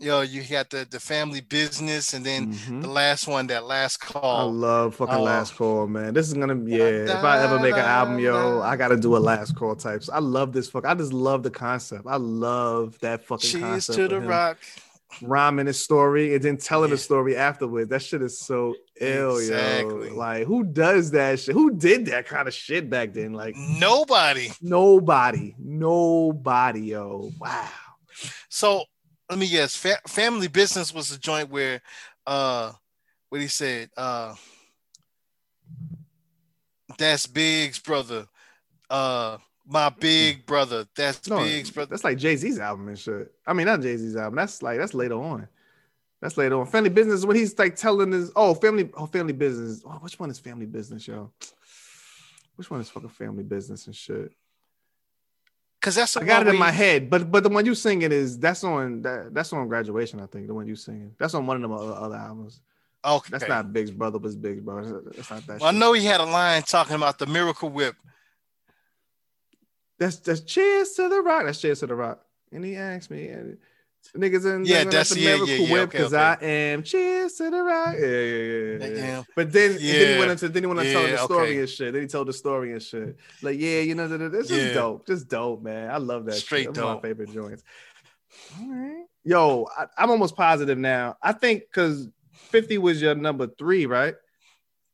yo, 0.00 0.22
you 0.22 0.42
got 0.42 0.70
the 0.70 0.86
the 0.90 0.98
family 0.98 1.40
business, 1.40 2.14
and 2.14 2.24
then 2.24 2.52
Mhm. 2.54 2.82
the 2.82 2.88
last 2.88 3.28
one, 3.28 3.46
that 3.48 3.64
last 3.64 3.98
call. 3.98 4.48
I 4.48 4.50
love 4.50 4.94
fucking 4.96 5.14
Oh. 5.14 5.22
last 5.22 5.54
call, 5.56 5.86
man. 5.86 6.14
This 6.14 6.26
is 6.28 6.34
gonna 6.34 6.54
be 6.54 6.72
yeah. 6.72 6.84
If 7.18 7.24
I 7.24 7.42
ever 7.44 7.58
make 7.60 7.74
an 7.74 7.80
album, 7.80 8.18
yo, 8.18 8.60
I 8.62 8.76
gotta 8.76 8.96
do 8.96 9.16
a 9.16 9.18
last 9.18 9.54
call 9.56 9.76
types. 9.76 10.08
I 10.08 10.18
love 10.18 10.52
this 10.52 10.68
fuck. 10.70 10.84
I 10.86 10.94
just 10.94 11.12
love 11.12 11.42
the 11.42 11.50
concept. 11.50 12.04
I 12.06 12.16
love 12.16 12.98
that 13.00 13.24
fucking 13.26 13.50
Cheers 13.50 13.62
concept. 13.62 13.96
to 13.98 14.08
the 14.08 14.20
rock. 14.20 14.58
rhyming 15.22 15.66
his 15.66 15.82
story 15.82 16.36
and 16.36 16.44
then 16.44 16.56
telling 16.56 16.88
Yeah. 16.88 16.94
the 16.94 16.98
story 16.98 17.36
afterwards. 17.36 17.90
That 17.90 18.00
shit 18.00 18.22
is 18.22 18.38
so 18.38 18.76
ill, 19.00 19.38
Exactly. 19.38 20.08
yo. 20.10 20.14
Like, 20.14 20.46
who 20.46 20.62
does 20.62 21.10
that 21.10 21.40
shit? 21.40 21.52
Who 21.52 21.72
did 21.74 22.06
that 22.06 22.26
kind 22.28 22.46
of 22.46 22.54
shit 22.54 22.88
back 22.88 23.12
then? 23.12 23.32
Like, 23.32 23.56
Nobody. 23.56 24.52
nobody, 24.62 25.56
nobody, 25.58 26.80
yo. 26.82 27.32
Wow. 27.40 27.68
So 28.48 28.84
let 29.30 29.38
me 29.38 29.48
guess. 29.48 29.76
Fa- 29.76 30.00
family 30.08 30.48
business 30.48 30.92
was 30.92 31.08
the 31.08 31.18
joint 31.18 31.48
where, 31.50 31.80
uh, 32.26 32.72
what 33.28 33.40
he 33.40 33.46
said. 33.46 33.88
Uh, 33.96 34.34
that's 36.98 37.26
Big's 37.26 37.78
brother. 37.78 38.26
Uh, 38.90 39.38
my 39.66 39.88
big 39.88 40.44
brother. 40.44 40.84
That's 40.96 41.28
No, 41.28 41.38
Big's 41.38 41.70
brother. 41.70 41.90
that's 41.90 42.02
like 42.02 42.18
Jay 42.18 42.34
Z's 42.34 42.58
album 42.58 42.88
and 42.88 42.98
shit. 42.98 43.32
I 43.46 43.52
mean, 43.52 43.66
not 43.66 43.80
Jay 43.80 43.96
Z's 43.96 44.16
album. 44.16 44.34
That's 44.34 44.62
like 44.62 44.78
that's 44.78 44.94
later 44.94 45.14
on. 45.14 45.46
That's 46.20 46.36
later 46.36 46.60
on. 46.60 46.66
Family 46.66 46.90
business 46.90 47.24
when 47.24 47.36
he's 47.36 47.56
like 47.56 47.76
telling 47.76 48.10
his 48.10 48.32
oh 48.34 48.54
family 48.54 48.90
oh 48.94 49.06
family 49.06 49.32
business. 49.32 49.82
Oh, 49.86 49.92
which 50.00 50.18
one 50.18 50.28
is 50.30 50.40
family 50.40 50.66
business, 50.66 51.06
yo? 51.06 51.30
Which 52.56 52.68
one 52.70 52.80
is 52.80 52.90
fucking 52.90 53.08
family 53.10 53.44
business 53.44 53.86
and 53.86 53.94
shit? 53.94 54.32
Because 55.80 55.94
that's 55.94 56.14
I 56.16 56.24
got 56.24 56.46
it 56.46 56.50
in 56.50 56.58
my 56.58 56.70
head, 56.70 57.08
but 57.08 57.30
but 57.30 57.42
the 57.42 57.48
one 57.48 57.64
you 57.64 57.74
singing 57.74 58.12
is 58.12 58.38
that's 58.38 58.62
on 58.64 59.00
that 59.00 59.32
that's 59.32 59.50
on 59.54 59.66
graduation. 59.66 60.20
I 60.20 60.26
think 60.26 60.46
the 60.46 60.52
one 60.52 60.66
you 60.66 60.76
singing 60.76 61.14
that's 61.18 61.32
on 61.32 61.46
one 61.46 61.56
of 61.56 61.62
them 61.62 61.72
other, 61.72 61.94
other 61.94 62.16
albums. 62.16 62.60
Okay. 63.02 63.28
That's 63.30 63.48
not 63.48 63.72
Big's 63.72 63.90
brother, 63.90 64.18
but 64.18 64.28
it's 64.28 64.36
Big's 64.36 64.60
brother. 64.60 65.02
That's 65.16 65.30
not 65.30 65.46
that. 65.46 65.60
Well, 65.60 65.70
I 65.70 65.78
know 65.78 65.94
he 65.94 66.04
had 66.04 66.20
a 66.20 66.26
line 66.26 66.62
talking 66.64 66.96
about 66.96 67.18
the 67.18 67.24
miracle 67.24 67.70
whip. 67.70 67.96
That's 69.98 70.16
that's 70.16 70.42
cheers 70.42 70.92
to 70.92 71.08
the 71.08 71.22
rock. 71.22 71.44
That's 71.46 71.58
cheers 71.58 71.80
to 71.80 71.86
the 71.86 71.94
rock. 71.94 72.26
And 72.52 72.62
he 72.62 72.76
asked 72.76 73.10
me, 73.10 73.34
niggas 74.16 74.44
in 74.46 74.64
Yeah, 74.64 74.84
that's- 74.84 75.10
the 75.10 75.20
yeah, 75.20 75.26
miracle 75.36 75.48
yeah, 75.48 75.56
yeah, 75.56 75.72
whip 75.72 75.90
because 75.90 76.12
okay. 76.14 76.22
I 76.22 76.44
am 76.74 76.82
cheers 76.82 77.34
to 77.34 77.50
the 77.50 77.62
rock. 77.62 77.94
Yeah, 77.98 78.06
yeah, 78.06 78.08
yeah. 78.08 78.52
yeah, 78.52 78.86
yeah. 78.86 78.96
Yeah. 79.06 79.22
But 79.36 79.52
then, 79.52 79.70
and 79.72 79.80
then 79.80 80.12
he 80.14 80.18
went 80.18 80.30
into 80.32 80.48
then 80.48 80.62
he 80.62 80.66
went 80.66 80.80
to 80.80 80.92
tell 80.92 81.02
the 81.06 81.18
story 81.18 81.48
okay. 81.48 81.58
and 81.60 81.68
shit. 81.68 81.92
Then 81.92 82.02
he 82.02 82.08
told 82.08 82.28
the 82.28 82.32
story 82.32 82.72
and 82.72 82.82
shit. 82.82 83.16
Like, 83.42 83.58
yeah, 83.58 83.80
you 83.80 83.94
know, 83.94 84.08
th- 84.08 84.18
th- 84.20 84.32
this 84.32 84.50
is 84.50 84.66
Yeah. 84.68 84.74
dope. 84.74 85.06
Just 85.06 85.28
dope, 85.28 85.62
man. 85.62 85.90
I 85.90 85.98
love 85.98 86.24
that. 86.26 86.34
Straight 86.34 86.64
shit. 86.64 86.74
That's 86.74 86.84
my 86.84 87.00
favorite 87.00 87.32
joints. 87.32 87.62
All 88.60 88.68
right. 88.68 89.04
Yo, 89.24 89.68
I, 89.76 89.86
I'm 89.98 90.10
almost 90.10 90.36
positive 90.36 90.78
now. 90.78 91.16
I 91.22 91.32
think 91.32 91.64
because 91.70 92.08
50 92.32 92.78
was 92.78 93.00
your 93.02 93.14
number 93.14 93.46
three, 93.58 93.86
right? 93.86 94.14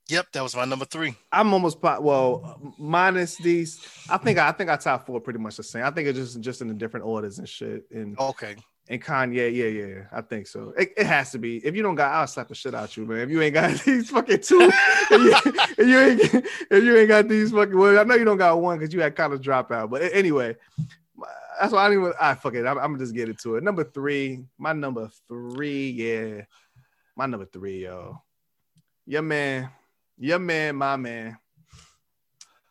Yep, 0.09 0.27
that 0.33 0.43
was 0.43 0.55
my 0.55 0.65
number 0.65 0.85
three. 0.85 1.17
I'm 1.33 1.53
almost 1.53 1.81
po- 1.83 2.01
well 2.01 2.75
minus 2.79 3.37
these. 3.37 3.81
I 4.09 4.19
think 4.19 4.39
I 4.39 4.53
think 4.53 4.71
I 4.71 4.77
top 4.77 5.05
four 5.05 5.21
pretty 5.21 5.41
much 5.41 5.57
the 5.57 5.65
same. 5.65 5.83
I 5.83 5.91
think 5.91 6.07
it's 6.09 6.17
just 6.19 6.41
just 6.41 6.61
in 6.61 6.69
the 6.69 6.75
different 6.75 7.07
orders 7.07 7.39
and 7.41 7.49
shit. 7.49 7.85
And 7.91 8.17
Okay. 8.19 8.55
And 8.89 9.03
Kanye, 9.03 9.53
yeah, 9.53 9.67
yeah, 9.67 10.05
I 10.13 10.21
think 10.21 10.47
so. 10.47 10.73
It, 10.79 10.93
it 10.97 11.07
has 11.07 11.33
to 11.33 11.39
be. 11.39 11.57
If 11.57 11.75
you 11.75 11.83
don't 11.83 11.97
got, 11.97 12.13
I'll 12.13 12.27
slap 12.27 12.49
the 12.49 12.55
shit 12.55 12.75
out 12.75 12.97
you, 12.97 13.05
man. 13.05 13.19
If 13.19 13.31
you 13.31 13.43
ain't 13.43 13.55
got 13.55 13.73
these 13.85 14.11
fucking 14.11 14.41
two, 14.41 14.71
if, 14.71 15.11
you, 15.11 15.53
if 15.79 15.89
you 15.89 15.99
ain't 15.99 16.47
if 16.71 16.85
you 16.85 16.97
ain't 16.97 17.09
got 17.09 17.29
these 17.29 17.51
fucking, 17.51 17.77
well, 17.77 17.99
I 17.99 18.05
know 18.05 18.15
you 18.15 18.25
don't 18.25 18.37
got 18.37 18.61
one 18.61 18.79
because 18.79 18.95
you 18.95 19.01
had 19.01 19.17
kind 19.17 19.33
of 19.33 19.43
drop 19.43 19.73
out. 19.73 19.91
But 19.91 20.03
anyway, 20.13 20.57
that's 21.61 21.73
why 21.73 21.87
I 21.87 21.89
didn't. 21.89 22.05
Even, 22.05 22.15
I 22.21 22.35
fuck 22.35 22.55
it. 22.55 22.65
I'm, 22.65 22.79
I'm 22.79 22.99
just 22.99 23.15
get 23.15 23.29
into 23.29 23.57
it. 23.57 23.65
Number 23.65 23.83
three, 23.83 24.45
my 24.57 24.73
number 24.73 25.11
three, 25.27 25.91
yeah, 25.91 26.43
my 27.17 27.27
number 27.27 27.47
three, 27.47 27.83
yo, 27.83 28.23
your 29.05 29.23
man, 29.23 29.69
your 30.17 30.39
man, 30.39 30.77
my 30.77 30.95
man. 30.95 31.37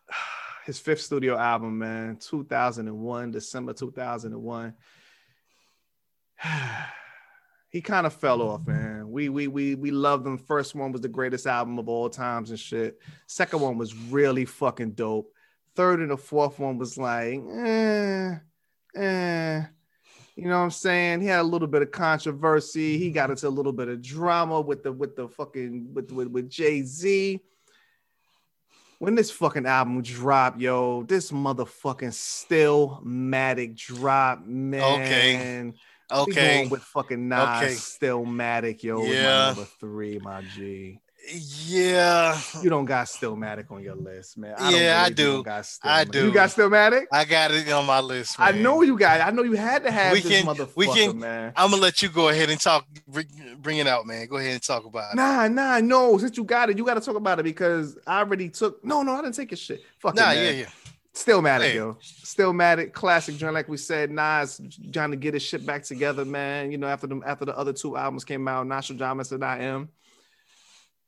His 0.65 0.79
fifth 0.79 1.01
studio 1.01 1.37
album, 1.37 1.77
man, 1.77 2.17
2001, 2.21 3.31
December 3.31 3.73
2001 3.73 4.73
he 7.69 7.81
kind 7.81 8.05
of 8.05 8.13
fell 8.13 8.41
off, 8.41 8.65
man. 8.65 9.09
We 9.09 9.29
we 9.29 9.47
we 9.47 9.75
we 9.75 9.91
loved 9.91 10.25
him. 10.25 10.37
First 10.37 10.75
one 10.75 10.91
was 10.91 11.01
the 11.01 11.07
greatest 11.07 11.47
album 11.47 11.79
of 11.79 11.89
all 11.89 12.09
times 12.09 12.49
and 12.49 12.59
shit. 12.59 12.99
Second 13.27 13.61
one 13.61 13.77
was 13.77 13.95
really 13.95 14.45
fucking 14.45 14.91
dope. 14.91 15.31
Third 15.75 15.99
and 15.99 16.11
the 16.11 16.17
fourth 16.17 16.57
one 16.57 16.77
was 16.77 16.97
like, 16.97 17.41
eh, 17.51 18.35
eh. 18.95 19.63
You 20.37 20.49
know 20.49 20.57
what 20.57 20.65
I'm 20.65 20.71
saying? 20.71 21.21
He 21.21 21.27
had 21.27 21.39
a 21.39 21.43
little 21.43 21.67
bit 21.67 21.81
of 21.81 21.91
controversy. 21.91 22.97
He 22.97 23.09
got 23.09 23.29
into 23.29 23.47
a 23.47 23.49
little 23.49 23.71
bit 23.71 23.87
of 23.87 24.01
drama 24.01 24.59
with 24.59 24.83
the 24.83 24.91
with 24.91 25.15
the 25.15 25.29
fucking 25.29 25.93
with 25.93 26.11
with, 26.11 26.27
with 26.27 26.49
Jay 26.49 26.81
Z. 26.83 27.39
When 28.99 29.15
this 29.15 29.29
fucking 29.31 29.65
album 29.65 30.01
dropped, 30.01 30.59
yo, 30.59 31.03
this 31.03 31.31
motherfucking 31.31 32.13
still 32.13 33.01
Stillmatic 33.03 33.75
drop, 33.75 34.45
man. 34.45 35.73
We 35.73 35.94
Okay. 36.11 36.57
going 36.59 36.69
with 36.69 36.81
fucking 36.83 37.27
Nas, 37.27 37.39
Okay. 37.63 37.73
Stillmatic, 37.73 38.83
yo. 38.83 39.03
Yeah. 39.03 39.47
number 39.47 39.65
three, 39.79 40.19
my 40.19 40.41
G. 40.55 40.99
Yeah. 41.27 42.39
You 42.61 42.69
don't 42.69 42.85
got 42.85 43.07
Stillmatic 43.07 43.71
on 43.71 43.81
your 43.81 43.95
list, 43.95 44.37
man. 44.37 44.55
don't 44.59 44.71
Yeah, 44.75 45.01
I 45.03 45.09
do. 45.09 45.43
I 45.83 46.03
do. 46.03 46.25
You 46.27 46.31
got 46.31 46.49
Stillmatic? 46.49 47.05
I 47.11 47.25
got 47.25 47.49
it 47.51 47.67
on 47.71 47.85
my 47.87 47.99
list. 47.99 48.35
I 48.39 48.51
know 48.51 48.83
you 48.83 48.97
got 48.97 49.19
it. 49.19 49.23
I 49.23 49.31
know 49.31 49.41
you 49.43 49.53
had 49.53 49.83
to 49.83 49.91
have 49.91 50.13
We 50.13 50.21
this 50.21 50.31
can- 50.31 50.45
motherfucker, 50.45 50.75
we 50.75 50.87
can- 50.87 51.19
man. 51.19 51.53
I'm 51.55 51.71
gonna 51.71 51.81
let 51.81 52.01
you 52.03 52.09
go 52.09 52.29
ahead 52.29 52.49
and 52.51 52.59
talk. 52.59 52.85
Bring, 53.07 53.77
it 53.79 53.87
out, 53.87 54.05
man. 54.05 54.27
Go 54.27 54.37
ahead 54.37 54.53
and 54.53 54.61
talk 54.61 54.85
about 54.85 55.13
it. 55.13 55.15
Nah, 55.15 55.47
nah, 55.47 55.79
no. 55.79 56.17
Since 56.19 56.37
you 56.37 56.43
got 56.43 56.69
it, 56.69 56.77
you 56.77 56.85
got 56.85 56.93
to 56.95 57.01
talk 57.01 57.15
about 57.15 57.39
it 57.39 57.43
because 57.43 57.97
I 58.05 58.19
already 58.19 58.49
took. 58.49 58.83
No, 58.85 59.01
no, 59.01 59.13
I 59.13 59.21
didn't 59.21 59.35
take 59.35 59.49
your 59.51 59.57
shit. 59.57 59.81
Fuck 59.99 60.15
Nah, 60.15 60.31
it, 60.31 60.35
man. 60.35 60.57
yeah, 60.59 60.65
yeah. 61.15 61.33
Stillmatic, 61.33 61.61
Hey. 61.61 61.75
yo. 61.75 62.59
at 62.61 62.93
classic 62.93 63.37
joint. 63.37 63.53
Like 63.53 63.69
we 63.69 63.77
said, 63.77 64.11
Nas 64.11 64.59
trying 64.91 65.11
to 65.11 65.17
get 65.17 65.33
his 65.33 65.43
shit 65.43 65.65
back 65.65 65.83
together, 65.83 66.25
man. 66.25 66.71
You 66.71 66.77
know, 66.77 66.87
after 66.87 67.07
the 67.07 67.21
after 67.25 67.45
the 67.45 67.57
other 67.57 67.73
two 67.73 67.97
albums 67.97 68.25
came 68.25 68.47
out, 68.47 68.67
Nostradamus 68.67 69.31
and 69.31 69.43
I 69.43 69.59
Am. 69.59 69.89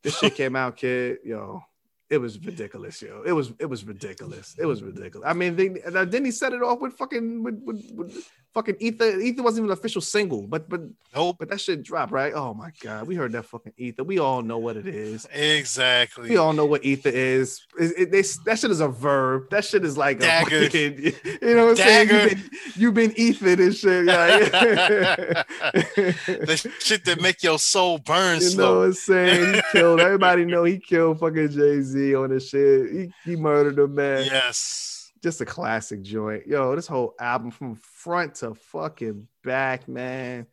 This 0.03 0.17
shit 0.17 0.35
came 0.35 0.55
out, 0.55 0.77
kid. 0.77 1.17
Yo, 1.25 1.61
it 2.09 2.19
was 2.19 2.39
ridiculous, 2.39 3.01
yo. 3.01 3.23
It 3.25 3.33
was 3.33 3.51
it 3.59 3.65
was 3.65 3.85
ridiculous. 3.85 4.55
It 4.57 4.65
was 4.65 4.81
ridiculous. 4.81 5.27
I 5.27 5.33
mean, 5.33 5.55
they, 5.55 5.69
then 6.05 6.23
he 6.23 6.31
set 6.31 6.53
it 6.53 6.61
off 6.63 6.79
with 6.79 6.93
fucking 6.93 7.43
with, 7.43 7.61
with, 7.63 7.91
with 7.93 8.31
fucking 8.57 8.77
Ether. 8.79 9.19
Ether 9.19 9.43
wasn't 9.43 9.59
even 9.65 9.71
an 9.71 9.77
official 9.77 10.01
single, 10.01 10.47
but 10.47 10.67
but 10.67 10.81
Nope. 11.15 11.35
but 11.39 11.49
that 11.49 11.61
shit 11.61 11.83
dropped, 11.83 12.11
right? 12.11 12.33
Oh 12.33 12.55
my 12.55 12.71
god, 12.81 13.07
we 13.07 13.13
heard 13.13 13.31
that 13.33 13.45
fucking 13.45 13.73
Ether. 13.77 14.03
We 14.03 14.17
all 14.17 14.41
know 14.41 14.57
what 14.57 14.77
it 14.77 14.87
is. 14.87 15.27
Exactly. 15.31 16.29
We 16.29 16.37
all 16.37 16.53
know 16.53 16.65
what 16.65 16.83
ether 16.83 17.09
is. 17.09 17.61
It, 17.79 17.93
it- 17.97 18.11
they- 18.11 18.23
that 18.45 18.57
shit 18.59 18.71
is 18.71 18.79
a 18.79 18.87
verb. 18.87 19.49
That 19.51 19.63
shit 19.63 19.85
is 19.85 19.95
like 19.97 20.17
a 20.17 20.21
Dagger. 20.21 20.63
fucking, 20.63 20.97
you 21.41 21.55
know 21.55 21.65
what 21.67 21.71
I'm 21.71 21.75
saying? 21.77 22.07
Dagger. 22.07 22.41
You've 22.75 22.93
been, 22.95 23.13
you've 23.15 23.39
been 23.39 23.57
ethered 23.57 23.59
and 23.59 23.75
shit. 23.75 24.05
Yeah. 24.05 25.43
the 25.75 26.71
shit 26.79 27.05
that 27.05 27.21
make 27.21 27.43
your 27.43 27.59
soul 27.59 27.99
burn 27.99 28.41
you 28.41 28.55
know 28.55 28.79
what 28.79 28.85
I'm 28.87 28.93
saying? 28.93 29.53
He 29.55 29.61
killed. 29.71 29.99
Everybody 29.99 30.45
know 30.45 30.63
he 30.63 30.79
killed 30.79 31.19
fucking 31.19 31.49
Jay 31.51 31.81
Z 31.81 32.15
on 32.15 32.29
this 32.31 32.49
shit. 32.49 32.91
He, 32.91 33.13
he 33.31 33.35
murdered 33.35 33.77
him, 33.79 33.93
man. 33.95 34.25
Yes. 34.25 34.96
Just 35.23 35.41
a 35.41 35.45
classic 35.45 36.01
joint. 36.01 36.45
Yo, 36.47 36.75
this 36.75 36.87
whole 36.87 37.15
album 37.19 37.51
from 37.51 37.75
front 37.75 38.35
to 38.35 38.53
fucking 38.53 39.27
back, 39.43 39.87
man. 39.87 40.45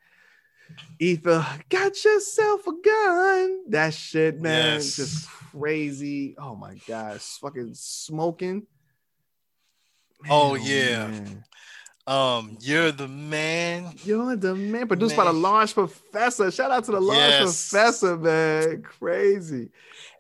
Ether, 0.98 1.46
got 1.68 2.02
yourself 2.04 2.66
a 2.66 2.72
gun. 2.82 3.70
That 3.70 3.92
shit, 3.94 4.40
man, 4.40 4.76
Yes. 4.76 4.96
just 4.96 5.28
crazy. 5.28 6.34
Oh 6.38 6.56
my 6.56 6.76
gosh, 6.88 7.38
fucking 7.38 7.74
smoking. 7.74 8.66
Oh, 10.30 10.54
Man, 10.54 10.62
yeah. 10.64 11.06
man. 11.08 11.44
Um, 12.06 12.58
you're 12.60 12.92
the 12.92 13.08
man. 13.08 13.94
You're 14.04 14.36
the 14.36 14.54
man. 14.54 14.88
Produced 14.88 15.16
by 15.16 15.24
the 15.24 15.32
Man. 15.32 15.42
Large 15.42 15.74
Professor. 15.74 16.50
Shout 16.50 16.70
out 16.70 16.84
to 16.84 16.92
the 16.92 17.00
Large 17.00 17.18
Yes. 17.18 17.70
Professor, 17.70 18.16
man. 18.16 18.82
Crazy. 18.82 19.70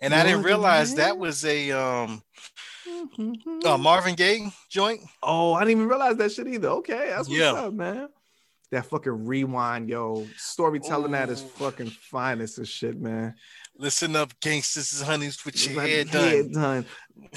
And 0.00 0.14
I 0.14 0.18
You're 0.18 0.26
didn't 0.26 0.42
the 0.42 0.46
realize 0.46 0.94
that 0.96 1.16
was 1.18 1.44
a 1.44 1.72
um 1.72 2.22
a 3.64 3.78
Marvin 3.78 4.14
Gaye 4.14 4.52
joint. 4.70 5.00
Oh, 5.22 5.52
I 5.54 5.60
didn't 5.60 5.78
even 5.78 5.88
realize 5.88 6.16
that 6.16 6.32
shit 6.32 6.46
either. 6.48 6.68
Okay, 6.68 7.06
that's 7.10 7.28
what's 7.28 7.38
Yeah. 7.40 7.52
up, 7.52 7.72
man. 7.74 8.08
That 8.70 8.86
fucking 8.86 9.26
rewind, 9.26 9.88
yo. 9.88 10.26
Storytelling 10.36 11.14
at 11.14 11.30
its 11.30 11.42
fucking 11.42 11.90
finest 11.90 12.58
and 12.58 12.66
shit, 12.66 13.00
man. 13.00 13.34
Listen 13.76 14.16
up, 14.16 14.32
gangsters 14.40 15.00
honeys, 15.02 15.44
with 15.44 15.68
your 15.70 15.80
head 15.82 16.08
head 16.08 16.50
done. 16.52 16.84
done. 17.22 17.34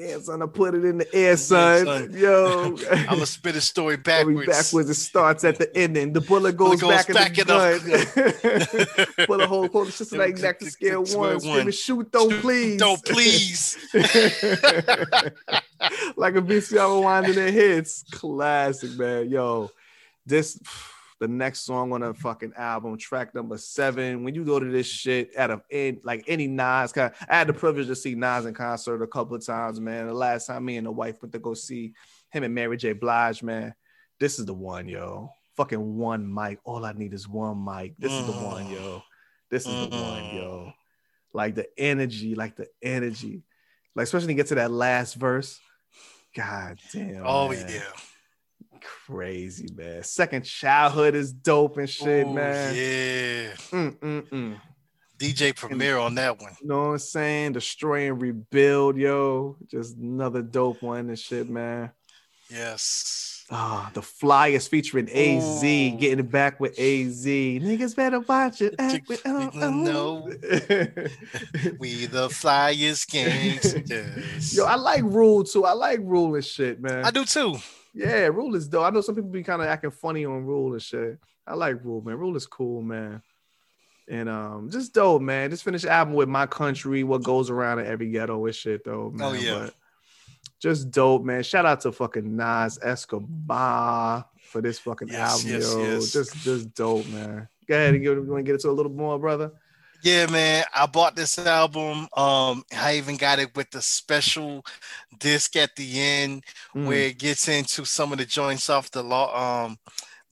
Yeah, 0.00 0.18
son, 0.18 0.40
I 0.40 0.46
put 0.46 0.74
it 0.74 0.82
in 0.82 0.96
the 0.96 1.14
air, 1.14 1.36
son. 1.36 1.84
son. 1.84 2.14
Yo. 2.14 2.74
I'm 2.90 3.04
gonna 3.04 3.26
spit 3.26 3.54
a 3.54 3.60
story 3.60 3.96
backwards. 3.98 4.46
backwards. 4.46 4.88
It 4.88 4.94
starts 4.94 5.44
at 5.44 5.58
the 5.58 5.76
ending. 5.76 6.14
The 6.14 6.22
bullet 6.22 6.56
goes, 6.56 6.80
Bullet 6.80 7.06
goes 7.06 7.14
back, 7.14 7.34
back 7.34 7.38
in 7.38 7.42
in 7.42 7.46
the 7.46 9.04
gun. 9.16 9.26
Pull 9.26 9.40
a 9.42 9.46
whole 9.46 9.68
quote. 9.68 9.88
It's 9.88 9.98
just 9.98 10.12
like 10.12 10.40
back 10.40 10.58
to 10.60 10.70
scale 10.70 11.04
one. 11.04 11.38
Screaming, 11.40 11.70
shoot, 11.72 12.10
don't 12.10 12.30
Shoot, 12.30 12.40
please. 12.40 12.78
Don't 12.78 13.04
please. 13.04 13.76
like 16.16 16.34
a 16.34 16.40
VCR 16.40 17.02
winding 17.02 17.34
their 17.34 17.52
hits. 17.52 18.02
Classic, 18.10 18.98
man. 18.98 19.28
Yo, 19.28 19.70
this 20.24 20.58
the 21.20 21.28
next 21.28 21.60
song 21.60 21.92
on 21.92 22.00
the 22.00 22.14
fucking 22.14 22.54
album, 22.56 22.96
track 22.98 23.34
number 23.34 23.58
seven. 23.58 24.24
When 24.24 24.34
you 24.34 24.44
go 24.44 24.58
to 24.58 24.66
this 24.66 24.86
shit 24.86 25.34
at 25.34 25.50
a 25.50 25.60
in, 25.70 26.00
like 26.02 26.24
any 26.26 26.46
Nas, 26.48 26.92
con- 26.92 27.12
I 27.28 27.36
had 27.36 27.46
the 27.46 27.52
privilege 27.52 27.86
to 27.88 27.94
see 27.94 28.14
Nas 28.14 28.46
in 28.46 28.54
concert 28.54 29.02
a 29.02 29.06
couple 29.06 29.36
of 29.36 29.44
times, 29.44 29.78
man. 29.80 30.06
The 30.06 30.14
last 30.14 30.46
time 30.46 30.64
me 30.64 30.78
and 30.78 30.86
the 30.86 30.90
wife 30.90 31.20
went 31.22 31.32
to 31.32 31.38
go 31.38 31.52
see 31.54 31.92
him 32.32 32.42
and 32.42 32.54
Mary 32.54 32.76
J. 32.76 32.94
Blige, 32.94 33.42
man. 33.42 33.74
This 34.18 34.38
is 34.38 34.46
the 34.46 34.54
one, 34.54 34.88
yo. 34.88 35.30
fucking 35.56 35.98
one 35.98 36.32
mic. 36.32 36.58
All 36.64 36.86
I 36.86 36.92
need 36.92 37.12
is 37.12 37.28
one 37.28 37.62
mic. 37.62 37.94
This 37.98 38.12
is 38.12 38.24
the 38.24 38.32
one, 38.32 38.64
Mm. 38.64 38.72
yo. 38.72 39.02
This 39.50 39.66
is 39.66 39.72
the 39.90 39.94
one, 39.96 40.22
Mm. 40.22 40.34
yo. 40.34 40.72
Like 41.34 41.54
the 41.54 41.66
energy, 41.76 42.34
like 42.34 42.56
the 42.56 42.66
energy, 42.82 43.42
like 43.94 44.04
especially 44.04 44.28
when 44.28 44.36
you 44.36 44.42
get 44.42 44.46
to 44.48 44.54
that 44.54 44.70
last 44.70 45.14
verse. 45.16 45.60
God 46.34 46.78
damn. 46.94 47.24
Oh 47.26 47.48
man. 47.50 47.66
yeah. 47.68 47.82
Crazy 48.80 49.68
man. 49.74 50.02
Second 50.02 50.44
childhood 50.44 51.14
is 51.14 51.32
dope 51.32 51.76
and 51.78 51.88
shit, 51.88 52.26
Ooh, 52.26 52.32
man. 52.34 52.74
Yeah. 52.74 53.52
Mm, 53.70 53.98
mm, 53.98 54.28
mm. 54.28 54.60
DJ 55.18 55.54
Premier 55.54 55.98
on 55.98 56.14
that 56.14 56.40
one. 56.40 56.56
You 56.62 56.68
know 56.68 56.78
what 56.78 56.90
I'm 56.92 56.98
saying? 56.98 57.52
Destroy 57.52 58.08
and 58.08 58.20
rebuild, 58.20 58.96
yo. 58.96 59.56
Just 59.70 59.96
another 59.96 60.42
dope 60.42 60.80
one 60.82 61.08
and 61.08 61.18
shit, 61.18 61.48
man. 61.48 61.90
Yes. 62.50 63.44
Ah, 63.52 63.90
the 63.94 64.00
flyers 64.02 64.68
featuring 64.68 65.08
AZ, 65.10 65.60
getting 65.60 66.20
it 66.20 66.30
back 66.30 66.60
with 66.60 66.70
AZ. 66.78 67.26
Niggas 67.26 67.96
better 67.96 68.20
watch 68.20 68.62
it. 68.62 68.76
act 68.78 69.08
with- 69.08 69.22
oh, 69.24 69.50
oh. 69.52 69.70
No. 69.70 70.30
We 71.80 72.06
the 72.06 72.28
Flyers 72.30 73.04
gangsters. 73.10 74.56
Yo, 74.56 74.64
I 74.64 74.76
like 74.76 75.02
Rule 75.02 75.42
too. 75.42 75.64
I 75.64 75.72
like 75.72 75.98
Rule 76.00 76.36
and 76.36 76.44
shit, 76.44 76.80
man. 76.80 77.04
I 77.04 77.10
do 77.10 77.24
too. 77.24 77.56
Yeah, 77.94 78.26
Rule 78.26 78.54
is 78.54 78.68
dope. 78.68 78.84
I 78.84 78.90
know 78.90 79.00
some 79.00 79.14
people 79.14 79.30
be 79.30 79.42
kind 79.42 79.60
of 79.62 79.68
acting 79.68 79.90
funny 79.90 80.24
on 80.24 80.44
Rule 80.44 80.72
and 80.72 80.82
shit. 80.82 81.18
I 81.46 81.54
like 81.54 81.84
Rule, 81.84 82.00
man. 82.02 82.16
Rule 82.18 82.36
is 82.36 82.46
cool, 82.46 82.82
man. 82.82 83.22
And 84.08 84.28
um, 84.28 84.70
just 84.70 84.92
dope, 84.94 85.22
man. 85.22 85.50
Just 85.50 85.64
finished 85.64 85.84
album 85.84 86.14
with 86.14 86.28
my 86.28 86.46
country, 86.46 87.04
what 87.04 87.22
goes 87.22 87.50
around 87.50 87.78
in 87.80 87.86
every 87.86 88.10
ghetto 88.10 88.44
and 88.44 88.54
shit, 88.54 88.84
though. 88.84 89.10
Man. 89.14 89.28
Oh, 89.28 89.32
yeah. 89.32 89.58
But 89.66 89.74
just 90.60 90.90
dope, 90.90 91.24
man. 91.24 91.42
Shout 91.42 91.66
out 91.66 91.80
to 91.82 91.92
fucking 91.92 92.36
Nas 92.36 92.78
Escobar 92.82 94.26
for 94.42 94.60
this 94.60 94.78
fucking 94.78 95.08
Yes, 95.08 95.30
album, 95.44 95.50
yes, 95.50 95.72
yo. 95.72 95.82
yes. 95.82 96.12
Just 96.12 96.34
just 96.36 96.74
dope, 96.74 97.06
man. 97.08 97.48
Go 97.66 97.74
ahead 97.74 97.94
and 97.94 98.02
get, 98.02 98.12
you 98.12 98.22
want 98.24 98.40
to 98.40 98.42
get 98.42 98.54
into 98.54 98.68
a 98.68 98.72
little 98.72 98.92
more, 98.92 99.18
brother. 99.18 99.52
Yeah, 100.02 100.26
man. 100.30 100.64
I 100.74 100.86
bought 100.86 101.16
this 101.16 101.38
album. 101.38 102.08
Um, 102.16 102.62
I 102.76 102.96
even 102.96 103.16
got 103.16 103.38
it 103.38 103.54
with 103.56 103.70
the 103.70 103.82
special 103.82 104.64
disc 105.18 105.56
at 105.56 105.76
the 105.76 106.00
end 106.00 106.44
Mm. 106.74 106.84
where 106.84 107.08
it 107.08 107.18
gets 107.18 107.48
into 107.48 107.84
some 107.84 108.12
of 108.12 108.18
the 108.18 108.24
joints 108.24 108.68
off 108.70 108.90
the 108.90 109.02
law 109.02 109.64
um 109.66 109.78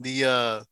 the 0.00 0.24
uh 0.24 0.62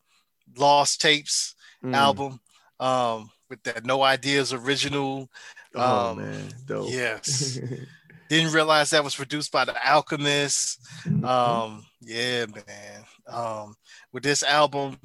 lost 0.56 1.00
tapes 1.00 1.54
Mm. 1.82 1.92
album 1.92 2.40
um 2.80 3.30
with 3.48 3.62
that 3.64 3.84
no 3.84 4.02
ideas 4.02 4.52
original 4.52 5.28
Oh 5.74 6.08
um, 6.08 6.10
man, 6.10 6.54
dope. 6.66 6.94
yes 6.94 7.60
didn't 8.28 8.52
realize 8.52 8.90
that 8.90 9.04
was 9.04 9.14
produced 9.16 9.52
by 9.52 9.64
the 9.64 9.74
alchemist 9.86 10.80
Mhm. 11.06 11.62
um 11.62 11.84
yeah 12.00 12.46
man 12.46 13.04
um 13.28 13.74
with 14.12 14.22
this 14.24 14.42
album 14.42 14.98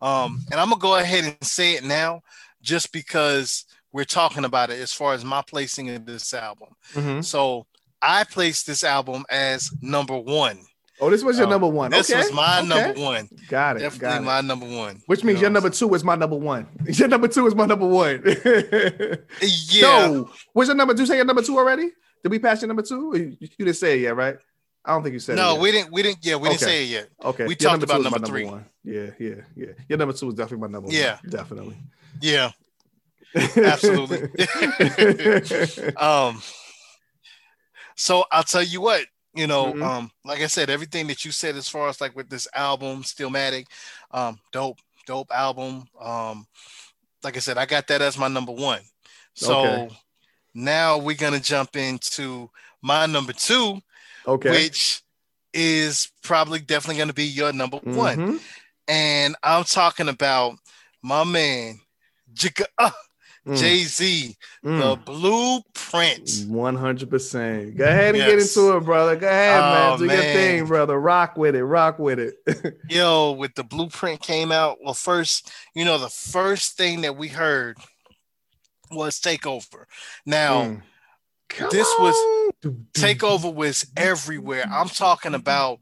um 0.00 0.38
and 0.50 0.60
i'm 0.60 0.68
gonna 0.70 0.80
go 0.80 0.96
ahead 0.96 1.24
and 1.24 1.36
say 1.44 1.74
it 1.74 1.84
now 1.84 2.20
just 2.64 2.92
because 2.92 3.64
we're 3.92 4.04
talking 4.04 4.44
about 4.44 4.70
it 4.70 4.80
as 4.80 4.92
far 4.92 5.14
as 5.14 5.24
my 5.24 5.42
placing 5.46 5.88
of 5.90 6.04
this 6.06 6.34
album 6.34 6.70
Mhm. 6.94 7.24
so 7.24 7.66
i 8.02 8.24
placed 8.24 8.66
this 8.66 8.82
album 8.82 9.24
as 9.30 9.70
number 9.80 10.18
one 10.18 10.58
Oh, 11.00 11.10
this 11.10 11.24
was 11.24 11.36
your 11.38 11.46
Um, 11.46 11.50
number 11.50 11.66
one. 11.66 11.90
this 11.90 12.08
okay. 12.08 12.20
was 12.20 12.32
my 12.32 12.58
okay. 12.60 12.68
number 12.68 13.00
one 13.00 13.28
Got 13.48 13.76
it. 13.76 13.80
definitely 13.80 13.98
got 14.08 14.22
it. 14.22 14.24
my 14.24 14.40
number 14.42 14.66
one 14.66 15.02
Which 15.06 15.24
means 15.24 15.38
You 15.40 15.42
your 15.46 15.50
number 15.50 15.68
two 15.68 15.92
is 15.94 16.04
my 16.04 16.14
number 16.14 16.36
one. 16.36 16.68
Your 16.86 17.08
number 17.08 17.26
two 17.26 17.46
is 17.48 17.54
my 17.56 17.66
number 17.66 17.86
one. 17.86 18.22
yeah 19.72 20.06
No, 20.06 20.30
what's 20.52 20.68
your 20.68 20.76
number? 20.76 20.94
Did 20.94 21.00
you 21.00 21.06
say 21.06 21.16
your 21.16 21.24
number 21.24 21.42
two 21.42 21.58
already? 21.58 21.90
Did 22.22 22.30
we 22.30 22.38
pass 22.38 22.62
your 22.62 22.68
number 22.68 22.82
two? 22.82 23.12
You, 23.16 23.36
you 23.40 23.48
didn't 23.66 23.74
say 23.74 23.98
it 23.98 24.02
yet, 24.02 24.14
right? 24.16 24.36
I 24.84 24.92
don't 24.92 25.02
think 25.02 25.14
you 25.14 25.18
said 25.18 25.34
it. 25.34 25.36
no 25.40 25.56
we 25.56 25.72
didn't 25.72 25.92
we 25.92 26.02
didn't 26.02 26.18
yeah 26.24 26.36
we 26.36 26.48
didn't 26.50 26.60
say 26.60 26.84
it 26.84 26.88
yet 26.88 27.08
Okay, 27.24 27.44
we 27.44 27.56
your 27.58 27.70
talked 27.70 27.80
two 27.80 27.84
about 27.84 28.02
my 28.02 28.10
number 28.10 28.26
three. 28.26 28.44
one. 28.44 28.66
Yeah, 28.84 29.10
yeah, 29.18 29.34
yeah. 29.56 29.66
Your 29.88 29.98
number 29.98 30.12
two 30.14 30.28
is 30.28 30.34
definitely 30.34 30.68
my 30.68 30.72
number 30.72 30.88
one. 30.88 30.94
Yeah. 30.94 31.14
one. 31.22 31.30
Definitely. 31.30 31.76
yeah 32.20 32.50
Absolutely. 33.56 34.28
um 35.96 36.40
so 37.96 38.24
i'll 38.30 38.42
tell 38.42 38.62
you 38.62 38.80
what 38.80 39.04
you 39.34 39.46
know 39.46 39.72
Mhm. 39.72 39.82
um 39.82 40.10
like 40.24 40.40
i 40.40 40.46
said 40.46 40.70
everything 40.70 41.06
that 41.08 41.24
you 41.24 41.30
said 41.32 41.56
as 41.56 41.68
far 41.68 41.88
as 41.88 42.00
like 42.00 42.14
with 42.16 42.28
this 42.28 42.46
album 42.54 43.02
stillmatic 43.02 43.66
um 44.10 44.38
dope 44.52 44.78
dope 45.06 45.30
album 45.32 45.84
um 46.00 46.46
like 47.22 47.36
i 47.36 47.40
said 47.40 47.58
i 47.58 47.66
got 47.66 47.86
that 47.88 48.02
as 48.02 48.18
my 48.18 48.28
number 48.28 48.52
one 48.52 48.80
so 49.34 49.60
Okay. 49.60 49.94
now 50.54 50.98
we're 50.98 51.16
gonna 51.16 51.40
jump 51.40 51.76
into 51.76 52.50
my 52.82 53.06
number 53.06 53.32
two 53.32 53.80
okay. 54.26 54.50
which 54.50 55.02
is 55.52 56.10
probably 56.22 56.58
definitely 56.58 56.98
gonna 56.98 57.12
be 57.12 57.24
your 57.24 57.52
number 57.52 57.76
one 57.78 58.16
Mhm. 58.16 58.40
and 58.88 59.36
i'm 59.42 59.64
talking 59.64 60.08
about 60.08 60.56
my 61.02 61.24
man 61.24 61.80
Jigga- 62.34 62.66
uh, 62.78 62.90
Mm, 63.46 63.58
jay-z 63.58 64.34
mm. 64.64 64.80
the 64.80 64.96
blueprint 65.04 66.46
One 66.48 66.76
hundred 66.76 67.10
percent. 67.10 67.76
Go 67.76 67.84
ahead 67.84 68.14
and 68.14 68.24
get 68.24 68.38
into 68.38 68.74
it, 68.74 68.80
brother. 68.84 69.16
Go 69.16 69.26
ahead, 69.28 69.60
Oh, 69.60 69.62
man. 69.62 69.98
Do 69.98 70.04
your 70.06 70.22
thing, 70.22 70.66
brother. 70.66 70.98
Rock 70.98 71.36
with 71.36 71.54
it. 71.54 71.62
Rock 71.62 71.98
with 71.98 72.18
it. 72.18 72.36
yo 72.88 73.32
with 73.32 73.54
the 73.54 73.62
blueprint 73.62 74.22
came 74.22 74.50
out 74.50 74.78
well 74.82 74.94
first 74.94 75.50
you 75.74 75.84
know 75.84 75.98
the 75.98 76.08
first 76.08 76.78
thing 76.78 77.02
that 77.02 77.18
we 77.18 77.28
heard 77.28 77.76
was 78.90 79.20
takeover 79.20 79.84
now 80.24 80.62
Mm. 80.62 80.82
This 81.70 81.86
was- 82.00 82.14
on. 82.16 82.43
Takeover 82.94 83.52
was 83.52 83.86
everywhere. 83.96 84.66
I'm 84.72 84.88
talking 84.88 85.34
about 85.34 85.80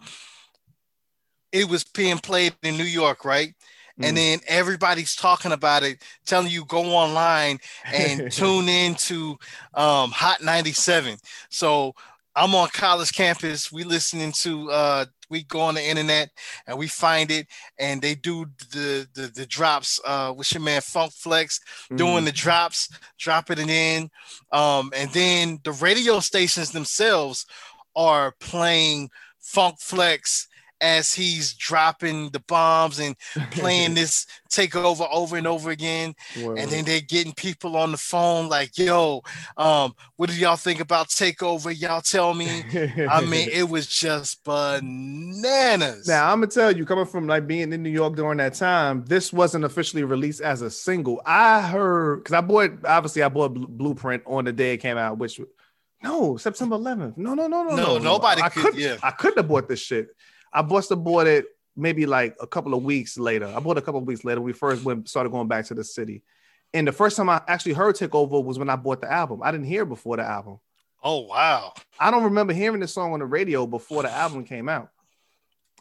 it 1.53 1.69
was 1.69 1.85
being 1.85 2.19
played 2.19 2.55
in 2.63 2.77
new 2.77 2.85
york 2.85 3.25
right? 3.25 3.55
And 4.01 4.17
Mm. 4.17 4.17
then 4.17 4.41
everybody's 4.49 5.15
talking 5.15 5.53
about 5.53 5.83
it 5.83 6.03
telling 6.25 6.51
you 6.51 6.65
go 6.65 6.83
online 6.95 7.59
and 7.91 8.25
tune 8.31 8.69
in 8.69 8.95
to 8.95 9.39
um, 9.75 10.11
hot 10.11 10.43
97 10.43 11.19
so 11.51 11.95
i'm 12.35 12.55
on 12.55 12.69
college 12.69 13.13
campus. 13.13 13.71
We 13.71 13.85
listening 13.85 14.33
to 14.33 14.71
uh 14.71 15.05
we 15.33 15.43
go 15.45 15.61
on 15.61 15.75
the 15.75 15.83
internet 15.85 16.31
and 16.67 16.79
we 16.79 16.87
find 16.87 17.31
it 17.33 17.49
and 17.79 18.01
they 18.03 18.15
do 18.15 18.47
the 18.71 19.09
the, 19.15 19.33
the 19.35 19.47
drops 19.47 19.99
uh 20.07 20.33
with 20.37 20.53
your 20.55 20.63
man 20.63 20.81
funk 20.83 21.13
flex 21.13 21.59
Mm. 21.91 21.97
doing 21.97 22.25
the 22.25 22.33
drops 22.33 22.89
dropping 23.19 23.59
it 23.59 23.71
in 23.71 24.11
um 24.53 24.93
and 24.95 25.11
then 25.13 25.59
the 25.65 25.73
radio 25.73 26.21
stations 26.21 26.71
themselves 26.71 27.47
are 27.97 28.35
playing 28.41 29.11
funk 29.41 29.77
flex 29.81 30.47
as 30.83 31.15
he's 31.15 31.55
dropping 31.55 32.29
the 32.31 32.41
bombs 32.41 32.99
and 32.99 33.17
playing 33.53 33.95
this 34.01 34.27
takeover 34.51 35.09
over 35.11 35.37
and 35.39 35.47
over 35.47 35.71
again 35.71 36.15
and 36.37 36.69
then 36.71 36.85
they're 36.85 37.01
getting 37.01 37.33
people 37.33 37.75
on 37.77 37.91
the 37.93 37.97
phone 37.97 38.49
like 38.51 38.77
yo 38.77 39.23
um 39.57 39.95
what 40.17 40.29
do 40.29 40.37
y'all 40.37 40.57
think 40.57 40.79
about 40.81 41.09
takeover 41.09 41.73
y'all 41.75 42.03
tell 42.03 42.35
me 42.35 42.63
i 43.09 43.25
mean 43.25 43.49
it 43.53 43.67
was 43.67 43.87
just 43.87 44.45
bananas 44.45 46.07
Now 46.09 46.31
I'm 46.31 46.41
gonna 46.41 46.49
tell 46.49 46.77
you, 46.77 46.85
coming 46.85 47.07
from 47.07 47.27
like 47.27 47.47
being 47.47 47.73
in 47.73 47.83
New 47.83 47.91
York 47.91 48.17
during 48.17 48.39
that 48.39 48.55
time, 48.55 49.05
this 49.07 49.33
wasn't 49.33 49.65
officially 49.65 50.05
released 50.05 50.41
as 50.41 50.63
a 50.63 50.71
single. 50.71 51.23
I 51.25 51.63
heard 51.63 52.19
because 52.19 52.35
I 52.35 52.41
bought 52.41 52.71
obviously 52.85 53.23
I 53.23 53.29
bought 53.29 53.55
Blueprint 53.55 54.23
on 54.27 54.45
the 54.45 54.53
day 54.53 54.75
it 54.75 54.79
came 54.79 54.99
out, 54.99 55.19
which 55.19 55.41
no 56.03 56.37
September 56.37 56.77
11th. 56.77 57.17
No, 57.17 57.35
no, 57.35 57.47
no, 57.47 57.63
no, 57.63 57.77
No, 57.77 57.85
no. 57.85 57.99
nobody 57.99 58.43
I 58.43 58.49
could- 58.49 58.63
couldn't- 58.65 58.81
yeah. 58.81 58.97
I 59.03 59.13
couldn't 59.13 59.39
have 59.39 59.49
bought 59.49 59.69
this 59.69 59.81
shit. 59.81 60.09
I 60.53 60.63
must 60.63 60.91
have 60.91 61.03
bought 61.03 61.27
it 61.27 61.47
maybe 61.77 62.05
like 62.07 62.37
a 62.41 62.47
couple 62.47 62.75
of 62.75 62.83
weeks 62.83 63.17
later. 63.19 63.47
I 63.47 63.59
bought 63.61 63.79
a 63.79 63.83
couple 63.83 64.01
of 64.01 64.07
weeks 64.07 64.25
later. 64.25 64.41
We 64.41 64.53
first 64.53 64.85
went 64.85 65.09
started 65.09 65.31
going 65.31 65.49
back 65.49 65.65
to 65.67 65.75
the 65.75 65.85
city, 65.85 66.23
and 66.75 66.87
the 66.87 66.93
first 66.93 67.17
time 67.17 67.29
I 67.29 67.41
actually 67.49 67.73
heard 67.73 67.97
Takeover 67.97 68.43
was 68.45 68.59
when 68.59 68.69
I 68.71 68.77
bought 68.77 69.01
the 69.01 69.11
album. 69.11 69.41
I 69.43 69.51
didn't 69.51 69.67
hear 69.67 69.85
before 69.85 70.17
the 70.17 70.25
album. 70.25 70.59
oh 71.03 71.21
wow 71.27 71.73
I 71.99 72.11
don't 72.11 72.25
remember 72.25 72.53
hearing 72.53 72.81
the 72.81 72.89
song 72.89 73.13
on 73.13 73.19
the 73.21 73.27
radio 73.27 73.67
before 73.67 74.03
the 74.03 74.11
album 74.11 74.45
came 74.45 74.69
out. 74.69 74.91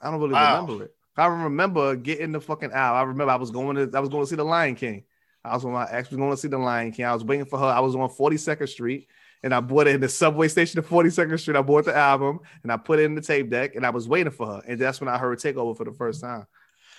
I 0.01 0.09
don't 0.09 0.19
really 0.19 0.33
Wow. 0.33 0.61
remember 0.65 0.85
it. 0.85 0.95
I 1.17 1.25
remember 1.27 1.95
getting 1.95 2.31
the 2.31 2.39
fucking 2.41 2.71
album. 2.71 2.97
I 2.99 3.03
remember 3.03 3.31
I 3.31 3.35
was 3.35 3.51
going 3.51 3.75
to 3.75 3.95
I 3.95 3.99
was 3.99 4.09
going 4.09 4.23
to 4.23 4.27
see 4.29 4.35
the 4.37 4.43
Lion 4.45 4.75
King. 4.75 5.03
I 5.43 5.53
was 5.55 5.63
when 5.65 5.73
my 5.73 5.87
ex 5.91 6.09
was 6.09 6.17
going 6.17 6.31
to 6.31 6.37
see 6.37 6.47
the 6.47 6.57
Lion 6.57 6.91
King. 6.91 7.05
I 7.05 7.13
was 7.13 7.23
waiting 7.23 7.45
for 7.45 7.59
her. 7.59 7.65
I 7.65 7.79
was 7.81 7.95
on 7.95 8.09
42nd 8.09 8.69
Street 8.69 9.07
and 9.43 9.53
I 9.53 9.59
bought 9.59 9.87
it 9.87 9.95
in 9.95 10.01
the 10.01 10.09
subway 10.09 10.47
station 10.47 10.79
of 10.79 10.87
42nd 10.87 11.39
Street. 11.39 11.57
I 11.57 11.61
bought 11.61 11.85
the 11.85 11.95
album 11.95 12.39
and 12.63 12.71
I 12.71 12.77
put 12.77 12.99
it 12.99 13.03
in 13.03 13.15
the 13.15 13.21
tape 13.21 13.49
deck 13.49 13.75
and 13.75 13.85
I 13.85 13.89
was 13.89 14.07
waiting 14.07 14.31
for 14.31 14.45
her. 14.45 14.61
And 14.67 14.79
that's 14.79 15.01
when 15.01 15.09
I 15.09 15.17
heard 15.17 15.39
Takeover 15.39 15.75
for 15.75 15.85
the 15.85 15.93
first 15.93 16.21
time. 16.21 16.45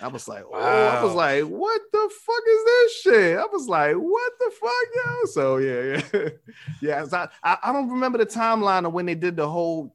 I 0.00 0.08
was 0.08 0.26
like, 0.26 0.44
oh, 0.52 0.58
I 0.58 1.02
was 1.04 1.14
like, 1.14 1.44
what 1.44 1.80
the 1.92 2.10
fuck 2.26 2.42
is 2.48 2.64
this 2.64 3.00
shit? 3.02 3.38
I 3.38 3.46
was 3.46 3.68
like, 3.68 3.94
what 3.94 4.32
the 4.40 4.50
fuck, 4.60 4.72
yo? 4.96 5.24
So 5.26 5.56
yeah, 5.58 6.02
yeah, 6.12 6.28
yeah. 6.80 7.04
so 7.04 7.18
I, 7.18 7.28
I, 7.44 7.58
I 7.62 7.72
don't 7.72 7.88
remember 7.88 8.18
the 8.18 8.26
timeline 8.26 8.84
of 8.84 8.92
when 8.92 9.06
they 9.06 9.14
did 9.14 9.36
the 9.36 9.48
whole. 9.48 9.94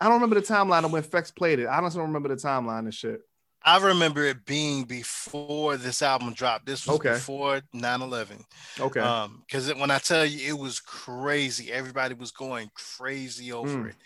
I 0.00 0.04
don't 0.04 0.14
remember 0.14 0.36
the 0.36 0.46
timeline 0.46 0.84
of 0.84 0.92
when 0.92 1.02
Fex 1.02 1.34
played 1.34 1.58
it. 1.58 1.66
I 1.66 1.80
don't 1.80 1.94
remember 1.96 2.28
the 2.28 2.36
timeline 2.36 2.80
and 2.80 2.94
shit. 2.94 3.20
I 3.64 3.78
remember 3.78 4.24
it 4.24 4.44
being 4.44 4.84
before 4.84 5.76
this 5.76 6.02
album 6.02 6.32
dropped 6.32 6.66
this 6.66 6.86
was 6.86 6.96
Okay. 6.96 7.10
before 7.10 7.60
9-11 7.74 8.44
Okay. 8.80 9.00
um 9.00 9.42
because 9.46 9.72
when 9.74 9.90
i 9.90 9.98
tell 9.98 10.24
you 10.24 10.54
it 10.54 10.58
was 10.58 10.80
crazy 10.80 11.72
everybody 11.72 12.14
was 12.14 12.30
going 12.30 12.70
crazy 12.74 13.52
over 13.52 13.84
Mm. 13.84 13.88
it 13.90 13.96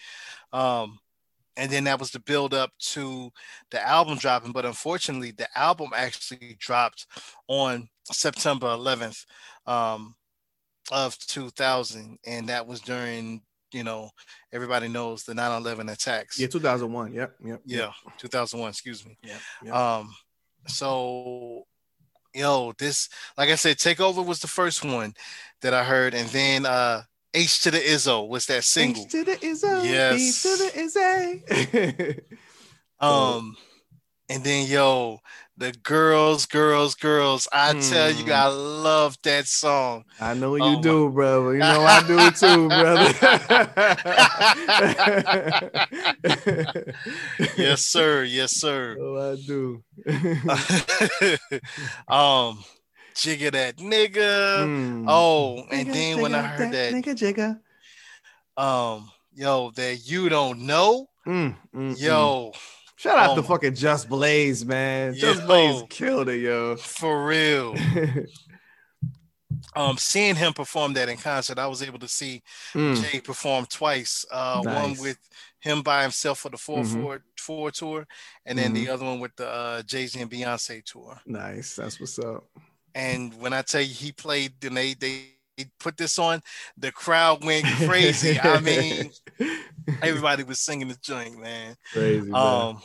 um 0.59 0.99
and 1.57 1.71
then 1.71 1.85
that 1.85 2.01
was 2.01 2.11
the 2.11 2.19
build 2.21 2.55
up 2.55 2.71
to 2.79 3.31
the 3.71 3.87
album 3.87 4.17
dropping. 4.17 4.53
But 4.53 4.65
unfortunately, 4.65 5.33
the 5.33 5.47
album 5.55 5.91
actually 5.95 6.57
dropped 6.59 7.07
on 7.47 7.91
September 8.05 8.69
11th 8.69 9.27
um, 9.67 10.15
of 10.91 11.19
2000, 11.19 12.19
and 12.27 12.49
that 12.49 12.67
was 12.67 12.81
during 12.81 13.43
you 13.73 13.85
know 13.85 14.11
everybody 14.53 14.89
knows 14.89 15.25
the 15.25 15.35
9/11 15.35 15.91
attacks. 15.91 16.39
Yeah, 16.39 16.47
2001. 16.47 17.13
Yep. 17.13 17.35
Yep. 17.45 17.61
Yeah, 17.65 17.93
2001. 18.19 18.71
Excuse 18.71 19.05
me. 19.05 19.17
Yeah. 19.23 19.39
yeah. 19.65 19.97
Um, 19.99 20.15
so 20.67 21.65
yo, 22.35 22.73
this 22.79 23.09
like 23.37 23.51
I 23.51 23.57
said, 23.57 23.79
Takeover 23.79 24.25
was 24.25 24.41
the 24.41 24.49
first 24.49 24.85
one 24.85 25.15
that 25.61 25.75
I 25.75 25.85
heard, 25.85 26.15
and 26.15 26.29
then 26.31 26.67
uh 26.67 27.03
H 27.35 27.63
to 27.63 27.71
the 27.71 27.79
Izzo 27.79 28.29
was 28.29 28.47
that 28.47 28.65
single. 28.65 29.05
H 29.05 29.11
to 29.11 29.25
the 29.25 29.37
Izzo. 29.37 29.85
Yes. 29.85 30.43
B 30.43 30.51
to 30.51 30.57
the 30.63 30.81
Izzy. 30.81 32.21
Um, 33.03 33.57
and 34.29 34.45
then 34.45 34.69
yo, 34.69 35.19
the 35.63 35.73
girls, 35.83 36.45
girls, 36.47 36.95
girls. 36.95 37.49
I 37.53 37.73
tell 37.75 38.11
you, 38.11 38.25
Hmm. 38.25 38.33
I 38.33 38.47
love 38.49 39.17
that 39.23 39.47
song. 39.47 40.05
I 40.21 40.35
know 40.35 40.57
you 40.57 40.63
Oh, 40.65 40.75
my- 40.77 40.81
do, 40.83 41.11
brother. 41.11 41.53
You 41.55 41.61
know 41.61 41.85
I 41.87 42.03
do 42.07 42.31
too, 42.33 42.69
brother. 42.69 43.13
Yes, 47.57 47.83
sir. 47.85 48.25
Yes, 48.25 48.53
sir. 48.53 48.97
Oh, 49.03 49.33
I 49.33 49.37
do. 49.37 49.83
um, 52.09 52.65
jigga 53.15 53.51
that 53.53 53.77
nigga. 53.77 54.67
Mm. 54.67 55.05
Oh, 55.09 55.65
and 55.71 55.93
then 55.93 56.21
when 56.21 56.35
I 56.35 56.43
heard 56.43 56.73
that, 56.73 56.95
nigga 56.95 57.15
jigga. 57.17 57.61
um, 58.57 59.11
yo, 59.35 59.71
that 59.77 60.07
you 60.07 60.29
don't 60.29 60.61
know, 60.67 61.09
Mm, 61.27 61.55
mm, 61.75 61.93
mm. 61.95 62.01
yo, 62.01 62.53
Shout 63.03 63.19
out 63.19 63.31
oh 63.31 63.35
to 63.35 63.43
fucking 63.43 63.75
Just 63.75 64.09
Blaze, 64.09 64.65
man. 64.65 65.13
Just 65.15 65.41
Yo. 65.41 65.47
Blaze 65.49 65.83
killed 65.91 66.29
it, 66.29 66.39
yo. 66.39 66.77
for 66.77 67.27
real. 67.27 67.75
um, 69.75 69.97
seeing 69.97 70.37
him 70.37 70.53
perform 70.53 70.93
that 70.93 71.09
in 71.09 71.17
concert, 71.17 71.59
I 71.59 71.67
was 71.67 71.83
able 71.83 71.99
to 71.99 72.07
see 72.07 72.43
Mm, 72.75 73.03
Jay 73.03 73.19
perform 73.21 73.67
twice. 73.67 74.25
Uh, 74.31 74.61
one 74.63 74.97
with 75.01 75.19
him 75.59 75.83
by 75.83 76.03
himself 76.03 76.39
for 76.39 76.51
the 76.51 76.57
4 76.57 76.85
Mhm. 76.85 77.03
4 77.03 77.23
4 77.39 77.71
tour, 77.73 78.07
and 78.47 78.57
then 78.57 78.73
Mm-hmm. 78.73 78.85
the 78.85 78.89
other 78.91 79.05
one 79.05 79.19
with 79.19 79.35
the 79.35 79.49
uh, 79.49 79.83
Jay 79.83 80.07
Z 80.07 80.21
and 80.21 80.31
Beyonce 80.31 80.85
tour. 80.85 81.21
nice. 81.27 81.75
That's 81.75 81.99
what's 81.99 82.21
up. 82.21 82.45
And 82.95 83.35
when 83.41 83.53
I 83.53 83.63
tell 83.63 83.81
you 83.81 83.93
he 83.93 84.13
played, 84.13 84.53
then 84.61 84.75
they 84.75 84.95
they 84.95 85.09
he 85.09 85.33
put 85.79 85.97
this 85.97 86.19
on, 86.19 86.43
the 86.77 86.93
crowd 86.93 87.45
went 87.45 87.65
crazy. 87.65 88.39
I 88.41 88.61
mean, 88.61 89.11
everybody 90.03 90.45
was 90.45 90.61
singing 90.61 90.89
the 90.89 90.97
joint, 91.03 91.39
man. 91.39 91.77
crazy. 91.93 92.31
man. 92.31 92.35
Um, 92.35 92.83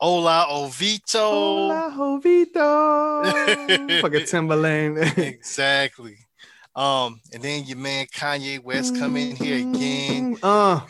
Ola 0.00 0.46
Ovito. 0.50 1.20
Hola, 1.20 1.92
Jovito. 1.96 4.00
fucking 4.02 4.26
Timberland. 4.26 4.98
exactly. 5.18 6.16
Um, 6.76 7.20
and 7.32 7.42
then 7.42 7.64
your 7.64 7.78
man 7.78 8.06
Kanye 8.06 8.62
West 8.62 8.98
come 8.98 9.16
in 9.16 9.36
here 9.36 9.58
again. 9.58 10.36
Uh. 10.42 10.80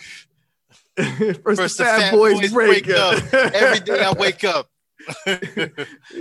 First, 0.97 1.43
First 1.43 1.79
the 1.79 1.85
Fat, 1.85 2.13
Boys, 2.13 2.53
break, 2.53 2.89
up. 2.89 3.21
Every 3.35 3.81
day 3.81 4.01
I 4.01 4.13
wake 4.13 4.45
up, 4.45 4.69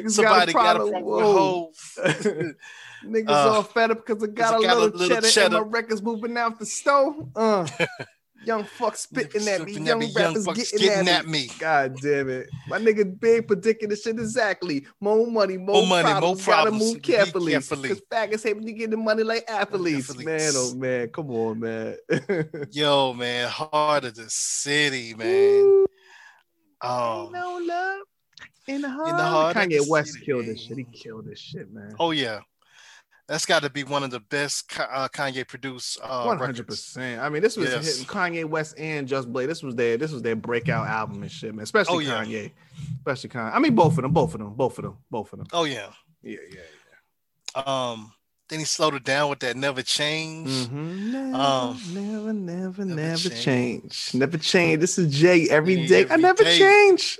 somebody 0.07 0.51
got 0.51 0.77
a 0.77 0.79
problem. 0.79 1.03
problem 1.03 1.67
with. 1.69 2.55
Niggas 3.05 3.29
Uh, 3.29 3.53
all 3.55 3.63
fed 3.63 3.91
up 3.91 4.05
because 4.05 4.23
I 4.23 4.27
got, 4.27 4.59
a, 4.59 4.65
got 4.65 4.77
little 4.77 4.97
little 4.99 5.15
cheddar, 5.15 5.27
cheddar. 5.29 5.57
and 5.57 5.65
my 5.71 5.71
records 5.71 6.01
moving 6.01 6.37
out 6.37 6.57
the 6.59 6.65
store. 6.65 7.15
Uh, 7.35 7.67
young 8.45 8.63
fuck 8.63 8.95
spitting 8.97 9.47
at 9.47 9.63
me. 9.65 9.73
Young 9.73 9.99
rappers 10.13 10.45
fucks 10.45 10.71
getting, 10.77 11.07
at, 11.07 11.25
me. 11.25 11.31
me. 11.47 11.49
God 11.59 11.95
damn 12.01 12.29
it. 12.29 12.49
My 12.67 12.77
nigga 12.79 13.19
big 13.19 13.47
predicting 13.47 13.89
this 13.89 14.03
shit 14.03 14.17
exactly. 14.19 14.85
More 14.99 15.25
money, 15.27 15.57
more, 15.57 15.85
More 15.85 15.87
money, 15.87 16.09
more 16.11 16.35
problems. 16.35 16.43
problems. 16.43 16.79
Gotta 16.81 16.93
move 16.93 17.01
carefully. 17.01 17.53
Because 17.53 18.01
faggots 18.11 18.43
hate 18.43 18.55
when 18.55 18.67
you 18.67 18.73
get 18.73 18.91
the 18.91 18.97
money 18.97 19.23
like 19.23 19.45
athletes. 19.49 20.09
Athletes. 20.09 20.25
Man, 20.25 20.51
oh 20.55 20.75
man. 20.75 21.07
Come 21.09 21.31
on, 21.31 21.59
man. 21.59 21.97
Yo, 22.71 23.13
man, 23.13 23.49
heart 23.49 24.05
of 24.05 24.15
the 24.15 24.25
city, 24.29 25.13
man. 25.13 25.27
Ooh, 25.27 25.85
Oh, 26.85 27.23
ain't 27.23 27.31
no 27.33 27.59
love 27.65 27.99
in 28.67 28.81
the 28.81 28.89
heart. 28.89 29.09
In 29.09 29.15
the 29.17 29.23
heart 29.23 29.55
of 29.55 29.63
Kanye 29.63 29.87
West 29.87 30.13
city, 30.13 30.25
killed 30.25 30.45
this 30.47 30.61
shit. 30.61 30.77
He 30.77 30.83
killed 30.83 31.25
this 31.25 31.39
shit, 31.39 31.71
man. 31.71 31.93
oh 31.97 32.11
yeah, 32.11 32.41
that's 33.27 33.45
got 33.45 33.63
to 33.63 33.69
be 33.69 33.83
one 33.83 34.03
of 34.03 34.11
the 34.11 34.19
best 34.19 34.71
uh, 34.79 35.07
Kanye 35.07 35.47
produced 35.47 35.99
uh, 36.03 36.23
records. 36.29 36.41
hundred 36.45 36.67
percent. 36.67 37.21
I 37.21 37.29
mean, 37.29 37.41
this 37.41 37.55
was 37.57 37.69
Yes. 37.69 37.85
hitting 37.85 38.05
Kanye 38.05 38.45
West 38.45 38.75
and 38.77 39.07
Just 39.07 39.31
Blade. 39.31 39.47
This 39.49 39.63
was 39.63 39.75
their 39.75 39.97
this 39.97 40.11
was 40.11 40.21
their 40.21 40.35
breakout 40.35 40.87
album 40.87 41.21
and 41.21 41.31
shit, 41.31 41.53
man. 41.55 41.63
Especially 41.63 41.95
Oh, 41.95 41.99
yeah. 41.99 42.23
Kanye. 42.25 42.51
Especially 42.99 43.29
Kanye. 43.29 43.53
I 43.53 43.59
mean, 43.59 43.75
both 43.75 43.97
of 43.97 44.01
them, 44.03 44.11
both 44.11 44.33
of 44.33 44.39
them, 44.39 44.53
both 44.53 44.77
of 44.77 44.83
them, 44.83 44.97
both 45.09 45.31
of 45.33 45.39
them. 45.39 45.47
Oh 45.53 45.63
yeah. 45.63 45.87
Yeah, 46.21 46.37
yeah. 46.51 46.59
Yeah. 47.55 47.91
Um, 47.91 48.11
then 48.49 48.59
he 48.59 48.65
slowed 48.65 48.93
it 48.93 49.03
down 49.03 49.29
with 49.29 49.39
that 49.39 49.55
Never 49.55 49.81
Change. 49.81 50.49
Mhm. 50.49 51.11
Never, 51.11 51.35
Um, 51.37 51.81
never, 51.93 52.33
never, 52.33 52.85
never 52.85 53.01
never, 53.01 53.29
change. 53.29 53.41
change. 53.43 54.09
Never 54.13 54.37
change. 54.37 54.79
This 54.81 54.97
is 54.99 55.15
Jay 55.17 55.47
every 55.49 55.75
Yeah, 55.75 55.87
day. 55.87 56.07
I 56.09 56.17
never 56.17 56.43
day. 56.43 56.57
change. 56.59 57.17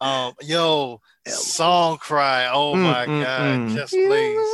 Um, 0.00 0.34
yo, 0.42 1.00
song 1.26 1.96
cry. 1.98 2.48
Oh 2.52 2.74
Mm, 2.74 2.82
my 2.82 3.06
mm, 3.06 3.22
god, 3.24 3.58
mm. 3.58 3.74
just 3.74 3.92
please. 3.92 4.48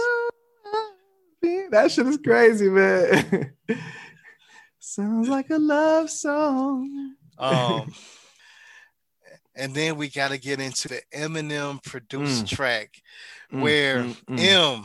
That 1.73 1.91
shit 1.91 2.07
is 2.07 2.19
crazy, 2.19 2.69
man. 2.69 3.55
Sounds 4.79 5.27
like 5.29 5.49
a 5.49 5.59
love 5.59 6.11
song. 6.11 7.15
Um, 7.39 7.95
and 9.57 9.75
then 9.75 9.97
we 9.97 10.11
got 10.11 10.33
to 10.33 10.39
get 10.39 10.61
into 10.61 10.89
the 10.89 11.01
Eminem 11.15 11.83
produced 11.83 12.45
Mm. 12.45 12.49
track 12.49 13.03
Mm, 13.53 13.61
where 13.63 13.99
mm, 14.05 14.17
mm, 14.29 14.39
M 14.39 14.85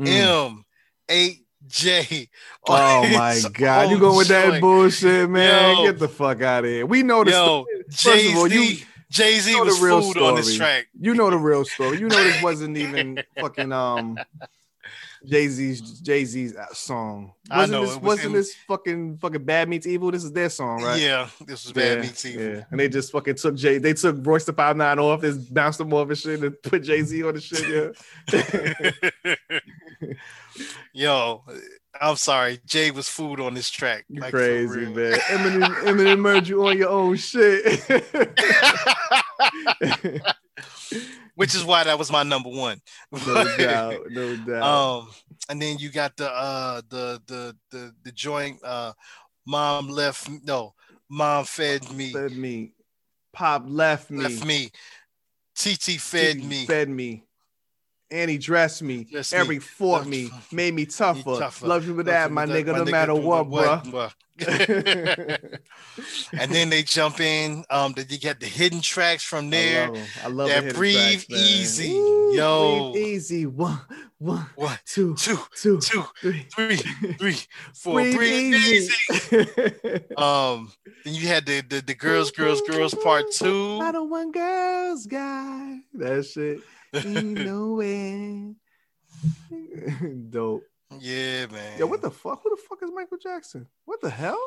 mm. 0.00 0.08
M 0.08 0.64
eight 1.08 1.46
J. 1.68 2.28
Oh 2.68 3.08
my 3.08 3.40
god, 3.52 3.90
you 3.90 3.98
going 4.00 4.16
with 4.16 4.28
that 4.28 4.60
bullshit, 4.60 5.30
man? 5.30 5.76
Yo. 5.76 5.84
Get 5.84 5.98
the 6.00 6.08
fuck 6.08 6.42
out 6.42 6.64
of 6.64 6.70
here. 6.70 6.84
We 6.86 7.02
know 7.04 7.22
the 7.24 7.30
Yo, 7.30 7.64
story. 7.94 8.20
Jay 8.24 8.32
of 8.32 8.38
all, 8.38 8.48
you- 8.52 8.64
Z. 8.74 8.84
Jay 9.10 9.38
Z 9.38 9.52
know 9.52 9.64
the 9.64 9.70
was 9.70 9.80
real 9.80 10.02
food 10.02 10.18
on 10.18 10.34
this 10.34 10.54
track. 10.56 10.86
You 11.00 11.14
know 11.14 11.30
the 11.30 11.38
real 11.38 11.64
story. 11.64 11.98
You 11.98 12.08
know 12.08 12.22
this 12.22 12.42
wasn't 12.42 12.76
even 12.76 13.22
fucking 13.40 13.72
um 13.72 14.18
Jay 15.26 15.48
Z's 15.48 16.00
Jay 16.00 16.24
Z's 16.24 16.54
song. 16.72 17.32
I 17.50 17.58
Wasn't 17.58 17.72
know, 17.72 17.86
this 17.86 17.96
it 17.96 18.02
was- 18.02 18.06
wasn't 18.18 18.34
it 18.34 18.38
this 18.38 18.54
fucking 18.66 19.18
fucking 19.18 19.44
Bad 19.44 19.68
Meets 19.68 19.86
Evil? 19.86 20.10
This 20.10 20.24
is 20.24 20.32
their 20.32 20.50
song, 20.50 20.82
right? 20.82 21.00
Yeah, 21.00 21.28
this 21.46 21.64
was 21.64 21.72
bad 21.72 22.00
meets 22.02 22.24
evil. 22.24 22.42
yeah. 22.56 22.64
And 22.70 22.78
they 22.78 22.88
just 22.88 23.10
fucking 23.12 23.36
took 23.36 23.54
Jay. 23.56 23.78
They 23.78 23.94
took 23.94 24.16
Royce 24.26 24.44
the 24.44 24.52
Five 24.52 24.76
Nine 24.76 24.98
off, 24.98 25.20
They 25.20 25.32
bounced 25.50 25.80
him 25.80 25.92
off 25.92 26.08
and 26.08 26.18
shit, 26.18 26.42
and 26.42 26.62
put 26.62 26.82
Jay 26.82 27.02
Z 27.02 27.22
on 27.24 27.34
the 27.34 27.40
shit. 27.40 27.96
Yeah, 28.30 29.34
Yo, 30.92 31.42
I'm 32.00 32.16
sorry. 32.16 32.60
Jay 32.66 32.90
was 32.90 33.08
food 33.08 33.40
on 33.40 33.54
this 33.54 33.70
track. 33.70 34.04
like, 34.10 34.30
crazy 34.32 34.86
man. 34.86 35.12
Eminem, 35.28 35.74
Eminem 35.84 36.18
murdered 36.20 36.48
you 36.48 36.66
on 36.66 36.76
your 36.78 36.90
own 36.90 37.16
shit. 37.16 37.82
Which 41.34 41.54
is 41.54 41.64
why 41.64 41.84
that 41.84 41.98
was 41.98 42.10
my 42.10 42.22
number 42.22 42.48
one. 42.48 42.80
no 43.26 43.56
doubt, 43.58 44.00
no 44.10 44.36
doubt. 44.36 44.62
um, 44.62 45.08
and 45.48 45.62
then 45.62 45.78
you 45.78 45.90
got 45.90 46.16
the 46.16 46.30
uh 46.30 46.82
the 46.88 47.22
the 47.26 47.56
the 47.70 47.94
the 48.02 48.12
joint 48.12 48.58
uh 48.64 48.92
mom 49.46 49.88
left 49.88 50.28
no 50.44 50.74
mom 51.08 51.44
fed 51.44 51.92
me 51.92 52.12
fed 52.12 52.32
me. 52.32 52.72
Pop 53.32 53.64
left 53.66 54.10
me. 54.10 54.22
left 54.24 54.44
me 54.44 54.70
TT 55.54 56.00
fed 56.00 56.42
me 56.42 56.66
Fed 56.66 56.88
me. 56.88 57.24
And 58.10 58.30
he 58.30 58.38
dressed 58.38 58.82
me. 58.82 59.04
Dressed 59.04 59.32
me. 59.32 59.38
Every 59.38 59.58
fought 59.58 59.98
Loved 59.98 60.08
me. 60.08 60.24
me. 60.24 60.32
Made 60.50 60.74
me 60.74 60.86
tougher. 60.86 61.36
tougher. 61.38 61.66
Love 61.66 61.86
you 61.86 61.94
with 61.94 62.06
that, 62.06 62.32
my 62.32 62.46
nigga, 62.46 62.74
no 62.74 62.84
matter 62.86 63.14
what, 63.14 63.46
bruh. 63.48 64.12
and 66.38 66.52
then 66.52 66.70
they 66.70 66.82
jump 66.82 67.20
in 67.20 67.64
um 67.70 67.92
did 67.92 68.10
you 68.12 68.18
get 68.18 68.38
the 68.40 68.46
hidden 68.46 68.80
tracks 68.80 69.22
from 69.24 69.50
there 69.50 69.84
I 69.84 69.88
love. 69.88 70.08
I 70.24 70.28
love 70.28 70.48
That 70.48 70.68
the 70.68 70.74
Breathe 70.74 70.96
tracks. 71.24 71.26
Easy, 71.30 71.90
Ooh, 71.92 72.34
yo. 72.36 72.92
Breathe 72.92 73.06
easy. 73.06 73.46
One, 73.46 73.80
one, 74.18 74.46
one 74.54 74.78
two, 74.86 75.14
two 75.16 75.38
two, 75.56 75.80
two 75.80 76.04
three. 76.20 76.46
three 76.54 76.76
three 76.76 77.36
four 77.74 77.94
Breathe, 77.94 78.16
breathe, 78.16 78.54
easy. 78.54 78.94
easy. 79.12 80.00
um 80.16 80.70
then 81.04 81.14
you 81.14 81.26
had 81.26 81.46
the 81.46 81.62
the, 81.62 81.80
the 81.80 81.94
girls 81.94 82.30
girls 82.30 82.60
girls 82.62 82.94
part 82.94 83.24
two 83.32 83.78
I 83.82 83.90
don't 83.92 84.10
want 84.10 84.32
girls, 84.34 85.06
guy. 85.06 85.78
That 85.94 86.24
shit. 86.26 86.60
You 87.04 87.22
know 87.22 87.80
it. 87.80 88.54
Dope. 90.30 90.64
Yeah 91.00 91.46
man 91.46 91.78
Yo, 91.78 91.86
what 91.86 92.00
the 92.02 92.10
fuck? 92.10 92.42
Who 92.42 92.50
the 92.50 92.62
fuck 92.68 92.82
is 92.82 92.90
Michael 92.94 93.18
Jackson? 93.18 93.66
What 93.84 94.00
the 94.00 94.10
hell? 94.10 94.40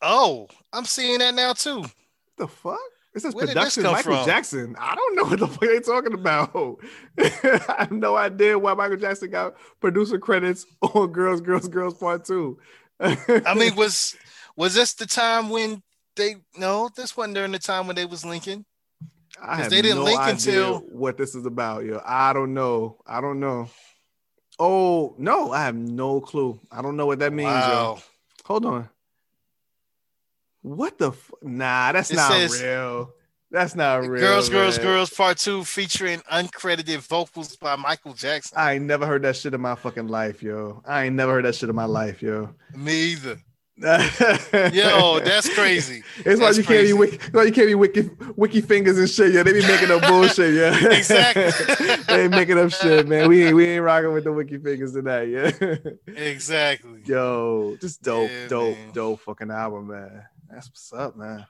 oh 0.00 0.46
i'm 0.72 0.84
seeing 0.84 1.18
that 1.18 1.34
now 1.34 1.52
too 1.52 1.80
What 1.80 1.90
the 2.36 2.48
fuck? 2.48 2.78
It 3.14 3.20
says 3.20 3.34
Where 3.34 3.46
production 3.48 3.82
Michael 3.84 4.16
from? 4.16 4.26
Jackson. 4.26 4.76
I 4.78 4.94
don't 4.94 5.16
know 5.16 5.24
what 5.24 5.40
the 5.40 5.48
fuck 5.48 5.60
they 5.60 5.80
talking 5.80 6.12
about. 6.12 6.78
I 7.18 7.76
have 7.78 7.90
no 7.90 8.16
idea 8.16 8.56
why 8.56 8.74
Michael 8.74 8.98
Jackson 8.98 9.30
got 9.30 9.54
producer 9.80 10.18
credits 10.18 10.66
on 10.82 11.10
Girls, 11.10 11.40
Girls, 11.40 11.66
Girls 11.68 11.94
Part 11.94 12.26
Two. 12.26 12.58
i 13.00 13.54
mean 13.56 13.74
was 13.76 14.14
was 14.56 14.74
this 14.74 14.92
the 14.94 15.06
time 15.06 15.48
when 15.48 15.82
they 16.16 16.36
no, 16.56 16.90
this 16.94 17.16
wasn't 17.16 17.34
during 17.34 17.50
the 17.50 17.58
time 17.58 17.86
when 17.88 17.96
they 17.96 18.04
was 18.04 18.24
linking. 18.24 18.64
I 19.42 19.56
have 19.56 19.70
they 19.70 19.82
didn't 19.82 19.98
no 19.98 20.04
link 20.04 20.20
idea 20.20 20.66
until- 20.66 20.80
what 20.80 21.16
this 21.16 21.34
is 21.34 21.46
about, 21.46 21.84
yo. 21.86 22.00
I 22.04 22.32
don't 22.34 22.54
know. 22.54 22.98
I 23.06 23.20
don't 23.20 23.40
know. 23.40 23.68
Oh 24.58 25.14
no, 25.18 25.52
I 25.52 25.64
have 25.64 25.74
no 25.76 26.20
clue. 26.20 26.58
I 26.70 26.82
don't 26.82 26.96
know 26.96 27.06
what 27.06 27.20
that 27.20 27.32
means, 27.32 27.48
yo. 27.48 27.52
Wow. 27.54 27.98
Hold 28.44 28.66
on. 28.66 28.88
What 30.62 30.98
the? 30.98 31.10
F- 31.10 31.30
nah, 31.42 31.92
that's 31.92 32.10
It 32.10 32.16
not 32.16 32.32
says- 32.32 32.62
real. 32.62 33.12
That's 33.50 33.74
not 33.74 34.06
real. 34.06 34.20
Girls, 34.20 34.50
Girls. 34.50 34.76
Girls 34.76 35.08
Part 35.10 35.38
Two 35.38 35.64
featuring 35.64 36.18
uncredited 36.30 36.98
vocals 36.98 37.56
by 37.56 37.76
Michael 37.76 38.12
Jackson. 38.12 38.58
I 38.58 38.74
ain't 38.74 38.84
never 38.84 39.06
heard 39.06 39.22
that 39.22 39.36
shit 39.36 39.54
in 39.54 39.60
my 39.62 39.74
fucking 39.74 40.06
life, 40.08 40.42
yo. 40.42 40.82
I 40.86 41.04
ain't 41.04 41.16
never 41.16 41.32
heard 41.32 41.46
that 41.46 41.54
shit 41.54 41.70
in 41.70 41.74
my 41.74 41.86
life, 41.86 42.20
yo. 42.20 42.50
Me 42.74 43.12
either. 43.12 43.40
Yo, 43.80 45.20
that's 45.20 45.48
crazy. 45.54 46.02
It's 46.24 46.40
why 46.40 46.46
That's 46.46 46.58
you 46.58 46.64
can't 46.64 46.68
be 46.84 46.92
crazy. 46.92 46.92
wiki, 46.94 47.18
why 47.30 47.44
you 47.44 47.52
can't 47.52 47.68
be 47.68 47.74
wiki, 47.76 48.10
wiki 48.34 48.60
fingers 48.60 48.98
and 48.98 49.08
shit. 49.08 49.32
Yeah, 49.32 49.44
they 49.44 49.52
be 49.52 49.62
making 49.62 49.90
up 49.92 50.02
bullshit. 50.02 50.52
Yeah, 50.54 50.74
Exactly. 50.96 51.96
they 52.08 52.24
ain't 52.24 52.32
making 52.32 52.58
up 52.58 52.72
shit, 52.72 53.06
man. 53.06 53.28
We 53.28 53.44
ain't 53.46 53.54
we 53.54 53.66
ain't 53.68 53.84
rocking 53.84 54.12
with 54.12 54.24
the 54.24 54.32
wiki 54.32 54.58
fingers 54.58 54.92
tonight. 54.94 55.28
Yeah. 55.28 55.52
Exactly. 56.08 57.02
Yo, 57.04 57.76
just 57.80 58.02
dope, 58.02 58.28
Yeah, 58.30 58.48
dope, 58.48 58.76
man. 58.76 58.90
dope 58.92 59.20
fucking 59.20 59.50
album, 59.50 59.86
man. 59.88 60.24
That's 60.50 60.68
what's 60.68 60.92
up, 60.92 61.16
man. 61.16 61.46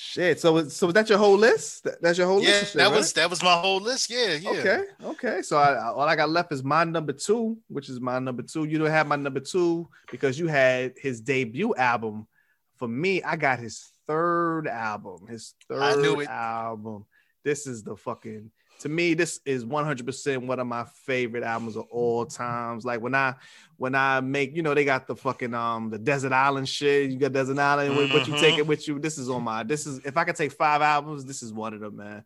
Shit. 0.00 0.38
So, 0.38 0.68
so 0.68 0.86
was 0.86 0.94
that 0.94 1.08
your 1.08 1.18
whole 1.18 1.36
list? 1.36 1.84
That's 2.00 2.16
your 2.16 2.28
whole 2.28 2.40
Yeah, 2.40 2.50
list. 2.50 2.66
shit, 2.66 2.74
that 2.74 2.88
right? 2.90 2.96
was 2.96 3.12
that 3.14 3.28
was 3.28 3.42
my 3.42 3.54
whole 3.56 3.80
list. 3.80 4.08
Yeah, 4.08 4.34
yeah. 4.34 4.50
Okay, 4.50 4.82
okay. 5.04 5.42
So 5.42 5.56
I, 5.58 5.88
all 5.90 6.02
I 6.02 6.14
got 6.14 6.30
left 6.30 6.52
is 6.52 6.62
my 6.62 6.84
number 6.84 7.12
two, 7.12 7.58
which 7.66 7.88
is 7.88 8.00
my 8.00 8.20
number 8.20 8.44
two. 8.44 8.62
You 8.62 8.78
don't 8.78 8.90
have 8.90 9.08
my 9.08 9.16
number 9.16 9.40
two 9.40 9.88
because 10.12 10.38
you 10.38 10.46
had 10.46 10.94
his 10.96 11.20
debut 11.20 11.74
album. 11.74 12.28
For 12.76 12.86
me, 12.86 13.24
I 13.24 13.34
got 13.34 13.58
his 13.58 13.90
third 14.06 14.68
album. 14.68 15.26
His 15.28 15.54
third 15.68 15.82
I 15.82 15.96
knew 16.00 16.20
it. 16.20 16.28
album. 16.28 17.04
This 17.42 17.66
is 17.66 17.82
the 17.82 17.96
fucking. 17.96 18.52
To 18.78 18.88
me, 18.88 19.14
this 19.14 19.40
is 19.44 19.64
100% 19.64 20.46
one 20.46 20.60
of 20.60 20.66
my 20.66 20.84
favorite 20.84 21.42
albums 21.42 21.76
of 21.76 21.86
all 21.90 22.24
times. 22.24 22.84
Like 22.84 23.00
when 23.00 23.14
I 23.14 23.34
when 23.76 23.94
I 23.94 24.20
make, 24.20 24.54
you 24.54 24.62
know, 24.62 24.72
they 24.74 24.84
got 24.84 25.06
the 25.06 25.16
fucking 25.16 25.52
um 25.54 25.90
the 25.90 25.98
Desert 25.98 26.32
Island 26.32 26.68
shit. 26.68 27.10
You 27.10 27.18
got 27.18 27.32
Desert 27.32 27.58
Island, 27.58 28.10
but 28.12 28.26
you 28.28 28.34
take 28.38 28.54
Mhm. 28.54 28.58
it 28.58 28.66
with 28.66 28.86
you. 28.86 28.98
This 29.00 29.18
is 29.18 29.28
on 29.28 29.42
my. 29.42 29.64
This 29.64 29.86
is 29.86 29.98
if 30.04 30.16
I 30.16 30.24
could 30.24 30.36
take 30.36 30.52
five 30.52 30.80
albums, 30.80 31.24
this 31.24 31.42
is 31.42 31.52
one 31.52 31.74
of 31.74 31.80
them, 31.80 31.96
man. 31.96 32.24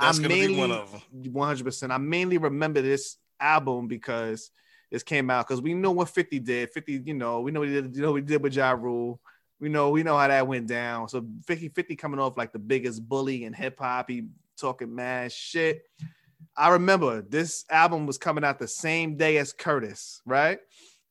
That's 0.00 0.18
I 0.18 0.28
be 0.28 0.48
one 0.48 0.70
of 0.70 0.90
them. 0.92 1.32
one 1.32 1.48
hundred 1.48 1.64
percent. 1.64 1.92
I 1.92 1.98
mainly 1.98 2.38
remember 2.38 2.80
this 2.80 3.16
album 3.40 3.88
because 3.88 4.50
this 4.90 5.02
came 5.02 5.30
out 5.30 5.46
because 5.48 5.60
we 5.60 5.74
know 5.74 5.90
what 5.90 6.08
Fifty 6.10 6.38
did. 6.38 6.70
Fifty, 6.70 7.02
you 7.04 7.14
know, 7.14 7.40
we 7.40 7.50
know 7.50 7.60
what 7.60 7.68
he 7.68 7.74
did. 7.74 7.96
You 7.96 8.02
know 8.02 8.12
what 8.12 8.22
he 8.22 8.26
did 8.26 8.42
with 8.42 8.54
Ja 8.54 8.70
Rule. 8.70 9.20
We 9.58 9.68
know 9.68 9.90
we 9.90 10.02
know 10.02 10.16
how 10.16 10.28
that 10.28 10.46
went 10.46 10.66
down. 10.66 11.08
So 11.08 11.24
50, 11.46 11.68
50 11.68 11.94
coming 11.96 12.18
off 12.18 12.36
like 12.36 12.52
the 12.52 12.58
biggest 12.58 13.06
bully 13.08 13.44
in 13.44 13.52
hip 13.52 13.78
hop. 13.78 14.10
He 14.10 14.24
talking 14.62 14.94
mad 14.94 15.32
shit. 15.32 15.82
I 16.56 16.70
remember 16.70 17.22
this 17.22 17.64
album 17.70 18.06
was 18.06 18.18
coming 18.18 18.44
out 18.44 18.58
the 18.58 18.68
same 18.68 19.16
day 19.16 19.36
as 19.38 19.52
Curtis, 19.52 20.22
right? 20.26 20.58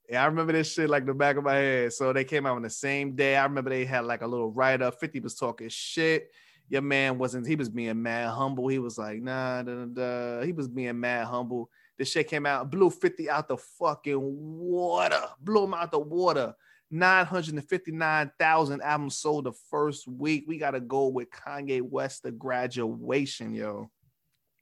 Yeah, 0.09 0.23
I 0.23 0.25
remember 0.25 0.53
this 0.53 0.73
shit 0.73 0.89
like 0.89 1.05
the 1.05 1.13
back 1.13 1.37
of 1.37 1.43
my 1.43 1.55
head. 1.55 1.93
So 1.93 2.11
they 2.11 2.23
came 2.23 2.45
out 2.45 2.55
on 2.55 2.63
the 2.63 2.69
same 2.69 3.15
day. 3.15 3.35
I 3.35 3.43
remember 3.43 3.69
they 3.69 3.85
had 3.85 4.05
like 4.05 4.23
a 4.23 4.27
little 4.27 4.51
write 4.51 4.81
up. 4.81 4.99
50 4.99 5.19
was 5.19 5.35
talking 5.35 5.69
shit 5.69 6.31
your 6.71 6.81
man 6.81 7.17
wasn't 7.17 7.45
he 7.45 7.57
was 7.57 7.67
being 7.67 8.01
mad 8.01 8.29
humble 8.29 8.69
he 8.69 8.79
was 8.79 8.97
like 8.97 9.21
nah 9.21 9.61
da, 9.61 9.73
da, 9.73 9.85
da. 9.85 10.41
he 10.41 10.53
was 10.53 10.69
being 10.69 10.97
mad 10.97 11.25
humble 11.25 11.69
this 11.97 12.09
shit 12.09 12.29
came 12.29 12.45
out 12.45 12.71
blew 12.71 12.89
50 12.89 13.29
out 13.29 13.49
the 13.49 13.57
fucking 13.57 14.17
water 14.17 15.21
blew 15.41 15.65
him 15.65 15.73
out 15.73 15.91
the 15.91 15.99
water 15.99 16.55
959,000 16.91 18.81
albums 18.81 19.17
sold 19.17 19.45
the 19.45 19.53
first 19.69 20.07
week. 20.07 20.43
We 20.47 20.57
gotta 20.57 20.81
go 20.81 21.07
with 21.07 21.29
Kanye 21.31 21.81
West 21.81 22.23
the 22.23 22.31
graduation 22.31 23.53
yo. 23.53 23.89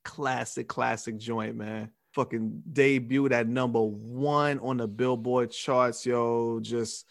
Classic 0.05 0.67
classic 0.67 1.17
joint 1.17 1.55
man. 1.55 1.89
Fucking 2.13 2.63
debuted 2.71 3.31
at 3.31 3.47
number 3.47 3.81
one 3.81 4.59
on 4.59 4.77
the 4.77 4.87
billboard 4.87 5.51
charts 5.51 6.05
yo. 6.05 6.59
Just 6.61 7.05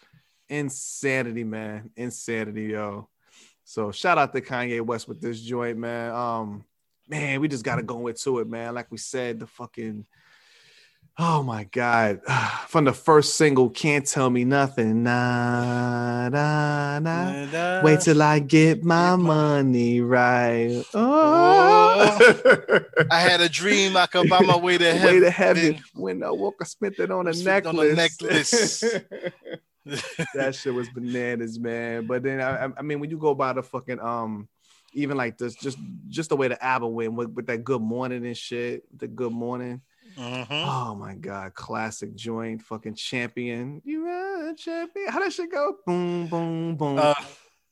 insanity 0.49 1.45
man. 1.45 1.91
Insanity 1.97 2.67
yo. 2.67 3.09
So 3.65 3.91
shout 3.91 4.17
out 4.19 4.33
to 4.35 4.41
Kanye 4.41 4.81
West 4.81 5.09
with 5.09 5.21
this 5.21 5.41
joint, 5.41 5.77
man. 5.77 6.15
Um, 6.15 6.65
man, 7.09 7.41
we 7.41 7.49
just 7.49 7.65
gotta 7.65 7.83
go 7.83 8.07
into 8.07 8.39
it, 8.39 8.49
man. 8.49 8.75
Like 8.75 8.91
we 8.91 8.99
said, 8.99 9.41
the 9.41 9.47
fucking 9.47 10.07
oh 11.19 11.43
my 11.43 11.65
god, 11.65 12.21
from 12.69 12.85
the 12.85 12.93
first 12.93 13.35
single, 13.37 13.71
can't 13.71 14.07
tell 14.07 14.31
me 14.31 14.45
nothing. 14.45 15.03
Nah, 15.03 16.29
nah, 16.29 16.99
nah. 17.01 17.83
Wait 17.83 18.01
till 18.01 18.23
I 18.23 18.39
get 18.39 18.85
my 18.85 19.17
money 19.17 20.01
right. 20.01 20.83
Oh, 20.95 22.19
I 23.11 23.21
had 23.21 23.41
a 23.41 23.49
dream 23.49 23.97
I 23.97 24.07
could 24.07 24.29
buy 24.29 24.41
my 24.43 24.57
way 24.57 24.79
to 24.79 24.85
way 24.93 24.99
heaven. 24.99 25.21
to 25.23 25.31
heaven 25.31 25.85
when 25.95 26.23
I 26.23 26.31
woke, 26.31 26.57
I 26.61 26.65
spent 26.65 26.99
it 26.99 27.11
on 27.11 27.27
a 27.29 27.35
Spent 27.35 27.67
it 27.67 27.69
on 27.69 27.79
a 27.79 27.95
necklace. 27.95 28.83
necklace. 28.83 29.33
that 30.35 30.55
shit 30.55 30.75
was 30.75 30.89
bananas, 30.91 31.59
man. 31.59 32.07
But 32.07 32.23
then 32.23 32.41
I, 32.41 32.67
I- 32.67 32.73
I 32.79 32.83
mean, 32.83 33.01
when 33.01 33.11
you 33.11 33.19
go 33.19 33.35
by 33.35 33.53
the 33.55 33.63
fucking 33.63 34.01
um, 34.01 34.49
even 34.93 35.17
like 35.17 35.39
this, 35.39 35.55
just 35.55 35.79
just 36.09 36.29
the 36.31 36.37
way 36.37 36.49
the 36.49 36.63
album 36.65 36.93
went 36.95 37.13
with, 37.15 37.31
with 37.31 37.47
that 37.47 37.65
good 37.65 37.81
morning 37.83 38.27
and 38.27 38.37
shit, 38.37 38.85
the 38.99 39.09
good 39.09 39.33
morning. 39.33 39.81
Mhm. 40.19 40.47
Oh 40.51 40.97
my 40.97 41.15
god, 41.15 41.55
classic 41.55 42.15
joint, 42.17 42.61
fucking 42.63 42.95
champion. 42.95 43.81
You 43.85 44.07
are 44.09 44.49
a 44.49 44.55
champion. 44.57 45.09
How 45.09 45.21
does 45.21 45.35
shit 45.35 45.53
go? 45.53 45.77
Boom, 45.87 46.27
boom, 46.27 46.77
boom, 46.77 46.99
Uh, 46.99 47.15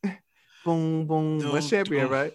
boom, 0.64 1.06
boom. 1.06 1.38
doom, 1.38 1.50
What's 1.50 1.68
champion, 1.68 2.04
doom. 2.04 2.12
right? 2.12 2.32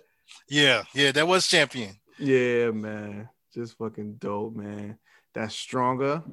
yeah, 0.49 0.83
yeah, 0.93 1.13
that 1.13 1.25
was 1.25 1.47
champion. 1.47 1.95
Yeah, 2.19 2.71
man. 2.71 3.29
Just 3.53 3.77
fucking 3.77 4.15
dope, 4.15 4.55
man. 4.55 4.97
That's 5.33 5.55
stronger. 5.55 6.23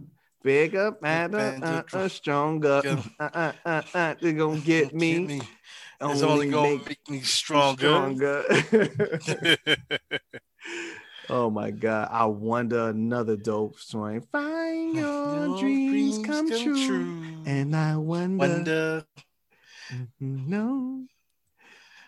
Bigger, 0.43 0.91
better, 0.93 1.59
uh, 1.63 1.83
uh, 1.93 2.09
stronger. 2.09 2.83
Yeah. 2.85 3.03
Uh, 3.21 3.31
uh, 3.35 3.53
uh, 3.65 3.83
uh, 3.95 4.15
they're 4.21 4.33
gonna 4.33 4.61
get 4.65 4.95
me. 4.95 5.27
It's 6.01 6.23
only 6.23 6.49
gonna 6.51 6.79
make 6.79 6.89
make 6.89 7.11
me 7.11 7.21
stronger. 7.23 8.15
stronger. 8.15 8.45
Oh 11.31 11.51
my 11.51 11.71
god. 11.71 12.09
I 12.11 12.27
wonder 12.27 12.89
another 12.89 13.37
dope 13.37 13.79
joint. 13.81 14.29
Find 14.31 14.95
your, 14.97 15.59
dreams, 15.59 16.19
come, 16.19 16.49
true. 16.51 17.15
And 17.47 17.75
I 17.77 17.97
wonder, 17.97 18.39
Wonder. 18.39 19.05
Mhm, 19.93 20.09
no. 20.21 21.07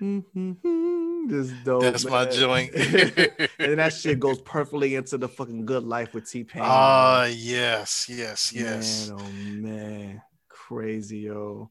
Mhm, 0.01 1.29
This 1.29 1.51
dope. 1.65 1.83
That's 1.83 2.05
my 2.07 2.25
joint. 2.25 2.75
and 3.59 3.79
that 3.79 3.93
shit 3.93 4.19
goes 4.19 4.41
perfectly 4.41 4.95
into 4.95 5.19
the 5.19 5.29
fucking 5.29 5.67
good 5.67 5.85
life 5.85 6.15
with 6.15 6.31
T 6.31 6.45
Pain. 6.45 6.63
Ah, 6.65 7.25
yes, 7.27 8.07
yes, 8.09 8.53
yes. 8.53 9.09
Man, 9.09 9.19
oh 9.19 9.33
man, 9.33 10.23
crazy 10.49 11.19
yo. 11.19 11.71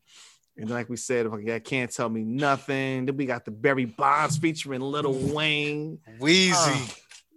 And 0.58 0.70
like 0.70 0.90
we 0.90 0.98
said, 0.98 1.28
I 1.50 1.60
can't 1.60 1.90
tell 1.90 2.10
me 2.10 2.24
nothing. 2.24 3.06
Then 3.06 3.16
we 3.18 3.26
got 3.26 3.46
the 3.46 3.52
Barry 3.52 3.86
Bonds 3.86 4.38
featuring 4.38 4.82
Little 4.82 5.14
Wayne. 5.14 6.00
Wheezy. 6.20 6.54
Ah, 6.54 6.88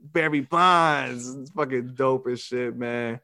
Barry 0.03 0.41
Bonds, 0.41 1.29
it's 1.35 1.51
fucking 1.51 1.95
dope 1.95 2.29
as 2.29 2.41
shit, 2.41 2.77
man. 2.77 3.21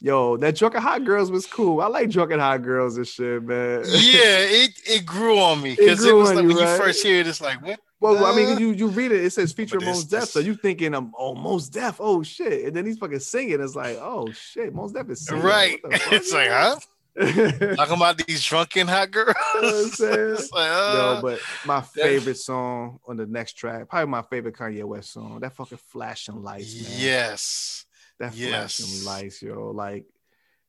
Yo, 0.00 0.36
that 0.36 0.56
drunken 0.56 0.82
hot 0.82 1.04
girls 1.04 1.30
was 1.30 1.46
cool. 1.46 1.80
I 1.80 1.86
like 1.86 2.10
drunken 2.10 2.38
hot 2.38 2.62
girls 2.62 2.98
and 2.98 3.06
shit, 3.06 3.42
man. 3.42 3.82
yeah, 3.86 3.86
it, 3.94 4.72
it 4.86 5.06
grew 5.06 5.38
on 5.38 5.62
me 5.62 5.74
because 5.74 6.04
it, 6.04 6.08
grew 6.08 6.18
was 6.18 6.34
like 6.34 6.42
you, 6.42 6.48
when 6.48 6.56
right? 6.58 6.72
you 6.72 6.78
first 6.78 7.02
hear 7.02 7.20
it, 7.20 7.26
it's 7.26 7.40
like, 7.40 7.64
what? 7.64 7.80
Well, 7.98 8.26
I 8.26 8.36
mean, 8.36 8.58
you 8.58 8.72
you 8.72 8.88
read 8.88 9.10
it, 9.10 9.24
it 9.24 9.32
says 9.32 9.54
feature 9.54 9.80
Most 9.80 10.10
Def, 10.10 10.28
so 10.28 10.38
you 10.38 10.54
thinking 10.54 10.94
of 10.94 11.10
oh 11.18 11.34
Most 11.34 11.72
deaf, 11.72 11.96
oh 11.98 12.22
shit, 12.22 12.66
and 12.66 12.76
then 12.76 12.84
he's 12.84 12.98
fucking 12.98 13.20
singing. 13.20 13.60
It's 13.60 13.74
like 13.74 13.96
oh 13.96 14.30
shit, 14.32 14.74
Most 14.74 14.94
Def 14.94 15.08
is 15.08 15.24
singing. 15.24 15.42
Right. 15.42 15.80
It's 16.12 16.32
like, 16.32 16.50
huh? 16.50 16.76
Talking 17.18 17.96
about 17.96 18.18
these 18.18 18.44
drunken 18.44 18.88
hot 18.88 19.10
girls. 19.10 19.34
You 19.54 19.62
know 19.62 19.82
I'm 19.84 19.88
saying? 19.90 20.30
like, 20.52 20.70
Yo, 20.70 21.00
uh, 21.00 21.22
but 21.22 21.40
my 21.64 21.80
favorite 21.80 22.36
song 22.36 22.98
on 23.06 23.16
the 23.16 23.26
next 23.26 23.54
track, 23.54 23.88
probably 23.88 24.10
my 24.10 24.22
favorite 24.22 24.54
Kanye 24.54 24.84
West 24.84 25.12
song, 25.12 25.40
that 25.40 25.54
fucking 25.54 25.78
flashing 25.88 26.42
lights, 26.42 26.74
man. 26.82 26.92
yes. 26.98 27.86
that 28.18 28.34
yes. 28.34 28.76
flashing 28.76 29.04
lights, 29.04 29.42
yo. 29.42 29.70
Like 29.70 30.04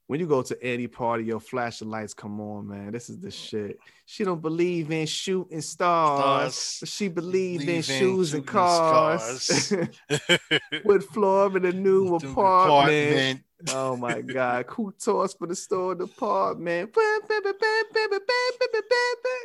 when 0.07 0.21
you 0.21 0.25
go 0.25 0.41
to 0.41 0.63
any 0.63 0.87
party, 0.87 1.25
your 1.25 1.41
flashing 1.41 1.89
lights 1.89 2.13
come 2.13 2.39
on, 2.39 2.67
man. 2.69 2.91
This 2.93 3.09
is 3.09 3.19
the 3.19 3.29
shit. 3.29 3.77
She 4.05 4.23
don't 4.23 4.41
believe 4.41 4.89
in 4.89 5.05
shooting 5.05 5.59
stars, 5.59 6.55
Stars. 6.55 6.77
but 6.79 6.89
she 6.89 7.09
believe 7.09 7.63
in 7.63 7.69
in 7.69 7.81
shoes 7.81 8.33
and 8.33 8.45
cars. 8.47 9.73
With 10.85 11.03
floor 11.09 11.55
in 11.57 11.65
a 11.65 11.73
new 11.73 12.05
New 12.05 12.15
apartment. 12.15 13.41
Oh 13.69 13.97
my 13.97 14.21
god, 14.21 14.67
cool 14.67 14.91
toss 14.91 15.33
for 15.33 15.47
the 15.47 15.55
store 15.55 15.95
department. 15.95 16.93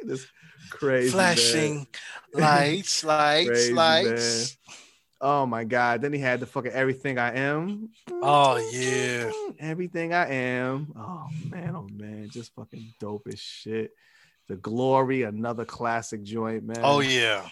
This 0.04 0.26
crazy 0.70 1.06
man. 1.06 1.12
Flashing 1.12 1.86
lights, 2.34 3.04
lights, 3.04 3.48
Crazy, 3.48 3.72
lights. 3.72 4.58
Oh 5.20 5.46
my 5.46 5.62
god. 5.64 6.02
Then 6.02 6.12
he 6.12 6.18
had 6.18 6.40
the 6.40 6.46
fucking 6.46 6.72
everything 6.72 7.16
I 7.16 7.36
am. 7.36 7.90
Oh, 8.10 8.56
yeah. 8.72 9.30
Everything 9.60 10.12
I 10.12 10.28
am. 10.28 10.92
Oh 10.96 11.28
man, 11.48 11.76
oh 11.76 11.86
man. 11.92 12.28
Just 12.28 12.52
fucking 12.54 12.94
dope 12.98 13.28
as 13.28 13.38
shit. 13.40 13.92
The 14.48 14.56
Glory, 14.56 15.22
another 15.22 15.64
classic 15.64 16.24
joint, 16.24 16.64
man. 16.64 16.80
Oh 16.82 17.00
yeah. 17.00 17.48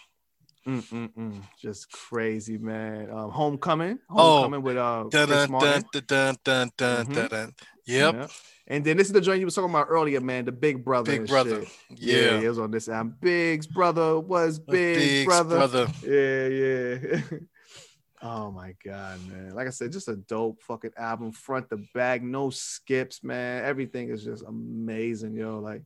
Mm-mm-mm. 0.67 1.43
Just 1.59 1.91
crazy, 1.91 2.59
man. 2.59 3.11
Um, 3.11 3.31
Homecoming. 3.31 3.99
Oh. 4.11 4.43
Homecoming 4.43 4.63
with 4.63 4.77
uh 4.77 5.05
Dun, 5.11 5.27
Chris 5.27 5.39
dun, 5.41 5.51
Martin. 5.51 5.83
dun, 5.93 6.37
dun, 6.45 6.71
dun, 6.77 7.07
dun, 7.07 7.29
dun. 7.29 7.55
Yep. 7.87 8.15
Yeah. 8.15 8.27
And 8.67 8.85
then 8.85 8.97
this 8.97 9.09
is 9.09 9.13
the 9.13 9.21
joint 9.21 9.41
you 9.41 9.47
was 9.47 9.55
talking 9.57 9.71
about 9.71 9.89
earlier, 9.91 10.21
man. 10.21 10.45
The 10.45 10.53
Big 10.53 10.85
Brother. 10.85 11.19
Big 11.19 11.27
brother. 11.27 11.65
shit. 11.65 11.99
Yeah. 11.99 12.41
it 12.41 12.49
was 12.49 12.59
on 12.59 12.71
this 12.71 12.89
album. 12.89 13.17
Big's 13.21 13.67
brother 13.67 14.21
was 14.21 14.61
Big 14.61 14.97
Big's 14.97 15.25
brother. 15.27 15.57
brother. 15.57 15.87
Yeah, 16.05 16.47
yeah. 16.47 17.39
oh 18.23 18.53
my 18.53 18.75
god, 18.85 19.19
man. 19.29 19.55
Like 19.55 19.67
I 19.67 19.71
said, 19.71 19.91
just 19.91 20.09
a 20.09 20.15
dope 20.15 20.63
fucking 20.63 20.93
album, 20.97 21.33
front 21.33 21.69
to 21.71 21.79
back, 21.95 22.23
no 22.23 22.51
skips, 22.51 23.25
man. 23.25 23.65
Everything 23.65 24.09
is 24.11 24.23
just 24.23 24.45
amazing, 24.45 25.35
yo. 25.35 25.59
Like, 25.59 25.83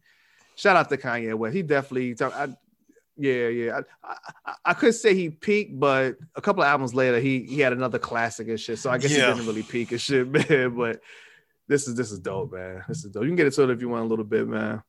shout 0.54 0.76
out 0.76 0.90
to 0.90 0.98
Kanye 0.98 1.34
West. 1.34 1.54
He 1.54 1.62
definitely. 1.62 2.14
I, 2.20 2.54
yeah, 3.16 3.48
yeah. 3.48 3.80
I, 4.02 4.16
I, 4.46 4.54
I 4.66 4.74
could 4.74 4.94
say 4.94 5.14
he 5.14 5.30
peaked, 5.30 5.78
but 5.78 6.16
a 6.34 6.40
couple 6.40 6.62
of 6.62 6.68
albums 6.68 6.94
later, 6.94 7.20
he 7.20 7.40
he 7.44 7.60
had 7.60 7.72
another 7.72 7.98
classic 7.98 8.48
and 8.48 8.58
shit. 8.60 8.78
So 8.78 8.90
I 8.90 8.98
guess 8.98 9.10
Yeah. 9.12 9.26
he 9.28 9.34
didn't 9.34 9.46
really 9.46 9.62
peak 9.62 9.92
and 9.92 10.00
shit, 10.00 10.26
man. 10.50 10.76
But 10.76 11.00
this 11.68 11.86
is 11.88 11.94
this 11.94 12.10
is 12.12 12.18
dope, 12.18 12.52
man. 12.52 12.82
This 12.88 13.04
is 13.04 13.10
dope. 13.12 13.22
You 13.22 13.28
can 13.30 13.36
get 13.36 13.46
into 13.46 13.62
it 13.62 13.70
if 13.70 13.80
you 13.80 13.88
want 13.88 14.04
a 14.04 14.08
little 14.08 14.24
bit, 14.24 14.46
man. 14.48 14.82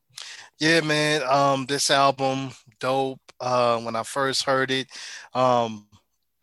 Yeah, 0.59 0.81
man. 0.81 1.21
Um, 1.23 1.65
this 1.65 1.89
album, 1.91 2.51
dope. 2.79 3.19
Uh, 3.39 3.79
when 3.81 3.95
I 3.95 4.03
first 4.03 4.43
heard 4.43 4.71
it, 4.71 4.87
um, 5.33 5.87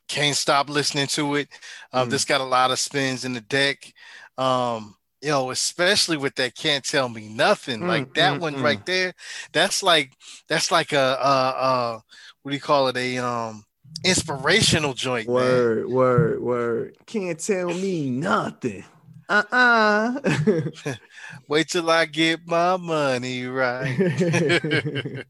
can't 0.09 0.37
stop 0.37 0.69
listening 0.69 1.07
to 1.09 1.37
it. 1.37 1.49
Um, 1.93 2.09
Mm. 2.09 2.11
this 2.11 2.25
got 2.27 2.43
a 2.43 2.45
lot 2.45 2.71
of 2.71 2.79
spins 2.79 3.25
in 3.25 3.33
the 3.33 3.41
deck. 3.41 3.93
Um, 4.37 4.95
yo, 5.23 5.51
especially 5.51 6.17
with 6.17 6.35
that 6.37 6.55
"Can't 6.55 6.85
Tell 6.85 7.09
Me 7.09 7.29
Nothing," 7.29 7.81
Mm, 7.81 7.89
like 7.89 8.15
that 8.15 8.35
mm, 8.35 8.41
one 8.41 8.55
mm. 8.57 8.63
right 8.63 8.85
there. 8.87 9.15
That's 9.53 9.83
like 9.83 10.13
that's 10.49 10.71
like 10.71 10.93
a 10.93 10.99
uh 10.99 11.55
uh 11.57 12.01
what 12.43 12.51
do 12.51 12.55
you 12.57 12.61
call 12.61 12.89
it? 12.89 12.97
A 12.97 13.19
um 13.19 13.65
inspirational 14.05 14.95
joint, 14.95 15.29
man. 15.29 15.35
Word, 15.35 15.89
word, 15.89 16.43
word. 16.43 16.97
Can't 17.07 17.39
tell 17.39 17.69
me 17.73 18.11
nothing. 18.11 18.85
Uh-uh. 19.29 20.21
Wait 21.49 21.69
till 21.69 21.89
I 21.91 22.07
get 22.07 22.47
my 22.47 22.77
money 22.77 23.47
right. 23.47 23.97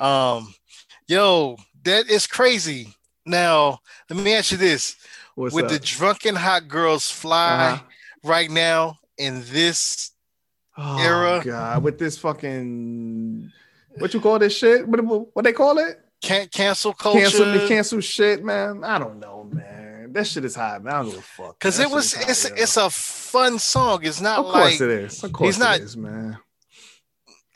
um, 0.00 0.54
yo, 1.08 1.56
that 1.84 2.08
is 2.08 2.26
crazy. 2.26 2.94
Now, 3.26 3.80
let 4.08 4.22
me 4.22 4.34
ask 4.34 4.52
you 4.52 4.58
this: 4.58 4.96
What's 5.34 5.54
Would 5.54 5.64
up? 5.66 5.70
the 5.70 5.78
drunken 5.78 6.36
hot 6.36 6.68
girls 6.68 7.10
fly 7.10 7.72
Uh-huh. 7.72 7.87
Right 8.24 8.50
now 8.50 8.98
in 9.16 9.42
this? 9.46 10.12
Oh, 10.76 10.98
era? 11.00 11.42
God, 11.44 11.82
with 11.82 11.98
this 11.98 12.16
fucking 12.18 13.50
what 13.98 14.14
you 14.14 14.20
call 14.20 14.38
this 14.38 14.56
shit? 14.56 14.86
What 14.86 15.00
what 15.34 15.44
they 15.44 15.52
call 15.52 15.78
it? 15.78 16.00
Can't 16.22 16.50
cancel 16.50 16.92
culture. 16.92 17.20
Cancel 17.20 17.52
the 17.52 17.68
cancel 17.68 18.00
shit, 18.00 18.44
man. 18.44 18.84
I 18.84 18.98
don't 18.98 19.18
know, 19.18 19.48
man. 19.52 20.12
That 20.12 20.26
shit 20.26 20.44
is 20.44 20.54
hot, 20.54 20.82
man. 20.82 20.94
I 20.94 21.02
don't 21.02 21.10
give 21.10 21.18
a 21.18 21.22
fuck. 21.22 21.58
Because 21.58 21.78
it 21.78 21.90
was 21.90 22.10
shit 22.10 22.28
it's 22.28 22.48
hot, 22.48 22.56
yo. 22.56 22.62
it's 22.62 22.76
a 22.76 22.90
fun 22.90 23.58
song. 23.58 24.00
It's 24.02 24.20
not 24.20 24.38
of 24.38 24.46
course 24.46 24.54
like 24.54 24.80
it 24.80 24.90
is. 24.90 25.22
Of 25.22 25.32
course 25.32 25.58
not- 25.58 25.78
it 25.80 25.82
is, 25.82 25.96
man. 25.96 26.38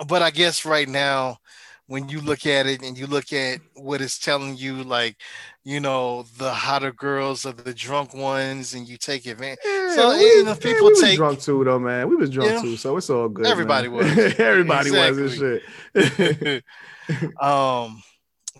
but 0.06 0.22
I 0.22 0.30
guess 0.30 0.64
right 0.64 0.88
now, 0.88 1.38
when 1.86 2.08
you 2.08 2.20
look 2.20 2.46
at 2.46 2.66
it 2.66 2.82
and 2.82 2.96
you 2.96 3.06
look 3.06 3.32
at 3.32 3.60
what 3.74 4.00
it's 4.00 4.18
telling 4.18 4.56
you, 4.56 4.82
like, 4.84 5.16
you 5.64 5.80
know, 5.80 6.24
the 6.38 6.52
hotter 6.52 6.92
girls 6.92 7.44
are 7.44 7.52
the 7.52 7.74
drunk 7.74 8.14
ones, 8.14 8.74
and 8.74 8.88
you 8.88 8.96
take 8.96 9.26
advantage. 9.26 9.58
Yeah, 9.64 9.94
So, 9.94 10.16
we, 10.16 10.24
you 10.24 10.44
know, 10.44 10.54
people 10.54 10.88
we 10.88 11.00
take- 11.00 11.16
drunk 11.16 11.40
too, 11.40 11.62
though, 11.64 11.78
man. 11.78 12.08
We 12.08 12.16
was 12.16 12.30
drunk 12.30 12.62
too, 12.62 12.76
so 12.76 12.96
it's 12.96 13.10
all 13.10 13.28
good. 13.28 13.46
Everybody 13.46 13.88
man. 13.88 13.96
was. 14.16 14.34
Everybody 14.38 14.90
was 14.90 15.40
and 15.40 15.60
shit. 15.94 16.64
um, 17.40 18.02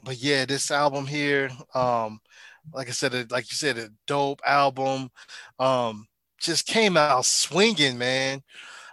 but 0.05 0.17
yeah, 0.19 0.45
this 0.45 0.71
album 0.71 1.07
here, 1.07 1.51
um, 1.75 2.21
like 2.73 2.89
I 2.89 2.93
said, 2.93 3.31
like 3.31 3.51
you 3.51 3.57
said, 3.57 3.79
a 3.79 3.89
dope 4.07 4.41
album. 4.47 5.11
Um, 5.59 6.07
just 6.39 6.67
came 6.67 6.97
out 6.97 7.25
swinging, 7.25 7.99
man. 7.99 8.43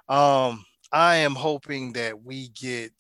Um, 0.08 0.66
I 0.92 1.18
am 1.18 1.36
hoping 1.36 1.94
that 1.94 2.24
we 2.24 2.50
get, 2.50 2.92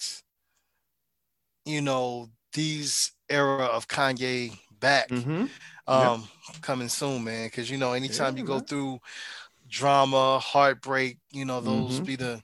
you 1.65 1.81
know, 1.81 2.29
these 2.53 3.11
era 3.29 3.65
of 3.65 3.87
Kanye 3.87 4.57
back. 4.79 5.09
Mhm. 5.09 5.49
um 5.87 6.27
coming 6.61 6.87
soon 6.87 7.23
man 7.23 7.47
because 7.47 7.69
you 7.69 7.77
know 7.77 7.93
anytime 7.93 8.35
Yeah, 8.35 8.41
you 8.41 8.47
go 8.47 8.55
man. 8.57 8.65
through 8.65 8.99
drama 9.67 10.37
heartbreak 10.39 11.17
you 11.31 11.45
know 11.45 11.61
those 11.61 11.99
Mhm. 11.99 12.05
be 12.05 12.15
the 12.15 12.41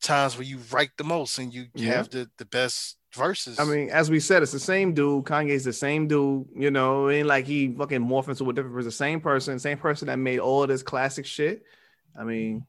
times 0.00 0.36
where 0.36 0.44
you 0.46 0.58
write 0.70 0.90
the 0.98 1.04
most 1.04 1.38
and 1.38 1.54
you 1.54 1.68
Yeah. 1.74 1.92
have 1.94 2.10
the 2.10 2.30
the 2.36 2.44
best 2.44 2.98
verses 3.14 3.58
I 3.58 3.64
mean, 3.64 3.90
as 3.90 4.10
we 4.10 4.20
said, 4.20 4.42
it's 4.42 4.52
the 4.52 4.58
same 4.58 4.94
dude. 4.94 5.24
Kanye's 5.24 5.64
the 5.64 5.72
same 5.74 6.08
dude. 6.08 6.48
You 6.56 6.70
know, 6.70 7.10
ain't 7.10 7.26
like 7.28 7.44
he 7.46 7.74
fucking 7.74 8.00
morphed 8.00 8.28
into 8.30 8.48
a 8.48 8.52
different 8.54 8.74
person. 8.74 8.88
The 8.88 8.92
same 8.92 9.20
person, 9.20 9.58
same 9.58 9.76
person 9.78 10.06
that 10.08 10.18
made 10.18 10.38
all 10.38 10.66
this 10.66 10.82
classic 10.82 11.26
shit. 11.26 11.62
I 12.18 12.24
mean, 12.24 12.66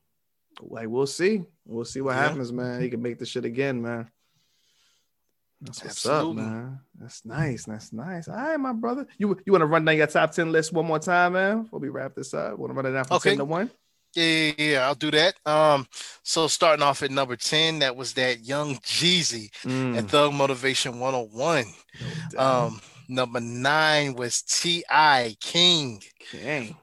like 0.62 0.90
we'll 0.90 1.08
see. 1.08 1.44
We'll 1.66 1.86
see 1.86 2.02
what 2.02 2.16
Yeah. 2.16 2.24
happens, 2.28 2.52
man. 2.52 2.82
He 2.82 2.90
can 2.90 3.02
make 3.02 3.20
the 3.20 3.26
shit 3.26 3.46
again, 3.46 3.82
man. 3.82 4.12
That's 5.64 5.84
what's 5.84 6.06
up, 6.06 6.36
man. 6.36 6.80
That's 7.00 7.26
nice. 7.26 7.66
That's 7.66 7.94
nice. 7.94 8.28
All 8.28 8.36
right, 8.36 8.58
my 8.60 8.74
brother. 8.74 9.08
You 9.18 9.38
you 9.46 9.52
want 9.54 9.62
to 9.62 9.66
run 9.68 9.86
down 9.86 9.98
your 9.98 10.08
top 10.08 10.32
10 10.32 10.52
list 10.52 10.74
one 10.74 10.86
more 10.86 11.00
time, 11.00 11.34
man? 11.34 11.64
Before 11.64 11.80
we 11.80 11.90
wrap 11.90 12.16
this 12.16 12.34
up. 12.34 12.58
Want 12.60 12.72
to 12.72 12.76
run 12.76 12.86
it 12.86 12.92
down 12.92 13.06
from 13.06 13.16
Okay. 13.18 13.30
10 13.32 13.38
to 13.40 13.46
1? 13.46 13.72
yeah, 14.16 14.24
yeah 14.24 14.54
yeah 14.58 14.86
i'll 14.88 14.94
do 14.94 15.10
that 15.10 15.34
um 15.48 15.88
so 16.22 16.48
starting 16.48 16.84
off 16.84 17.02
at 17.02 17.10
number 17.10 17.36
10 17.36 17.80
that 17.80 17.96
was 17.96 18.14
that 18.14 18.42
young 18.46 18.76
jeezy 18.78 19.50
Mm, 19.64 19.98
and 19.98 20.08
thug 20.08 20.34
motivation 20.34 21.00
101 21.00 21.66
no 22.36 22.44
um 22.66 22.82
number 23.10 23.40
nine 23.40 24.14
was 24.14 24.44
ti 24.44 24.84
king 25.42 26.04
Dang. 26.32 26.78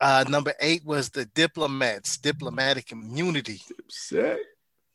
uh 0.00 0.24
number 0.28 0.52
eight 0.60 0.84
was 0.84 1.08
the 1.08 1.24
diplomats 1.24 2.18
diplomatic 2.18 2.92
immunity 2.92 3.62
Sick. 3.88 4.38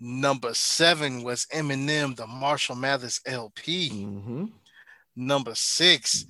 Number 0.05 0.53
seven 0.53 1.23
was 1.23 1.45
Eminem, 1.45 2.13
the 2.17 2.27
Marshall 2.27 2.75
Mathers 2.75 3.21
LP. 3.25 3.89
Mm-hmm. 3.89 4.45
Number 5.15 5.55
six, 5.55 6.25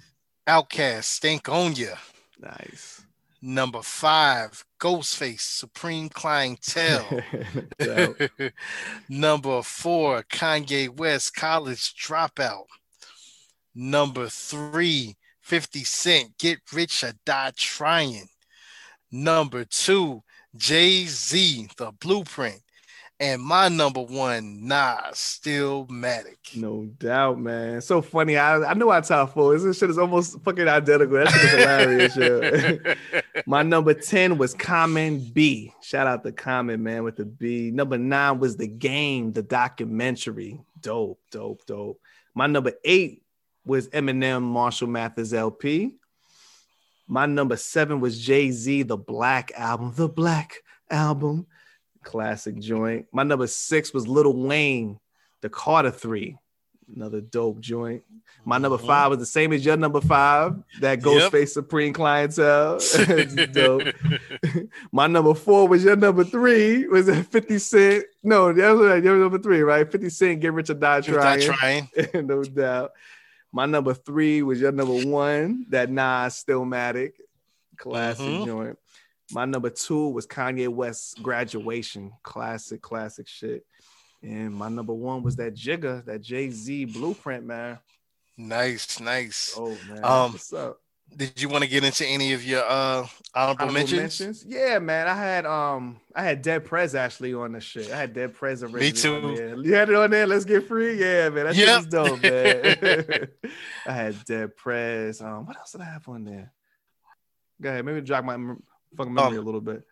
Outkast, 0.48 1.06
Stink 1.06 1.50
on 1.50 1.74
Ya. 1.74 1.96
Nice. 2.40 3.02
Number 3.42 3.82
five, 3.82 4.64
Ghostface, 4.80 5.40
Supreme 5.40 6.08
Clientele. 6.10 7.24
Number 9.10 9.64
four, 9.64 10.22
Kanye 10.22 10.96
West, 10.96 11.36
College 11.36 11.96
Dropout. 11.96 12.66
Number 13.74 14.30
three, 14.30 15.18
50 15.42 15.84
Cent, 15.84 16.38
Get 16.38 16.60
Rich 16.72 17.04
or 17.06 17.14
Die 17.26 17.52
Trying. 17.58 18.28
Number 19.12 19.66
two, 19.66 20.22
Jay 20.56 21.06
Z, 21.06 21.70
The 21.78 21.92
Blueprint. 22.00 22.62
And 23.24 23.42
my 23.42 23.70
number 23.70 24.02
one, 24.02 24.68
Nas, 24.68 25.14
Stillmatic. 25.14 26.58
No 26.58 26.84
doubt, 26.98 27.40
man. 27.40 27.80
So 27.80 28.02
funny. 28.02 28.36
I, 28.36 28.62
I 28.62 28.74
knew 28.74 28.90
our 28.90 29.02
top 29.02 29.34
four. 29.34 29.58
This 29.58 29.78
shit 29.78 29.90
is 29.90 29.98
almost 29.98 30.42
fucking 30.42 30.68
identical. 30.68 31.16
That 31.16 31.30
shit 31.30 31.44
is 31.46 32.12
hilarious, 32.12 32.16
yo. 32.18 33.24
My 33.46 33.64
number 33.64 33.94
10 33.94 34.38
was 34.38 34.54
Common 34.54 35.20
B. 35.20 35.72
Shout 35.82 36.06
out 36.06 36.26
to 36.26 36.34
Common, 36.34 36.84
man, 36.84 37.06
with 37.06 37.16
the 37.16 37.24
B. 37.24 37.72
Number 37.72 37.98
nine 37.98 38.40
was 38.40 38.58
The 38.58 38.68
Game, 38.68 39.32
the 39.32 39.42
documentary. 39.42 40.60
Dope, 40.82 41.22
dope, 41.32 41.66
dope. 41.66 42.02
My 42.36 42.48
number 42.48 42.74
eight 42.84 43.24
was 43.64 43.88
Eminem, 43.88 44.42
Marshall 44.42 44.90
Mathers 44.90 45.34
LP. 45.34 45.96
My 47.08 47.26
number 47.26 47.56
seven 47.56 48.02
was 48.02 48.20
Jay 48.20 48.52
Z, 48.52 48.84
The 48.84 48.98
Black 48.98 49.54
Album, 49.56 49.94
The 49.96 50.10
Black 50.10 50.56
Album. 50.92 51.48
Classic 52.04 52.58
joint. 52.60 53.08
My 53.12 53.24
number 53.24 53.48
six 53.48 53.94
was 53.94 54.08
Little 54.08 54.36
Wayne, 54.36 55.00
The 55.42 55.50
Carter 55.50 55.92
Three. 55.92 56.38
Another 56.96 57.22
dope 57.22 57.60
joint. 57.62 58.04
My 58.46 58.58
number 58.58 58.78
Mhm. 58.78 58.86
five 58.86 59.10
was 59.10 59.20
the 59.20 59.26
same 59.26 59.54
as 59.54 59.66
your 59.66 59.78
number 59.78 60.02
five, 60.02 60.56
that 60.82 61.04
Yep. 61.04 61.32
Ghostface 61.32 61.50
Supreme 61.50 61.94
Clientele. 61.94 62.78
Dope. 63.54 63.84
My 64.92 65.08
number 65.08 65.34
four 65.34 65.68
was 65.70 65.84
your 65.84 65.96
number 65.96 66.26
three. 66.26 66.86
Was 66.88 67.08
it 67.08 67.24
50 67.32 67.58
Cent? 67.58 68.06
No, 68.22 68.52
that 68.52 68.72
was 68.72 68.86
right. 68.88 69.04
Your 69.04 69.18
number 69.18 69.40
three, 69.40 69.62
right? 69.62 69.90
50 69.90 70.10
Cent, 70.10 70.42
Get 70.42 70.52
Rich 70.52 70.72
or 70.72 70.74
Die 70.74 71.00
You're 71.06 71.22
not 71.24 71.40
Trying. 71.40 71.88
trying. 71.88 72.28
no 72.28 72.44
doubt. 72.44 72.92
My 73.54 73.66
number 73.66 73.94
three 73.94 74.42
was 74.44 74.60
your 74.60 74.74
number 74.74 74.94
one, 75.08 75.66
that 75.70 75.90
Nas 75.90 76.44
Stillmatic. 76.44 77.12
Classic 77.78 78.26
Mhm. 78.26 78.46
joint. 78.46 78.78
My 79.32 79.46
number 79.46 79.70
two 79.70 80.10
was 80.10 80.28
Kanye 80.28 80.68
West's 80.68 81.14
graduation. 81.16 82.12
Classic, 82.24 82.82
classic 82.82 83.28
shit. 83.28 83.66
And 84.22 84.54
my 84.54 84.70
number 84.70 84.94
one 84.94 85.24
was 85.24 85.36
that 85.38 85.54
Jigga, 85.56 86.06
that 86.06 86.22
Jay 86.22 86.50
Z 86.50 86.86
blueprint, 86.86 87.46
man. 87.46 87.80
Nice, 88.38 89.00
nice. 89.00 89.54
Oh 89.58 89.78
man, 89.88 90.04
Um, 90.04 90.32
what's 90.34 90.52
up? 90.54 90.80
Did 91.16 91.40
you 91.40 91.48
want 91.50 91.64
to 91.64 91.70
get 91.70 91.84
into 91.84 92.06
any 92.08 92.34
of 92.34 92.44
your 92.44 92.64
uh 92.64 93.06
honorable, 93.36 93.64
Honorable 93.66 93.74
mentions? 93.74 94.00
mentions? 94.00 94.46
Yeah, 94.48 94.80
man. 94.80 95.08
I 95.08 95.14
had 95.14 95.46
um 95.46 96.00
I 96.16 96.24
had 96.24 96.42
Dead 96.42 96.66
Prez 96.66 96.96
actually 96.96 97.34
on 97.34 97.52
the 97.52 97.60
shit. 97.60 97.92
I 97.92 97.98
had 97.98 98.14
Dead 98.14 98.34
Prez 98.34 98.64
originally. 98.64 98.92
too. 98.94 99.16
On 99.16 99.36
there. 99.36 99.58
You 99.58 99.74
had 99.76 99.90
it 99.90 99.96
on 99.96 100.10
there. 100.10 100.26
Let's 100.26 100.46
get 100.46 100.68
free. 100.68 101.00
Yeah, 101.00 101.30
man. 101.30 101.46
That 101.46 101.56
Yep. 101.56 101.82
shit 101.82 101.90
dope, 101.92 102.22
man. 102.24 103.28
I 103.86 103.92
had 103.94 104.24
Dead 104.26 104.56
Prez. 104.56 105.22
Um, 105.22 105.46
what 105.46 105.58
else 105.58 105.74
did 105.74 105.82
I 105.82 105.86
have 105.86 106.08
on 106.08 106.24
there? 106.24 106.52
Go 107.62 107.70
ahead. 107.70 107.86
Maybe 107.86 108.02
drop 108.02 108.24
my 108.26 108.38
fucking 108.98 109.14
memory 109.14 109.38
Um, 109.38 109.44
a 109.44 109.46
little 109.46 109.62
bit. 109.62 109.84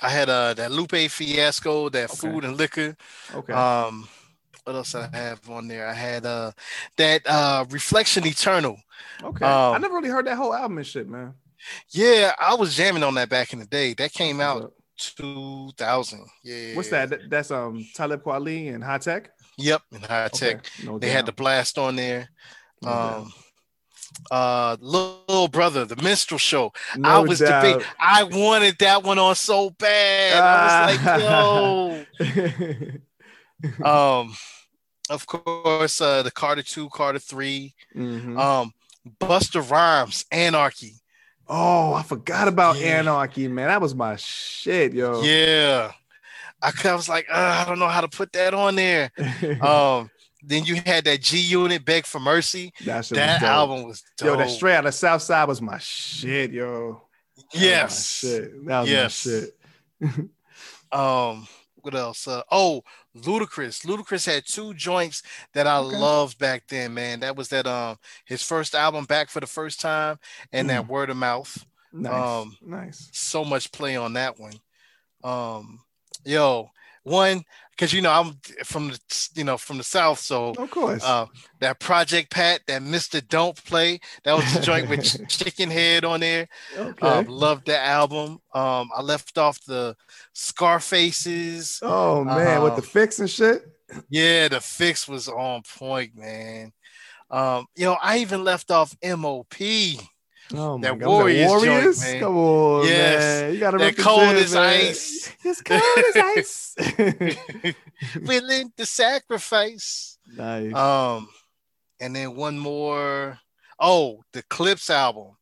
I 0.00 0.10
had 0.10 0.28
uh 0.28 0.54
that 0.54 0.70
Lupe 0.70 1.10
Fiasco, 1.10 1.88
that 1.90 2.10
Okay. 2.10 2.16
food 2.28 2.44
and 2.44 2.56
liquor. 2.56 2.96
Okay. 3.34 3.52
Um, 3.52 4.08
what 4.64 4.76
else 4.76 4.92
did 4.92 5.08
I 5.12 5.16
have 5.16 5.48
on 5.50 5.66
there? 5.68 5.88
I 5.88 5.94
had 5.94 6.24
uh 6.26 6.52
that 6.96 7.22
uh 7.26 7.64
Reflection 7.70 8.26
Eternal. 8.26 8.78
okay. 9.24 9.44
I 9.44 9.74
um, 9.74 9.82
never 9.82 9.94
really 9.96 10.10
heard 10.10 10.26
that 10.26 10.36
whole 10.36 10.54
album 10.54 10.78
and 10.78 10.86
shit, 10.86 11.08
man. 11.08 11.34
Yeah, 11.90 12.32
I 12.38 12.54
was 12.54 12.76
jamming 12.76 13.02
on 13.02 13.14
that 13.14 13.28
back 13.28 13.52
in 13.52 13.58
the 13.58 13.66
day. 13.66 13.94
That 13.94 14.12
came 14.12 14.40
out 14.40 14.72
2000. 14.98 16.24
Yeah. 16.44 16.74
What's 16.76 16.90
that? 16.90 17.10
That- 17.10 17.30
That's 17.30 17.50
um 17.50 17.84
Talib 17.94 18.22
Kweli 18.22 18.72
and 18.74 18.82
High 18.84 18.98
Tech. 18.98 19.30
Yep, 19.60 19.82
and 19.92 20.04
high 20.04 20.28
tech. 20.28 20.56
Okay, 20.58 20.86
no 20.86 20.98
They 21.00 21.10
had 21.10 21.26
the 21.26 21.32
blast 21.32 21.78
on 21.78 21.96
there. 21.96 22.28
no 22.80 22.88
doubt. 22.90 23.26
Uh, 24.30 24.76
little 24.80 25.48
brother, 25.48 25.84
the 25.84 25.96
minstrel 26.02 26.38
show. 26.38 26.72
I 27.04 27.18
was 27.20 27.38
debating. 27.38 27.82
I 28.00 28.24
wanted 28.24 28.78
that 28.78 29.02
one 29.04 29.18
on 29.18 29.34
so 29.34 29.70
bad. 29.70 30.42
I 30.42 32.04
was 32.16 32.16
like, 32.24 32.90
yo. 32.90 32.98
Um, 33.84 34.36
of 35.10 35.26
course, 35.26 36.00
uh, 36.00 36.22
the 36.22 36.30
Carter 36.30 36.62
Two, 36.62 36.88
Carter 36.90 37.18
Three. 37.18 37.74
Mhm. 37.96 38.38
Um, 38.38 38.72
Buster 39.18 39.60
Rhymes, 39.62 40.24
Anarchy. 40.30 40.92
Oh, 41.48 41.94
I 41.94 42.02
forgot 42.02 42.46
about 42.46 42.78
Yeah. 42.78 42.98
Anarchy, 43.00 43.48
man. 43.48 43.68
That 43.68 43.80
was 43.80 43.94
my 43.94 44.16
shit, 44.16 44.92
yo. 44.92 45.22
Yeah, 45.22 45.92
I, 46.62 46.72
I 46.84 46.94
was 46.94 47.08
like, 47.08 47.26
I 47.30 47.64
don't 47.64 47.78
know 47.78 47.88
how 47.88 48.02
to 48.02 48.08
put 48.08 48.32
that 48.34 48.54
on 48.54 48.76
there. 48.76 49.10
Um, 49.62 50.10
then 50.42 50.64
you 50.64 50.76
had 50.86 51.04
that 51.04 51.20
G 51.20 51.38
Unit, 51.38 51.84
Beg 51.84 52.06
for 52.06 52.20
Mercy. 52.20 52.72
that 52.84 53.08
That 53.10 53.42
was 53.42 53.42
album 53.42 53.82
was 53.84 54.02
dope. 54.16 54.26
Yo, 54.26 54.36
that 54.36 54.50
straight 54.50 54.76
out 54.76 54.86
of 54.86 54.94
South 54.94 55.22
Side 55.22 55.48
was 55.48 55.60
my 55.60 55.78
shit, 55.78 56.52
yo. 56.52 57.02
That 57.36 57.44
Yes. 57.60 58.06
shit. 58.06 58.66
That 58.66 58.80
was 58.80 58.90
Yes. 58.90 59.26
my 60.00 60.10
shit. 60.10 60.30
Um, 60.90 61.46
what 61.82 61.94
else? 61.94 62.26
Uh, 62.26 62.42
oh, 62.50 62.82
Ludacris. 63.16 63.84
Ludacris 63.84 64.26
had 64.26 64.46
two 64.46 64.74
joints 64.74 65.22
that 65.52 65.66
I 65.66 65.78
Okay. 65.78 65.96
loved 65.96 66.38
back 66.38 66.64
then, 66.68 66.94
man. 66.94 67.20
That 67.20 67.36
was 67.36 67.48
that 67.48 67.66
um 67.66 67.98
his 68.24 68.42
first 68.42 68.74
album 68.74 69.04
back 69.04 69.28
for 69.30 69.40
the 69.40 69.46
first 69.46 69.80
time 69.80 70.18
and 70.52 70.70
that 70.70 70.88
word 70.88 71.10
of 71.10 71.16
mouth. 71.16 71.64
Nice. 71.92 72.12
Um, 72.12 72.56
nice. 72.62 73.10
So 73.12 73.44
much 73.44 73.70
play 73.70 73.96
on 73.96 74.14
that 74.14 74.38
one. 74.38 74.54
Um, 75.22 75.80
yo, 76.24 76.70
one 77.08 77.42
because 77.70 77.92
you 77.92 78.00
know 78.02 78.10
I'm 78.10 78.34
from 78.64 78.88
the 78.88 79.28
you 79.36 79.44
know 79.44 79.56
from 79.56 79.78
the 79.78 79.84
south, 79.84 80.18
so 80.18 80.50
Of 80.58 80.70
course. 80.70 81.04
uh, 81.04 81.26
that 81.60 81.78
Project 81.78 82.30
Pat, 82.30 82.60
that 82.66 82.82
Mister 82.82 83.20
Don't 83.20 83.62
Play, 83.64 84.00
that 84.24 84.34
was 84.36 84.52
the 84.54 84.60
joint 84.60 84.88
with 84.88 85.04
Ch- 85.04 85.28
Chicken 85.44 85.70
Head 85.70 86.04
on 86.04 86.20
there. 86.20 86.48
okay. 86.76 87.06
Um, 87.06 87.26
loved 87.26 87.66
the 87.66 87.78
album. 87.78 88.40
Um, 88.52 88.90
I 88.96 89.00
left 89.02 89.38
off 89.38 89.62
the 89.64 89.94
Scarfaces. 90.34 91.78
oh 91.82 92.24
man, 92.24 92.62
with 92.62 92.72
um, 92.72 92.80
the 92.80 92.86
fix 92.86 93.20
and 93.20 93.30
shit. 93.30 93.62
Yeah, 94.10 94.48
the 94.48 94.60
fix 94.60 95.08
was 95.08 95.28
on 95.28 95.62
point, 95.78 96.14
man. 96.16 96.72
Um, 97.30 97.66
you 97.76 97.84
know, 97.84 97.96
I 98.02 98.18
even 98.18 98.44
left 98.44 98.70
off 98.70 98.94
MOP. 99.02 99.54
Oh 100.54 100.78
my 100.78 100.88
that 100.88 100.98
God. 100.98 101.06
Was 101.08 101.46
Warriors 101.46 102.00
joint. 102.02 102.20
Come 102.20 102.36
on, 102.38 102.86
Yes. 102.86 103.20
man. 103.42 103.52
You 103.54 103.60
gotta 103.60 103.78
That 103.78 103.96
cold 103.98 104.34
as 104.36 104.54
ice. 104.56 105.30
It's 105.44 105.60
cold 105.62 105.82
as 105.82 106.16
ice. 106.16 106.74
Willing 108.22 108.72
to 108.76 108.86
sacrifice. 108.86 110.18
nice. 110.36 110.72
Um, 110.74 111.28
and 112.00 112.14
then 112.16 112.34
one 112.36 112.58
more. 112.58 113.38
Oh, 113.80 114.22
the 114.32 114.42
Clipse 114.44 114.90
album, 114.90 115.36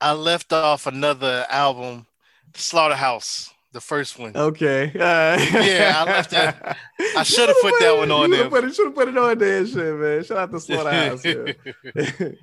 I 0.00 0.12
left 0.12 0.52
off 0.52 0.86
another 0.86 1.46
album, 1.48 2.06
Slaughterhouse, 2.54 3.52
the 3.72 3.80
first 3.80 4.18
one. 4.18 4.36
Okay. 4.36 4.88
Uh, 4.94 5.38
Yeah, 5.64 5.94
I 5.96 6.04
left 6.04 6.30
that- 6.32 6.76
I 7.16 7.22
shoulda 7.22 7.54
put 7.62 7.74
that 7.80 7.96
one 7.96 8.10
on 8.10 8.30
there. 8.30 8.50
Should 8.72 8.86
have 8.86 8.94
put 8.94 9.08
it 9.08 9.16
on 9.16 9.38
there, 9.38 9.66
shit, 9.66 9.76
man. 9.96 10.24
Shout 10.24 10.36
out 10.38 10.50
to 10.50 10.60
Slaughterhouse. 10.60 11.24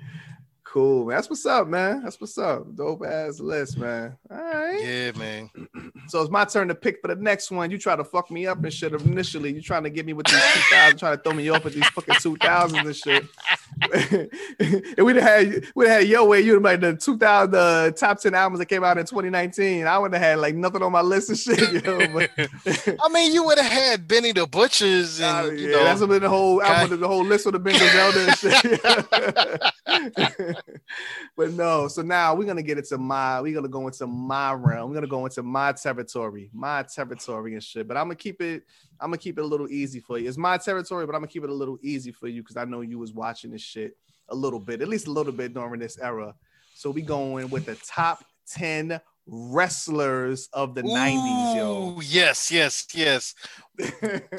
cool, 0.72 1.04
man. 1.06 1.16
That's 1.16 1.28
what's 1.28 1.44
up, 1.44 1.68
man. 1.68 2.02
That's 2.02 2.18
what's 2.18 2.38
up. 2.38 2.74
Dope 2.74 3.04
ass 3.04 3.40
list, 3.40 3.76
man. 3.76 4.16
All 4.30 4.38
right. 4.38 4.80
yeah, 4.82 5.12
man. 5.12 5.50
So 6.08 6.20
it's 6.20 6.32
my 6.32 6.44
turn 6.44 6.66
to 6.66 6.74
pick 6.74 7.00
for 7.00 7.06
the 7.08 7.14
next 7.14 7.52
one. 7.52 7.70
You 7.70 7.78
try 7.78 7.94
to 7.94 8.02
fuck 8.02 8.28
me 8.30 8.44
up 8.46 8.62
and 8.62 8.72
shit 8.72 8.92
initially. 8.92 9.54
You 9.54 9.62
trying 9.62 9.84
to 9.84 9.90
get 9.90 10.04
me 10.04 10.12
with 10.12 10.26
these 10.26 10.42
2000, 10.68 10.98
trying 10.98 11.16
to 11.16 11.22
throw 11.22 11.32
me 11.32 11.48
off 11.48 11.62
with 11.64 11.74
these 11.74 11.86
fucking 11.90 12.16
2000s 12.16 12.84
and 12.84 12.96
shit. 12.96 13.24
and 14.96 15.06
we'd 15.06 15.16
have 15.16 15.24
had 15.24 15.64
we'd 15.76 15.88
have 15.88 16.00
had 16.00 16.08
your 16.08 16.26
way. 16.26 16.40
You'd 16.40 16.54
have 16.54 16.62
like 16.62 16.80
the 16.80 16.96
2000 16.96 17.54
uh, 17.54 17.90
top 17.92 18.20
10 18.20 18.34
albums 18.34 18.58
that 18.58 18.66
came 18.66 18.82
out 18.82 18.98
in 18.98 19.06
2019. 19.06 19.86
I 19.86 19.96
would 19.96 20.12
have 20.12 20.20
had 20.20 20.38
like 20.38 20.56
nothing 20.56 20.82
on 20.82 20.90
my 20.90 21.02
list 21.02 21.28
and 21.28 21.38
shit. 21.38 21.84
Yo, 21.84 21.98
but, 22.12 22.28
I 23.00 23.08
mean, 23.10 23.32
you 23.32 23.44
would 23.44 23.58
have 23.58 23.72
had 23.72 24.08
Benny 24.08 24.32
the 24.32 24.46
Butchers 24.46 25.20
and 25.20 25.46
Uh, 25.46 25.50
you 25.52 25.68
yeah, 25.68 25.76
know 25.76 25.84
that's 25.84 26.00
what 26.00 26.20
the 26.20 26.28
whole 26.28 26.60
album, 26.62 26.98
the 27.00 27.06
whole 27.08 27.24
list 27.24 27.46
of 27.46 27.52
the 27.52 27.60
Bengals 27.60 27.92
Zelda 27.92 28.26
and 28.26 28.36
shit. 28.36 28.80
but 31.36 31.52
no, 31.52 31.88
so 31.88 32.02
now 32.02 32.34
we're 32.34 32.46
gonna 32.46 32.62
get 32.62 32.78
into 32.78 32.98
my, 32.98 33.40
we're 33.40 33.54
gonna 33.54 33.68
go 33.68 33.86
into 33.86 34.06
my 34.06 34.52
realm. 34.52 34.90
We're 34.90 34.96
gonna 34.96 35.06
go 35.06 35.24
into 35.24 35.42
my 35.42 35.72
territory, 35.72 36.50
my 36.52 36.82
territory 36.82 37.54
and 37.54 37.62
shit. 37.62 37.88
But 37.88 37.96
I'm 37.96 38.04
gonna 38.04 38.16
keep 38.16 38.40
it, 38.40 38.64
I'm 39.00 39.08
gonna 39.08 39.18
keep 39.18 39.38
it 39.38 39.42
a 39.42 39.46
little 39.46 39.68
easy 39.68 40.00
for 40.00 40.18
you. 40.18 40.28
It's 40.28 40.38
my 40.38 40.58
territory, 40.58 41.06
but 41.06 41.14
I'm 41.14 41.20
gonna 41.20 41.32
keep 41.32 41.44
it 41.44 41.50
a 41.50 41.54
little 41.54 41.78
easy 41.82 42.12
for 42.12 42.28
you 42.28 42.42
because 42.42 42.56
I 42.56 42.64
know 42.64 42.80
you 42.80 42.98
was 42.98 43.12
watching 43.12 43.50
this 43.50 43.62
shit 43.62 43.96
a 44.28 44.34
little 44.34 44.60
bit, 44.60 44.82
at 44.82 44.88
least 44.88 45.06
a 45.06 45.12
little 45.12 45.32
bit 45.32 45.54
during 45.54 45.80
this 45.80 45.98
era. 45.98 46.34
So 46.74 46.90
we 46.90 47.02
going 47.02 47.50
with 47.50 47.66
the 47.66 47.74
top 47.76 48.24
10 48.50 49.00
wrestlers 49.26 50.48
of 50.52 50.74
the 50.74 50.82
90s, 50.82 51.56
yo. 51.56 52.00
Yes, 52.02 52.50
yes, 52.50 52.86
yes, 52.94 53.34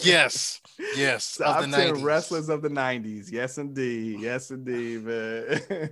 yes, 0.04 0.62
yes. 0.96 1.38
Top 1.38 1.64
of 1.64 1.72
the 1.72 1.78
10 1.78 1.96
90s. 1.96 2.04
wrestlers 2.04 2.50
of 2.50 2.62
the 2.62 2.70
90s. 2.70 3.32
Yes, 3.32 3.58
indeed. 3.58 4.20
Yes, 4.20 4.52
indeed, 4.52 5.04
man. 5.04 5.90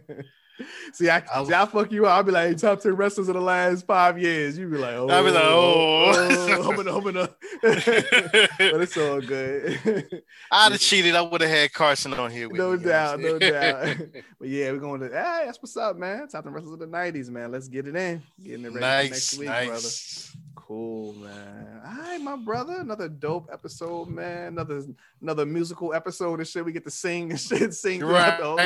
see, 0.93 1.09
I, 1.09 1.17
I- 1.33 1.41
I 1.41 1.65
fuck 1.65 1.91
you 1.91 2.05
up. 2.05 2.17
I'll 2.17 2.23
be 2.23 2.31
like, 2.31 2.57
top 2.57 2.81
10 2.81 2.95
wrestlers 2.95 3.27
of 3.29 3.35
the 3.35 3.41
last 3.41 3.85
five 3.85 4.19
years. 4.19 4.57
You 4.57 4.69
be 4.69 4.77
like, 4.77 4.93
oh, 4.93 5.09
I'll 5.09 5.23
be 5.23 5.31
like, 5.31 5.43
oh. 5.43 6.11
oh, 6.13 6.47
oh 6.49 6.63
hoping, 6.63 6.87
hoping, 6.87 7.13
but 7.61 8.81
it's 8.81 8.97
all 8.97 9.21
good. 9.21 10.23
I'd 10.51 10.71
have 10.71 10.81
cheated. 10.81 11.15
I 11.15 11.21
would 11.21 11.41
have 11.41 11.49
had 11.49 11.73
Carson 11.73 12.13
on 12.13 12.31
here. 12.31 12.47
With 12.47 12.57
no 12.57 12.71
me, 12.71 12.79
you 12.79 12.85
know 12.85 12.91
what 12.91 13.19
doubt, 13.19 13.19
no 13.19 13.39
doubt. 13.39 13.97
but 14.39 14.47
yeah, 14.47 14.71
we're 14.71 14.77
going 14.77 15.01
to, 15.01 15.07
hey, 15.07 15.43
that's 15.45 15.61
what's 15.61 15.75
up, 15.77 15.97
man. 15.97 16.27
Top 16.27 16.43
10 16.43 16.53
wrestlers 16.53 16.73
of 16.73 16.79
the 16.79 16.87
90s, 16.87 17.29
man. 17.29 17.51
Let's 17.51 17.67
get 17.67 17.87
it 17.87 17.95
in. 17.95 18.21
Getting 18.43 18.65
it 18.65 18.73
ready 18.73 18.73
for 18.73 18.79
nice, 18.79 19.09
next 19.09 19.37
week, 19.37 19.49
nice. 19.49 19.67
brother. 19.67 20.50
Cool, 20.71 21.13
man. 21.15 21.81
All 21.85 21.97
right, 21.97 22.21
my 22.21 22.37
brother. 22.37 22.77
Another 22.79 23.09
dope 23.09 23.49
episode, 23.51 24.07
man. 24.07 24.53
Another 24.53 24.81
another 25.21 25.45
musical 25.45 25.93
episode 25.93 26.39
and 26.39 26.47
shit. 26.47 26.63
We 26.63 26.71
get 26.71 26.85
to 26.85 26.89
sing 26.89 27.29
and 27.29 27.39
shit, 27.41 27.73
sing 27.73 27.99
throughout 27.99 28.39
the 28.39 28.45
whole 28.45 28.57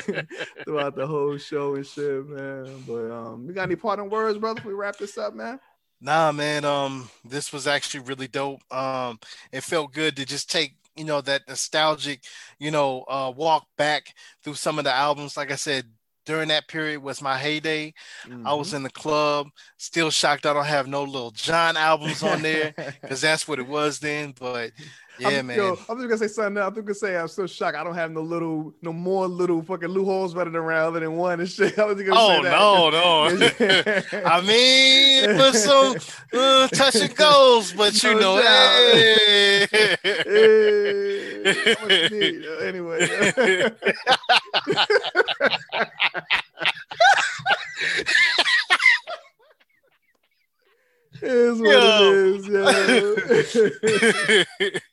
fucking, 0.00 0.26
throughout 0.64 0.94
the 0.94 1.08
whole 1.08 1.36
show 1.38 1.74
and 1.74 1.84
shit, 1.84 2.24
man. 2.28 2.84
But 2.86 3.10
um, 3.10 3.48
we 3.48 3.52
got 3.52 3.64
any 3.64 3.74
parting 3.74 4.08
words, 4.08 4.38
brother? 4.38 4.62
We 4.64 4.74
wrap 4.74 4.96
this 4.96 5.18
up, 5.18 5.34
man. 5.34 5.58
Nah, 6.00 6.30
man. 6.30 6.64
Um, 6.64 7.10
this 7.24 7.52
was 7.52 7.66
actually 7.66 8.04
really 8.04 8.28
dope. 8.28 8.60
Um, 8.72 9.18
it 9.50 9.64
felt 9.64 9.92
good 9.92 10.14
to 10.18 10.24
just 10.24 10.48
take 10.48 10.76
you 10.96 11.04
know, 11.04 11.20
that 11.20 11.48
nostalgic, 11.48 12.22
you 12.60 12.70
know, 12.70 13.04
uh, 13.08 13.32
walk 13.34 13.66
back 13.76 14.14
through 14.44 14.54
some 14.54 14.78
of 14.78 14.84
the 14.84 14.92
albums. 14.92 15.36
Like 15.36 15.50
I 15.50 15.56
said, 15.56 15.86
during 16.24 16.48
that 16.48 16.68
period 16.68 17.02
was 17.02 17.20
my 17.22 17.38
heyday. 17.38 17.92
I 18.44 18.54
was 18.54 18.72
Mhm. 18.72 18.76
in 18.76 18.82
the 18.82 18.90
club. 18.90 19.48
Still 19.76 20.10
shocked 20.10 20.46
I 20.46 20.52
don't 20.52 20.64
have 20.64 20.86
no 20.86 21.04
Lil 21.04 21.30
Jon 21.32 21.76
albums 21.76 22.22
on 22.22 22.42
there 22.42 22.74
because 23.02 23.20
that's 23.20 23.46
what 23.46 23.58
it 23.58 23.66
was 23.66 23.98
then. 23.98 24.34
But 24.38 24.72
yeah, 25.18 25.28
I'm, 25.28 25.46
man. 25.46 25.56
Yo, 25.56 25.70
I'm 25.88 25.96
just 25.98 26.08
gonna 26.08 26.18
say 26.18 26.28
something. 26.28 26.56
else. 26.58 26.68
I'm 26.68 26.74
just 26.74 26.86
gonna 26.86 26.94
say 27.12 27.16
I'm 27.16 27.28
so 27.28 27.46
shocked. 27.46 27.76
I 27.76 27.84
don't 27.84 27.94
have 27.94 28.10
no 28.10 28.20
little, 28.20 28.74
no 28.82 28.92
more 28.92 29.26
little 29.28 29.62
fucking 29.62 29.88
loopholes 29.88 30.34
running 30.34 30.54
around 30.56 30.88
other 30.88 31.00
than 31.00 31.16
one 31.16 31.40
and 31.40 31.48
shit. 31.48 31.78
I 31.80 31.84
was 31.84 32.02
gonna 32.02 32.10
Oh 32.18 32.42
say 32.42 32.50
no, 32.50 32.90
that. 32.90 34.10
no. 34.12 34.24
I 34.24 34.40
mean, 34.40 35.36
was 35.38 35.62
some 35.62 35.96
uh, 36.38 36.68
touch 36.68 36.96
and 36.96 37.14
goes, 37.14 37.72
but 37.72 38.02
you 38.02 38.14
No 38.14 38.20
know, 38.36 38.36
hey. 38.42 39.66
Hey, 40.02 41.74
how 41.74 41.86
much 41.86 42.10
you? 42.10 42.56
Anyway. 42.62 43.70
Is 51.24 51.60
what 51.60 51.70
it 51.70 53.14
is, 53.54 53.64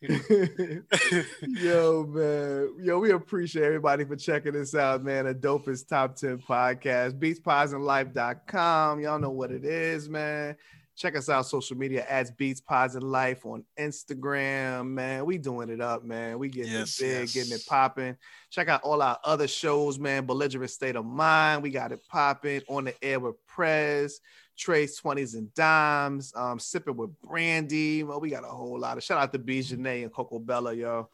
yo. 0.01 1.41
yo, 1.47 2.05
man. 2.05 2.69
Yo, 2.79 2.99
we 2.99 3.11
appreciate 3.11 3.63
everybody 3.65 4.05
for 4.05 4.15
checking 4.15 4.53
this 4.53 4.73
out, 4.75 5.03
man. 5.03 5.25
The 5.25 5.35
dopest 5.35 5.87
top 5.87 6.15
10 6.15 6.39
podcast, 6.39 7.19
beatspodsandlife.com. 7.19 8.99
Y'all 9.01 9.19
know 9.19 9.29
what 9.31 9.51
it 9.51 9.65
is, 9.65 10.07
man. 10.09 10.55
Check 10.95 11.15
us 11.17 11.29
out 11.29 11.45
social 11.47 11.77
media 11.77 12.05
at 12.07 12.37
Beats 12.37 12.61
Pods 12.61 12.95
and 12.95 13.03
Life 13.03 13.45
on 13.45 13.63
Instagram, 13.79 14.87
man. 14.89 15.25
We 15.25 15.37
doing 15.37 15.69
it 15.69 15.81
up, 15.81 16.03
man. 16.03 16.37
We 16.37 16.49
getting 16.49 16.73
Yes, 16.73 16.99
it 16.99 17.03
big, 17.03 17.19
yes. 17.21 17.33
getting 17.33 17.53
it 17.53 17.65
popping. 17.65 18.17
Check 18.51 18.67
out 18.67 18.83
all 18.83 19.01
our 19.01 19.17
other 19.23 19.47
shows, 19.47 19.97
man. 19.97 20.25
Belligerent 20.25 20.69
State 20.69 20.95
of 20.95 21.05
Mind. 21.05 21.63
We 21.63 21.71
got 21.71 21.91
it 21.91 22.01
popping 22.07 22.61
on 22.67 22.83
the 22.85 23.03
air 23.03 23.19
with 23.19 23.35
Prez, 23.47 24.19
Trace 24.57 24.99
20s 25.01 25.35
and 25.35 25.53
Dimes, 25.53 26.33
um, 26.35 26.59
sipping 26.59 26.97
with 26.97 27.19
Brandy. 27.21 28.03
Well, 28.03 28.19
we 28.19 28.29
got 28.29 28.43
a 28.43 28.47
whole 28.47 28.79
lot 28.79 28.97
of 28.97 29.03
shout 29.03 29.21
out 29.21 29.31
to 29.33 29.39
B. 29.39 29.59
Janae 29.59 30.03
and 30.03 30.13
Coco 30.13 30.39
Bella, 30.39 30.73
yo. 30.73 31.09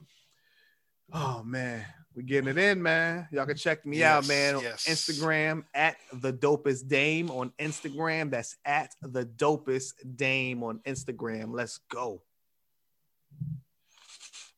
Oh 1.14 1.42
man, 1.46 1.86
we 2.16 2.24
getting 2.24 2.50
it 2.50 2.58
in, 2.58 2.82
man. 2.82 3.28
Y'all 3.32 3.46
can 3.46 3.56
check 3.56 3.86
me 3.86 4.04
out, 4.04 4.24
Yes, 4.24 4.28
man. 4.28 4.56
On 4.56 4.64
yes. 4.64 4.86
Instagram 4.88 5.64
at 5.74 5.96
the 6.12 6.34
dopest 6.34 6.88
dame 6.88 7.32
on 7.32 7.54
Instagram. 7.60 8.30
That's 8.30 8.58
at 8.66 8.94
the 9.02 9.26
dopest 9.26 9.94
dame 10.16 10.64
on 10.64 10.80
Instagram. 10.86 11.54
Let's 11.54 11.78
go. 11.90 12.22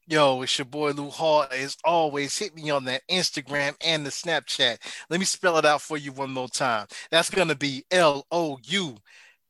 Yo, 0.09 0.41
it's 0.41 0.57
your 0.57 0.65
boy 0.65 0.89
Lou 0.89 1.11
Hall. 1.11 1.45
As 1.51 1.77
always, 1.85 2.35
hit 2.35 2.55
me 2.55 2.71
on 2.71 2.83
that 2.85 3.03
Instagram 3.11 3.75
and 3.79 4.03
the 4.03 4.09
Snapchat. 4.09 4.79
Let 5.07 5.19
me 5.19 5.25
spell 5.25 5.59
it 5.59 5.65
out 5.65 5.83
for 5.83 5.97
you 5.97 6.11
one 6.11 6.31
more 6.31 6.47
time. 6.49 6.87
That's 7.11 7.29
gonna 7.29 7.53
be 7.53 7.85
L 7.91 8.25
O 8.31 8.57
U 8.63 8.95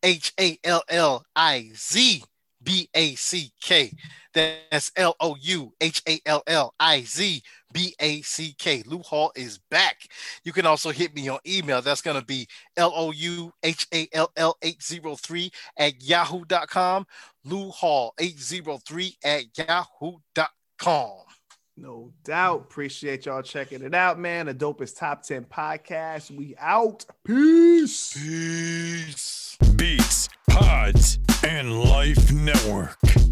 H 0.03 0.33
A 0.37 0.59
L 0.65 0.83
L 0.89 1.23
I 1.33 1.71
Z 1.77 2.25
B 2.63 2.89
A 2.93 3.15
C 3.15 3.51
K. 3.61 3.93
That's 4.33 4.91
L 4.95 5.15
O 5.19 5.35
U 5.39 5.73
H 5.81 6.01
A 6.07 6.19
L 6.25 6.43
L 6.47 6.73
I 6.79 7.01
Z 7.01 7.41
B 7.73 7.95
A 7.99 8.21
C 8.21 8.55
K. 8.57 8.83
Lou 8.85 8.99
Hall 8.99 9.31
is 9.35 9.59
back. 9.69 10.07
You 10.43 10.53
can 10.53 10.65
also 10.65 10.91
hit 10.91 11.15
me 11.15 11.29
on 11.29 11.39
email. 11.47 11.81
That's 11.81 12.01
gonna 12.01 12.23
be 12.23 12.47
L 12.77 12.91
O 12.95 13.11
U 13.11 13.53
H 13.63 13.87
A 13.93 14.07
L 14.13 14.31
L 14.35 14.57
803 14.61 15.51
at 15.77 16.01
yahoo.com. 16.01 17.05
Lou 17.45 17.69
Hall 17.69 18.13
803 18.19 19.17
at 19.23 19.43
yahoo.com. 19.57 21.11
No 21.77 22.11
doubt. 22.25 22.61
Appreciate 22.61 23.25
y'all 23.25 23.41
checking 23.41 23.81
it 23.81 23.95
out, 23.95 24.19
man. 24.19 24.47
The 24.47 24.53
dopest 24.53 24.97
top 24.97 25.23
10 25.23 25.45
podcast. 25.45 26.29
We 26.29 26.53
out. 26.59 27.05
Peace. 27.25 28.13
Peace. 28.13 29.49
Beats, 29.75 30.29
Pods, 30.59 31.19
and 31.41 31.83
Life 31.83 32.33
Network. 32.33 33.28